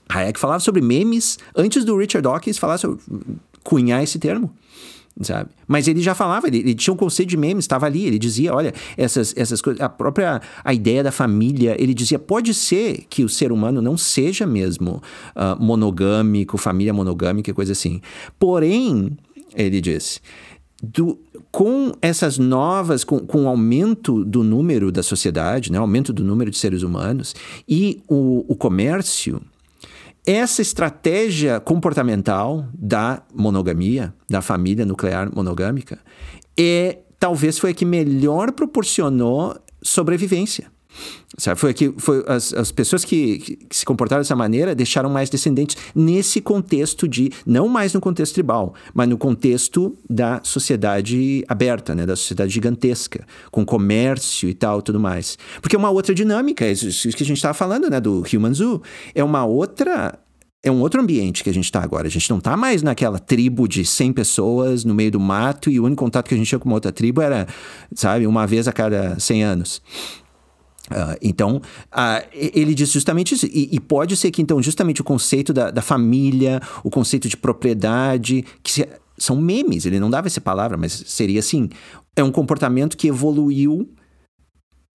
Hayek 0.09 0.41
falava 0.41 0.61
sobre 0.61 0.81
memes 0.81 1.37
antes 1.55 1.85
do 1.85 1.95
Richard 1.95 2.23
Dawkins 2.23 2.57
falar 2.57 2.79
sobre 2.79 3.03
cunhar 3.63 4.03
esse 4.03 4.19
termo 4.19 4.51
sabe? 5.21 5.51
Mas 5.67 5.89
ele 5.89 6.01
já 6.01 6.15
falava, 6.15 6.47
ele, 6.47 6.59
ele 6.59 6.75
tinha 6.75 6.93
um 6.95 6.97
conceito 6.97 7.29
de 7.29 7.37
memes, 7.37 7.65
estava 7.65 7.87
ali, 7.87 8.07
ele 8.07 8.19
dizia, 8.19 8.55
olha, 8.55 8.73
essas, 8.97 9.35
essas 9.37 9.61
coisas, 9.61 9.81
a 9.81 9.89
própria 9.89 10.41
a 10.65 10.75
ideia 10.75 11.03
da 11.03 11.13
família, 11.13 11.77
ele 11.79 11.95
dizia, 11.95 12.19
pode 12.19 12.55
ser 12.55 13.05
que 13.09 13.25
o 13.25 13.29
ser 13.29 13.53
humano 13.53 13.83
não 13.83 13.97
seja 13.97 14.47
mesmo 14.47 15.03
uh, 15.37 15.63
monogâmico, 15.63 16.57
família 16.57 16.93
monogâmica, 16.93 17.53
coisa 17.53 17.73
assim. 17.73 18.01
Porém, 18.39 19.17
ele 19.55 19.81
disse, 19.81 20.21
do, 20.83 21.19
com 21.51 21.93
essas 22.01 22.39
novas, 22.39 23.05
com, 23.05 23.21
com 23.21 23.45
o 23.45 23.49
aumento 23.49 24.25
do 24.25 24.43
número 24.43 24.91
da 24.91 25.03
sociedade, 25.03 25.71
né, 25.71 25.79
aumento 25.79 26.13
do 26.13 26.25
número 26.25 26.51
de 26.51 26.59
seres 26.59 26.83
humanos 26.83 27.35
e 27.69 28.01
o, 28.09 28.45
o 28.49 28.57
comércio, 28.57 29.41
essa 30.31 30.63
estratégia 30.63 31.59
comportamental 31.61 32.67
da 32.73 33.23
monogamia, 33.35 34.15
da 34.29 34.41
família 34.41 34.87
nuclear 34.87 35.35
monogâmica, 35.35 35.99
é 36.59 36.99
talvez 37.19 37.59
foi 37.59 37.71
a 37.71 37.75
que 37.75 37.85
melhor 37.85 38.53
proporcionou 38.53 39.57
sobrevivência. 39.83 40.71
Sabe? 41.39 41.59
Foi 41.59 41.73
que 41.73 41.93
foi 41.97 42.25
as, 42.27 42.53
as 42.53 42.73
pessoas 42.73 43.05
que, 43.05 43.39
que, 43.39 43.59
se 43.71 43.85
comportaram 43.85 44.21
dessa 44.21 44.35
maneira 44.35 44.75
deixaram 44.75 45.09
mais 45.09 45.31
descendentes 45.31 45.77
nesse 45.95 46.41
contexto 46.41 47.07
de 47.07 47.31
não 47.47 47.69
mais 47.69 47.95
no 47.95 48.01
contexto 48.01 48.35
tribal, 48.35 48.75
mas 48.93 49.09
no 49.09 49.17
contexto 49.17 49.97
da 50.09 50.41
sociedade 50.43 51.45
aberta, 51.49 51.95
né, 51.95 52.05
da 52.05 52.17
sociedade 52.17 52.53
gigantesca, 52.53 53.25
com 53.51 53.65
comércio 53.65 54.49
e 54.49 54.55
tal, 54.55 54.83
tudo 54.83 54.99
mais. 54.99 55.39
Porque 55.63 55.77
é 55.77 55.79
uma 55.79 55.91
outra 55.91 56.15
dinâmica, 56.15 56.67
isso, 56.69 56.89
isso 56.89 57.17
que 57.17 57.23
a 57.23 57.27
gente 57.27 57.37
estava 57.37 57.55
falando, 57.55 57.89
né, 57.89 58.01
do 58.01 58.25
Human 58.33 58.53
Zoo, 58.53 58.83
é 59.15 59.23
uma 59.23 59.45
outra 59.45 60.19
é 60.63 60.71
um 60.71 60.81
outro 60.81 61.01
ambiente 61.01 61.43
que 61.43 61.49
a 61.49 61.55
gente 61.55 61.65
está 61.65 61.83
agora. 61.83 62.07
A 62.07 62.11
gente 62.11 62.29
não 62.29 62.37
está 62.37 62.57
mais 62.57 62.83
naquela 62.83 63.19
tribo 63.19 63.67
de 63.67 63.85
100 63.85 64.13
pessoas 64.13 64.85
no 64.85 64.95
meio 64.95 65.11
do 65.11 65.21
mato 65.21 65.71
e 65.71 65.81
o 65.81 65.85
único 65.85 66.05
contato 66.05 66.29
que 66.29 66.35
a 66.35 66.37
gente 66.37 66.49
tinha 66.49 66.59
com 66.59 66.69
uma 66.69 66.75
outra 66.75 66.93
tribo 66.93 67.23
era, 67.23 67.47
sabe, 67.95 68.27
uma 68.27 68.47
vez 68.47 68.69
a 68.69 68.73
cada 68.73 69.19
100 69.19 69.43
anos. 69.43 69.83
Uh, 70.91 71.17
então, 71.23 71.57
uh, 71.93 72.29
ele 72.33 72.75
diz 72.75 72.91
justamente 72.91 73.35
isso. 73.35 73.47
E, 73.47 73.69
e, 73.73 73.79
pode 73.81 74.17
ser 74.17 74.31
que, 74.31 74.43
então, 74.43 74.63
justamente 74.63 75.01
o 75.01 75.05
conceito 75.05 75.53
da, 75.53 75.71
da 75.71 75.83
família, 75.83 76.61
o 76.83 76.91
conceito 76.91 77.29
de 77.29 77.37
propriedade, 77.37 78.45
que 78.63 78.73
se, 78.73 78.89
são 79.17 79.37
memes, 79.37 79.87
ele 79.87 80.01
não 80.01 80.11
dava 80.11 80.27
essa 80.27 80.41
palavra, 80.41 80.77
mas 80.77 80.93
seria 81.07 81.39
assim: 81.41 81.69
é 82.17 82.25
um 82.25 82.33
comportamento 82.33 82.97
que 82.97 83.07
evoluiu 83.09 83.89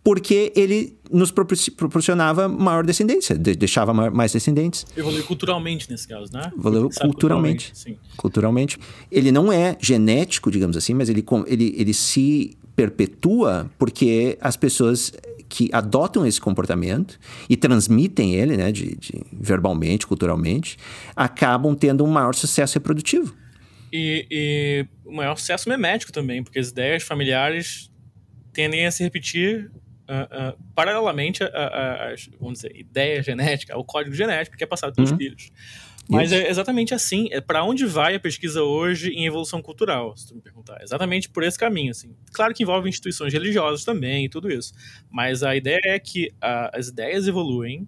porque 0.06 0.54
ele 0.56 1.00
nos 1.12 1.32
proporcionava 1.32 2.48
maior 2.48 2.86
descendência, 2.86 3.36
deixava 3.36 3.92
mais 3.92 4.32
descendentes. 4.32 4.86
Evoluiu 4.96 5.24
culturalmente 5.24 5.90
nesse 5.90 6.08
caso, 6.08 6.32
né? 6.32 6.52
Evoluiu 6.56 6.92
culturalmente. 7.02 7.72
Culturalmente, 7.72 8.16
culturalmente. 8.16 8.80
Ele 9.12 9.32
não 9.32 9.52
é 9.52 9.76
genético, 9.82 10.52
digamos 10.52 10.78
assim, 10.78 10.94
mas 10.94 11.10
ele, 11.10 11.26
ele, 11.48 11.74
ele 11.76 11.92
se 11.92 12.56
perpetua 12.76 13.68
porque 13.80 14.38
as 14.40 14.56
pessoas 14.56 15.12
que 15.48 15.70
adotam 15.72 16.26
esse 16.26 16.40
comportamento 16.40 17.20
e 17.50 17.56
transmitem 17.56 18.36
ele, 18.36 18.58
né, 18.58 18.72
de, 18.72 18.96
de 18.96 19.24
verbalmente, 19.32 20.08
culturalmente, 20.08 20.78
acabam 21.16 21.76
tendo 21.76 22.04
um 22.04 22.08
maior 22.08 22.34
sucesso 22.34 22.76
reprodutivo. 22.76 23.36
E, 23.92 24.28
e 24.30 24.88
o 25.06 25.14
maior 25.14 25.38
sucesso 25.38 25.70
memético 25.70 26.12
também, 26.12 26.44
porque 26.44 26.60
as 26.60 26.70
ideias 26.70 27.04
familiares 27.04 27.92
tendem 28.52 28.86
a 28.86 28.92
se 28.92 29.04
repetir 29.04 29.72
uh, 30.10 30.54
uh, 30.54 30.64
paralelamente 30.74 31.44
às, 31.44 32.30
vamos 32.40 32.60
dizer, 32.60 32.76
ideia 32.76 33.22
genética, 33.22 33.74
ao 33.74 33.84
código 33.84 34.16
genético 34.16 34.58
que 34.58 34.64
é 34.64 34.68
passado 34.68 34.94
pelos 34.94 35.12
uhum. 35.12 35.18
filhos. 35.18 35.52
Mas 36.10 36.32
Isso. 36.32 36.42
é 36.42 36.50
exatamente 36.50 36.94
assim. 36.94 37.28
É 37.32 37.42
para 37.42 37.64
onde 37.64 37.86
vai 37.86 38.16
a 38.16 38.20
pesquisa 38.20 38.64
hoje 38.64 39.10
em 39.10 39.26
evolução 39.26 39.62
cultural, 39.62 40.16
se 40.16 40.28
tu 40.28 40.36
me 40.36 40.42
perguntar. 40.42 40.82
Exatamente 40.82 41.30
por 41.30 41.44
esse 41.44 41.58
caminho, 41.58 41.92
assim. 41.92 42.16
Claro 42.32 42.54
que 42.54 42.64
envolve 42.64 42.88
instituições 42.88 43.34
religiosas 43.34 43.84
também 43.84 44.26
e 44.26 44.30
tudo 44.30 44.52
isso. 44.52 44.74
Mas 45.10 45.42
a 45.42 45.56
ideia 45.56 45.82
é 45.84 46.00
que 46.00 46.28
uh, 46.36 46.70
as 46.74 46.90
ideias 46.90 47.28
evoluem 47.28 47.88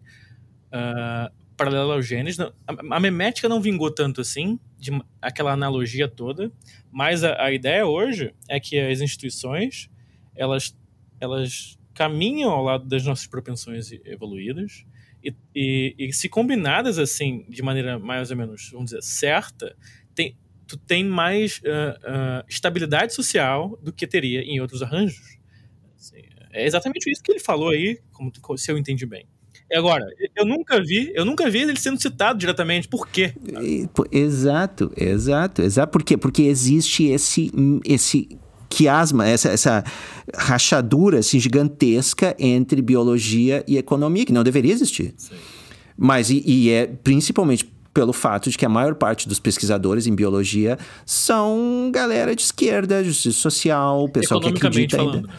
uh, 0.67 1.31
paralelo 1.55 1.91
aos 1.91 2.07
genes. 2.07 2.39
A, 2.39 2.51
a, 2.67 2.99
memética 2.99 3.47
não 3.47 3.61
vingou 3.61 3.91
tanto 3.91 4.21
assim, 4.21 4.59
de 4.79 4.91
aquela 5.21 5.51
analogia 5.51 6.07
toda. 6.07 6.51
Mas 6.91 7.23
a, 7.23 7.43
a 7.43 7.51
ideia 7.51 7.85
hoje 7.85 8.33
é 8.49 8.59
que 8.59 8.79
as 8.79 8.99
instituições, 8.99 9.91
elas, 10.35 10.75
elas 11.19 11.77
caminham 11.93 12.49
ao 12.49 12.63
lado 12.63 12.85
das 12.85 13.03
nossas 13.05 13.27
propensões 13.27 13.91
evoluídas 14.05 14.85
e, 15.23 15.33
e, 15.55 15.95
e, 15.97 16.13
se 16.13 16.29
combinadas 16.29 16.99
assim, 16.99 17.45
de 17.49 17.61
maneira 17.61 17.99
mais 17.99 18.31
ou 18.31 18.37
menos, 18.37 18.69
vamos 18.71 18.91
dizer, 18.91 19.01
certa, 19.01 19.75
tem, 20.13 20.37
tu 20.67 20.77
tem 20.77 21.03
mais 21.03 21.59
uh, 21.59 22.41
uh, 22.41 22.45
estabilidade 22.47 23.13
social 23.13 23.77
do 23.81 23.91
que 23.91 24.05
teria 24.05 24.41
em 24.41 24.59
outros 24.59 24.81
arranjos. 24.81 25.37
Assim, 25.95 26.21
é 26.51 26.65
exatamente 26.65 27.09
isso 27.09 27.21
que 27.23 27.31
ele 27.31 27.39
falou 27.39 27.69
aí, 27.69 27.99
como 28.11 28.31
se 28.57 28.71
eu 28.71 28.77
entendi 28.77 29.05
bem. 29.05 29.27
Agora, 29.73 30.05
eu 30.35 30.45
nunca 30.45 30.81
vi, 30.81 31.11
eu 31.13 31.25
nunca 31.25 31.49
vi 31.49 31.59
ele 31.59 31.75
sendo 31.75 32.01
citado 32.01 32.39
diretamente. 32.39 32.87
Por 32.87 33.07
quê? 33.07 33.33
Exato, 34.11 34.93
exato, 34.95 35.61
exato. 35.61 35.91
Por 35.91 36.03
quê? 36.03 36.15
Porque 36.15 36.43
existe 36.43 37.05
esse, 37.07 37.51
esse 37.83 38.29
quiasma, 38.69 39.27
essa, 39.27 39.49
essa 39.49 39.83
rachadura 40.35 41.19
assim, 41.19 41.39
gigantesca 41.39 42.35
entre 42.37 42.81
biologia 42.81 43.63
e 43.67 43.77
economia, 43.77 44.25
que 44.25 44.33
não 44.33 44.43
deveria 44.43 44.73
existir. 44.73 45.13
Sim. 45.17 45.35
Mas, 45.97 46.29
e, 46.29 46.43
e 46.45 46.69
é 46.69 46.85
principalmente 46.85 47.67
pelo 47.93 48.13
fato 48.13 48.49
de 48.51 48.57
que 48.57 48.65
a 48.65 48.69
maior 48.69 48.93
parte 48.93 49.27
dos 49.27 49.39
pesquisadores 49.39 50.05
em 50.05 50.13
biologia 50.13 50.77
são 51.05 51.89
galera 51.91 52.35
de 52.35 52.43
esquerda, 52.43 53.03
justiça 53.03 53.39
social, 53.39 54.07
pessoal 54.09 54.39
que 54.39 54.49
acredita 54.49 54.97
falando. 54.97 55.15
ainda 55.15 55.29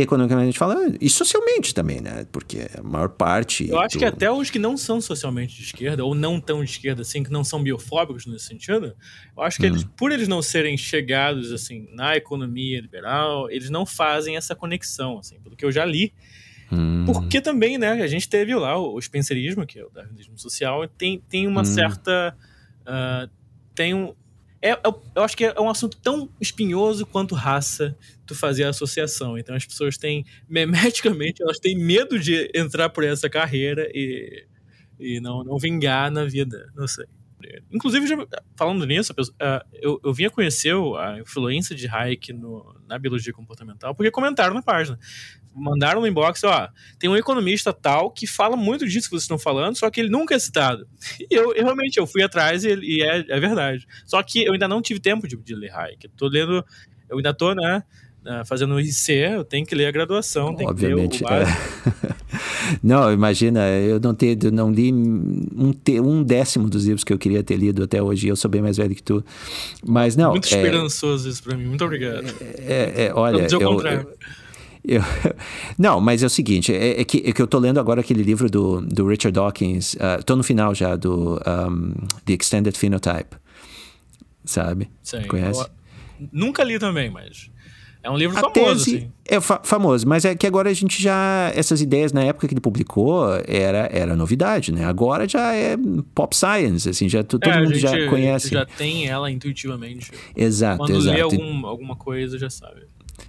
economicamente 0.00 0.56
falando, 0.56 0.96
e 1.00 1.10
socialmente 1.10 1.74
também, 1.74 2.00
né? 2.00 2.24
Porque 2.30 2.68
a 2.78 2.82
maior 2.82 3.08
parte. 3.08 3.68
Eu 3.68 3.80
acho 3.80 3.96
do... 3.96 3.98
que 3.98 4.04
até 4.04 4.30
os 4.30 4.48
que 4.48 4.58
não 4.58 4.76
são 4.76 5.00
socialmente 5.00 5.56
de 5.56 5.62
esquerda, 5.62 6.04
ou 6.04 6.14
não 6.14 6.40
tão 6.40 6.62
de 6.62 6.70
esquerda 6.70 7.02
assim, 7.02 7.22
que 7.22 7.32
não 7.32 7.42
são 7.42 7.62
biofóbicos 7.62 8.24
nesse 8.24 8.44
sentido, 8.44 8.94
eu 9.36 9.42
acho 9.42 9.58
que 9.58 9.66
eles, 9.66 9.82
uhum. 9.82 9.88
por 9.96 10.12
eles 10.12 10.28
não 10.28 10.40
serem 10.40 10.76
chegados 10.76 11.52
assim 11.52 11.88
na 11.92 12.16
economia 12.16 12.80
liberal, 12.80 13.50
eles 13.50 13.70
não 13.70 13.84
fazem 13.84 14.36
essa 14.36 14.54
conexão, 14.54 15.18
assim, 15.18 15.40
pelo 15.40 15.56
que 15.56 15.64
eu 15.64 15.72
já 15.72 15.84
li. 15.84 16.12
Hum. 16.70 17.04
Porque 17.06 17.40
também, 17.40 17.78
né, 17.78 17.92
a 17.92 18.06
gente 18.06 18.28
teve 18.28 18.54
lá 18.54 18.78
o 18.78 19.00
spencerismo, 19.00 19.66
que 19.66 19.78
é 19.78 19.84
o 19.84 19.90
darwinismo 19.90 20.38
social, 20.38 20.86
tem, 20.86 21.20
tem 21.28 21.46
uma 21.46 21.62
hum. 21.62 21.64
certa. 21.64 22.36
Uh, 22.82 23.30
tem 23.74 23.94
um, 23.94 24.14
é, 24.60 24.70
é, 24.70 24.80
eu 25.14 25.22
acho 25.22 25.36
que 25.36 25.44
é 25.44 25.60
um 25.60 25.70
assunto 25.70 25.96
tão 25.98 26.28
espinhoso 26.40 27.06
quanto 27.06 27.34
raça, 27.34 27.96
tu 28.26 28.34
fazer 28.34 28.64
a 28.64 28.70
associação. 28.70 29.38
Então 29.38 29.54
as 29.54 29.64
pessoas 29.64 29.96
têm, 29.96 30.24
memeticamente, 30.48 31.42
elas 31.42 31.58
têm 31.58 31.76
medo 31.76 32.18
de 32.18 32.50
entrar 32.54 32.88
por 32.90 33.04
essa 33.04 33.30
carreira 33.30 33.88
e, 33.94 34.44
e 34.98 35.20
não, 35.20 35.44
não 35.44 35.58
vingar 35.58 36.10
na 36.10 36.24
vida. 36.24 36.70
Não 36.74 36.88
sei. 36.88 37.06
Inclusive, 37.70 38.06
já, 38.06 38.16
falando 38.56 38.84
nisso, 38.86 39.14
ah, 39.40 39.64
eu, 39.74 40.00
eu 40.04 40.12
vim 40.12 40.24
a 40.24 40.30
conhecer 40.30 40.74
a 40.98 41.18
influência 41.20 41.74
de 41.74 41.88
Hayek 41.88 42.32
no, 42.32 42.74
na 42.86 42.98
biologia 42.98 43.32
comportamental 43.32 43.94
porque 43.94 44.10
comentaram 44.10 44.54
na 44.54 44.62
página. 44.62 44.98
Mandaram 45.54 46.00
no 46.00 46.06
inbox, 46.06 46.44
ó, 46.44 46.68
tem 46.98 47.10
um 47.10 47.16
economista 47.16 47.72
tal 47.72 48.10
que 48.10 48.26
fala 48.26 48.56
muito 48.56 48.86
disso 48.86 49.08
que 49.08 49.10
vocês 49.10 49.22
estão 49.22 49.38
falando, 49.38 49.76
só 49.76 49.90
que 49.90 50.00
ele 50.00 50.08
nunca 50.08 50.34
é 50.34 50.38
citado. 50.38 50.86
E 51.20 51.34
eu, 51.34 51.54
eu 51.54 51.64
realmente, 51.64 51.98
eu 51.98 52.06
fui 52.06 52.22
atrás 52.22 52.64
e, 52.64 52.74
e 52.74 53.02
é, 53.02 53.24
é, 53.28 53.40
verdade. 53.40 53.86
Só 54.04 54.22
que 54.22 54.44
eu 54.44 54.52
ainda 54.52 54.68
não 54.68 54.80
tive 54.80 55.00
tempo 55.00 55.26
de, 55.26 55.36
de 55.36 55.54
ler 55.54 55.72
Hayek. 55.72 56.06
Eu 56.06 56.12
tô 56.16 56.28
lendo, 56.28 56.64
eu 57.08 57.16
ainda 57.16 57.34
tô, 57.34 57.54
né, 57.54 57.82
fazendo 58.44 58.78
IC, 58.80 59.12
eu 59.12 59.44
tenho 59.44 59.64
que 59.64 59.74
ler 59.74 59.86
a 59.86 59.90
graduação, 59.90 60.56
Obviamente, 60.60 61.18
que 61.18 61.24
ler 61.24 61.42
o 61.42 61.42
é. 61.42 62.16
Não, 62.82 63.12
imagina, 63.12 63.66
eu 63.68 63.98
não, 63.98 64.14
te, 64.14 64.38
eu 64.42 64.52
não 64.52 64.70
li 64.70 64.92
um, 64.92 65.72
te, 65.72 66.00
um 66.00 66.22
décimo 66.22 66.68
dos 66.68 66.84
livros 66.84 67.02
que 67.02 67.12
eu 67.12 67.18
queria 67.18 67.42
ter 67.42 67.56
lido 67.56 67.82
até 67.82 68.02
hoje, 68.02 68.28
eu 68.28 68.36
sou 68.36 68.50
bem 68.50 68.60
mais 68.60 68.76
velho 68.76 68.94
que 68.94 69.02
tu. 69.02 69.24
Mas 69.86 70.16
não. 70.16 70.32
Muito 70.32 70.52
é, 70.52 70.56
esperançoso 70.56 71.28
isso 71.28 71.42
para 71.42 71.56
mim, 71.56 71.64
muito 71.66 71.84
obrigado. 71.84 72.26
É, 72.58 73.06
é 73.06 73.14
olha. 73.14 73.46
Eu, 73.50 73.60
eu, 73.60 73.82
eu, 74.84 75.02
não, 75.78 76.00
mas 76.00 76.22
é 76.22 76.26
o 76.26 76.30
seguinte, 76.30 76.72
é, 76.72 77.00
é, 77.00 77.04
que, 77.04 77.22
é 77.26 77.32
que 77.32 77.42
eu 77.42 77.46
tô 77.46 77.58
lendo 77.58 77.80
agora 77.80 78.00
aquele 78.00 78.22
livro 78.22 78.50
do, 78.50 78.80
do 78.80 79.06
Richard 79.06 79.32
Dawkins, 79.32 79.94
uh, 79.94 80.22
tô 80.24 80.36
no 80.36 80.42
final 80.42 80.74
já, 80.74 80.96
do 80.96 81.40
um, 81.46 81.92
The 82.24 82.34
Extended 82.34 82.76
Phenotype, 82.76 83.36
sabe? 84.44 84.88
Sim, 85.02 85.22
Conhece? 85.26 85.66
nunca 86.32 86.64
li 86.64 86.78
também, 86.78 87.10
mas 87.10 87.50
é 88.08 88.10
um 88.10 88.16
livro 88.16 88.36
a 88.38 88.40
famoso, 88.40 88.84
tese 88.84 88.96
assim. 88.96 89.12
É 89.26 89.40
fa 89.40 89.60
famoso, 89.62 90.08
mas 90.08 90.24
é 90.24 90.34
que 90.34 90.46
agora 90.46 90.70
a 90.70 90.72
gente 90.72 91.02
já. 91.02 91.52
Essas 91.54 91.82
ideias 91.82 92.12
na 92.12 92.24
época 92.24 92.48
que 92.48 92.54
ele 92.54 92.60
publicou 92.60 93.26
era, 93.46 93.88
era 93.92 94.16
novidade, 94.16 94.72
né? 94.72 94.86
Agora 94.86 95.28
já 95.28 95.54
é 95.54 95.76
pop 96.14 96.34
science, 96.34 96.88
assim, 96.88 97.08
já 97.08 97.22
todo 97.22 97.44
é, 97.44 97.60
mundo 97.60 97.74
já 97.74 98.08
conhece. 98.08 98.48
Já 98.48 98.64
tem 98.64 99.06
ela 99.06 99.30
intuitivamente. 99.30 100.10
Exato, 100.34 100.78
Quando 100.78 100.96
exato. 100.96 101.14
lê 101.14 101.20
algum, 101.20 101.66
alguma 101.66 101.94
coisa, 101.94 102.38
já 102.38 102.48
sabe. 102.48 102.82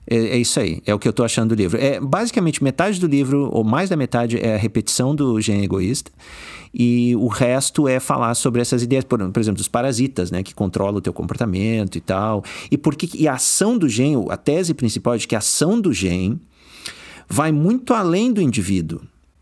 É, 0.07 0.15
é, 0.15 0.37
isso 0.37 0.59
aí, 0.59 0.81
é 0.85 0.93
o 0.93 0.99
que 0.99 1.07
eu 1.07 1.13
tô 1.13 1.23
achando 1.23 1.49
do 1.49 1.55
livro. 1.55 1.77
É, 1.79 1.99
basicamente, 1.99 2.63
metade 2.63 2.99
do 2.99 3.07
livro, 3.07 3.49
ou 3.51 3.63
mais 3.63 3.89
da 3.89 3.95
metade, 3.95 4.37
é 4.39 4.55
a 4.55 4.57
repetição 4.57 5.15
do 5.15 5.39
gene 5.39 5.63
egoísta 5.63 6.11
e 6.73 7.15
o 7.15 7.27
resto 7.27 7.87
é 7.87 7.99
falar 7.99 8.35
sobre 8.35 8.61
essas 8.61 8.83
ideias, 8.83 9.03
por, 9.03 9.19
por 9.31 9.39
exemplo, 9.39 9.57
dos 9.57 9.67
parasitas, 9.67 10.29
né, 10.31 10.43
que 10.43 10.53
controlam 10.53 10.97
o 10.97 11.01
teu 11.01 11.13
comportamento 11.13 11.97
e 11.97 12.01
tal. 12.01 12.43
E 12.69 12.77
por 12.77 12.95
que 12.95 13.09
e 13.17 13.27
a 13.27 13.33
ação 13.33 13.77
do 13.77 13.89
gene, 13.89 14.25
a 14.29 14.37
tese 14.37 14.73
principal 14.73 15.15
é 15.15 15.17
de 15.17 15.27
que 15.27 15.35
a 15.35 15.39
ação 15.39 15.79
do 15.79 15.91
gene 15.91 16.39
vai 17.27 17.51
muito 17.51 17.93
além 17.93 18.31
do 18.31 18.41
indivíduo. 18.41 19.01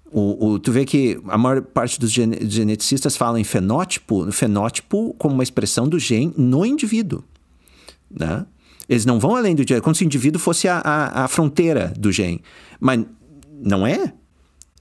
O, 0.09 0.51
o, 0.51 0.59
tu 0.59 0.71
vê 0.71 0.85
que 0.85 1.19
a 1.27 1.37
maior 1.37 1.61
parte 1.61 1.99
dos 1.99 2.11
geneticistas 2.11 3.17
falam 3.17 3.37
em 3.37 3.43
fenótipo, 3.43 4.31
fenótipo 4.31 5.13
como 5.17 5.33
uma 5.33 5.43
expressão 5.43 5.87
do 5.87 5.99
gene 5.99 6.33
no 6.37 6.65
indivíduo, 6.65 7.23
né? 8.09 8.45
Eles 8.87 9.05
não 9.05 9.19
vão 9.19 9.35
além 9.35 9.55
do 9.55 9.63
como 9.81 9.95
se 9.95 10.03
o 10.03 10.05
indivíduo 10.05 10.39
fosse 10.39 10.67
a, 10.67 10.77
a, 10.79 11.25
a 11.25 11.27
fronteira 11.27 11.93
do 11.97 12.11
gene, 12.11 12.41
mas 12.79 13.03
não 13.61 13.85
é 13.85 14.13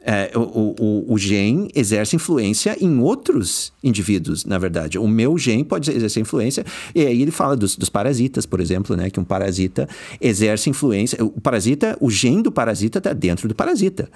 é, 0.09 0.31
o, 0.37 0.74
o, 0.78 1.15
o 1.15 1.19
gene 1.19 1.69
exerce 1.74 2.15
influência 2.15 2.77
em 2.81 3.01
outros 3.01 3.73
indivíduos, 3.83 4.45
na 4.45 4.57
verdade. 4.57 5.01
O 5.01 5.09
meu 5.09 5.37
gene 5.37 5.65
pode 5.65 5.91
exercer 5.91 6.20
influência, 6.20 6.65
e 6.95 7.05
aí 7.05 7.20
ele 7.20 7.33
fala 7.33 7.57
dos, 7.57 7.77
dos 7.77 7.89
parasitas, 7.89 8.47
por 8.47 8.61
exemplo, 8.61 8.95
né? 8.95 9.11
Que 9.11 9.19
um 9.19 9.24
parasita 9.24 9.89
exerce 10.20 10.70
influência. 10.70 11.23
O 11.24 11.41
parasita, 11.41 11.97
o 12.01 12.09
gene 12.09 12.41
do 12.41 12.53
parasita 12.53 12.99
está 12.99 13.12
dentro 13.12 13.49
do 13.49 13.55
parasita. 13.55 14.09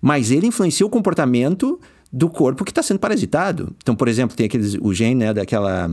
Mas 0.00 0.30
ele 0.30 0.46
influencia 0.46 0.86
o 0.86 0.88
comportamento 0.88 1.78
do 2.10 2.30
corpo 2.30 2.64
que 2.64 2.70
está 2.70 2.82
sendo 2.82 2.98
parasitado. 2.98 3.76
Então, 3.82 3.94
por 3.94 4.08
exemplo, 4.08 4.34
tem 4.34 4.46
aqueles, 4.46 4.74
o 4.80 4.94
gene 4.94 5.16
né, 5.16 5.34
daquela 5.34 5.90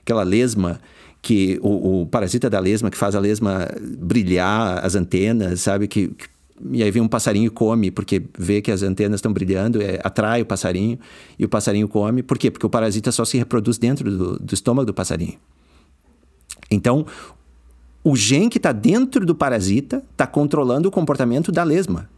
aquela 0.00 0.22
lesma 0.22 0.80
que 1.28 1.60
o, 1.60 2.00
o, 2.00 2.06
parasita 2.06 2.48
da 2.48 2.58
lesma 2.58 2.90
que 2.90 2.96
faz 2.96 3.14
a 3.14 3.20
lesma 3.20 3.68
brilhar 3.98 4.82
as 4.82 4.94
antenas, 4.94 5.60
sabe? 5.60 5.86
Que, 5.86 6.08
que 6.08 6.26
e 6.72 6.82
aí 6.82 6.90
vem 6.90 7.02
um 7.02 7.06
passarinho 7.06 7.48
e 7.48 7.50
come, 7.50 7.90
porque 7.90 8.22
vê 8.38 8.62
que 8.62 8.70
as 8.70 8.82
antenas 8.82 9.18
estão 9.18 9.30
brilhando, 9.30 9.82
é, 9.82 10.00
atrai 10.02 10.40
o 10.40 10.46
passarinho, 10.46 10.98
e 11.38 11.44
o 11.44 11.48
passarinho 11.48 11.86
come. 11.86 12.22
Por 12.22 12.38
quê? 12.38 12.50
Porque 12.50 12.64
o 12.64 12.70
parasita 12.70 13.12
só 13.12 13.26
se 13.26 13.36
reproduz 13.36 13.76
dentro 13.76 14.10
do, 14.10 14.38
do 14.38 14.54
estômago 14.54 14.86
do 14.86 14.94
passarinho. 14.94 15.34
Então, 16.70 17.04
o 18.02 18.16
gene 18.16 18.48
que 18.48 18.56
está 18.56 18.72
dentro 18.72 19.26
do 19.26 19.34
parasita 19.34 20.02
está 20.10 20.26
controlando 20.26 20.88
o 20.88 20.90
comportamento 20.90 21.52
da 21.52 21.62
lesma. 21.62 22.08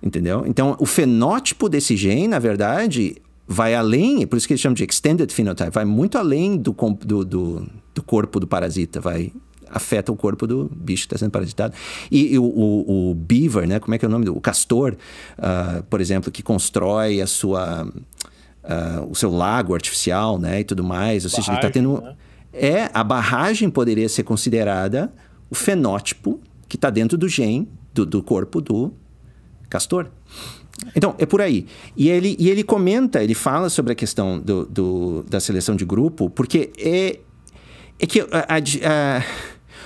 Entendeu? 0.00 0.44
Então, 0.46 0.76
o 0.78 0.86
fenótipo 0.86 1.68
desse 1.68 1.96
gene, 1.96 2.28
na 2.28 2.38
verdade, 2.38 3.16
vai 3.48 3.74
além, 3.74 4.24
por 4.26 4.36
isso 4.36 4.46
que 4.46 4.52
eles 4.52 4.60
chamam 4.60 4.74
de 4.74 4.84
extended 4.84 5.32
phenotype, 5.32 5.70
vai 5.70 5.86
muito 5.86 6.16
além 6.16 6.56
do, 6.56 6.76
do, 7.04 7.24
do, 7.24 7.66
do 7.98 8.02
corpo 8.02 8.38
do 8.38 8.46
parasita, 8.46 9.00
vai 9.00 9.32
afeta 9.70 10.10
o 10.10 10.16
corpo 10.16 10.46
do 10.46 10.70
bicho 10.74 11.02
que 11.02 11.14
está 11.14 11.18
sendo 11.18 11.30
parasitado. 11.30 11.74
E, 12.10 12.34
e 12.34 12.38
o, 12.38 12.44
o, 12.44 13.10
o, 13.10 13.14
beaver, 13.14 13.68
né? 13.68 13.78
Como 13.78 13.94
é 13.94 13.98
que 13.98 14.04
é 14.04 14.08
o 14.08 14.10
nome 14.10 14.24
do 14.24 14.34
o 14.34 14.40
castor, 14.40 14.96
uh, 15.38 15.82
por 15.84 16.00
exemplo, 16.00 16.32
que 16.32 16.42
constrói 16.42 17.20
a 17.20 17.26
sua 17.26 17.84
uh, 17.84 19.10
o 19.10 19.14
seu 19.14 19.30
lago 19.30 19.74
artificial, 19.74 20.38
né? 20.38 20.60
E 20.60 20.64
tudo 20.64 20.82
mais. 20.82 21.24
Ou 21.24 21.30
seja, 21.30 21.50
ele 21.50 21.58
está 21.58 21.70
tendo 21.70 22.00
né? 22.00 22.14
é 22.52 22.90
a 22.94 23.04
barragem 23.04 23.68
poderia 23.68 24.08
ser 24.08 24.22
considerada 24.22 25.12
o 25.50 25.54
fenótipo 25.54 26.40
que 26.68 26.76
está 26.76 26.90
dentro 26.90 27.18
do 27.18 27.28
gene 27.28 27.68
do, 27.92 28.06
do 28.06 28.22
corpo 28.22 28.60
do 28.60 28.92
castor. 29.68 30.10
Então, 30.94 31.14
é 31.18 31.26
por 31.26 31.40
aí. 31.40 31.66
E 31.96 32.08
ele, 32.08 32.36
e 32.38 32.48
ele 32.48 32.62
comenta, 32.62 33.22
ele 33.22 33.34
fala 33.34 33.68
sobre 33.68 33.92
a 33.92 33.96
questão 33.96 34.38
do, 34.38 34.64
do 34.64 35.22
da 35.24 35.40
seleção 35.40 35.74
de 35.74 35.84
grupo, 35.84 36.30
porque 36.30 36.70
é, 36.78 37.18
é 37.98 38.06
que 38.06 38.20
a, 38.20 38.26
a, 38.26 39.22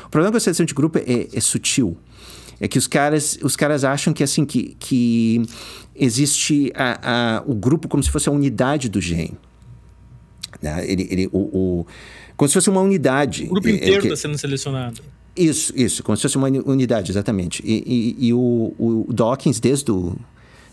o 0.07 0.11
problema 0.11 0.33
com 0.33 0.37
a 0.37 0.41
seleção 0.41 0.67
de 0.67 0.75
grupo 0.75 0.99
é, 0.99 1.29
é, 1.33 1.41
sutil. 1.41 1.97
É 2.61 2.69
que 2.69 2.79
os 2.79 2.87
caras, 2.87 3.39
os 3.43 3.57
caras 3.57 3.83
acham 3.83 4.13
que 4.13 4.23
assim 4.23 4.45
que, 4.45 4.77
que 4.79 5.43
existe 5.97 6.73
a, 6.77 7.43
o 7.45 7.55
grupo 7.55 7.89
como 7.89 8.03
se 8.03 8.11
fosse 8.11 8.29
a 8.29 8.33
unidade 8.33 8.89
do 8.89 9.01
gene. 9.01 9.37
Né? 10.61 10.85
Ele, 10.89 11.09
ele, 11.11 11.29
o, 11.33 11.39
o, 11.39 11.87
como 12.37 12.49
se 12.49 12.55
fosse 12.55 12.71
uma 12.71 12.81
unidade. 12.81 13.45
O 13.45 13.49
grupo 13.49 13.69
é, 13.69 13.73
inteiro 13.73 14.03
está 14.03 14.15
é, 14.15 14.17
sendo 14.17 14.39
selecionado. 14.39 15.03
Isso, 15.35 15.73
isso, 15.75 16.03
como 16.03 16.17
se 16.17 16.23
fosse 16.23 16.37
uma 16.37 16.49
unidade, 16.49 17.11
exatamente. 17.11 17.63
E, 17.65 17.83
e, 18.21 18.27
e 18.29 18.35
o, 18.35 18.75
o, 18.79 19.13
Dawkins, 19.13 19.59
desde 19.59 19.91
o 19.91 20.15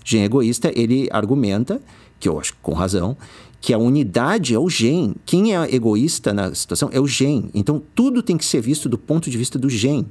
Gen 0.04 0.26
Egoísta, 0.26 0.72
ele 0.76 1.08
argumenta, 1.12 1.82
que 2.20 2.28
eu 2.28 2.38
acho 2.38 2.56
com 2.62 2.74
razão, 2.74 3.16
que 3.62 3.74
a 3.74 3.78
unidade 3.78 4.54
é 4.54 4.60
o 4.60 4.70
gen. 4.70 5.16
Quem 5.26 5.56
é 5.56 5.76
egoísta 5.76 6.34
na 6.34 6.54
situação 6.54 6.90
é 6.92 7.00
o 7.00 7.08
gen. 7.08 7.50
Então, 7.54 7.82
tudo 7.94 8.24
tem 8.24 8.38
que 8.38 8.46
ser 8.46 8.62
visto 8.62 8.88
do 8.88 8.98
ponto 8.98 9.30
de 9.30 9.38
vista 9.38 9.60
do 9.60 9.70
gen. 9.70 10.06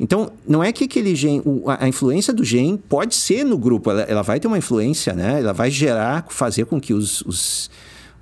Então, 0.00 0.30
não 0.46 0.62
é 0.62 0.72
que 0.72 0.84
aquele 0.84 1.14
gen, 1.16 1.42
a 1.78 1.88
influência 1.88 2.32
do 2.32 2.44
gen 2.44 2.76
pode 2.76 3.16
ser 3.16 3.44
no 3.44 3.58
grupo, 3.58 3.90
ela, 3.90 4.02
ela 4.02 4.22
vai 4.22 4.38
ter 4.38 4.46
uma 4.46 4.58
influência, 4.58 5.12
né? 5.12 5.40
Ela 5.40 5.52
vai 5.52 5.70
gerar, 5.70 6.24
fazer 6.30 6.66
com 6.66 6.80
que 6.80 6.94
os, 6.94 7.20
os 7.22 7.68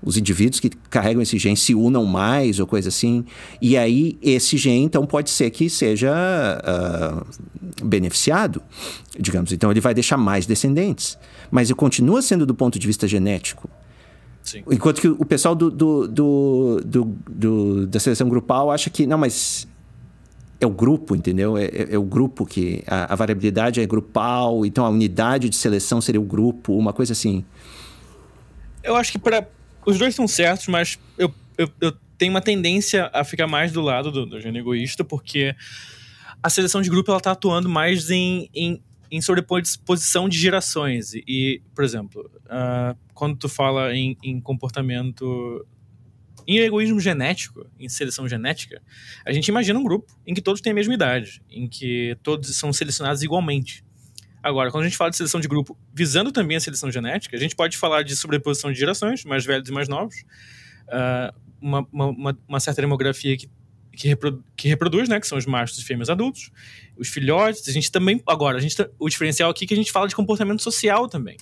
os 0.03 0.17
indivíduos 0.17 0.61
que 0.61 0.71
carregam 0.91 1.23
esse 1.23 1.39
gene 1.39 1.57
se 1.57 1.75
unam 1.75 2.05
mais 2.05 2.61
ou 2.61 2.67
coisa 2.67 2.89
assim. 2.89 3.25
E 3.61 3.77
aí, 3.77 4.17
esse 4.23 4.57
gene, 4.57 4.85
então, 4.85 5.07
pode 5.07 5.31
ser 5.31 5.51
que 5.51 5.69
seja 5.69 6.13
uh, 6.13 7.85
beneficiado, 7.85 8.63
digamos. 9.19 9.53
Então, 9.53 9.71
ele 9.71 9.81
vai 9.81 9.95
deixar 9.95 10.17
mais 10.17 10.47
descendentes. 10.47 11.19
Mas 11.51 11.71
ele 11.71 11.77
continua 11.77 12.23
sendo 12.23 12.47
do 12.47 12.55
ponto 12.55 12.79
de 12.79 12.87
vista 12.87 13.09
genético. 13.09 13.69
Sim. 14.47 14.63
Enquanto 14.71 15.01
que 15.01 15.09
o 15.09 15.25
pessoal 15.25 15.57
do, 15.57 15.69
do, 15.69 16.07
do, 16.07 16.81
do, 17.29 17.87
da 17.89 17.99
seleção 17.99 18.29
grupal 18.29 18.71
acha 18.71 18.89
que, 18.89 19.05
não, 19.05 19.19
mas 19.19 19.67
é 20.61 20.67
o 20.67 20.71
grupo, 20.71 21.17
entendeu? 21.17 21.59
É, 21.59 21.65
é, 21.65 21.87
é 21.95 21.99
o 21.99 22.05
grupo 22.05 22.47
que. 22.47 22.83
A, 22.87 23.13
a, 23.13 23.17
variabilidade 23.17 23.81
é 23.81 23.87
grupal, 23.87 24.65
então 24.65 24.87
a 24.87 24.89
unidade 24.89 25.49
de 25.49 25.57
seleção 25.57 26.01
seria 26.01 26.21
o 26.21 26.25
grupo, 26.25 26.79
uma 26.79 26.93
coisa 26.93 27.13
assim. 27.13 27.45
Eu 28.85 28.95
acho 28.95 29.11
que 29.11 29.19
para 29.19 29.49
os 29.85 29.99
dois 29.99 30.11
estão 30.11 30.29
certos, 30.29 30.69
mas 30.69 30.97
eu, 31.19 31.35
eu, 31.59 31.69
eu, 31.81 31.93
tenho 32.17 32.31
uma 32.31 32.41
tendência 32.41 33.11
a 33.13 33.25
ficar 33.25 33.49
mais 33.49 33.73
do 33.73 33.81
lado 33.81 34.13
do, 34.13 34.25
do 34.25 34.41
gênero 34.41 34.65
egoísta, 34.65 35.03
porque 35.05 35.57
a 36.41 36.49
seleção 36.49 36.81
de 36.81 36.89
grupo 36.89 37.11
ela 37.11 37.21
tá 37.21 37.33
atuando 37.33 37.69
mais 37.69 38.11
em, 38.11 38.49
em, 38.55 38.81
em 39.11 39.21
sobreposição 39.21 40.29
de 40.29 40.39
gerações. 40.39 41.15
E, 41.15 41.63
por 41.75 41.85
exemplo, 41.85 42.31
uh, 42.47 42.97
quando 43.15 43.37
tu 43.37 43.49
fala 43.49 43.95
em, 43.95 44.17
em 44.23 44.41
comportamento 44.41 45.67
em 46.47 46.59
egoísmo 46.59 47.01
genético, 47.01 47.67
em 47.79 47.89
seleção 47.89 48.29
genética, 48.29 48.81
a 49.25 49.33
gente 49.33 49.49
imagina 49.49 49.79
um 49.79 49.83
grupo 49.83 50.17
em 50.25 50.33
que 50.33 50.41
todos 50.41 50.61
têm 50.61 50.71
a 50.71 50.75
mesma 50.75 50.95
idade, 50.95 51.43
em 51.51 51.67
que 51.67 52.17
todos 52.23 52.57
são 52.57 52.73
selecionados 52.73 53.23
igualmente. 53.23 53.85
Agora, 54.43 54.71
quando 54.71 54.85
a 54.85 54.87
gente 54.87 54.97
fala 54.97 55.11
de 55.11 55.17
seleção 55.17 55.41
de 55.41 55.49
grupo, 55.49 55.77
visando 55.93 56.31
também 56.31 56.57
a 56.57 56.61
seleção 56.61 56.89
genética, 56.89 57.37
a 57.37 57.41
gente 57.41 57.57
pode 57.57 57.77
falar 57.77 58.05
de 58.05 58.15
sobreposição 58.15 58.73
de 58.73 58.79
gerações, 58.79 59.25
mais 59.25 59.45
velhos 59.45 59.69
e 59.69 59.73
mais 59.73 59.89
novos, 59.89 60.15
uh, 60.87 61.35
uma, 61.61 61.85
uma, 61.93 62.39
uma, 62.47 62.61
certa 62.61 62.81
demografia 62.81 63.37
que, 63.37 63.51
que, 63.97 64.07
reprodu, 64.09 64.45
que, 64.55 64.69
reproduz, 64.69 65.09
né, 65.09 65.19
que 65.19 65.27
são 65.27 65.39
os 65.39 65.47
machos 65.47 65.79
e 65.79 65.85
fêmeas 65.85 66.11
adultos, 66.11 66.51
os 66.97 67.09
filhotes, 67.09 67.67
a 67.67 67.73
gente 67.73 67.91
também, 67.91 68.23
agora, 68.27 68.59
a 68.59 68.61
gente, 68.61 68.77
tá, 68.77 68.89
o 68.99 69.09
diferencial 69.09 69.51
aqui 69.51 69.65
é 69.65 69.69
que 69.69 69.75
a 69.75 69.77
gente 69.77 69.91
fala 69.91 70.07
de 70.07 70.15
comportamento 70.15 70.63
social 70.63 71.09
também. 71.09 71.37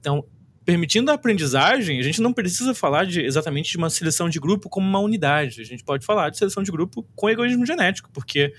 Então, 0.00 0.26
permitindo 0.64 1.10
a 1.10 1.14
aprendizagem, 1.14 2.00
a 2.00 2.02
gente 2.02 2.20
não 2.20 2.32
precisa 2.32 2.74
falar 2.74 3.06
de, 3.06 3.20
exatamente 3.20 3.70
de 3.70 3.76
uma 3.76 3.88
seleção 3.88 4.28
de 4.28 4.40
grupo 4.40 4.68
como 4.68 4.86
uma 4.86 4.98
unidade, 4.98 5.60
a 5.60 5.64
gente 5.64 5.84
pode 5.84 6.04
falar 6.04 6.30
de 6.30 6.38
seleção 6.38 6.62
de 6.62 6.72
grupo 6.72 7.06
com 7.14 7.30
egoísmo 7.30 7.64
genético, 7.64 8.10
porque 8.12 8.52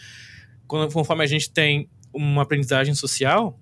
quando, 0.66 0.92
conforme 0.92 1.24
a 1.24 1.28
gente 1.28 1.52
tem 1.52 1.90
uma 2.14 2.44
aprendizagem 2.44 2.96
social, 2.96 3.60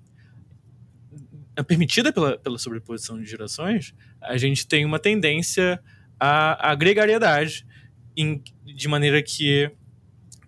é 1.55 1.63
permitida 1.63 2.13
pela, 2.13 2.37
pela 2.37 2.57
sobreposição 2.57 3.19
de 3.19 3.25
gerações, 3.25 3.93
a 4.21 4.37
gente 4.37 4.67
tem 4.67 4.85
uma 4.85 4.99
tendência 4.99 5.79
à, 6.19 6.71
à 6.71 6.75
gregariedade, 6.75 7.65
em, 8.15 8.43
de 8.65 8.87
maneira 8.87 9.21
que 9.21 9.71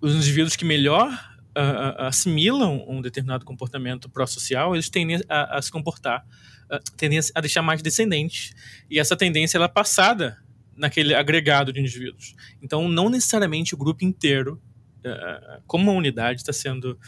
os 0.01 0.13
indivíduos 0.13 0.55
que 0.55 0.65
melhor 0.65 1.09
uh, 1.57 2.01
assimilam 2.03 2.83
um 2.87 3.01
determinado 3.01 3.45
comportamento 3.45 4.09
pró-social, 4.09 4.75
eles 4.75 4.89
tendem 4.89 5.21
a, 5.29 5.57
a 5.57 5.61
se 5.61 5.71
comportar, 5.71 6.25
uh, 6.71 6.79
tendem 6.97 7.19
a 7.33 7.41
deixar 7.41 7.61
mais 7.61 7.81
descendentes. 7.81 8.53
E 8.89 8.99
essa 8.99 9.15
tendência 9.15 9.57
ela 9.57 9.65
é 9.65 9.69
passada 9.69 10.37
naquele 10.75 11.15
agregado 11.15 11.71
de 11.71 11.79
indivíduos. 11.79 12.35
Então, 12.61 12.87
não 12.89 13.09
necessariamente 13.09 13.73
o 13.73 13.77
grupo 13.77 14.03
inteiro, 14.03 14.61
uh, 15.05 15.61
como 15.65 15.91
uma 15.91 15.97
unidade, 15.97 16.41
está 16.41 16.53
sendo, 16.53 16.99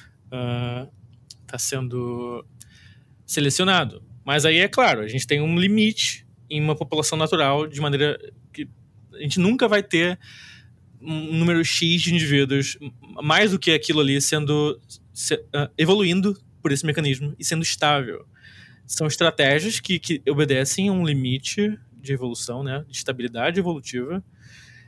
está 1.44 1.58
sendo 1.58 2.46
selecionado. 3.26 4.04
Mas 4.26 4.46
aí 4.46 4.58
é 4.58 4.68
claro, 4.68 5.02
a 5.02 5.08
gente 5.08 5.28
tem 5.28 5.42
um 5.42 5.60
limite 5.60 6.26
em 6.50 6.62
uma 6.62 6.76
população 6.76 7.18
natural 7.18 7.68
de 7.68 7.80
maneira 7.82 8.18
a 9.18 9.22
gente 9.22 9.40
nunca 9.40 9.68
vai 9.68 9.84
ter 9.84 10.20
um 11.02 11.34
número 11.34 11.64
X 11.64 12.02
de 12.02 12.14
indivíduos 12.14 12.78
mais 13.22 13.52
do 13.52 13.60
que 13.60 13.72
aquilo 13.72 14.00
ali 14.00 14.20
sendo 14.20 14.80
se, 15.14 15.36
uh, 15.36 15.70
evoluindo 15.78 16.38
por 16.62 16.72
esse 16.72 16.86
mecanismo 16.86 17.36
e 17.40 17.46
sendo 17.46 17.64
estável. 17.64 18.26
São 18.86 19.06
estratégias 19.06 19.80
que, 19.80 20.00
que 20.00 20.22
obedecem 20.30 20.90
a 20.90 20.92
um 20.92 21.06
limite 21.06 21.78
de 22.02 22.14
evolução, 22.14 22.64
né, 22.64 22.86
de 22.88 22.98
estabilidade 22.98 23.60
evolutiva 23.60 24.24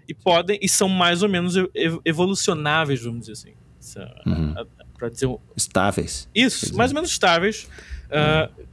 e 0.07 0.13
podem 0.13 0.57
e 0.61 0.67
são 0.67 0.89
mais 0.89 1.21
ou 1.21 1.29
menos 1.29 1.53
evolucionáveis, 2.03 3.01
vamos 3.03 3.27
dizer 3.27 3.33
assim. 3.33 3.53
Uhum. 4.25 4.55
Para 4.97 5.09
dizer 5.09 5.27
estáveis. 5.55 6.27
Isso, 6.33 6.75
mais 6.75 6.91
ou 6.91 6.95
menos 6.95 7.11
estáveis 7.11 7.69
uh, 8.09 8.65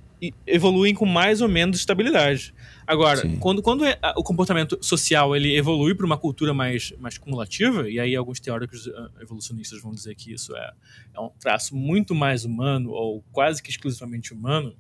evoluem 0.47 0.95
com 0.95 1.05
mais 1.05 1.41
ou 1.41 1.49
menos 1.49 1.79
estabilidade. 1.79 2.55
Agora, 2.87 3.21
Sim. 3.23 3.37
quando, 3.39 3.61
quando 3.63 3.85
é, 3.85 3.99
o 4.17 4.23
comportamento 4.23 4.79
social 4.81 5.35
ele 5.35 5.57
evolui 5.57 5.95
para 5.95 6.07
uma 6.07 6.17
cultura 6.17 6.55
mais, 6.55 6.93
mais 6.99 7.19
cumulativa, 7.19 7.91
e 7.91 7.99
aí 7.99 8.15
alguns 8.15 8.39
teóricos 8.39 8.87
uh, 8.87 9.11
evolucionistas 9.21 9.83
vão 9.83 9.93
dizer 9.93 10.15
que 10.15 10.33
isso 10.33 10.57
é, 10.57 10.73
é 11.15 11.21
um 11.21 11.31
traço 11.31 11.75
muito 11.75 12.15
mais 12.15 12.45
humano, 12.45 12.91
ou 12.91 13.25
quase 13.33 13.61
que 13.61 13.71
exclusivamente 13.71 14.33
humano, 14.33 14.77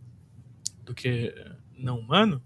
do 0.85 0.95
que 0.95 1.35
não 1.77 1.99
humano, 1.99 2.41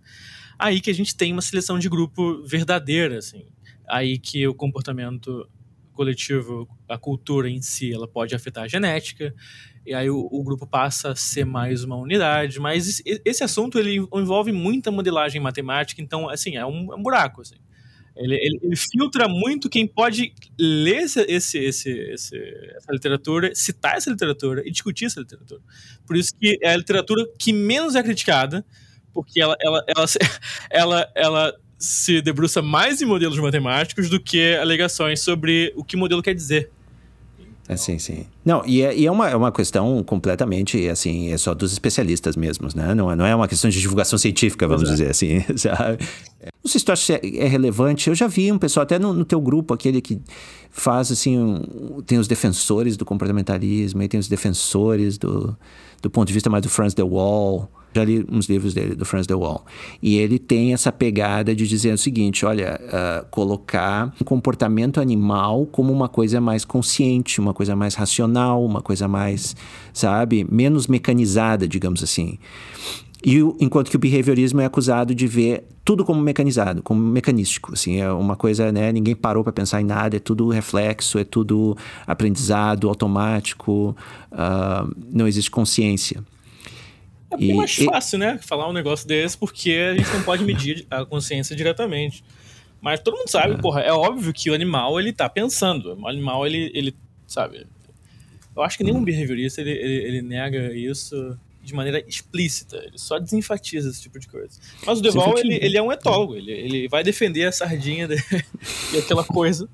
aí 0.59 0.81
que 0.81 0.91
a 0.91 0.95
gente 0.95 1.15
tem 1.15 1.33
uma 1.33 1.43
seleção 1.43 1.79
de 1.79 1.89
grupo 1.89 2.43
verdadeira, 2.43 3.19
assim. 3.19 3.45
Aí 3.87 4.19
que 4.19 4.47
o 4.47 4.55
comportamento 4.55 5.47
coletivo, 5.93 6.67
a 6.89 6.97
cultura 6.97 7.51
em 7.51 7.61
si, 7.61 7.93
ela 7.93 8.09
pode 8.09 8.35
afetar 8.35 8.65
a 8.65 8.69
genética, 8.69 9.35
e 9.85 9.95
aí 9.95 10.11
o, 10.11 10.29
o, 10.31 10.43
grupo 10.43 10.67
passa 10.67 11.11
a 11.11 11.17
ser 11.17 11.45
mais 11.45 11.83
uma 11.85 11.97
unidade. 11.97 12.61
Mas 12.61 13.03
esse 13.05 13.43
assunto 13.43 13.79
ele 13.79 13.97
envolve 14.15 14.53
muita 14.53 14.91
modelagem 14.91 15.41
matemática, 15.41 16.03
então, 16.03 16.29
assim, 16.29 16.57
é 16.57 16.65
um, 16.65 16.93
é 16.93 16.97
um 16.97 17.03
buraco. 17.03 17.41
Assim. 17.41 17.57
Ele, 18.17 18.35
ele, 18.35 18.61
ele, 18.63 18.77
filtra 18.77 19.27
muito 19.29 19.71
quem 19.71 19.87
pode 19.87 20.35
ler 20.59 21.03
esse, 21.03 21.21
esse, 21.23 21.59
esse, 21.59 22.39
essa 22.77 22.93
literatura, 22.93 23.55
citar 23.55 23.97
essa 23.97 24.11
literatura 24.11 24.63
e 24.67 24.71
discutir 24.71 25.07
essa 25.07 25.21
literatura. 25.21 25.61
Por 26.07 26.17
isso 26.17 26.33
que 26.39 26.59
é 26.63 26.73
a 26.73 26.77
literatura 26.77 27.27
que 27.39 27.53
menos 27.53 27.95
é 27.95 28.03
criticada, 28.03 28.65
porque 29.13 29.41
ela, 29.41 29.57
ela, 29.61 29.85
ela, 29.89 30.07
ela, 30.71 31.13
ela 31.15 31.61
se 31.79 32.21
debruça 32.21 32.61
mais 32.61 33.01
em 33.01 33.07
modelos 33.07 33.39
matemáticos 33.39 34.11
do 34.11 34.21
que 34.21 34.55
alegações 34.57 35.21
sobre 35.21 35.73
o 35.75 35.83
que 35.83 35.97
o 35.97 35.99
modelo 35.99 36.23
quer 36.23 36.35
dizer. 36.35 36.71
É, 37.71 37.77
sim, 37.77 38.01
sim. 38.01 38.27
Não, 38.45 38.67
e 38.67 38.83
é, 38.83 38.97
e 38.97 39.07
é, 39.07 39.13
uma, 39.13 39.31
é 39.31 39.37
uma 39.37 39.53
questão 39.53 40.03
completamente, 40.03 40.89
assim, 40.89 41.33
é 41.33 41.39
só 41.39 41.55
dos 41.55 41.73
especialistas 41.73 42.35
mesmos, 42.35 42.75
né? 42.75 42.97
Não, 42.97 43.13
é, 43.13 43.15
não 43.15 43.25
é 43.25 43.33
uma 43.33 43.47
questão 43.47 43.71
de 43.71 43.81
divulgação 43.81 44.19
científica, 44.19 44.67
vamos 44.67 44.83
Exato. 44.83 44.97
dizer 44.97 45.11
assim, 45.11 45.41
sabe? 45.57 46.05
Não 46.65 46.69
sei 46.69 46.81
se 46.81 46.85
tu 46.85 46.91
acha 46.91 47.17
que 47.21 47.39
é, 47.39 47.45
é 47.45 47.47
relevante. 47.47 48.09
Eu 48.09 48.15
já 48.17 48.27
vi 48.27 48.51
um 48.51 48.59
pessoal, 48.59 48.83
até 48.83 48.99
no, 48.99 49.13
no 49.13 49.25
teu 49.25 49.41
grupo, 49.41 49.73
aquele 49.73 50.01
que 50.01 50.21
faz, 50.69 51.13
assim, 51.13 51.39
um, 51.39 52.03
tem 52.05 52.19
os 52.19 52.27
defensores 52.27 52.97
do 52.97 53.05
comportamentalismo, 53.05 54.03
e 54.03 54.09
tem 54.09 54.19
os 54.19 54.27
defensores 54.27 55.17
do, 55.17 55.57
do 56.03 56.11
ponto 56.11 56.27
de 56.27 56.35
vista 56.35 56.51
mais 56.51 56.65
do 56.65 56.69
Franz 56.69 56.93
de 56.93 57.05
Waal, 57.05 57.71
Já 57.93 58.05
li 58.05 58.25
uns 58.31 58.47
livros 58.47 58.73
dele, 58.73 58.95
do 58.95 59.05
Franz 59.05 59.27
de 59.27 59.35
Waal. 59.35 59.65
E 60.03 60.17
ele 60.17 60.39
tem 60.39 60.73
essa 60.73 60.93
pegada 60.93 61.55
de 61.55 61.67
dizer 61.67 61.93
o 61.93 61.99
seguinte: 61.99 62.47
olha, 62.47 62.81
uh, 62.85 63.27
colocar 63.31 64.15
o 64.21 64.25
comportamento 64.25 65.01
animal 65.01 65.67
como 65.67 65.93
uma 65.93 66.09
coisa 66.09 66.41
mais 66.41 66.65
consciente, 66.65 67.41
uma 67.41 67.53
coisa 67.53 67.75
mais 67.75 67.95
racional, 67.95 68.65
uma 68.65 68.81
coisa 68.81 69.09
mais, 69.09 69.57
sabe, 69.93 70.47
menos 70.51 70.87
mecanizada, 70.87 71.67
digamos 71.67 72.03
assim. 72.03 72.39
E 73.25 73.39
enquanto 73.61 73.91
que 73.91 73.97
o 73.97 73.99
behaviorismo 73.99 74.61
é 74.61 74.65
acusado 74.65 75.15
de 75.15 75.27
ver 75.27 75.65
tudo 75.85 76.05
como 76.05 76.21
mecanizado, 76.23 76.83
como 76.83 77.01
mecanístico, 77.01 77.73
assim, 77.73 78.01
é 78.01 78.11
uma 78.11 78.37
coisa, 78.37 78.73
né, 78.73 78.93
ninguém 78.93 79.15
parou 79.15 79.43
para 79.45 79.53
pensar 79.53 79.81
em 79.81 79.85
nada, 79.85 80.17
é 80.17 80.21
tudo 80.21 80.49
reflexo, 80.49 81.19
é 81.19 81.25
tudo 81.25 81.77
aprendizado 82.07 82.89
automático, 82.89 83.95
uh, 84.33 84.95
não 85.13 85.27
existe 85.27 85.51
consciência. 85.51 86.25
É 87.31 87.37
bem 87.37 87.51
e, 87.51 87.55
mais 87.55 87.75
fácil, 87.77 88.17
e... 88.17 88.21
né, 88.21 88.39
falar 88.39 88.69
um 88.69 88.73
negócio 88.73 89.07
desse, 89.07 89.37
porque 89.37 89.73
a 89.73 89.97
gente 89.97 90.11
não 90.13 90.23
pode 90.23 90.45
medir 90.45 90.87
a 90.91 91.05
consciência 91.05 91.55
diretamente. 91.55 92.25
Mas 92.81 93.01
todo 93.01 93.17
mundo 93.17 93.29
sabe, 93.29 93.55
é. 93.55 93.57
porra, 93.59 93.81
é 93.83 93.93
óbvio 93.93 94.33
que 94.33 94.51
o 94.51 94.55
animal, 94.55 94.99
ele 94.99 95.13
tá 95.13 95.29
pensando, 95.29 95.99
o 96.01 96.09
animal, 96.09 96.47
ele, 96.47 96.71
ele 96.75 96.95
sabe... 97.27 97.67
Eu 98.57 98.63
acho 98.63 98.77
que 98.77 98.83
nenhum 98.83 98.99
hum. 98.99 99.05
behaviorista, 99.05 99.61
ele, 99.61 99.71
ele, 99.71 99.95
ele 100.05 100.23
nega 100.23 100.75
isso 100.75 101.39
de 101.63 101.75
maneira 101.75 102.03
explícita. 102.07 102.77
Ele 102.79 102.99
só 102.99 103.19
desenfatiza 103.19 103.89
esse 103.89 104.03
tipo 104.03 104.19
de 104.19 104.29
coisa. 104.29 104.59
Mas 104.85 104.99
o 104.99 105.03
Deval, 105.03 105.39
ele, 105.39 105.55
ele 105.55 105.77
é 105.77 105.83
um 105.83 105.93
etólogo. 105.93 106.35
Ele, 106.35 106.53
ele 106.53 106.89
vai 106.89 107.05
defender 107.05 107.45
a 107.45 107.53
sardinha 107.53 108.09
e 108.93 108.99
aquela 108.99 109.25
coisa. 109.25 109.69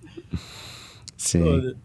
Sim. 1.17 1.43
Toda. 1.43 1.77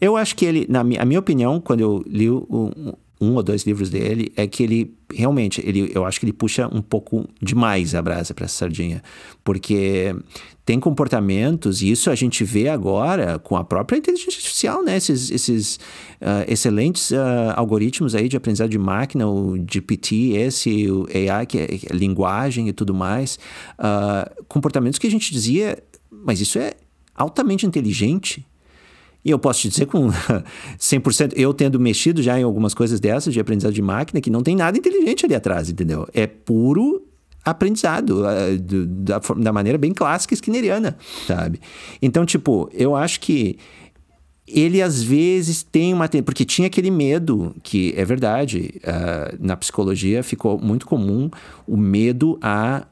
Eu 0.00 0.16
acho 0.16 0.34
que 0.34 0.44
ele, 0.44 0.66
na 0.68 0.82
minha, 0.82 1.04
minha 1.04 1.20
opinião, 1.20 1.60
quando 1.60 1.80
eu 1.80 2.02
li 2.06 2.28
o, 2.28 2.98
um 3.22 3.36
ou 3.36 3.42
dois 3.42 3.62
livros 3.62 3.88
dele 3.88 4.32
é 4.36 4.46
que 4.48 4.64
ele 4.64 4.94
realmente, 5.14 5.62
ele, 5.64 5.92
eu 5.94 6.04
acho 6.04 6.18
que 6.18 6.26
ele 6.26 6.32
puxa 6.32 6.66
um 6.66 6.82
pouco 6.82 7.28
demais 7.40 7.94
a 7.94 8.02
brasa 8.02 8.34
para 8.34 8.46
essa 8.46 8.56
sardinha, 8.56 9.02
porque 9.44 10.14
tem 10.64 10.80
comportamentos, 10.80 11.82
e 11.82 11.90
isso 11.90 12.10
a 12.10 12.14
gente 12.14 12.42
vê 12.42 12.68
agora 12.68 13.38
com 13.38 13.56
a 13.56 13.64
própria 13.64 13.96
inteligência 13.96 14.38
artificial, 14.38 14.82
né? 14.82 14.96
Esses, 14.96 15.30
esses 15.30 15.76
uh, 16.20 16.44
excelentes 16.48 17.10
uh, 17.10 17.16
algoritmos 17.54 18.14
aí 18.14 18.28
de 18.28 18.36
aprendizado 18.36 18.70
de 18.70 18.78
máquina, 18.78 19.28
o 19.28 19.56
GPT, 19.56 20.32
esse, 20.32 20.90
o 20.90 21.06
AI, 21.12 21.46
que 21.46 21.58
é, 21.58 21.64
é 21.64 21.94
linguagem 21.94 22.68
e 22.68 22.72
tudo 22.72 22.92
mais, 22.92 23.38
uh, 23.78 24.44
comportamentos 24.48 24.98
que 24.98 25.06
a 25.06 25.10
gente 25.10 25.32
dizia, 25.32 25.82
mas 26.10 26.40
isso 26.40 26.58
é 26.58 26.74
altamente 27.14 27.66
inteligente, 27.66 28.44
e 29.24 29.30
eu 29.30 29.38
posso 29.38 29.60
te 29.60 29.68
dizer 29.68 29.86
com 29.86 30.08
100%, 30.78 31.32
eu 31.36 31.54
tendo 31.54 31.78
mexido 31.78 32.22
já 32.22 32.38
em 32.38 32.42
algumas 32.42 32.74
coisas 32.74 32.98
dessas 32.98 33.32
de 33.32 33.40
aprendizado 33.40 33.72
de 33.72 33.82
máquina, 33.82 34.20
que 34.20 34.30
não 34.30 34.42
tem 34.42 34.56
nada 34.56 34.76
inteligente 34.76 35.24
ali 35.24 35.34
atrás, 35.34 35.70
entendeu? 35.70 36.06
É 36.12 36.26
puro 36.26 37.02
aprendizado, 37.44 38.22
da, 38.88 39.20
da 39.36 39.52
maneira 39.52 39.76
bem 39.76 39.92
clássica 39.92 40.34
skinneriana, 40.34 40.96
sabe? 41.26 41.60
Então, 42.00 42.24
tipo, 42.24 42.70
eu 42.72 42.94
acho 42.94 43.20
que 43.20 43.58
ele 44.46 44.82
às 44.82 45.02
vezes 45.02 45.62
tem 45.62 45.94
uma. 45.94 46.08
Porque 46.24 46.44
tinha 46.44 46.66
aquele 46.66 46.90
medo, 46.90 47.54
que 47.62 47.94
é 47.96 48.04
verdade, 48.04 48.74
uh, 48.84 49.36
na 49.40 49.56
psicologia 49.56 50.22
ficou 50.22 50.58
muito 50.58 50.86
comum 50.86 51.30
o 51.66 51.76
medo 51.76 52.38
a 52.42 52.86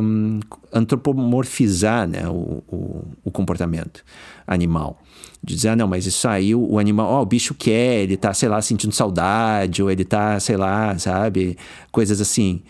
um, 0.00 0.40
antropomorfizar 0.72 2.06
né, 2.06 2.28
o, 2.28 2.62
o, 2.68 3.04
o 3.24 3.30
comportamento 3.30 4.04
animal 4.46 4.99
de 5.42 5.54
dizer, 5.54 5.70
ah, 5.70 5.76
não, 5.76 5.88
mas 5.88 6.06
isso 6.06 6.28
aí, 6.28 6.54
o, 6.54 6.72
o 6.72 6.78
animal, 6.78 7.06
ó, 7.06 7.18
oh, 7.18 7.22
o 7.22 7.26
bicho 7.26 7.54
quer, 7.54 8.02
ele 8.02 8.16
tá, 8.16 8.34
sei 8.34 8.48
lá, 8.48 8.60
sentindo 8.60 8.94
saudade, 8.94 9.82
ou 9.82 9.90
ele 9.90 10.04
tá, 10.04 10.38
sei 10.38 10.56
lá, 10.56 10.98
sabe, 10.98 11.56
coisas 11.90 12.20
assim. 12.20 12.62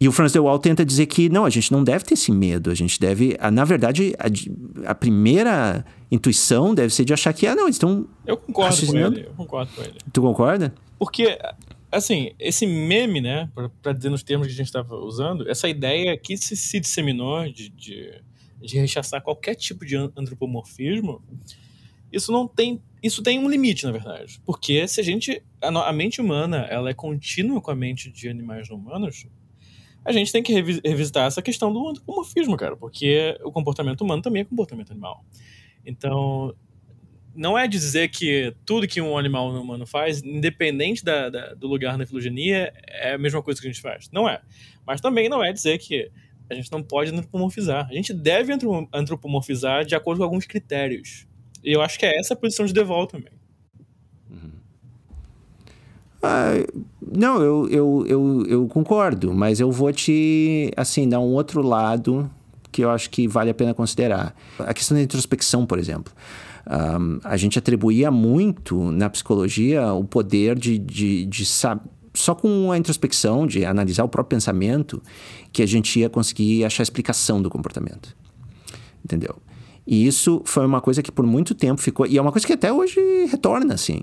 E 0.00 0.08
o 0.08 0.12
Franz 0.12 0.32
de 0.32 0.40
Waal 0.40 0.58
tenta 0.58 0.84
dizer 0.84 1.06
que, 1.06 1.28
não, 1.28 1.44
a 1.44 1.50
gente 1.50 1.70
não 1.70 1.84
deve 1.84 2.04
ter 2.04 2.14
esse 2.14 2.32
medo, 2.32 2.70
a 2.70 2.74
gente 2.74 2.98
deve, 2.98 3.36
na 3.52 3.64
verdade, 3.64 4.14
a, 4.18 4.90
a 4.90 4.94
primeira 4.94 5.84
intuição 6.10 6.74
deve 6.74 6.92
ser 6.92 7.04
de 7.04 7.12
achar 7.12 7.32
que, 7.32 7.46
ah, 7.46 7.54
não, 7.54 7.64
eles 7.64 7.76
estão 7.76 8.06
Eu 8.26 8.36
concordo 8.36 8.86
com 8.86 8.96
ele, 8.96 9.26
eu 9.26 9.34
concordo 9.34 9.72
com 9.74 9.82
ele. 9.82 9.94
Tu 10.12 10.22
concorda? 10.22 10.74
Porque, 10.98 11.38
assim, 11.92 12.32
esse 12.38 12.66
meme, 12.66 13.20
né, 13.20 13.48
para 13.82 13.92
dizer 13.92 14.08
nos 14.08 14.22
termos 14.22 14.46
que 14.46 14.52
a 14.52 14.56
gente 14.56 14.66
estava 14.66 14.96
usando, 14.96 15.48
essa 15.48 15.68
ideia 15.68 16.16
que 16.16 16.36
se, 16.36 16.56
se 16.56 16.80
disseminou 16.80 17.44
de, 17.44 17.68
de, 17.68 18.20
de 18.60 18.78
rechaçar 18.78 19.22
qualquer 19.22 19.54
tipo 19.54 19.84
de 19.84 19.96
antropomorfismo, 19.96 21.22
isso 22.14 22.32
não 22.32 22.46
tem 22.46 22.80
isso 23.02 23.22
tem 23.22 23.38
um 23.38 23.48
limite 23.48 23.84
na 23.84 23.92
verdade 23.92 24.40
porque 24.44 24.86
se 24.88 25.00
a 25.00 25.04
gente 25.04 25.42
a, 25.60 25.68
a, 25.68 25.92
mente 25.92 26.20
humana 26.20 26.66
ela 26.70 26.90
é 26.90 26.94
contínua 26.94 27.60
com 27.60 27.70
a 27.70 27.74
mente 27.74 28.10
de 28.10 28.28
animais 28.28 28.68
não 28.68 28.76
humanos 28.76 29.26
a 30.04 30.12
gente 30.12 30.30
tem 30.30 30.42
que 30.42 30.52
revisitar 30.52 31.26
essa 31.26 31.42
questão 31.42 31.72
do 31.72 31.88
antropomorfismo 31.88 32.56
cara 32.56 32.76
porque 32.76 33.38
o 33.42 33.50
comportamento 33.50 34.02
humano 34.02 34.22
também 34.22 34.42
é 34.42 34.44
comportamento 34.44 34.92
animal 34.92 35.24
então 35.84 36.54
não 37.34 37.58
é 37.58 37.66
dizer 37.66 38.08
que 38.08 38.54
tudo 38.64 38.86
que 38.86 39.00
um 39.00 39.18
animal 39.18 39.50
humano 39.50 39.84
faz, 39.84 40.22
independente 40.22 41.04
da, 41.04 41.28
da, 41.28 41.54
do 41.54 41.66
lugar 41.66 41.98
na 41.98 42.06
filogenia, 42.06 42.72
é 42.86 43.14
a 43.14 43.18
mesma 43.18 43.42
coisa 43.42 43.60
que 43.60 43.66
a 43.66 43.72
gente 43.72 43.82
faz. 43.82 44.08
Não 44.12 44.28
é. 44.28 44.40
Mas 44.86 45.00
também 45.00 45.28
não 45.28 45.44
é 45.44 45.52
dizer 45.52 45.78
que 45.78 46.10
a 46.48 46.54
gente 46.54 46.70
não 46.70 46.82
pode 46.82 47.10
antropomorfizar. 47.10 47.88
A 47.90 47.92
gente 47.92 48.12
deve 48.12 48.52
antropomorfizar 48.92 49.84
de 49.84 49.94
acordo 49.94 50.18
com 50.18 50.24
alguns 50.24 50.46
critérios. 50.46 51.26
E 51.64 51.72
eu 51.72 51.80
acho 51.80 51.98
que 51.98 52.04
é 52.04 52.18
essa 52.18 52.34
a 52.34 52.36
posição 52.36 52.66
de 52.66 52.72
Deval 52.72 53.06
também. 53.06 53.32
Uhum. 54.30 54.50
Ah, 56.22 56.52
não, 57.00 57.42
eu, 57.42 57.68
eu, 57.70 58.04
eu, 58.06 58.46
eu 58.46 58.66
concordo, 58.68 59.32
mas 59.32 59.60
eu 59.60 59.72
vou 59.72 59.92
te, 59.92 60.70
assim, 60.76 61.08
dar 61.08 61.20
um 61.20 61.32
outro 61.32 61.62
lado 61.62 62.30
que 62.70 62.84
eu 62.84 62.90
acho 62.90 63.08
que 63.08 63.26
vale 63.26 63.50
a 63.50 63.54
pena 63.54 63.72
considerar. 63.72 64.34
A 64.58 64.74
questão 64.74 64.96
da 64.96 65.02
introspecção, 65.02 65.64
por 65.64 65.78
exemplo. 65.78 66.12
Um, 66.66 67.20
a 67.22 67.36
gente 67.36 67.58
atribuía 67.58 68.10
muito 68.10 68.90
na 68.90 69.08
psicologia 69.08 69.92
o 69.92 70.02
poder 70.02 70.58
de, 70.58 70.78
de, 70.78 71.24
de 71.26 71.44
saber 71.44 71.82
só 72.14 72.34
com 72.34 72.70
a 72.70 72.78
introspecção, 72.78 73.46
de 73.46 73.64
analisar 73.64 74.04
o 74.04 74.08
próprio 74.08 74.36
pensamento, 74.36 75.02
que 75.52 75.62
a 75.62 75.66
gente 75.66 75.98
ia 75.98 76.08
conseguir 76.08 76.64
achar 76.64 76.82
explicação 76.82 77.42
do 77.42 77.50
comportamento. 77.50 78.16
Entendeu? 79.04 79.36
E 79.86 80.06
isso 80.06 80.42
foi 80.44 80.64
uma 80.64 80.80
coisa 80.80 81.02
que 81.02 81.12
por 81.12 81.26
muito 81.26 81.54
tempo 81.54 81.80
ficou. 81.80 82.06
E 82.06 82.16
é 82.16 82.22
uma 82.22 82.32
coisa 82.32 82.46
que 82.46 82.52
até 82.52 82.72
hoje 82.72 82.98
retorna, 83.30 83.74
assim. 83.74 84.02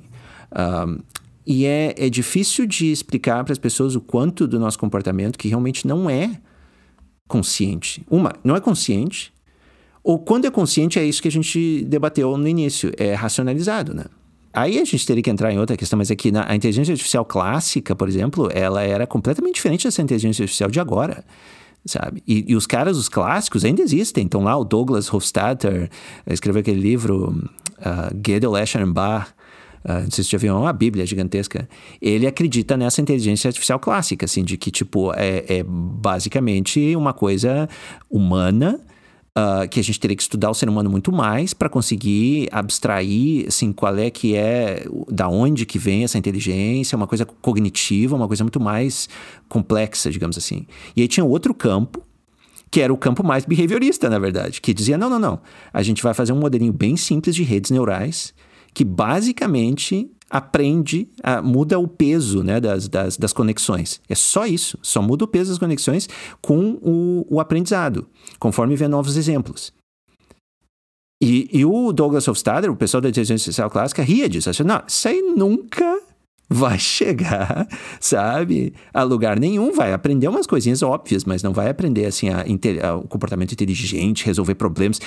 Um, 0.56 1.00
e 1.46 1.66
é, 1.66 1.96
é 1.98 2.10
difícil 2.10 2.68
de 2.68 2.92
explicar 2.92 3.44
para 3.44 3.52
as 3.52 3.58
pessoas 3.58 3.96
o 3.96 4.02
quanto 4.02 4.48
do 4.48 4.60
nosso 4.60 4.78
comportamento 4.78 5.40
que 5.40 5.48
realmente 5.48 5.88
não 5.88 6.10
é 6.10 6.40
consciente. 7.28 8.06
Uma, 8.10 8.34
não 8.44 8.56
é 8.56 8.60
consciente. 8.60 9.34
Ou 10.04 10.20
quando 10.20 10.46
é 10.46 10.52
consciente, 10.52 11.00
é 11.00 11.04
isso 11.04 11.22
que 11.22 11.28
a 11.28 11.32
gente 11.32 11.84
debateu 11.86 12.36
no 12.38 12.48
início, 12.48 12.92
é 12.98 13.14
racionalizado, 13.14 13.94
né? 13.94 14.06
Aí 14.54 14.80
a 14.80 14.86
gente 14.86 15.06
teria 15.06 15.24
que 15.24 15.30
entrar 15.30 15.52
em 15.52 15.58
outra 15.58 15.78
questão, 15.78 15.98
mas 15.98 16.12
é 16.12 16.16
que 16.16 16.32
na, 16.32 16.50
a 16.50 16.56
inteligência 16.56 16.92
artificial 16.92 17.24
clássica, 17.24 17.96
por 17.96 18.10
exemplo, 18.10 18.50
ela 18.52 18.84
era 18.84 19.08
completamente 19.08 19.56
diferente 19.56 19.86
dessa 19.86 20.02
inteligência 20.02 20.44
artificial 20.44 20.70
de 20.70 20.80
agora 20.80 21.24
sabe? 21.86 22.24
E, 22.28 22.46
e, 22.48 22.56
os 22.56 22.68
caras, 22.68 22.98
os 22.98 23.10
clássicos, 23.10 23.66
ainda 23.66 23.82
existem. 23.82 24.24
Então 24.24 24.44
lá 24.44 24.58
o 24.58 24.64
Douglas 24.64 25.12
Hofstadter 25.12 25.90
escreveu 26.28 26.62
aquele 26.62 26.80
livro 26.80 27.50
uh, 27.80 28.16
Gödel, 28.16 28.58
Escher 28.58 28.86
Bach, 28.86 29.30
uh, 29.86 30.04
não 30.04 30.12
sei 30.12 30.24
se 30.24 30.32
já 30.32 30.38
viu, 30.38 30.54
é 30.54 30.58
uma 30.58 30.74
bíblia 30.74 31.06
gigantesca. 31.06 31.68
Ele 32.02 32.28
acredita 32.28 32.78
nessa 32.78 33.02
inteligência 33.02 33.48
artificial 33.48 33.80
clássica, 33.80 34.26
assim, 34.26 34.44
de 34.44 34.58
que, 34.58 34.72
tipo, 34.72 35.14
é, 35.14 35.46
é 35.48 35.64
basicamente 35.64 36.96
uma 36.96 37.14
coisa 37.14 37.68
humana 38.10 38.80
Uh, 39.38 39.66
que 39.70 39.80
a 39.80 39.84
gente 39.84 39.98
teria 39.98 40.14
que 40.14 40.24
estudar 40.24 40.50
o 40.50 40.54
ser 40.54 40.68
humano 40.68 40.90
muito 40.90 41.10
mais 41.10 41.54
para 41.54 41.70
conseguir 41.70 42.50
abstrair 42.52 43.46
assim 43.48 43.72
qual 43.72 43.98
é 43.98 44.10
que 44.10 44.36
é 44.36 44.86
da 45.10 45.30
onde 45.30 45.66
que 45.66 45.80
vem 45.80 46.04
essa 46.04 46.18
inteligência 46.18 46.98
uma 46.98 47.08
coisa 47.08 47.24
cognitiva 47.24 48.14
uma 48.14 48.28
coisa 48.28 48.44
muito 48.44 48.60
mais 48.60 49.08
complexa 49.48 50.12
digamos 50.12 50.38
assim. 50.38 50.68
E 50.98 51.02
aí 51.02 51.08
tinha 51.08 51.24
outro 51.24 51.54
campo 51.54 52.04
que 52.70 52.82
era 52.82 52.92
o 52.92 52.98
campo 52.98 53.24
mais 53.24 53.46
behaviorista 53.46 54.10
na 54.10 54.20
verdade 54.20 54.60
que 54.60 54.74
dizia 54.74 54.98
não 54.98 55.10
não 55.10 55.20
não 55.20 55.40
a 55.72 55.82
gente 55.82 56.04
vai 56.04 56.14
fazer 56.14 56.34
um 56.34 56.40
modelinho 56.40 56.74
bem 56.74 56.98
simples 56.98 57.34
de 57.34 57.44
redes 57.44 57.72
neurais 57.72 58.34
que 58.74 58.84
basicamente 58.84 60.12
aprende, 60.32 61.10
a, 61.22 61.42
muda 61.42 61.78
o 61.78 61.86
peso 61.86 62.42
né, 62.42 62.62
das, 62.62 62.88
das, 62.88 63.18
das, 63.18 63.34
conexões. 63.34 64.00
É 64.08 64.16
só 64.16 64.46
isso, 64.46 64.80
só 64.82 65.02
muda 65.02 65.26
o 65.26 65.28
peso 65.28 65.50
das 65.50 65.60
conexões 65.60 66.08
com 66.42 66.80
o, 66.82 67.28
o 67.30 67.40
aprendizado, 67.42 68.08
conforme 68.40 68.78
vê 68.78 68.88
novos 68.88 69.18
exemplos. 69.18 69.74
E, 71.22 71.50
e 71.52 71.66
o 71.66 71.92
Douglas 71.92 72.28
Hofstadter, 72.28 72.72
o 72.72 72.76
pessoal 72.76 73.02
da 73.02 73.10
inteligência 73.10 73.44
artificial 73.44 73.70
clássica, 73.70 74.02
ria 74.02 74.30
disso. 74.30 74.50
Achou, 74.50 74.66
não, 74.66 74.82
isso 74.88 75.08
aí 75.08 75.22
nunca 75.36 76.02
vai 76.50 76.80
chegar, 76.80 77.68
sabe, 78.00 78.74
a 78.94 79.04
lugar 79.04 79.38
nenhum. 79.38 79.74
Vai 79.74 79.92
aprender 79.92 80.30
umas 80.30 80.48
coisinhas 80.48 80.82
óbvias, 80.82 81.26
mas 81.26 81.44
não 81.44 81.52
vai 81.52 81.70
aprender 81.70 82.06
assim 82.06 82.30
a, 82.30 82.46
a, 82.88 82.96
o 82.96 83.08
comportamento 83.08 83.52
inteligente, 83.52 84.26
resolver 84.26 84.56
problemas. 84.56 85.00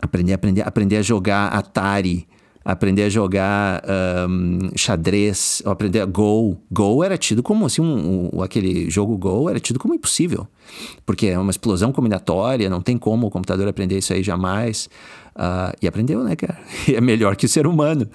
Aprender, 0.00 0.32
aprender, 0.32 0.62
aprender 0.62 0.96
a 0.98 1.02
jogar 1.02 1.48
Atari 1.48 2.26
aprender 2.64 3.02
a 3.02 3.08
jogar 3.08 3.82
um, 4.28 4.70
xadrez, 4.76 5.62
ou 5.64 5.72
aprender 5.72 6.00
a 6.00 6.06
Go. 6.06 6.56
Go 6.70 7.04
era 7.04 7.18
tido 7.18 7.42
como, 7.42 7.66
assim, 7.66 7.82
um, 7.82 8.30
um, 8.32 8.42
aquele 8.42 8.88
jogo 8.90 9.16
Go 9.18 9.50
era 9.50 9.60
tido 9.60 9.78
como 9.78 9.94
impossível, 9.94 10.48
porque 11.04 11.26
é 11.26 11.38
uma 11.38 11.50
explosão 11.50 11.92
combinatória, 11.92 12.70
não 12.70 12.80
tem 12.80 12.96
como 12.96 13.26
o 13.26 13.30
computador 13.30 13.68
aprender 13.68 13.98
isso 13.98 14.12
aí 14.12 14.22
jamais. 14.22 14.88
Uh, 15.36 15.74
e 15.82 15.88
aprendeu, 15.88 16.22
né, 16.22 16.36
cara? 16.36 16.56
E 16.86 16.94
é 16.94 17.00
melhor 17.00 17.34
que 17.34 17.44
o 17.44 17.48
ser 17.48 17.66
humano. 17.66 18.08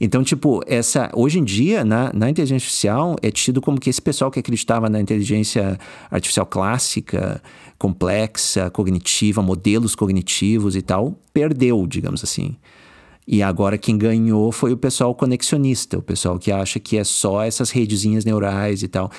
Então, 0.00 0.24
tipo, 0.24 0.60
essa 0.66 1.08
hoje 1.14 1.38
em 1.38 1.44
dia, 1.44 1.84
na, 1.84 2.12
na 2.12 2.28
inteligência 2.28 2.56
artificial, 2.64 3.16
é 3.22 3.30
tido 3.30 3.60
como 3.60 3.78
que 3.78 3.88
esse 3.88 4.02
pessoal 4.02 4.28
que 4.28 4.40
acreditava 4.40 4.88
na 4.88 5.00
inteligência 5.00 5.78
artificial 6.10 6.44
clássica, 6.44 7.40
complexa, 7.78 8.70
cognitiva, 8.70 9.40
modelos 9.40 9.94
cognitivos 9.94 10.74
e 10.74 10.82
tal, 10.82 11.16
perdeu, 11.32 11.86
digamos 11.86 12.24
assim. 12.24 12.56
E 13.26 13.42
agora 13.42 13.78
quem 13.78 13.96
ganhou 13.96 14.52
foi 14.52 14.72
o 14.72 14.76
pessoal 14.76 15.14
conexionista, 15.14 15.98
o 15.98 16.02
pessoal 16.02 16.38
que 16.38 16.52
acha 16.52 16.78
que 16.78 16.96
é 16.96 17.04
só 17.04 17.42
essas 17.42 17.70
redezinhas 17.70 18.24
neurais 18.24 18.82
e 18.82 18.88
tal. 18.88 19.10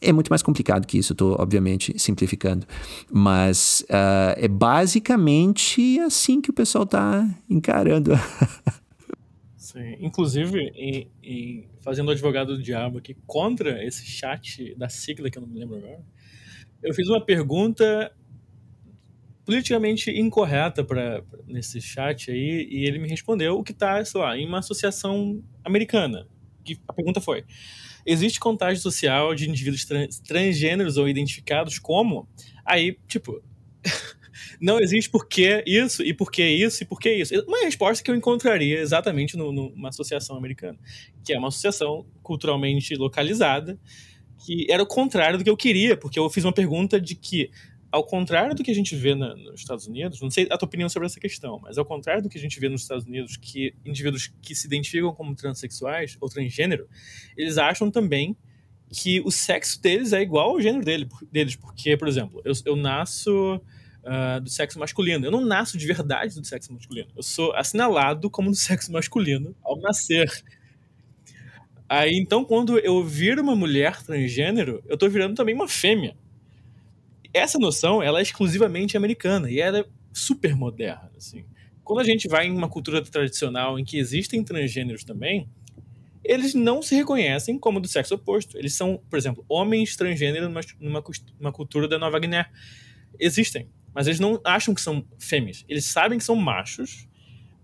É 0.00 0.12
muito 0.12 0.28
mais 0.28 0.42
complicado 0.42 0.86
que 0.86 0.98
isso, 0.98 1.12
estou 1.12 1.36
obviamente 1.38 1.96
simplificando. 1.98 2.66
Mas 3.10 3.84
uh, 3.90 4.34
é 4.36 4.48
basicamente 4.48 6.00
assim 6.00 6.40
que 6.40 6.50
o 6.50 6.54
pessoal 6.54 6.84
está 6.84 7.28
encarando. 7.48 8.12
Sim. 9.56 9.96
Inclusive, 10.00 10.58
em, 10.74 11.08
em, 11.22 11.68
fazendo 11.80 12.10
advogado 12.10 12.56
do 12.56 12.62
diabo 12.62 12.98
aqui 12.98 13.16
contra 13.24 13.84
esse 13.84 14.04
chat 14.04 14.74
da 14.74 14.88
sigla 14.88 15.30
que 15.30 15.38
eu 15.38 15.42
não 15.42 15.48
me 15.48 15.60
lembro 15.60 15.76
agora, 15.76 16.00
eu 16.82 16.92
fiz 16.92 17.08
uma 17.08 17.24
pergunta 17.24 18.10
politicamente 19.44 20.10
incorreta 20.10 20.84
para 20.84 21.22
nesse 21.46 21.80
chat 21.80 22.30
aí 22.30 22.68
e 22.70 22.86
ele 22.86 22.98
me 22.98 23.08
respondeu 23.08 23.58
o 23.58 23.64
que 23.64 23.72
está, 23.72 24.04
sei 24.04 24.20
lá, 24.20 24.36
em 24.36 24.46
uma 24.46 24.58
associação 24.58 25.42
americana. 25.64 26.26
Que 26.64 26.78
a 26.86 26.92
pergunta 26.92 27.20
foi: 27.20 27.44
existe 28.04 28.38
contágio 28.38 28.82
social 28.82 29.34
de 29.34 29.48
indivíduos 29.48 29.84
trans, 29.84 30.20
transgêneros 30.20 30.96
ou 30.96 31.08
identificados 31.08 31.78
como? 31.78 32.28
Aí, 32.64 32.96
tipo, 33.08 33.42
não 34.60 34.78
existe 34.78 35.10
por 35.10 35.26
que 35.26 35.62
isso, 35.66 36.02
e 36.02 36.12
por 36.12 36.30
que 36.30 36.46
isso, 36.46 36.82
e 36.82 36.86
por 36.86 37.00
que 37.00 37.12
isso. 37.12 37.34
Uma 37.46 37.60
resposta 37.64 38.04
que 38.04 38.10
eu 38.10 38.14
encontraria 38.14 38.78
exatamente 38.78 39.36
no, 39.36 39.52
numa 39.52 39.88
associação 39.88 40.36
americana, 40.36 40.78
que 41.24 41.32
é 41.32 41.38
uma 41.38 41.48
associação 41.48 42.06
culturalmente 42.22 42.94
localizada, 42.94 43.78
que 44.44 44.66
era 44.70 44.82
o 44.82 44.86
contrário 44.86 45.38
do 45.38 45.44
que 45.44 45.50
eu 45.50 45.56
queria, 45.56 45.96
porque 45.96 46.18
eu 46.18 46.28
fiz 46.30 46.44
uma 46.44 46.52
pergunta 46.52 47.00
de 47.00 47.14
que 47.14 47.50
ao 47.92 48.04
contrário 48.04 48.54
do 48.54 48.62
que 48.62 48.70
a 48.70 48.74
gente 48.74 48.94
vê 48.94 49.14
na, 49.14 49.34
nos 49.34 49.60
Estados 49.60 49.86
Unidos, 49.86 50.20
não 50.20 50.30
sei 50.30 50.46
a 50.50 50.56
tua 50.56 50.66
opinião 50.66 50.88
sobre 50.88 51.06
essa 51.06 51.18
questão, 51.18 51.58
mas 51.60 51.76
ao 51.76 51.84
contrário 51.84 52.22
do 52.22 52.28
que 52.28 52.38
a 52.38 52.40
gente 52.40 52.60
vê 52.60 52.68
nos 52.68 52.82
Estados 52.82 53.04
Unidos, 53.04 53.36
que 53.36 53.74
indivíduos 53.84 54.32
que 54.40 54.54
se 54.54 54.66
identificam 54.66 55.12
como 55.12 55.34
transexuais 55.34 56.16
ou 56.20 56.28
transgênero, 56.28 56.88
eles 57.36 57.58
acham 57.58 57.90
também 57.90 58.36
que 58.92 59.20
o 59.20 59.30
sexo 59.30 59.80
deles 59.80 60.12
é 60.12 60.20
igual 60.20 60.50
ao 60.50 60.60
gênero 60.60 60.84
dele, 60.84 61.08
deles. 61.30 61.56
Porque, 61.56 61.96
por 61.96 62.08
exemplo, 62.08 62.40
eu, 62.44 62.52
eu 62.64 62.76
nasço 62.76 63.56
uh, 63.56 64.40
do 64.40 64.50
sexo 64.50 64.78
masculino. 64.78 65.24
Eu 65.24 65.30
não 65.30 65.44
nasço 65.44 65.78
de 65.78 65.86
verdade 65.86 66.34
do 66.34 66.46
sexo 66.46 66.72
masculino. 66.72 67.08
Eu 67.16 67.22
sou 67.22 67.54
assinalado 67.54 68.28
como 68.28 68.50
do 68.50 68.56
sexo 68.56 68.90
masculino 68.90 69.54
ao 69.62 69.80
nascer. 69.80 70.28
Aí, 71.88 72.14
então, 72.14 72.44
quando 72.44 72.78
eu 72.78 73.04
viro 73.04 73.42
uma 73.42 73.54
mulher 73.54 74.02
transgênero, 74.02 74.82
eu 74.88 74.96
tô 74.96 75.08
virando 75.08 75.34
também 75.34 75.54
uma 75.54 75.68
fêmea 75.68 76.16
essa 77.32 77.58
noção 77.58 78.02
ela 78.02 78.18
é 78.18 78.22
exclusivamente 78.22 78.96
americana 78.96 79.50
e 79.50 79.60
ela 79.60 79.80
é 79.80 79.84
super 80.12 80.54
moderna. 80.56 81.10
Assim. 81.16 81.44
Quando 81.84 82.00
a 82.00 82.04
gente 82.04 82.28
vai 82.28 82.46
em 82.46 82.50
uma 82.50 82.68
cultura 82.68 83.02
tradicional 83.02 83.78
em 83.78 83.84
que 83.84 83.98
existem 83.98 84.42
transgêneros 84.42 85.04
também, 85.04 85.48
eles 86.24 86.54
não 86.54 86.82
se 86.82 86.94
reconhecem 86.94 87.58
como 87.58 87.80
do 87.80 87.88
sexo 87.88 88.14
oposto. 88.14 88.58
Eles 88.58 88.74
são, 88.74 89.00
por 89.08 89.18
exemplo, 89.18 89.44
homens 89.48 89.96
transgêneros 89.96 90.48
numa, 90.78 91.02
numa, 91.38 91.52
cultura 91.52 91.88
da 91.88 91.98
Nova 91.98 92.18
Guiné. 92.18 92.46
Existem, 93.18 93.68
mas 93.94 94.06
eles 94.06 94.20
não 94.20 94.40
acham 94.44 94.74
que 94.74 94.80
são 94.80 95.04
fêmeas. 95.18 95.64
Eles 95.68 95.84
sabem 95.84 96.18
que 96.18 96.24
são 96.24 96.36
machos 96.36 97.08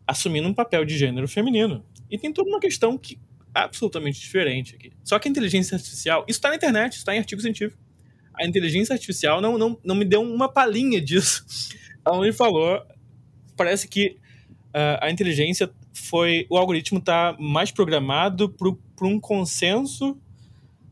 assumindo 0.07 0.49
um 0.49 0.55
papel 0.55 0.85
de 0.85 0.97
gênero 0.97 1.29
feminino. 1.29 1.85
E 2.11 2.17
tem 2.17 2.33
toda 2.33 2.49
uma 2.49 2.61
questão 2.61 2.97
que 2.97 3.19
absolutamente 3.53 4.21
diferente 4.21 4.75
aqui. 4.75 4.93
Só 5.03 5.19
que 5.19 5.29
a 5.29 5.31
inteligência 5.31 5.75
artificial, 5.75 6.25
isso 6.29 6.39
está 6.39 6.51
na 6.51 6.57
internet, 6.57 6.93
isso 6.93 7.01
está 7.01 7.15
em 7.15 7.19
artigo 7.19 7.41
científico 7.41 7.86
a 8.39 8.47
inteligência 8.47 8.93
artificial 8.93 9.41
não, 9.41 9.57
não, 9.59 9.79
não 9.85 9.95
me 9.95 10.05
deu 10.05 10.23
uma 10.23 10.49
palhinha 10.49 11.01
disso. 11.01 11.45
Ela 12.05 12.21
me 12.21 12.33
falou, 12.33 12.81
parece 13.57 13.89
que 13.89 14.17
uh, 14.69 14.99
a 15.01 15.11
inteligência 15.11 15.71
foi, 15.93 16.47
o 16.51 16.57
algoritmo 16.57 16.99
está 16.99 17.37
mais 17.39 17.71
programado 17.71 18.49
para 18.49 19.07
um 19.07 19.19
consenso 19.19 20.13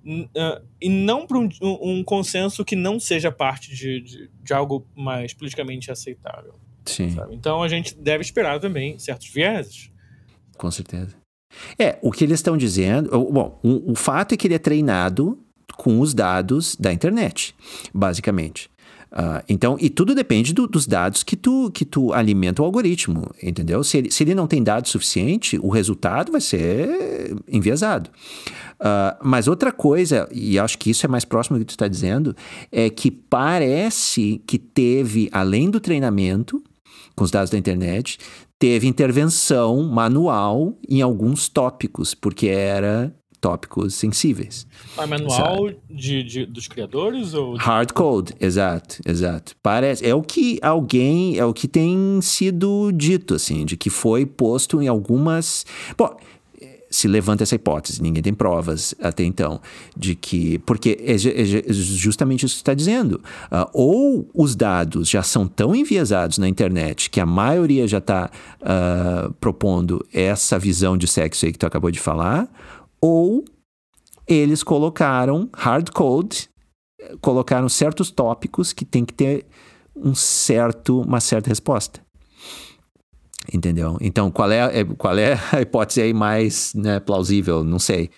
uh, 0.05 0.67
e 0.81 0.89
não 0.89 1.27
para 1.27 1.39
um, 1.39 1.49
um, 1.63 2.03
consenso 2.03 2.65
que 2.65 2.75
não 2.75 2.99
seja 2.99 3.31
parte 3.31 3.75
de, 3.75 4.01
de, 4.01 4.31
de 4.43 4.55
algo 4.55 4.87
mais 4.97 5.33
politicamente 5.33 5.91
aceitável. 5.91 6.55
Sim. 6.85 7.11
Sabe? 7.11 7.35
Então 7.35 7.63
a 7.63 7.69
gente 7.69 7.95
deve 7.95 8.23
esperar 8.23 8.59
também 8.59 8.99
certos 8.99 9.29
vieses. 9.29 9.91
Com 10.57 10.71
certeza. 10.71 11.15
É, 11.79 11.99
o 12.03 12.11
que 12.11 12.25
eles 12.25 12.41
estão 12.41 12.57
dizendo. 12.57 13.11
Bom, 13.11 13.61
o, 13.63 13.93
o 13.93 13.95
fato 13.95 14.35
é 14.35 14.37
que 14.37 14.47
ele 14.47 14.55
é 14.55 14.59
treinado 14.59 15.44
com 15.77 16.01
os 16.01 16.15
dados 16.15 16.77
da 16.77 16.93
internet, 16.93 17.55
basicamente. 17.93 18.71
Uh, 19.15 19.39
então, 19.49 19.77
e 19.81 19.89
tudo 19.89 20.13
depende 20.13 20.53
do, 20.53 20.67
dos 20.67 20.89
dados 20.89 21.23
que 21.23 21.37
tu, 21.37 21.71
que 21.73 21.85
tu 21.85 22.13
alimenta 22.13 22.61
o 22.61 22.65
algoritmo, 22.65 23.31
entendeu? 23.41 23.85
Se 23.85 23.99
ele, 23.99 24.11
se 24.11 24.25
ele 24.25 24.35
não 24.35 24.49
tem 24.49 24.61
dados 24.61 24.91
suficiente, 24.91 25.57
o 25.63 25.69
resultado 25.69 26.33
vai 26.33 26.41
ser 26.41 27.37
enviesado. 27.47 28.11
Uh, 28.81 29.17
mas 29.23 29.47
outra 29.47 29.71
coisa, 29.71 30.29
e 30.33 30.59
acho 30.59 30.77
que 30.79 30.91
isso 30.91 31.07
é 31.07 31.09
mais 31.09 31.25
próximo 31.25 31.57
do 31.57 31.61
que 31.61 31.67
tu 31.67 31.71
está 31.77 31.87
dizendo, 31.87 32.35
é 32.73 32.91
que 32.91 33.09
parece 33.09 34.43
que 34.49 34.59
teve, 34.59 35.29
além 35.31 35.71
do 35.71 35.79
treinamento, 35.79 36.61
com 37.15 37.23
os 37.23 37.31
dados 37.31 37.51
da 37.51 37.59
internet, 37.59 38.19
teve 38.59 38.89
intervenção 38.89 39.81
manual 39.85 40.77
em 40.89 41.03
alguns 41.03 41.49
tópicos, 41.49 42.15
porque 42.15 42.49
era 42.49 43.15
tópicos 43.45 43.93
sensíveis. 43.93 44.67
Ah, 44.97 45.07
manual 45.07 45.71
de, 45.91 46.23
de, 46.23 46.47
dos 46.47 46.67
criadores 46.67 47.35
ou 47.35 47.57
hard 47.57 47.93
code, 47.93 48.33
exato, 48.41 49.03
exato. 49.05 49.55
Parece 49.63 50.07
é 50.07 50.15
o 50.15 50.23
que 50.23 50.59
alguém 50.63 51.37
é 51.37 51.45
o 51.45 51.53
que 51.53 51.69
tem 51.69 52.19
sido 52.23 52.91
dito 52.91 53.35
assim, 53.35 53.67
de 53.67 53.77
que 53.77 53.91
foi 53.91 54.25
posto 54.25 54.81
em 54.81 54.89
algumas. 54.89 55.67
Bom, 55.95 56.17
se 56.95 57.09
levanta 57.09 57.43
essa 57.43 57.57
hipótese, 57.57 58.01
ninguém 58.01 58.23
tem 58.23 58.33
provas 58.33 58.95
até 59.03 59.25
então, 59.25 59.61
de 59.97 60.15
que. 60.15 60.59
Porque 60.61 60.97
é, 61.01 61.15
é 61.15 61.73
justamente 61.73 62.47
isso 62.47 62.55
que 62.55 62.61
está 62.63 62.73
dizendo. 62.73 63.21
Uh, 63.51 63.69
ou 63.73 64.31
os 64.33 64.55
dados 64.55 65.09
já 65.09 65.23
são 65.23 65.47
tão 65.47 65.75
enviesados 65.75 66.39
na 66.39 66.49
internet 66.49 67.11
que 67.11 67.21
a 67.21 67.27
maioria 67.27 67.89
já 67.89 67.99
está 67.99 68.31
uh, 68.61 68.65
ah, 68.65 69.31
propondo 69.41 70.07
essa 70.13 70.59
visão 70.59 70.97
de 70.97 71.09
sexo 71.09 71.45
aí 71.45 71.53
que 71.53 71.59
tu 71.59 71.67
acabou 71.67 71.91
de 71.91 71.99
falar, 71.99 72.49
ou 73.05 73.45
eles 74.27 74.63
colocaram 74.63 75.51
hard 75.55 75.91
code, 75.91 76.49
colocaram 77.21 77.69
certos 77.69 78.11
tópicos 78.11 78.73
que 78.73 78.83
tem 78.83 79.05
que 79.05 79.13
ter 79.13 79.45
um 79.95 80.15
certo, 80.15 81.03
uma 81.03 81.21
certa 81.21 81.51
resposta. 81.51 82.01
Entendeu? 83.53 83.99
Então, 84.01 84.31
qual 84.31 84.51
é, 84.51 84.81
é 84.81 84.85
qual 84.85 85.19
é 85.19 85.39
a 85.53 85.61
hipótese 85.61 86.01
aí 86.01 86.15
mais 86.15 86.73
né, 86.73 86.99
plausível? 86.99 87.63
Não 87.63 87.79
sei. 87.79 88.09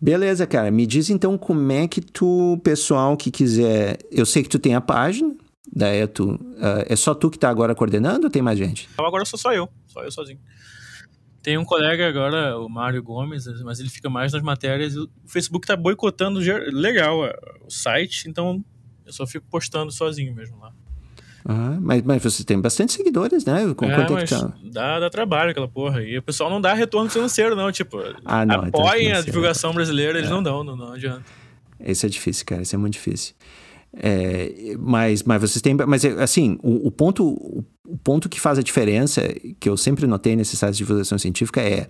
Beleza, 0.00 0.46
cara. 0.46 0.70
Me 0.70 0.86
diz 0.86 1.10
então 1.10 1.36
como 1.36 1.70
é 1.70 1.86
que 1.86 2.00
tu, 2.00 2.58
pessoal 2.64 3.18
que 3.18 3.30
quiser. 3.30 3.98
Eu 4.10 4.24
sei 4.24 4.42
que 4.42 4.48
tu 4.48 4.58
tem 4.58 4.74
a 4.74 4.80
página 4.80 5.36
da 5.70 5.94
Eto. 5.94 6.30
Uh, 6.30 6.86
é 6.88 6.96
só 6.96 7.14
tu 7.14 7.28
que 7.28 7.38
tá 7.38 7.50
agora 7.50 7.74
coordenando 7.74 8.24
ou 8.24 8.30
tem 8.30 8.40
mais 8.40 8.58
gente? 8.58 8.88
Então, 8.94 9.04
agora 9.04 9.26
sou 9.26 9.38
só 9.38 9.52
eu. 9.52 9.68
Só 9.86 10.02
eu 10.02 10.10
sozinho. 10.10 10.40
Tem 11.42 11.56
um 11.56 11.64
colega 11.64 12.06
agora, 12.06 12.58
o 12.58 12.68
Mário 12.68 13.02
Gomes, 13.02 13.46
mas 13.62 13.80
ele 13.80 13.88
fica 13.88 14.10
mais 14.10 14.32
nas 14.32 14.42
matérias. 14.42 14.94
O 14.96 15.08
Facebook 15.26 15.66
tá 15.66 15.74
boicotando 15.74 16.38
legal 16.70 17.20
o 17.66 17.70
site, 17.70 18.28
então 18.28 18.62
eu 19.06 19.12
só 19.12 19.26
fico 19.26 19.46
postando 19.50 19.90
sozinho 19.90 20.34
mesmo 20.34 20.58
lá. 20.58 20.72
Ah, 21.44 21.78
mas, 21.80 22.02
mas 22.02 22.22
você 22.22 22.44
tem 22.44 22.60
bastante 22.60 22.92
seguidores, 22.92 23.44
né? 23.44 23.72
Com 23.74 23.86
é, 23.86 23.94
quanto 23.94 24.18
é 24.18 24.24
que 24.24 24.34
tá? 24.34 24.52
dá, 24.64 25.00
dá 25.00 25.10
trabalho 25.10 25.50
aquela 25.50 25.68
porra. 25.68 26.02
E 26.02 26.18
o 26.18 26.22
pessoal 26.22 26.50
não 26.50 26.60
dá 26.60 26.74
retorno 26.74 27.08
financeiro, 27.08 27.56
não. 27.56 27.72
Tipo, 27.72 27.98
ah, 28.24 28.44
não, 28.44 28.64
apoiem 28.64 29.12
a 29.12 29.22
divulgação 29.22 29.72
brasileira, 29.72 30.18
eles 30.18 30.30
é. 30.30 30.32
não 30.32 30.42
dão, 30.42 30.62
não, 30.62 30.76
não 30.76 30.92
adianta. 30.92 31.24
Esse 31.78 32.04
é 32.04 32.08
difícil, 32.08 32.44
cara. 32.44 32.62
Esse 32.62 32.74
é 32.74 32.78
muito 32.78 32.92
difícil. 32.92 33.34
É, 33.92 34.76
mas, 34.78 35.22
mas 35.24 35.40
vocês 35.40 35.60
têm. 35.60 35.74
Mas 35.86 36.04
assim, 36.04 36.58
o, 36.62 36.86
o 36.88 36.90
ponto, 36.90 37.24
o, 37.26 37.64
ponto 38.04 38.28
que 38.28 38.40
faz 38.40 38.56
a 38.58 38.62
diferença, 38.62 39.22
que 39.58 39.68
eu 39.68 39.76
sempre 39.76 40.06
notei 40.06 40.36
nesses 40.36 40.58
sites 40.58 40.76
de 40.76 40.84
divulgação 40.84 41.18
científica, 41.18 41.60
é. 41.60 41.88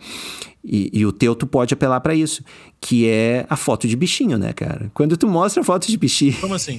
E, 0.64 0.90
e 0.93 1.06
o 1.06 1.12
teu 1.12 1.35
tu 1.35 1.47
pode 1.47 1.72
apelar 1.74 2.01
para 2.01 2.14
isso, 2.14 2.43
que 2.81 3.06
é 3.06 3.47
a 3.48 3.56
foto 3.56 3.86
de 3.86 3.97
bichinho, 3.97 4.39
né, 4.39 4.52
cara? 4.52 4.90
Quando 4.94 5.16
tu 5.16 5.27
mostra 5.28 5.62
foto 5.62 5.86
de 5.86 5.97
bichinho. 5.97 6.35
Como 6.40 6.55
assim? 6.55 6.77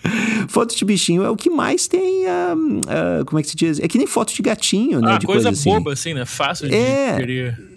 foto 0.48 0.74
de 0.76 0.84
bichinho 0.84 1.22
é 1.22 1.30
o 1.30 1.36
que 1.36 1.50
mais 1.50 1.86
tem. 1.86 2.24
Uh, 2.26 3.20
uh, 3.20 3.24
como 3.26 3.38
é 3.38 3.42
que 3.42 3.48
se 3.50 3.56
diz? 3.56 3.78
É 3.78 3.88
que 3.88 3.98
nem 3.98 4.06
foto 4.06 4.34
de 4.34 4.42
gatinho, 4.42 5.00
né? 5.00 5.12
Ah, 5.12 5.18
de 5.18 5.26
coisa, 5.26 5.48
coisa 5.50 5.64
boba, 5.70 5.92
assim, 5.92 6.14
né? 6.14 6.24
Fácil 6.24 6.68
de 6.68 6.74
É. 6.74 7.16
querer. 7.16 7.72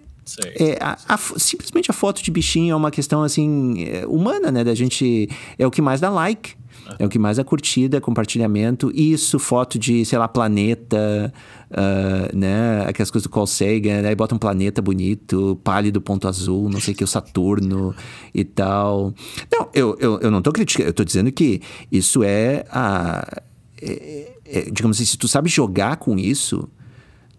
É, 0.55 0.77
a- 0.81 0.97
a 1.07 1.17
simplesmente 1.17 1.91
a 1.91 1.93
foto 1.93 2.23
de 2.23 2.31
bichinho 2.31 2.73
é 2.73 2.75
uma 2.75 2.89
questão 2.89 3.21
assim 3.21 3.83
é, 3.83 4.07
humana, 4.07 4.51
né? 4.51 4.63
Da 4.63 4.73
gente 4.73 5.29
é 5.57 5.67
o 5.67 5.71
que 5.71 5.81
mais 5.83 6.01
dá 6.01 6.09
like, 6.09 6.55
é 6.99 7.05
o 7.05 7.09
que 7.09 7.19
mais 7.19 7.37
dá 7.37 7.43
curtida, 7.43 7.99
compartilhamento. 7.99 8.91
Isso, 8.93 9.39
foto 9.39 9.77
de 9.79 10.05
sei 10.05 10.17
lá 10.17 10.27
planeta, 10.27 11.33
ah, 11.71 12.29
né? 12.33 12.85
Aquelas 12.87 13.11
coisas 13.11 13.23
do 13.23 13.29
Carl 13.29 13.47
Sagan, 13.47 14.07
aí 14.07 14.15
bota 14.15 14.35
um 14.35 14.37
planeta 14.37 14.81
bonito, 14.81 15.59
pálido 15.63 15.99
ponto 16.01 16.27
azul, 16.27 16.69
não 16.69 16.79
sei 16.79 16.93
o 16.93 16.97
que 16.97 17.03
o 17.03 17.07
Saturno 17.07 17.95
e 18.33 18.43
tal. 18.43 19.13
Não, 19.51 19.69
eu, 19.73 19.95
eu, 19.99 20.19
eu 20.19 20.31
não 20.31 20.41
tô 20.41 20.51
criticando, 20.51 20.89
eu 20.89 20.93
tô 20.93 21.03
dizendo 21.03 21.31
que 21.31 21.61
isso 21.91 22.23
é 22.23 22.65
a 22.69 23.41
é- 23.81 24.31
é- 24.45 24.61
digamos 24.71 24.97
assim, 24.97 25.05
se 25.05 25.17
tu 25.17 25.27
sabe 25.27 25.49
jogar 25.49 25.97
com 25.97 26.17
isso, 26.17 26.67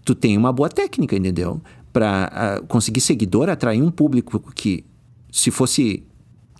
tu 0.05 0.15
tem 0.15 0.37
uma 0.37 0.53
boa 0.53 0.69
técnica, 0.69 1.17
entendeu? 1.17 1.61
Para 1.93 2.63
conseguir 2.69 3.01
seguidor, 3.01 3.49
atrair 3.49 3.83
um 3.83 3.91
público 3.91 4.41
que, 4.55 4.85
se 5.33 5.51
fosse 5.51 6.06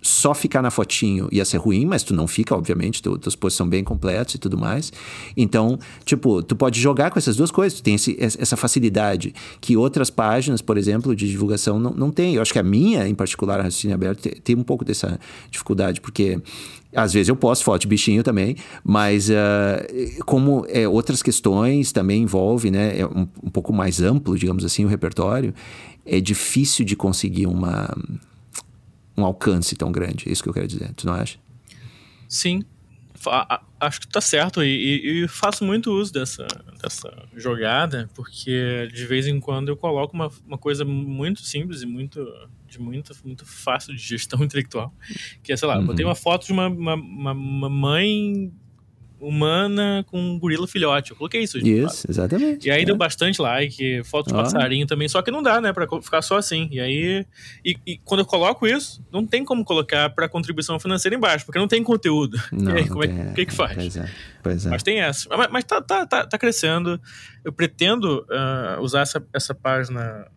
só 0.07 0.33
ficar 0.33 0.61
na 0.61 0.71
fotinho 0.71 1.27
ia 1.31 1.43
ser 1.43 1.57
ruim, 1.57 1.85
mas 1.85 2.03
tu 2.03 2.13
não 2.13 2.27
fica, 2.27 2.55
obviamente, 2.55 3.01
tu, 3.01 3.17
teus 3.17 3.35
posts 3.35 3.57
são 3.57 3.67
bem 3.67 3.83
completos 3.83 4.35
e 4.35 4.37
tudo 4.37 4.57
mais. 4.57 4.91
Então, 5.35 5.77
tipo, 6.05 6.41
tu 6.41 6.55
pode 6.55 6.79
jogar 6.79 7.11
com 7.11 7.19
essas 7.19 7.35
duas 7.35 7.51
coisas, 7.51 7.79
tu 7.79 7.83
tem 7.83 7.95
esse- 7.95 8.15
essa 8.19 8.55
facilidade 8.55 9.33
que 9.59 9.75
outras 9.75 10.09
páginas, 10.09 10.61
por 10.61 10.77
exemplo, 10.77 11.15
de 11.15 11.27
divulgação 11.27 11.79
não, 11.79 11.91
não 11.91 12.11
tem. 12.11 12.35
Eu 12.35 12.41
acho 12.41 12.53
que 12.53 12.59
a 12.59 12.63
minha, 12.63 13.07
em 13.07 13.13
particular, 13.15 13.59
a 13.59 13.63
Raciocínio 13.63 13.95
Aberto, 13.95 14.21
tem, 14.21 14.31
tem 14.33 14.55
um 14.55 14.63
pouco 14.63 14.85
dessa 14.85 15.19
dificuldade, 15.51 15.99
porque 15.99 16.39
às 16.95 17.11
vezes 17.13 17.27
eu 17.27 17.35
posto 17.35 17.63
foto 17.65 17.81
de 17.81 17.87
bichinho 17.87 18.23
também, 18.23 18.55
mas 18.83 19.29
ah, 19.29 19.85
como 20.25 20.65
é, 20.69 20.87
outras 20.87 21.21
questões 21.21 21.91
também 21.91 22.23
envolve, 22.23 22.71
né, 22.71 22.97
é 22.99 23.05
um, 23.05 23.27
um 23.43 23.49
pouco 23.49 23.73
mais 23.73 24.01
amplo, 24.01 24.37
digamos 24.37 24.63
assim, 24.63 24.85
o 24.85 24.87
repertório, 24.87 25.53
é 26.05 26.21
difícil 26.21 26.85
de 26.85 26.95
conseguir 26.95 27.45
uma, 27.47 27.93
um 29.17 29.25
alcance 29.25 29.75
tão 29.75 29.91
grande. 29.91 30.27
É 30.27 30.31
isso 30.31 30.43
que 30.43 30.49
eu 30.49 30.53
quero 30.53 30.67
dizer. 30.67 30.93
Tu 30.93 31.05
não 31.07 31.13
acha? 31.13 31.37
Sim. 32.27 32.63
A- 33.25 33.61
Acho 33.79 33.99
que 34.01 34.07
tá 34.07 34.19
certo 34.19 34.63
e, 34.63 35.23
e- 35.23 35.27
faço 35.27 35.63
muito 35.63 35.91
uso 35.91 36.11
dessa, 36.11 36.47
dessa 36.81 37.11
jogada, 37.35 38.09
porque 38.15 38.87
de 38.91 39.05
vez 39.05 39.27
em 39.27 39.39
quando 39.39 39.69
eu 39.69 39.77
coloco 39.77 40.15
uma, 40.15 40.31
uma 40.47 40.57
coisa 40.57 40.83
muito 40.83 41.41
simples 41.43 41.83
e 41.83 41.85
muito 41.85 42.25
de 42.67 42.79
muito, 42.81 43.13
muito 43.23 43.45
fácil 43.45 43.95
de 43.95 44.01
gestão 44.01 44.41
intelectual. 44.43 44.91
Que 45.43 45.53
é, 45.53 45.57
sei 45.57 45.67
lá, 45.67 45.75
eu 45.75 45.81
Uhum. 45.81 45.85
botei 45.87 46.03
uma 46.03 46.15
foto 46.15 46.47
de 46.47 46.51
uma, 46.53 46.67
uma- 46.67 47.33
uma 47.33 47.69
mãe 47.69 48.51
humana 49.19 50.05
com 50.07 50.19
um 50.19 50.37
gorila 50.39 50.67
filhote. 50.67 51.11
Eu 51.11 51.17
coloquei 51.17 51.41
isso. 51.41 51.57
Isso, 51.57 52.05
exatamente. 52.09 52.67
E 52.67 52.71
aí 52.71 52.83
É. 52.83 52.85
deu 52.85 52.95
bastante 52.95 53.41
like, 53.41 54.03
foto 54.03 54.27
de 54.27 54.33
Ah. 54.33 54.43
passarinho 54.43 54.85
também, 54.85 55.07
só 55.09 55.21
que 55.21 55.31
não 55.31 55.41
dá, 55.41 55.59
né, 55.59 55.73
pra 55.73 55.87
ficar 56.01 56.21
só 56.21 56.37
assim. 56.37 56.67
E 56.71 56.79
aí, 56.79 57.25
e, 57.65 57.75
e 57.85 57.97
quando 57.99 58.19
eu 58.21 58.25
coloco 58.25 58.67
isso, 58.67 59.03
não 59.11 59.25
tem 59.25 59.43
como 59.43 59.63
colocar 59.65 60.09
pra 60.11 60.29
contribuição 60.29 60.79
financeira 60.79 61.15
embaixo, 61.15 61.45
porque 61.45 61.59
não 61.59 61.67
tem 61.67 61.83
conteúdo. 61.83 62.37
Não, 62.51 62.75
e 62.75 62.79
aí, 62.79 62.87
como 62.87 63.03
é, 63.03 63.31
o 63.31 63.33
que 63.33 63.45
que 63.45 63.53
faz? 63.53 63.73
Pois 63.75 63.97
é, 63.97 64.11
pois 64.43 64.65
é. 64.65 64.69
Mas 64.69 64.83
tem 64.83 64.99
essa. 65.01 65.27
Mas, 65.35 65.47
mas 65.51 65.63
tá, 65.63 65.81
tá, 65.81 66.05
tá, 66.05 66.25
tá 66.25 66.37
crescendo. 66.37 66.99
Eu 67.43 67.51
pretendo 67.53 68.25
ah, 68.29 68.77
usar 68.81 69.01
essa, 69.01 69.25
essa 69.33 69.53
página 69.55 70.27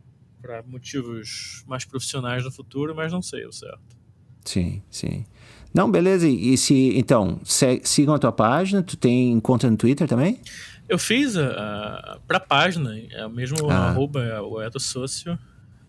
pra 0.40 0.62
motivos 0.62 1.62
mais 1.66 1.84
profissionais 1.84 2.44
no 2.44 2.50
futuro, 2.50 2.94
mas 2.94 3.12
não 3.12 3.20
sei 3.20 3.44
o 3.46 3.52
certo. 3.52 3.99
Sim, 4.44 4.82
sim. 4.90 5.24
Não, 5.72 5.90
beleza. 5.90 6.28
E 6.28 6.52
e 6.54 6.56
se, 6.58 6.98
então, 6.98 7.40
se- 7.44 7.80
sigam 7.84 8.14
a 8.14 8.18
tua 8.18 8.32
página. 8.32 8.82
Tu 8.82 8.96
tem 8.96 9.38
conta 9.40 9.70
no 9.70 9.76
Twitter 9.76 10.08
também? 10.08 10.40
Eu 10.88 10.98
fiz 10.98 11.36
a, 11.36 11.46
a, 11.46 12.18
pra 12.26 12.40
página, 12.40 12.98
é 13.12 13.24
o 13.24 13.30
mesmo 13.30 13.70
Ah. 13.70 13.90
arroba, 13.90 14.22
é 14.24 14.40
o 14.40 14.60
Edo 14.60 14.80
Sócio 14.80 15.38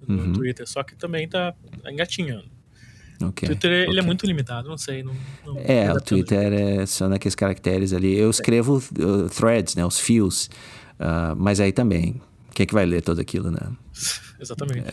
no 0.08 0.26
Uhum. 0.26 0.34
Twitter, 0.34 0.68
só 0.70 0.84
que 0.84 0.96
também 0.96 1.28
tá 1.28 1.54
engatinhando. 1.90 2.46
Ok. 3.24 3.48
O 3.48 3.52
Twitter 3.52 3.90
ele 3.90 4.00
é 4.00 4.02
muito 4.04 4.26
limitado, 4.28 4.68
não 4.70 4.78
sei. 4.78 5.02
Não, 5.04 5.14
não- 5.46 5.58
É, 5.60 5.88
não 5.88 5.96
o 5.96 6.02
Twitter 6.02 6.54
é 6.54 6.86
só 6.86 7.08
naqueles 7.10 7.36
caracteres 7.36 7.94
ali. 7.94 8.16
Eu 8.16 8.30
escrevo 8.30 8.78
uh, 8.78 9.30
threads, 9.30 9.76
né? 9.76 9.86
Os 9.86 10.00
fios. 10.00 10.50
Ah, 11.00 11.34
mas 11.38 11.60
aí 11.60 11.72
também, 11.72 12.22
quem 12.54 12.64
é 12.64 12.68
que 12.68 12.74
vai 12.74 12.86
ler 12.86 13.02
tudo 13.02 13.22
aquilo, 13.22 13.50
né? 13.50 13.60
Exatamente. 14.40 14.86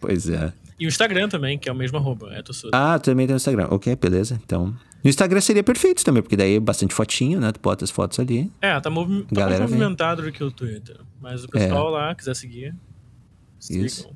Pois 0.00 0.28
é. 0.28 0.52
E 0.82 0.86
o 0.86 0.88
Instagram 0.88 1.28
também, 1.28 1.56
que 1.56 1.68
é 1.68 1.72
o 1.72 1.76
mesmo 1.76 1.96
arroba, 1.96 2.28
Sócio. 2.46 2.70
Ah, 2.72 2.98
também 2.98 3.24
tem 3.24 3.34
no 3.34 3.36
Instagram. 3.36 3.68
Ok, 3.70 3.94
beleza. 3.94 4.40
Então. 4.44 4.74
No 5.04 5.08
Instagram 5.08 5.40
seria 5.40 5.62
perfeito 5.62 6.04
também, 6.04 6.20
porque 6.20 6.36
daí 6.36 6.56
é 6.56 6.60
bastante 6.60 6.92
fotinho, 6.92 7.38
né? 7.38 7.52
Tu 7.52 7.60
bota 7.60 7.84
as 7.84 7.90
fotos 7.92 8.18
ali. 8.18 8.50
É, 8.60 8.80
tá, 8.80 8.90
movi 8.90 9.24
tá 9.32 9.46
mais 9.46 9.60
movimentado 9.60 10.22
do 10.22 10.32
que 10.32 10.42
o 10.42 10.50
Twitter. 10.50 10.96
Mas 11.20 11.44
o 11.44 11.48
pessoal 11.48 11.88
lá, 11.88 12.12
quiser 12.16 12.34
seguir, 12.34 12.74
sigam. 13.60 13.86
Isso. 13.86 14.10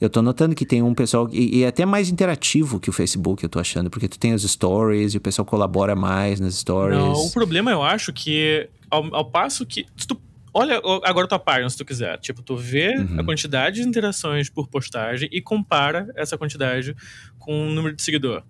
Eu 0.00 0.10
tô 0.10 0.20
notando 0.22 0.56
que 0.56 0.66
tem 0.66 0.82
um 0.82 0.92
pessoal. 0.92 1.28
E, 1.30 1.58
e 1.58 1.62
é 1.62 1.68
até 1.68 1.86
mais 1.86 2.08
interativo 2.08 2.80
que 2.80 2.90
o 2.90 2.92
Facebook, 2.92 3.44
eu 3.44 3.48
tô 3.48 3.60
achando, 3.60 3.88
porque 3.88 4.08
tu 4.08 4.18
tem 4.18 4.34
os 4.34 4.42
stories 4.42 5.14
e 5.14 5.18
o 5.18 5.20
pessoal 5.20 5.46
colabora 5.46 5.94
mais 5.94 6.40
nas 6.40 6.56
stories. 6.56 6.98
Não, 6.98 7.12
o 7.12 7.30
problema 7.30 7.70
eu 7.70 7.80
acho 7.80 8.12
que 8.12 8.68
ao, 8.90 9.14
ao 9.14 9.24
passo 9.24 9.64
que 9.64 9.86
se 9.96 10.04
tu 10.04 10.20
olha 10.54 10.80
agora 11.04 11.26
tua 11.26 11.38
página 11.38 11.68
se 11.68 11.76
tu 11.76 11.84
quiser, 11.84 12.18
tipo, 12.18 12.40
tu 12.42 12.56
vê 12.56 12.94
Uhum. 12.96 13.20
a 13.20 13.24
quantidade 13.24 13.82
de 13.82 13.88
interações 13.88 14.48
por 14.48 14.68
postagem 14.68 15.28
e 15.32 15.40
compara 15.42 16.06
essa 16.16 16.38
quantidade 16.38 16.94
com 17.38 17.66
o 17.66 17.70
número 17.70 17.94
de 17.96 18.02
seguidor. 18.02 18.42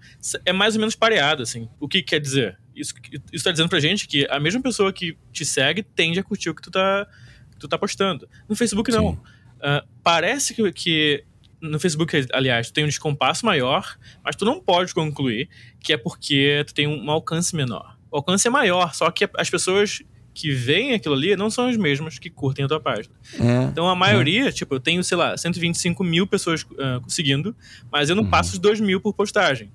É 0.45 0.53
mais 0.53 0.75
ou 0.75 0.81
menos 0.81 0.95
pareado 0.95 1.43
assim. 1.43 1.69
O 1.81 1.89
que 1.89 2.03
quer 2.03 2.21
dizer? 2.21 2.59
Isso 2.77 2.93
isso 3.33 3.43
tá 3.45 3.51
dizendo 3.51 3.69
pra 3.69 3.81
gente 3.81 4.07
que 4.07 4.27
a 4.31 4.39
mesma 4.39 4.61
pessoa 4.61 4.93
que 4.93 5.17
te 5.33 5.45
segue 5.45 5.83
tende 5.83 6.21
a 6.21 6.23
curtir 6.23 6.51
o 6.51 6.55
que 6.55 6.63
tu 6.63 6.71
tá 6.71 7.07
que 7.53 7.59
tu 7.59 7.67
tá 7.69 7.79
postando. 7.79 8.29
No 8.49 8.55
Facebook 8.55 8.91
não. 8.91 9.21
Ah, 9.63 9.83
parece 10.03 10.53
que, 10.55 10.73
que 10.73 11.25
no 11.61 11.81
Facebook, 11.81 12.27
aliás, 12.33 12.67
tu 12.69 12.75
tem 12.75 12.85
um 12.85 12.89
descompasso 12.89 13.47
maior, 13.47 13.97
mas 14.23 14.37
tu 14.37 14.45
não 14.45 14.61
pode 14.61 14.93
concluir 14.93 15.49
que 15.81 15.93
é 15.95 15.97
porque 15.97 16.63
tu 16.67 16.75
tem 16.75 16.87
um 16.87 17.11
alcance 17.11 17.57
menor. 17.57 17.97
O 18.11 18.17
alcance 18.19 18.47
é 18.47 18.51
maior, 18.51 18.95
só 18.95 19.11
que 19.11 19.27
as 19.39 19.49
pessoas 19.49 20.03
que 20.35 20.51
veem 20.51 20.93
aquilo 20.95 21.15
ali 21.15 21.37
não 21.37 21.49
são 21.49 21.69
as 21.69 21.77
mesmas 21.77 22.19
que 22.19 22.29
curtem 22.29 22.65
a 22.65 22.69
tua 22.69 22.81
página. 22.81 23.15
É. 23.41 23.65
Então 23.71 23.89
a 23.89 23.95
maioria, 23.95 24.51
tipo, 24.51 24.75
eu 24.75 24.81
tenho, 24.81 25.03
sei 25.05 25.17
lá, 25.17 25.37
125 25.37 26.03
mil 26.03 26.27
pessoas 26.27 26.67
ah, 26.79 27.01
seguindo, 27.07 27.55
mas 27.91 28.11
eu 28.11 28.17
não 28.17 28.25
Uhum. 28.25 28.31
passo 28.31 28.53
os 28.55 28.59
2 28.59 28.81
mil 28.81 29.01
por 29.01 29.15
postagem. 29.15 29.71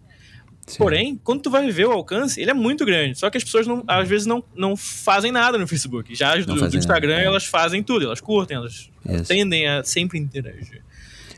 sim. 0.67 0.77
Porém, 0.77 1.19
quando 1.23 1.41
tu 1.41 1.49
vai 1.49 1.71
ver 1.71 1.87
o 1.87 1.91
alcance, 1.91 2.39
ele 2.39 2.51
é 2.51 2.53
muito 2.53 2.85
grande. 2.85 3.17
Só 3.17 3.29
que 3.29 3.37
as 3.37 3.43
pessoas 3.43 3.65
não, 3.65 3.83
às 3.87 4.07
vezes 4.07 4.27
não, 4.27 4.43
não 4.55 4.75
fazem 4.77 5.31
nada 5.31 5.57
no 5.57 5.65
Facebook. 5.65 6.13
Já 6.13 6.37
as 6.37 6.45
do, 6.45 6.53
do 6.53 6.77
Instagram, 6.77 7.13
nada, 7.13 7.21
é. 7.23 7.25
elas 7.25 7.45
fazem 7.45 7.81
tudo, 7.81 8.05
elas 8.05 8.21
curtem, 8.21 8.57
elas 8.57 8.89
Isso. 9.09 9.23
tendem 9.25 9.67
a 9.67 9.83
sempre 9.83 10.19
interagir. 10.19 10.83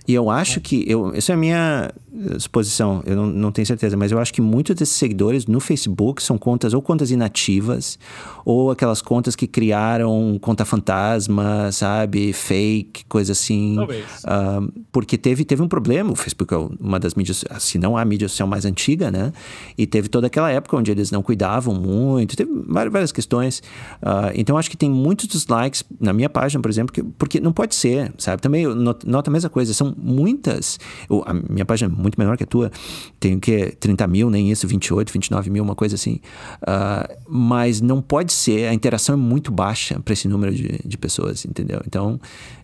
E 0.07 0.13
eu 0.13 0.29
acho 0.29 0.59
que. 0.59 0.83
Eu, 0.87 1.13
essa 1.13 1.31
é 1.31 1.35
a 1.35 1.37
minha 1.37 1.91
eh, 2.13 2.39
suposição, 2.39 3.03
eu 3.05 3.15
não, 3.15 3.27
não 3.27 3.51
tenho 3.51 3.65
certeza, 3.65 3.95
mas 3.95 4.11
eu 4.11 4.17
acho 4.19 4.33
que 4.33 4.41
muitos 4.41 4.75
desses 4.75 4.95
seguidores 4.95 5.45
no 5.45 5.59
Facebook 5.59 6.21
são 6.23 6.37
contas 6.37 6.73
ou 6.73 6.81
contas 6.81 7.11
inativas, 7.11 7.99
ou 8.43 8.71
aquelas 8.71 9.01
contas 9.01 9.35
que 9.35 9.45
criaram 9.47 10.37
conta 10.41 10.65
fantasma, 10.65 11.71
sabe? 11.71 12.33
Fake, 12.33 13.05
coisa 13.07 13.31
assim. 13.33 13.75
Talvez. 13.75 14.05
Ah, 14.25 14.59
porque 14.91 15.17
teve, 15.17 15.45
teve 15.45 15.61
um 15.61 15.67
problema, 15.67 16.11
o 16.11 16.15
Facebook 16.15 16.53
é 16.53 16.57
uma 16.79 16.99
das 16.99 17.13
mídias, 17.13 17.43
se 17.59 17.77
não 17.77 17.95
a 17.95 18.03
mídia 18.03 18.27
social 18.27 18.47
mais 18.47 18.65
antiga, 18.65 19.11
né? 19.11 19.31
E 19.77 19.85
teve 19.85 20.09
toda 20.09 20.27
aquela 20.27 20.51
época 20.51 20.75
onde 20.77 20.91
eles 20.91 21.11
não 21.11 21.21
cuidavam 21.21 21.73
muito, 21.75 22.35
teve 22.35 22.51
várias, 22.67 22.91
várias 22.91 23.11
questões. 23.11 23.61
Ah, 24.01 24.31
então 24.35 24.57
acho 24.57 24.69
que 24.69 24.77
tem 24.77 24.89
muitos 24.89 25.27
dos 25.27 25.45
likes 25.47 25.83
na 25.99 26.11
minha 26.11 26.29
página, 26.29 26.61
por 26.61 26.69
exemplo, 26.69 26.91
que, 26.93 27.03
porque 27.03 27.39
não 27.39 27.53
pode 27.53 27.75
ser, 27.75 28.11
sabe? 28.17 28.41
Também 28.41 28.63
eu 28.63 28.75
not- 28.75 29.07
noto 29.07 29.29
a 29.29 29.31
mesma 29.33 29.49
coisa, 29.49 29.73
são 29.73 29.90
muitas. 29.97 30.79
eu- 31.09 31.23
a 31.25 31.33
minha 31.33 31.65
página 31.65 31.91
é 31.93 31.95
muito 31.95 32.19
menor 32.19 32.37
que 32.37 32.43
a 32.43 32.47
tua, 32.47 32.71
tem 33.19 33.35
o 33.35 33.39
que? 33.39 33.71
30 33.79 34.07
mil, 34.07 34.29
nem 34.29 34.51
isso, 34.51 34.67
28, 34.67 35.11
29 35.11 35.49
mil, 35.49 35.63
uma 35.63 35.75
coisa 35.75 35.95
assim. 35.95 36.19
Ah, 36.65 37.09
mas 37.27 37.81
não 37.81 38.01
pode 38.01 38.33
ser, 38.33 38.67
a 38.67 38.73
interação 38.73 39.13
é 39.13 39.17
muito 39.17 39.51
baixa 39.51 39.99
para 39.99 40.13
esse 40.13 40.27
número 40.27 40.53
de, 40.53 40.79
de 40.85 40.97
pessoas, 40.97 41.45
entendeu? 41.45 41.81
Então, 41.85 42.19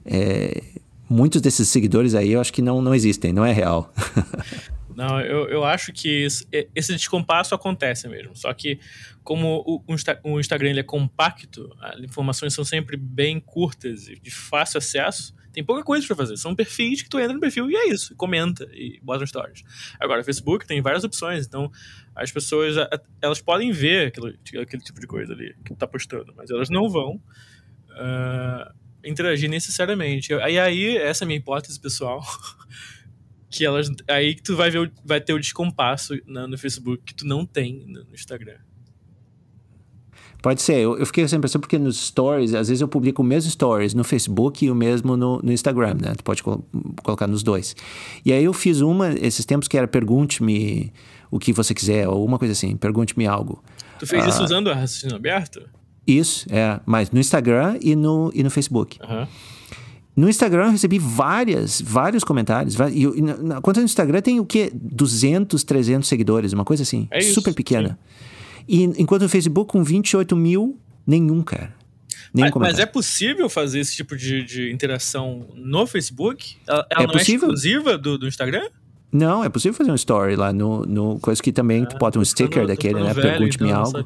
é, 0.05 0.61
muitos 1.09 1.41
desses 1.41 1.67
seguidores 1.69 2.13
aí 2.15 2.31
eu 2.33 2.41
acho 2.41 2.51
que 2.53 2.61
não, 2.61 2.81
não 2.81 2.93
existem, 2.93 3.31
não 3.33 3.45
é 3.45 3.51
real. 3.53 3.93
Não, 4.95 5.21
eu, 5.21 5.47
eu 5.47 5.63
acho 5.63 5.93
que 5.93 6.25
esse 6.73 6.91
descompasso 6.93 7.53
acontece 7.53 8.07
mesmo. 8.07 8.35
Só 8.35 8.51
que, 8.51 8.79
como 9.23 9.63
o, 9.63 9.83
o 9.87 9.93
Insta- 9.93 10.19
o 10.23 10.39
Instagram 10.39 10.71
é 10.75 10.81
compacto, 10.81 11.69
as 11.79 11.99
informações 11.99 12.51
são 12.55 12.65
sempre 12.65 12.97
bem 12.97 13.39
curtas 13.39 14.07
e 14.07 14.15
de 14.19 14.31
fácil 14.31 14.79
acesso, 14.79 15.35
tem 15.51 15.63
pouca 15.63 15.83
coisa 15.83 16.05
pra 16.05 16.15
fazer. 16.15 16.37
São 16.37 16.55
perfis 16.55 17.01
que 17.01 17.09
tu 17.09 17.19
entra 17.19 17.33
no 17.33 17.39
perfil 17.39 17.69
e 17.69 17.75
é 17.75 17.89
isso, 17.89 18.15
comenta 18.15 18.67
e 18.71 18.99
bota 19.01 19.21
no 19.21 19.27
stories. 19.27 19.63
Agora, 19.99 20.21
o 20.21 20.23
Facebook 20.23 20.65
tem 20.65 20.81
várias 20.81 21.03
opções, 21.03 21.45
então 21.45 21.71
as 22.15 22.31
pessoas 22.31 22.75
elas 23.21 23.41
podem 23.41 23.71
ver 23.71 24.07
aquilo, 24.07 24.33
aquele 24.61 24.83
tipo 24.83 24.99
de 24.99 25.07
coisa 25.07 25.33
ali 25.33 25.55
que 25.65 25.75
tá 25.75 25.87
postando, 25.87 26.33
mas 26.35 26.49
elas 26.49 26.69
não 26.69 26.89
vão 26.89 27.21
uh, 27.91 28.73
interagir 29.03 29.49
necessariamente. 29.49 30.33
E 30.33 30.59
aí, 30.59 30.97
essa 30.97 31.23
é 31.23 31.25
a 31.25 31.27
minha 31.27 31.39
hipótese 31.39 31.79
pessoal. 31.79 32.21
que 33.49 33.65
elas. 33.65 33.89
Aí 34.07 34.35
que 34.35 34.43
tu 34.43 34.55
vai 34.55 34.69
ver, 34.69 34.91
vai 35.03 35.21
ter 35.21 35.33
o 35.33 35.39
descompasso 35.39 36.13
no, 36.25 36.57
Facebook 36.57 37.03
que 37.03 37.13
tu 37.13 37.25
não 37.25 37.45
tem 37.45 37.85
no 37.87 38.13
Instagram. 38.13 38.57
Pode 40.41 40.61
ser. 40.61 40.75
Eu, 40.75 40.97
eu 40.97 41.05
fiquei 41.05 41.23
com 41.23 41.25
essa 41.25 41.35
impressão 41.35 41.59
porque 41.59 41.77
nos 41.77 41.97
stories, 41.97 42.53
às 42.53 42.67
vezes 42.67 42.81
eu 42.81 42.87
publico 42.87 43.21
o 43.21 43.25
mesmo 43.25 43.49
stories 43.49 43.93
no 43.93 44.03
Facebook 44.03 44.65
e 44.65 44.71
o 44.71 44.75
mesmo 44.75 45.17
no, 45.17 45.39
no 45.41 45.51
Instagram, 45.51 45.95
né? 45.99 46.13
Tu 46.15 46.23
pode 46.23 46.43
col 46.43 46.63
colocar 47.03 47.27
nos 47.27 47.43
dois. 47.43 47.75
E 48.23 48.31
aí 48.31 48.43
eu 48.43 48.53
fiz 48.53 48.81
uma 48.81 49.13
esses 49.13 49.45
tempos 49.45 49.67
que 49.67 49.77
era 49.77 49.87
pergunte-me 49.87 50.93
o 51.31 51.39
que 51.39 51.51
você 51.51 51.73
quiser, 51.73 52.07
ou 52.07 52.23
uma 52.25 52.37
coisa 52.37 52.53
assim, 52.53 52.77
pergunte-me 52.77 53.25
algo. 53.25 53.61
Tu 53.99 54.07
fez 54.07 54.25
isso 54.25 54.41
ah, 54.41 54.45
usando 54.45 54.69
a 54.69 54.75
raciocínio 54.75 55.15
aberto? 55.15 55.61
Isso, 56.05 56.45
é. 56.49 56.79
Mas 56.85 57.11
no 57.11 57.19
Instagram 57.19 57.77
e 57.81 57.95
no, 57.95 58.31
e 58.33 58.43
no 58.43 58.49
Facebook. 58.49 58.97
Uhum. 59.01 59.27
No 60.15 60.29
Instagram 60.29 60.67
eu 60.67 60.71
recebi 60.71 60.97
várias, 60.97 61.81
vários 61.81 62.23
comentários. 62.23 62.75
E, 62.91 63.03
e 63.03 63.21
na 63.21 63.61
conta 63.61 63.81
do 63.81 63.83
Instagram 63.83 64.21
tem 64.21 64.39
o 64.39 64.45
quê? 64.45 64.71
200, 64.73 65.63
300 65.63 66.07
seguidores, 66.07 66.53
uma 66.53 66.65
coisa 66.65 66.83
assim. 66.83 67.07
É 67.11 67.19
isso, 67.19 67.33
super 67.33 67.53
pequena. 67.53 67.89
Sim. 67.89 68.36
E 68.67 68.83
enquanto 68.83 69.23
no 69.23 69.29
Facebook, 69.29 69.71
com 69.71 69.83
28 69.83 70.35
mil, 70.35 70.79
nenhum, 71.05 71.41
cara. 71.41 71.73
Nenhum 72.33 72.51
mas, 72.55 72.73
mas, 72.73 72.79
é 72.79 72.85
possível 72.85 73.49
fazer 73.49 73.79
esse 73.79 73.95
tipo 73.95 74.15
de, 74.15 74.43
de 74.43 74.71
interação 74.71 75.47
no 75.55 75.87
Facebook? 75.87 76.57
Ela, 76.67 76.85
ela 76.89 77.03
é 77.03 77.07
não 77.07 77.13
é 77.13 77.17
possível. 77.17 77.49
é 77.49 77.53
exclusiva 77.53 77.97
do, 77.97 78.17
do 78.17 78.27
Instagram? 78.27 78.67
Não, 79.11 79.43
é 79.43 79.49
possível 79.49 79.73
fazer 79.73 79.91
um 79.91 79.95
story 79.95 80.35
lá 80.35 80.51
no, 80.51 80.85
no 80.85 81.19
coisa 81.19 81.41
que 81.41 81.51
também 81.51 81.83
ah, 81.83 81.85
tu 81.85 81.97
bota 81.97 82.19
um 82.19 82.25
sticker 82.25 82.67
daquele, 82.67 83.01
né? 83.01 83.13
Pergunte-me 83.13 83.69
então 83.69 83.83
algo. 83.83 84.05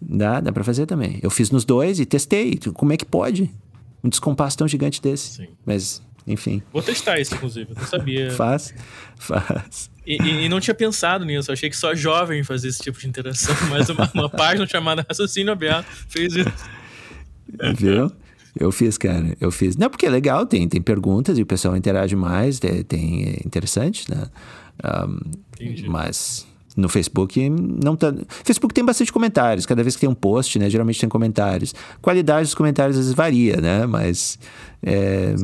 Dá, 0.00 0.40
dá 0.40 0.52
pra 0.52 0.62
fazer 0.62 0.84
também. 0.84 1.18
Eu 1.22 1.30
fiz 1.30 1.50
nos 1.50 1.64
dois 1.64 1.98
e 1.98 2.04
testei. 2.04 2.58
Como 2.74 2.92
é 2.92 2.96
que 2.96 3.04
pode? 3.04 3.50
Um 4.04 4.08
descompasso 4.10 4.58
tão 4.58 4.68
gigante 4.68 5.00
desse. 5.00 5.36
Sim. 5.36 5.48
Mas, 5.64 6.02
enfim. 6.26 6.62
Vou 6.72 6.82
testar 6.82 7.20
isso, 7.20 7.34
inclusive. 7.34 7.70
Eu 7.70 7.76
não 7.76 7.86
sabia. 7.86 8.30
faz, 8.36 8.74
faz. 9.16 9.90
E, 10.06 10.16
e, 10.16 10.48
não 10.48 10.60
tinha 10.60 10.74
pensado 10.74 11.24
nisso, 11.24 11.50
achei 11.50 11.68
que 11.68 11.76
só 11.76 11.94
jovem 11.94 12.44
fazia 12.44 12.70
esse 12.70 12.80
tipo 12.80 12.98
de 12.98 13.08
interação, 13.08 13.54
mas 13.68 13.88
uma, 13.88 14.10
uma 14.14 14.28
página 14.28 14.66
chamada 14.66 15.04
Raciocínio 15.08 15.52
Aberto 15.52 15.88
fez 16.08 16.34
isso. 16.34 16.52
Viu? 17.76 18.12
Eu 18.58 18.72
fiz, 18.72 18.96
cara, 18.96 19.36
eu 19.40 19.50
fiz. 19.50 19.76
Não, 19.76 19.90
porque 19.90 20.06
é 20.06 20.10
legal, 20.10 20.46
tem, 20.46 20.66
tem 20.68 20.80
perguntas 20.80 21.38
e 21.38 21.42
o 21.42 21.46
pessoal 21.46 21.76
interage 21.76 22.16
mais, 22.16 22.58
tem, 22.58 22.82
tem 22.82 23.24
é 23.24 23.46
interessante, 23.46 24.10
né? 24.10 24.28
Um, 24.82 25.88
mas 25.88 26.46
no 26.76 26.88
Facebook 26.88 27.48
não 27.50 27.96
tá. 27.96 28.14
Facebook 28.44 28.72
tem 28.72 28.84
bastante 28.84 29.12
comentários. 29.12 29.66
Cada 29.66 29.82
vez 29.82 29.94
que 29.96 30.00
tem 30.00 30.08
um 30.08 30.14
post, 30.14 30.58
né? 30.58 30.70
Geralmente 30.70 31.00
tem 31.00 31.08
comentários. 31.08 31.74
Qualidade 32.00 32.44
dos 32.44 32.54
comentários 32.54 32.96
às 32.96 33.04
vezes 33.04 33.14
varia, 33.14 33.56
né? 33.60 33.86
Mas 33.86 34.38
é, 34.82 35.34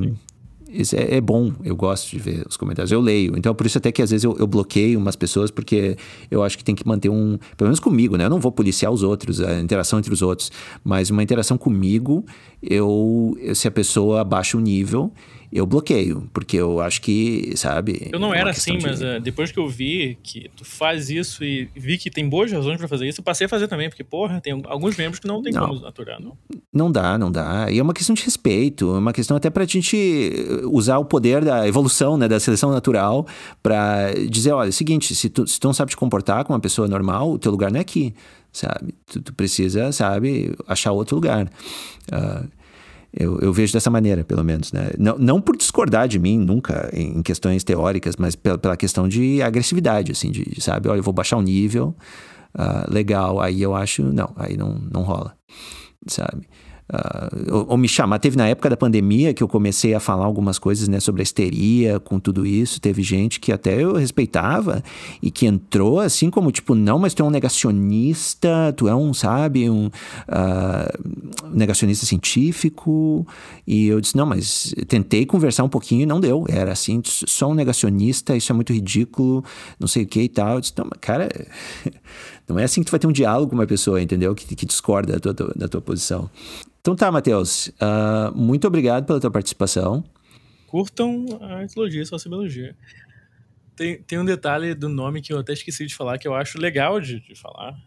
isso 0.73 0.97
é, 0.97 1.16
é, 1.16 1.20
bom, 1.20 1.53
eu 1.62 1.77
gosto 1.77 2.11
de 2.11 2.19
ver 2.19 2.44
os 2.49 2.57
comentários, 2.57 2.90
eu 2.90 3.01
leio. 3.01 3.36
Então, 3.36 3.55
por 3.55 3.66
isso 3.66 3.78
até 3.78 3.93
que 3.93 4.01
às 4.01 4.11
vezes 4.11 4.24
eu, 4.24 4.36
eu, 4.39 4.47
bloqueio 4.47 4.99
umas 4.99 5.16
pessoas, 5.16 5.51
porque 5.51 5.97
eu 6.31 6.43
acho 6.43 6.57
que 6.57 6.65
tem 6.65 6.74
que 6.74 6.86
manter 6.86 7.09
um. 7.09 7.39
Pelo 7.57 7.69
menos 7.69 7.78
comigo, 7.81 8.16
né? 8.16 8.24
Eu 8.24 8.31
não 8.31 8.40
vou 8.40 8.51
policiar 8.51 8.90
os 8.90 9.03
outros, 9.03 9.40
a 9.40 9.61
interação 9.61 9.99
entre 9.99 10.12
os 10.12 10.23
outros, 10.23 10.51
mas 10.82 11.11
uma 11.11 11.23
interação 11.23 11.59
comigo, 11.59 12.24
eu 12.62 13.36
se 13.55 13.66
a 13.66 13.70
pessoa 13.70 14.20
abaixa 14.20 14.56
o 14.56 14.60
nível, 14.60 15.12
eu 15.52 15.66
bloqueio, 15.66 16.30
porque 16.32 16.56
eu 16.56 16.80
acho 16.80 17.02
que, 17.02 17.52
sabe. 17.56 18.09
Eu 18.10 18.18
não 18.18 18.34
é 18.34 18.39
era 18.39 18.51
assim, 18.51 18.78
de... 18.78 18.86
mas 18.86 19.02
uh, 19.02 19.20
depois 19.20 19.52
que 19.52 19.59
eu 19.59 19.68
vi 19.68 20.16
que 20.22 20.51
tu 20.56 20.64
faz 20.64 21.10
isso 21.10 21.44
e 21.44 21.68
vi 21.76 21.98
que 21.98 22.10
tem 22.10 22.26
boas 22.26 22.51
razões 22.51 22.78
para 22.78 22.89
fazer 22.89 23.06
isso, 23.06 23.20
eu 23.20 23.24
passei 23.24 23.44
a 23.44 23.48
fazer 23.48 23.68
também, 23.68 23.90
porque, 23.90 24.02
porra, 24.02 24.40
tem 24.40 24.62
alguns 24.64 24.97
membros 24.97 25.18
que 25.18 25.28
não 25.28 25.43
tem 25.43 25.52
não, 25.52 25.68
como 25.68 25.86
aturar, 25.86 26.18
não. 26.18 26.39
Não 26.72 26.90
dá, 26.90 27.18
não 27.18 27.30
dá. 27.30 27.70
E 27.70 27.78
é 27.78 27.82
uma 27.82 27.93
questão 27.93 28.14
de 28.14 28.22
respeito, 28.22 28.94
é 28.94 28.98
uma 28.98 29.12
questão 29.12 29.36
até 29.36 29.51
pra 29.51 29.66
gente 29.66 30.32
usar 30.70 30.97
o 30.97 31.05
poder 31.05 31.44
da 31.44 31.68
evolução, 31.68 32.16
né, 32.16 32.26
da 32.26 32.40
seleção 32.40 32.70
natural, 32.70 33.26
para 33.62 34.14
dizer: 34.30 34.52
olha, 34.52 34.68
é 34.68 34.70
o 34.70 34.72
seguinte, 34.72 35.14
se 35.14 35.28
tu, 35.28 35.47
se 35.47 35.60
tu 35.60 35.66
não 35.66 35.74
sabe 35.74 35.90
te 35.90 35.98
comportar 35.98 36.44
como 36.44 36.55
uma 36.55 36.62
pessoa 36.62 36.89
normal, 36.89 37.30
o 37.30 37.39
teu 37.39 37.52
lugar 37.52 37.70
não 37.70 37.76
é 37.76 37.82
aqui, 37.82 38.14
sabe? 38.53 38.95
Tu, 39.07 39.20
tu 39.23 39.35
precisa, 39.35 39.91
sabe, 39.93 40.55
achar 40.66 40.93
outro 40.93 41.16
lugar. 41.16 41.51
Uh, 42.12 42.49
eu, 43.12 43.39
eu, 43.41 43.53
vejo 43.53 43.73
dessa 43.73 43.91
maneira, 43.91 44.24
pelo 44.24 44.43
menos. 44.43 44.73
Né? 44.73 44.91
Não, 44.99 45.19
não 45.19 45.41
por 45.41 45.57
discordar 45.57 46.09
de 46.09 46.19
mim 46.19 46.39
nunca 46.39 46.91
em 46.93 47.23
questões 47.23 47.62
teóricas, 47.62 48.16
mas 48.16 48.35
pela, 48.35 48.57
pela 48.57 48.77
questão 48.77 49.07
de 49.07 49.43
agressividade, 49.43 50.12
assim, 50.12 50.31
de, 50.31 50.61
sabe, 50.61 50.89
olha, 50.89 50.99
eu 50.99 51.03
vou 51.03 51.12
baixar 51.12 51.37
o 51.37 51.43
nível, 51.43 51.95
uh, 52.57 52.91
legal, 52.93 53.41
aí 53.41 53.61
eu 53.61 53.74
acho, 53.74 54.03
não, 54.03 54.33
aí 54.37 54.57
não, 54.57 54.74
não 54.91 55.03
rola, 55.03 55.35
sabe? 56.07 56.47
Uh, 56.93 57.55
ou, 57.55 57.66
ou, 57.70 57.77
me 57.78 57.89
chamar. 57.89 58.19
Teve 58.19 58.36
na 58.36 58.47
época 58.47 58.69
da 58.69 58.77
pandemia 58.77 59.32
que 59.32 59.43
eu 59.43 59.48
comecei 59.48 59.94
a 59.94 60.01
falar 60.01 60.27
algumas 60.27 60.59
coisas 60.59 60.89
né, 60.89 61.01
sobre 61.01 61.23
a 61.23 61.24
histeria, 61.24 61.98
com 61.98 62.20
tudo 62.20 62.44
isso. 62.44 62.78
Teve 62.78 63.02
gente 63.02 63.40
que 63.40 63.51
até 63.51 63.82
eu 63.82 63.94
respeitava 63.94 64.85
e 65.23 65.31
que 65.31 65.47
entrou 65.47 66.01
assim 66.01 66.28
como 66.28 66.52
tipo, 66.52 66.74
não, 66.74 66.98
mas 66.98 67.14
tu 67.14 67.23
é 67.23 67.27
um 67.27 67.31
negacionista, 67.31 68.74
tu 68.77 68.89
é 68.89 68.94
um, 68.94 69.14
sabe, 69.14 69.70
um 69.70 69.86
uh, 69.86 71.51
negacionista 71.51 72.05
científico. 72.05 73.27
E 73.66 73.86
eu 73.86 73.98
disse, 73.98 74.14
não, 74.14 74.27
mas 74.27 74.74
tentei 74.86 75.24
conversar 75.24 75.64
um 75.64 75.70
pouquinho 75.70 76.02
e 76.02 76.06
não 76.06 76.20
deu. 76.20 76.44
Era 76.47 76.73
assim, 76.73 77.01
só 77.05 77.51
um 77.51 77.55
negacionista, 77.55 78.36
isso 78.36 78.52
é 78.52 78.55
muito 78.55 78.70
ridículo, 78.70 79.43
não 79.81 79.89
sei 79.89 80.02
o 80.02 80.06
que 80.06 80.20
e 80.20 80.28
tal. 80.28 80.56
Eu 80.56 80.60
disse, 80.60 80.74
não, 80.77 80.85
mas 80.85 80.98
cara. 81.01 81.28
Não 82.48 82.59
é 82.59 82.64
assim 82.64 82.81
que 82.82 82.86
tu 82.86 82.90
vai 82.90 83.01
ter 83.01 83.06
um 83.06 83.12
diálogo 83.12 83.51
com 83.51 83.55
uma 83.55 83.66
pessoa, 83.66 84.02
entendeu? 84.02 84.35
Que, 84.35 84.55
que 84.55 84.66
discorda 84.66 85.19
da 85.19 85.32
tua, 85.32 85.52
da 85.56 85.69
tua 85.69 85.81
posição. 85.81 86.28
Então 86.83 86.97
tá, 86.97 87.13
Matheus. 87.13 87.69
Uh, 87.69 88.37
muito 88.37 88.67
obrigado 88.67 89.07
pela 89.07 89.21
tua 89.21 89.31
participação. 89.31 90.03
Curtam 90.67 91.27
a 91.41 91.63
etologia 91.63 92.03
e 92.03 92.07
sociologia. 92.07 92.77
Tem, 93.77 94.03
tem 94.03 94.19
um 94.19 94.25
detalhe 94.25 94.75
do 94.75 94.89
nome 94.89 95.23
que 95.23 95.33
eu 95.33 95.39
até 95.39 95.53
esqueci 95.53 95.87
de 95.87 95.95
falar 95.95 96.19
que 96.19 96.27
eu 96.27 96.35
acho 96.35 96.59
legal 96.59 97.01
de, 97.01 97.21
de 97.21 97.37
falar. 97.37 97.81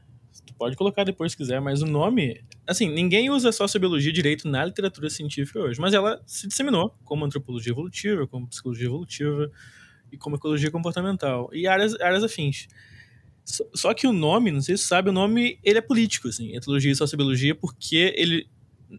Tu 0.46 0.54
pode 0.54 0.78
colocar 0.78 1.04
depois 1.04 1.34
se 1.34 1.38
quiser, 1.38 1.60
mas 1.60 1.82
o 1.82 1.86
nome. 1.86 2.42
Assim, 2.66 2.90
ninguém 2.90 3.30
usa 3.30 3.52
sociobiologia 3.52 4.14
direito 4.14 4.48
na 4.48 4.64
literatura 4.64 5.10
científica 5.10 5.60
hoje, 5.60 5.78
mas 5.78 5.94
ela 5.94 6.22
se 6.26 6.48
disseminou 6.48 6.96
como 7.04 7.26
antropologia 7.26 7.74
evolutiva, 7.74 8.26
como 8.26 8.48
psicologia 8.48 8.86
evolutiva 8.86 9.52
e 10.10 10.16
como 10.16 10.38
ecologia 10.38 10.72
comportamental 10.72 11.50
e 11.52 11.68
áreas, 11.68 12.00
áreas 12.00 12.24
afins. 12.24 12.70
Só 13.44 13.94
que 13.94 14.08
o 14.08 14.14
nome, 14.14 14.52
não 14.52 14.62
sei 14.62 14.78
se 14.78 14.84
você 14.84 14.88
sabe, 14.88 15.10
o 15.10 15.14
nome 15.14 15.60
ele 15.64 15.80
é 15.80 15.82
político, 15.82 16.30
assim, 16.30 16.56
etologia 16.56 16.92
e 16.94 16.96
sociobiologia, 16.96 17.54
porque 17.54 18.14
ele 18.16 18.48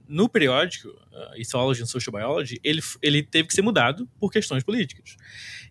no 0.08 0.28
periódico 0.28 0.88
uh, 0.88 1.40
Ethology 1.40 1.82
and 1.82 1.86
Social 1.86 2.12
Biology, 2.12 2.60
ele, 2.62 2.80
ele 3.02 3.22
teve 3.22 3.48
que 3.48 3.54
ser 3.54 3.62
mudado 3.62 4.08
por 4.18 4.30
questões 4.30 4.62
políticas. 4.62 5.16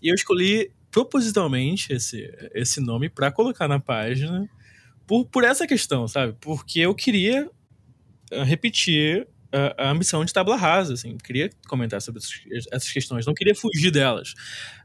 E 0.02 0.10
eu 0.10 0.16
escolhi 0.16 0.72
propositalmente 0.92 1.92
esse, 1.92 2.32
esse 2.54 2.80
nome 2.80 3.10
para 3.10 3.32
colocar 3.32 3.68
na 3.68 3.80
página 3.80 4.50
por, 5.06 5.26
por 5.26 5.44
essa 5.44 5.68
questão, 5.68 6.08
sabe? 6.08 6.36
Porque 6.40 6.80
eu 6.80 6.96
queria 6.96 7.50
uh, 8.32 8.44
repetir 8.44 9.28
a, 9.78 9.90
ambição 9.90 10.26
de 10.26 10.34
tábua 10.34 10.56
rasa, 10.56 10.94
assim, 10.94 11.18
queria 11.18 11.50
comentar 11.68 12.02
sobre 12.02 12.22
essas 12.72 12.92
questões, 12.92 13.26
não 13.26 13.34
queria 13.34 13.56
fugir 13.56 13.92
delas. 13.92 14.34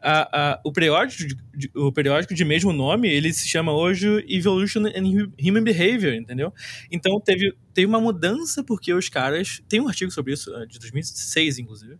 A, 0.00 0.52
a, 0.52 0.60
o, 0.64 0.72
periódico 0.72 1.26
de, 1.54 1.70
o 1.74 1.92
periódico 1.92 2.34
de 2.34 2.44
mesmo 2.44 2.72
nome, 2.72 3.08
ele 3.08 3.32
se 3.32 3.48
chama 3.48 3.72
hoje 3.72 4.24
Evolution 4.28 4.86
and 4.86 5.30
Human 5.42 5.64
Behavior, 5.64 6.14
entendeu? 6.14 6.52
Então 6.90 7.20
teve, 7.20 7.52
teve 7.74 7.86
uma 7.86 8.00
mudança 8.00 8.62
porque 8.62 8.92
os 8.92 9.08
caras, 9.08 9.62
tem 9.68 9.80
um 9.80 9.88
artigo 9.88 10.10
sobre 10.10 10.32
isso, 10.32 10.50
de 10.66 10.78
2006 10.78 11.58
inclusive, 11.58 11.96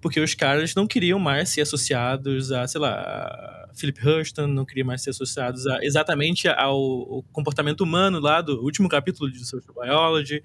porque 0.00 0.20
os 0.20 0.34
caras 0.34 0.74
não 0.74 0.86
queriam 0.86 1.18
mais 1.18 1.48
ser 1.48 1.62
associados 1.62 2.52
a, 2.52 2.66
sei 2.68 2.80
lá, 2.80 3.66
Philip 3.74 4.00
Hurston, 4.06 4.46
não 4.46 4.64
queriam 4.64 4.86
mais 4.86 5.02
ser 5.02 5.10
associados 5.10 5.66
a, 5.66 5.84
exatamente 5.84 6.48
ao, 6.48 6.76
ao 6.76 7.22
comportamento 7.32 7.82
humano 7.82 8.18
lá 8.20 8.40
do 8.40 8.62
último 8.62 8.88
capítulo 8.88 9.30
de 9.30 9.44
Social 9.44 9.74
Biology, 9.74 10.42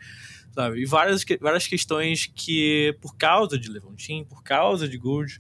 sabe? 0.54 0.82
E 0.82 0.86
várias, 0.86 1.24
várias 1.40 1.68
questões 1.68 2.32
que, 2.34 2.96
por 3.02 3.16
causa 3.16 3.58
de 3.58 3.70
Levantin, 3.70 4.24
por 4.24 4.44
causa 4.44 4.88
de 4.88 4.98
Gould, 4.98 5.40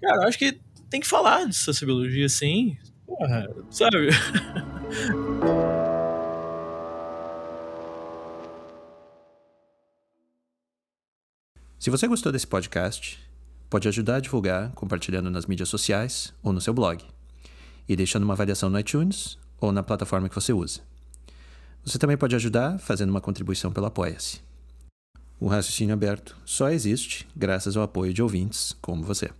cara, 0.00 0.22
eu 0.22 0.28
acho 0.28 0.38
que 0.38 0.60
tem 0.88 1.00
que 1.00 1.06
falar 1.06 1.46
de 1.46 1.54
sociologia, 1.54 2.28
sim. 2.28 2.76
Porra, 3.06 3.48
sabe? 3.70 4.08
Se 11.80 11.88
você 11.88 12.06
gostou 12.06 12.30
desse 12.30 12.46
podcast, 12.46 13.18
pode 13.70 13.88
ajudar 13.88 14.16
a 14.16 14.20
divulgar 14.20 14.70
compartilhando 14.72 15.30
nas 15.30 15.46
mídias 15.46 15.70
sociais 15.70 16.34
ou 16.42 16.52
no 16.52 16.60
seu 16.60 16.74
blog 16.74 17.02
e 17.88 17.96
deixando 17.96 18.24
uma 18.24 18.34
avaliação 18.34 18.68
no 18.68 18.78
iTunes 18.78 19.38
ou 19.58 19.72
na 19.72 19.82
plataforma 19.82 20.28
que 20.28 20.34
você 20.34 20.52
usa. 20.52 20.89
Você 21.84 21.98
também 21.98 22.16
pode 22.16 22.36
ajudar 22.36 22.78
fazendo 22.78 23.10
uma 23.10 23.20
contribuição 23.20 23.72
pelo 23.72 23.86
Apoia-se. 23.86 24.40
O 25.40 25.48
raciocínio 25.48 25.94
aberto 25.94 26.36
só 26.44 26.68
existe 26.68 27.26
graças 27.34 27.76
ao 27.76 27.82
apoio 27.82 28.12
de 28.12 28.22
ouvintes 28.22 28.76
como 28.80 29.02
você. 29.02 29.30